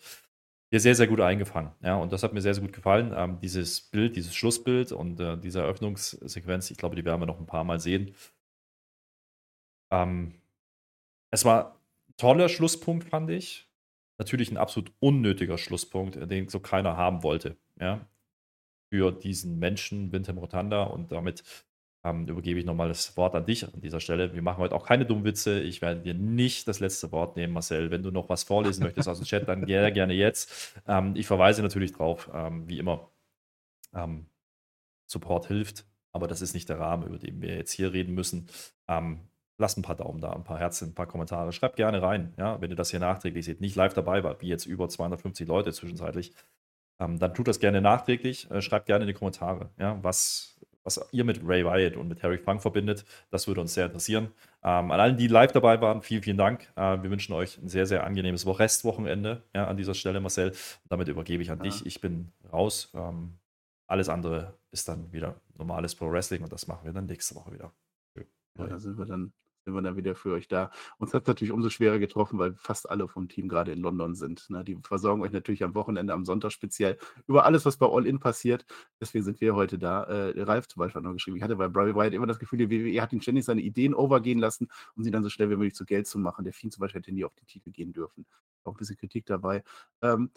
hier 0.71 0.81
sehr, 0.81 0.95
sehr 0.95 1.07
gut 1.07 1.21
eingefangen. 1.21 1.73
Ja, 1.83 1.97
und 1.97 2.12
das 2.12 2.23
hat 2.23 2.33
mir 2.33 2.41
sehr, 2.41 2.55
sehr 2.55 2.62
gut 2.62 2.73
gefallen. 2.73 3.12
Ähm, 3.17 3.39
dieses 3.41 3.81
Bild, 3.81 4.17
dieses 4.17 4.35
Schlussbild 4.35 4.93
und 4.93 5.21
äh, 5.21 5.37
diese 5.39 5.61
Eröffnungssequenz, 5.61 6.71
ich 6.71 6.79
glaube, 6.79 6.97
die 6.97 7.05
werden 7.05 7.21
wir 7.21 7.27
noch 7.27 7.39
ein 7.39 7.47
paar 7.47 7.64
Mal 7.64 7.81
sehen. 7.81 8.14
Ähm, 9.91 10.35
es 11.31 11.45
war 11.45 11.77
ein 12.09 12.14
toller 12.17 12.49
Schlusspunkt, 12.49 13.05
fand 13.05 13.31
ich. 13.31 13.69
Natürlich 14.19 14.51
ein 14.51 14.57
absolut 14.57 14.93
unnötiger 14.99 15.59
Schlusspunkt, 15.59 16.17
den 16.31 16.49
so 16.49 16.61
keiner 16.61 16.97
haben 16.97 17.23
wollte. 17.23 17.57
Ja, 17.79 18.07
für 18.91 19.12
diesen 19.12 19.59
Menschen, 19.59 20.12
Vintem 20.12 20.39
Rotanda. 20.39 20.85
Und 20.85 21.12
damit 21.12 21.45
ähm, 22.07 22.27
übergebe 22.29 22.61
ich 22.61 22.67
nochmal 22.67 22.89
das 22.89 23.17
Wort 23.17 23.35
an 23.35 23.45
dich 23.45 23.65
an 23.65 23.81
dieser 23.81 24.01
Stelle. 24.01 24.33
Wir 24.33 24.43
machen 24.43 24.59
heute 24.59 24.75
auch 24.75 24.87
keine 24.87 25.05
dummen 25.05 25.25
Witze. 25.25 25.61
Ich 25.61 25.83
werde 25.83 26.01
dir 26.01 26.15
nicht 26.15 26.69
das 26.69 26.79
letzte 26.79 27.11
Wort 27.11 27.37
nehmen, 27.37 27.53
Marcel. 27.53 27.91
Wenn 27.91 28.03
du 28.03 28.11
noch 28.11 28.29
was 28.29 28.45
vorlesen 28.45 28.85
möchtest 28.85 29.09
aus 29.09 29.19
dem 29.19 29.27
Chat, 29.27 29.49
dann 29.49 29.67
gerne, 29.67 29.93
gerne 29.93 30.15
jetzt. 30.15 30.81
Ähm, 30.87 31.15
ich 31.17 31.27
verweise 31.27 31.63
natürlich 31.63 31.93
drauf, 31.93 32.31
ähm, 32.33 32.69
wie 32.69 32.79
immer. 32.79 33.11
Ähm, 33.95 34.27
Support 35.07 35.47
hilft, 35.47 35.87
aber 36.13 36.29
das 36.29 36.43
ist 36.43 36.55
nicht 36.55 36.69
der 36.69 36.79
Rahmen, 36.79 37.07
über 37.07 37.19
den 37.19 37.41
wir 37.41 37.57
jetzt 37.57 37.73
hier 37.73 37.93
reden 37.93 38.15
müssen. 38.15 38.49
Ähm, 38.89 39.21
lasst 39.59 39.79
ein 39.79 39.83
paar 39.83 39.97
Daumen 39.97 40.21
da, 40.21 40.33
ein 40.33 40.45
paar 40.45 40.59
Herzen, 40.59 40.91
ein 40.91 40.95
paar 40.95 41.07
Kommentare. 41.07 41.53
Schreibt 41.53 41.77
gerne 41.77 42.03
rein, 42.03 42.35
ja, 42.37 42.61
wenn 42.61 42.71
ihr 42.71 42.77
das 42.77 42.91
hier 42.91 43.01
nachträglich 43.01 43.45
seht, 43.45 43.61
nicht 43.61 43.75
live 43.75 43.95
dabei 43.95 44.23
war, 44.23 44.41
wie 44.41 44.49
jetzt 44.49 44.67
über 44.67 44.89
250 44.89 45.47
Leute 45.49 45.73
zwischenzeitlich. 45.73 46.33
Ähm, 47.01 47.19
dann 47.19 47.35
tut 47.35 47.49
das 47.49 47.59
gerne 47.59 47.81
nachträglich. 47.81 48.51
Äh, 48.51 48.63
schreibt 48.63 48.87
gerne 48.87 49.05
in 49.05 49.09
die 49.09 49.15
Kommentare, 49.15 49.71
ja, 49.79 49.99
was, 50.03 50.57
was 50.87 50.99
ihr 51.12 51.24
mit 51.24 51.41
Ray 51.45 51.64
Wyatt 51.64 51.97
und 51.97 52.09
mit 52.09 52.22
Harry 52.22 52.39
Funk 52.39 52.62
verbindet. 52.62 53.05
Das 53.30 53.47
würde 53.47 53.61
uns 53.61 53.74
sehr 53.74 53.87
interessieren. 53.87 54.28
Ähm, 54.62 54.91
an 54.91 54.99
allen, 55.01 55.16
die 55.18 55.26
live 55.28 55.53
dabei 55.53 55.80
waren, 55.82 56.01
vielen, 56.01 56.22
vielen 56.22 56.39
Dank. 56.39 56.72
Äh, 56.76 57.03
wir 57.03 57.11
wünschen 57.11 57.34
euch 57.34 57.59
ein 57.59 57.68
sehr, 57.68 57.87
sehr 57.87 58.05
angenehmes 58.05 58.47
Wo- 58.47 58.53
Restwochenende 58.53 59.43
ja, 59.55 59.66
an 59.66 59.76
dieser 59.76 59.93
Stelle, 59.95 60.20
Marcel. 60.20 60.51
Und 60.51 60.57
damit 60.89 61.09
übergebe 61.09 61.43
ich 61.43 61.51
an 61.51 61.59
Ja. 61.59 61.64
dich. 61.64 61.84
Ich 61.84 62.01
bin 62.01 62.32
raus. 62.53 62.91
Ähm, 62.95 63.34
alles 63.89 64.09
andere 64.09 64.55
ist 64.70 64.89
dann 64.89 65.12
wieder 65.12 65.41
normales 65.59 65.95
Pro 65.95 66.11
Wrestling 66.11 66.43
und 66.43 66.53
das 66.53 66.66
machen 66.66 66.84
wir 66.84 66.93
dann 66.93 67.07
nächste 67.07 67.34
Woche 67.34 67.53
wieder. 67.53 67.72
Ja, 68.59 68.66
da 68.66 68.78
sind 68.78 68.97
wir 68.99 69.05
dann 69.05 69.32
sind 69.67 69.75
wir 69.75 69.83
dann 69.83 69.97
wieder 69.97 70.14
für 70.14 70.33
euch 70.33 70.47
da. 70.47 70.71
Uns 70.99 71.12
hat 71.12 71.23
es 71.23 71.29
natürlich 71.29 71.53
umso 71.53 71.71
schwerer 71.71 71.99
getroffen, 71.99 72.39
weil 72.39 72.55
fast 72.55 72.89
alle 72.89 73.09
vom 73.09 73.29
Team 73.29 73.49
gerade 73.49 73.73
in 73.73 73.81
London 73.81 74.14
sind. 74.14 74.49
Ne? 74.49 74.62
Die 74.62 74.77
versorgen 74.77 75.23
euch 75.23 75.33
natürlich 75.33 75.64
am 75.64 75.75
Wochenende, 75.75 76.12
am 76.12 76.25
Sonntag 76.25 76.53
speziell 76.53 76.99
über 77.27 77.45
alles, 77.45 77.67
was 77.67 77.77
bei 77.77 77.87
All 77.87 78.07
In 78.07 78.21
passiert. 78.21 78.64
Deswegen 79.01 79.25
sind 79.25 79.41
wir 79.41 79.57
heute 79.57 79.77
da. 79.77 80.05
Äh, 80.05 80.41
Ralf 80.43 80.69
zum 80.69 80.81
Beispiel 80.81 81.01
hat 81.01 81.05
noch 81.05 81.12
geschrieben, 81.12 81.37
ich 81.37 81.43
hatte 81.43 81.57
bei 81.57 81.67
Bray 81.67 81.97
Wyatt 81.97 82.14
immer 82.14 82.29
das 82.29 82.39
Gefühl, 82.39 82.61
die 82.61 82.71
WWE 82.71 83.03
hat 83.03 83.12
ihn 83.12 83.21
ständig 83.21 83.45
seine 83.45 83.61
Ideen 83.61 83.93
overgehen 83.93 84.39
lassen, 84.39 84.69
um 84.95 85.03
sie 85.03 85.11
dann 85.11 85.25
so 85.25 85.31
schnell 85.31 85.51
wie 85.51 85.57
möglich 85.57 85.75
zu 85.75 85.85
Geld 85.85 86.07
zu 86.07 86.21
machen. 86.21 86.45
Der 86.45 86.53
Fiend 86.53 86.73
zum 86.73 86.83
Beispiel 86.83 87.01
hätte 87.01 87.12
nie 87.12 87.25
auf 87.25 87.35
die 87.35 87.47
Titel 87.47 87.73
gehen 87.73 87.93
dürfen. 87.93 88.25
Auch 88.62 88.75
ein 88.75 88.79
bisschen 88.79 88.97
Kritik 88.97 89.27
dabei. 89.27 89.64
Ähm, 90.01 90.31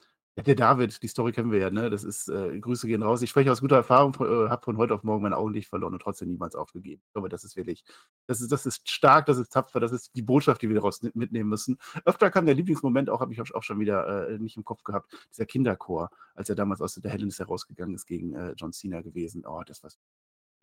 der 0.48 0.56
David, 0.56 1.02
die 1.02 1.08
Story 1.08 1.32
kennen 1.32 1.52
wir 1.52 1.60
ja, 1.60 1.70
ne? 1.70 1.90
Das 1.90 2.04
ist, 2.04 2.28
äh, 2.30 2.60
Grüße 2.60 2.88
gehen 2.88 3.04
raus. 3.04 3.22
Ich 3.22 3.30
spreche 3.30 3.52
aus 3.52 3.62
guter 3.62 3.78
Erfahrung, 3.78 4.14
äh, 4.16 4.50
habe 4.50 4.64
von 4.64 4.78
heute 4.78 4.94
auf 4.94 5.04
morgen 5.04 5.24
mein 5.24 5.34
Augenlicht 5.34 5.70
verloren 5.70 5.94
und 5.94 6.02
trotzdem 6.02 6.30
niemals 6.30 6.56
aufgegeben. 6.56 7.02
Glaube, 7.14 7.30
das 7.30 7.44
ist 7.44 7.56
wirklich, 7.56 7.84
das 8.28 8.42
ist, 8.42 8.52
das 8.52 8.66
ist 8.66 8.90
stark, 8.90 9.26
das 9.26 9.38
ist 9.38 9.52
tapfer, 9.52 9.80
das 9.80 9.92
ist 9.92 10.16
die 10.16 10.22
Botschaft, 10.22 10.62
die 10.62 10.70
wir 10.70 10.76
daraus 10.76 11.02
mitnehmen 11.02 11.50
müssen. 11.50 11.78
Öfter 12.06 12.32
kam 12.32 12.46
der 12.46 12.56
Lieblingsmoment 12.56 13.10
auch, 13.10 13.22
habe 13.22 13.34
ich 13.34 13.40
auch 13.42 13.64
schon 13.64 13.80
wieder 13.80 14.30
äh, 14.30 14.40
nicht 14.40 14.58
im 14.58 14.66
Kopf 14.66 14.84
gehabt, 14.84 15.14
dieser 15.32 15.46
Kinderchor, 15.46 16.10
als 16.36 16.50
er 16.50 16.56
damals 16.56 16.82
aus 16.82 16.96
der 16.96 17.12
Hell 17.12 17.22
in 17.22 17.30
a 17.30 17.32
Cell 17.32 17.46
herausgegangen 17.46 17.96
ist 17.96 18.06
gegen 18.06 18.34
äh, 18.34 18.54
John 18.58 18.74
Cena 18.74 19.02
gewesen. 19.02 19.46
Oh, 19.46 19.62
das 19.66 19.84
war 19.84 19.90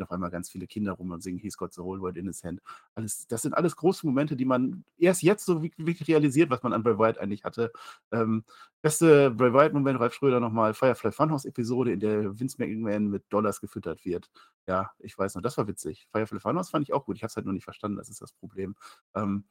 auf 0.02 0.10
einmal 0.10 0.30
ganz 0.30 0.50
viele 0.50 0.66
Kinder 0.66 0.92
rum 0.92 1.10
und 1.10 1.22
singen 1.22 1.38
He's 1.38 1.56
got 1.56 1.72
the 1.74 1.82
whole 1.82 2.00
world 2.00 2.16
in 2.16 2.26
his 2.26 2.42
hand. 2.44 2.60
Alles, 2.94 3.26
das 3.26 3.42
sind 3.42 3.54
alles 3.54 3.76
große 3.76 4.06
Momente, 4.06 4.36
die 4.36 4.44
man 4.44 4.84
erst 4.98 5.22
jetzt 5.22 5.44
so 5.44 5.62
wirklich 5.62 6.08
realisiert, 6.08 6.50
was 6.50 6.62
man 6.62 6.72
an 6.72 6.82
Bray 6.82 6.98
Wyatt 6.98 7.18
eigentlich 7.18 7.44
hatte. 7.44 7.72
Ähm, 8.12 8.44
beste 8.82 9.30
Bray 9.30 9.52
Wyatt-Moment, 9.52 10.00
Ralf 10.00 10.14
Schröder 10.14 10.40
nochmal, 10.40 10.74
Firefly 10.74 11.12
Funhouse-Episode, 11.12 11.92
in 11.92 12.00
der 12.00 12.38
Vince 12.38 12.56
McMahon 12.58 13.08
mit 13.08 13.24
Dollars 13.30 13.60
gefüttert 13.60 14.04
wird. 14.04 14.30
Ja, 14.66 14.90
ich 14.98 15.16
weiß 15.16 15.34
noch, 15.34 15.42
das 15.42 15.56
war 15.58 15.68
witzig. 15.68 16.08
Firefly 16.12 16.40
Funhouse 16.40 16.70
fand 16.70 16.88
ich 16.88 16.92
auch 16.92 17.04
gut. 17.04 17.16
Ich 17.16 17.22
habe 17.22 17.28
es 17.30 17.36
halt 17.36 17.46
nur 17.46 17.54
nicht 17.54 17.64
verstanden, 17.64 17.96
das 17.96 18.08
ist 18.08 18.20
das 18.20 18.32
Problem. 18.32 18.74
Ähm, 19.14 19.44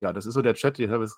ja, 0.00 0.12
das 0.12 0.26
ist 0.26 0.34
so 0.34 0.42
der 0.42 0.54
Chat, 0.54 0.78
den 0.78 0.90
habe 0.90 1.04
ich, 1.04 1.12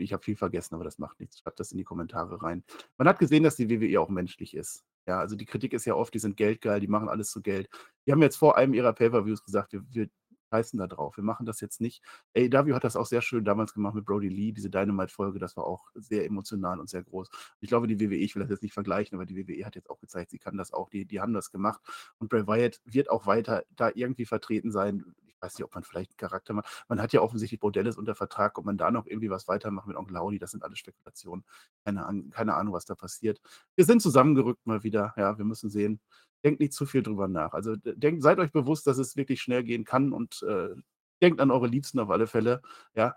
ich 0.00 0.12
habe 0.12 0.22
viel 0.22 0.36
vergessen, 0.36 0.74
aber 0.74 0.84
das 0.84 0.98
macht 0.98 1.20
nichts. 1.20 1.38
Schreibt 1.38 1.60
das 1.60 1.70
in 1.70 1.78
die 1.78 1.84
Kommentare 1.84 2.42
rein. 2.42 2.64
Man 2.98 3.06
hat 3.06 3.18
gesehen, 3.18 3.44
dass 3.44 3.56
die 3.56 3.70
WWE 3.70 4.00
auch 4.00 4.08
menschlich 4.08 4.54
ist. 4.56 4.84
Ja, 5.06 5.18
also 5.18 5.36
die 5.36 5.44
Kritik 5.44 5.72
ist 5.74 5.84
ja 5.84 5.94
oft, 5.94 6.14
die 6.14 6.18
sind 6.18 6.36
geldgeil, 6.36 6.80
die 6.80 6.88
machen 6.88 7.08
alles 7.08 7.30
zu 7.30 7.42
Geld. 7.42 7.68
Die 8.06 8.12
haben 8.12 8.22
jetzt 8.22 8.36
vor 8.36 8.56
einem 8.56 8.74
ihrer 8.74 8.92
Pay-Per-Views 8.92 9.44
gesagt, 9.44 9.72
wir, 9.72 9.84
wir 9.90 10.08
scheißen 10.54 10.78
da 10.78 10.86
drauf. 10.86 11.16
Wir 11.16 11.24
machen 11.24 11.46
das 11.46 11.60
jetzt 11.60 11.80
nicht. 11.80 12.02
AEW 12.36 12.74
hat 12.74 12.84
das 12.84 12.96
auch 12.96 13.06
sehr 13.06 13.22
schön 13.22 13.44
damals 13.44 13.74
gemacht 13.74 13.94
mit 13.94 14.04
Brody 14.04 14.28
Lee, 14.28 14.52
diese 14.52 14.70
Dynamite-Folge, 14.70 15.38
das 15.38 15.56
war 15.56 15.66
auch 15.66 15.88
sehr 15.94 16.24
emotional 16.24 16.78
und 16.78 16.88
sehr 16.88 17.02
groß. 17.02 17.28
Ich 17.60 17.68
glaube, 17.68 17.86
die 17.86 18.00
WWE, 18.00 18.16
ich 18.16 18.34
will 18.34 18.42
das 18.42 18.50
jetzt 18.50 18.62
nicht 18.62 18.74
vergleichen, 18.74 19.16
aber 19.16 19.26
die 19.26 19.36
WWE 19.36 19.64
hat 19.66 19.74
jetzt 19.74 19.90
auch 19.90 19.98
gezeigt, 19.98 20.30
sie 20.30 20.38
kann 20.38 20.56
das 20.56 20.72
auch, 20.72 20.88
die, 20.90 21.06
die 21.06 21.20
haben 21.20 21.32
das 21.32 21.50
gemacht. 21.50 21.80
Und 22.18 22.30
Bray 22.30 22.46
Wyatt 22.46 22.80
wird 22.84 23.10
auch 23.10 23.26
weiter 23.26 23.64
da 23.70 23.90
irgendwie 23.94 24.26
vertreten 24.26 24.70
sein. 24.70 25.04
Ich 25.44 25.52
weiß 25.52 25.58
nicht, 25.58 25.64
ob 25.64 25.74
man 25.74 25.84
vielleicht 25.84 26.12
einen 26.12 26.16
Charakter 26.16 26.54
macht. 26.54 26.84
Man 26.88 27.02
hat 27.02 27.12
ja 27.12 27.20
offensichtlich 27.20 27.60
Bordellis 27.60 27.98
unter 27.98 28.14
Vertrag, 28.14 28.56
ob 28.58 28.64
man 28.64 28.78
da 28.78 28.90
noch 28.90 29.06
irgendwie 29.06 29.28
was 29.28 29.46
weitermacht 29.46 29.86
mit 29.86 29.96
Onkel 29.96 30.16
Audi, 30.16 30.38
das 30.38 30.52
sind 30.52 30.62
alles 30.62 30.78
Spekulationen. 30.78 31.44
Keine, 31.84 32.06
An 32.06 32.30
keine 32.30 32.54
Ahnung, 32.54 32.72
was 32.72 32.86
da 32.86 32.94
passiert. 32.94 33.40
Wir 33.76 33.84
sind 33.84 34.00
zusammengerückt 34.00 34.66
mal 34.66 34.82
wieder, 34.84 35.12
ja, 35.18 35.36
wir 35.36 35.44
müssen 35.44 35.68
sehen. 35.68 36.00
Denkt 36.44 36.60
nicht 36.60 36.72
zu 36.72 36.86
viel 36.86 37.02
drüber 37.02 37.28
nach. 37.28 37.52
Also 37.52 37.76
denkt, 37.76 38.22
seid 38.22 38.38
euch 38.38 38.52
bewusst, 38.52 38.86
dass 38.86 38.96
es 38.96 39.16
wirklich 39.16 39.42
schnell 39.42 39.64
gehen 39.64 39.84
kann 39.84 40.12
und 40.12 40.42
äh, 40.44 40.70
denkt 41.20 41.40
an 41.40 41.50
eure 41.50 41.66
Liebsten 41.66 41.98
auf 41.98 42.08
alle 42.10 42.26
Fälle, 42.26 42.62
ja. 42.94 43.14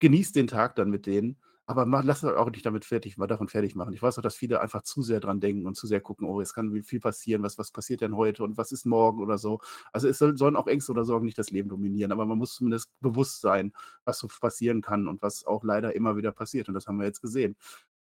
Genießt 0.00 0.34
den 0.34 0.48
Tag 0.48 0.74
dann 0.74 0.90
mit 0.90 1.06
denen 1.06 1.38
aber 1.72 1.86
mach, 1.86 2.04
lasst 2.04 2.22
euch 2.22 2.36
auch 2.36 2.50
nicht 2.50 2.66
damit 2.66 2.84
fertig, 2.84 3.16
mal 3.16 3.26
davon 3.26 3.48
fertig 3.48 3.74
machen. 3.74 3.94
Ich 3.94 4.02
weiß 4.02 4.18
auch, 4.18 4.22
dass 4.22 4.36
viele 4.36 4.60
einfach 4.60 4.82
zu 4.82 5.00
sehr 5.00 5.20
dran 5.20 5.40
denken 5.40 5.66
und 5.66 5.74
zu 5.74 5.86
sehr 5.86 6.02
gucken, 6.02 6.26
oh, 6.26 6.40
es 6.40 6.52
kann 6.52 6.82
viel 6.82 7.00
passieren, 7.00 7.42
was, 7.42 7.56
was 7.56 7.70
passiert 7.70 8.02
denn 8.02 8.14
heute 8.14 8.44
und 8.44 8.58
was 8.58 8.72
ist 8.72 8.84
morgen 8.84 9.20
oder 9.20 9.38
so. 9.38 9.58
Also 9.90 10.06
es 10.06 10.18
soll, 10.18 10.36
sollen 10.36 10.54
auch 10.54 10.66
Ängste 10.66 10.92
oder 10.92 11.06
Sorgen 11.06 11.24
nicht 11.24 11.38
das 11.38 11.50
Leben 11.50 11.70
dominieren, 11.70 12.12
aber 12.12 12.26
man 12.26 12.36
muss 12.36 12.54
zumindest 12.54 12.90
bewusst 13.00 13.40
sein, 13.40 13.72
was 14.04 14.18
so 14.18 14.28
passieren 14.28 14.82
kann 14.82 15.08
und 15.08 15.22
was 15.22 15.46
auch 15.46 15.64
leider 15.64 15.96
immer 15.96 16.16
wieder 16.16 16.30
passiert. 16.32 16.68
Und 16.68 16.74
das 16.74 16.86
haben 16.86 16.98
wir 16.98 17.06
jetzt 17.06 17.22
gesehen. 17.22 17.56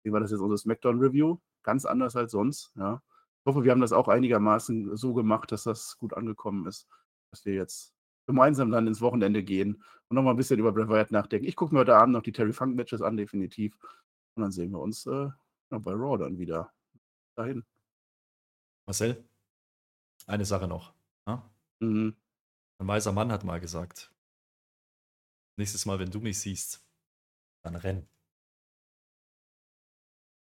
Wie 0.02 0.12
war 0.12 0.20
das 0.20 0.30
jetzt 0.30 0.40
unser 0.40 0.58
Smackdown-Review? 0.58 1.38
Ganz 1.62 1.86
anders 1.86 2.16
als 2.16 2.32
sonst, 2.32 2.70
ja. 2.76 3.02
Ich 3.40 3.46
hoffe, 3.46 3.64
wir 3.64 3.72
haben 3.72 3.80
das 3.80 3.92
auch 3.92 4.08
einigermaßen 4.08 4.96
so 4.96 5.14
gemacht, 5.14 5.52
dass 5.52 5.64
das 5.64 5.96
gut 5.98 6.14
angekommen 6.14 6.66
ist, 6.66 6.86
dass 7.30 7.44
wir 7.46 7.54
jetzt 7.54 7.93
gemeinsam 8.26 8.70
dann 8.70 8.86
ins 8.86 9.00
Wochenende 9.00 9.42
gehen 9.42 9.82
und 10.08 10.14
nochmal 10.14 10.34
ein 10.34 10.36
bisschen 10.36 10.58
über 10.58 10.72
Bret 10.72 10.88
Wyatt 10.88 11.10
nachdenken. 11.10 11.46
Ich 11.46 11.56
gucke 11.56 11.74
mir 11.74 11.80
heute 11.80 11.96
Abend 11.96 12.12
noch 12.12 12.22
die 12.22 12.32
Terry 12.32 12.52
Funk 12.52 12.76
Matches 12.76 13.02
an, 13.02 13.16
definitiv. 13.16 13.76
Und 14.34 14.42
dann 14.42 14.52
sehen 14.52 14.72
wir 14.72 14.80
uns 14.80 15.06
äh, 15.06 15.28
bei 15.70 15.92
Raw 15.92 16.18
dann 16.18 16.38
wieder. 16.38 16.72
Dahin. 17.36 17.64
Marcel, 18.86 19.24
eine 20.26 20.44
Sache 20.44 20.68
noch. 20.68 20.94
Ja? 21.26 21.50
Ne? 21.80 21.86
Mhm. 21.88 22.16
Ein 22.78 22.88
weiser 22.88 23.12
Mann 23.12 23.32
hat 23.32 23.44
mal 23.44 23.60
gesagt: 23.60 24.12
Nächstes 25.56 25.86
Mal, 25.86 25.98
wenn 25.98 26.10
du 26.10 26.20
mich 26.20 26.40
siehst, 26.40 26.84
dann 27.62 27.76
renn. 27.76 28.08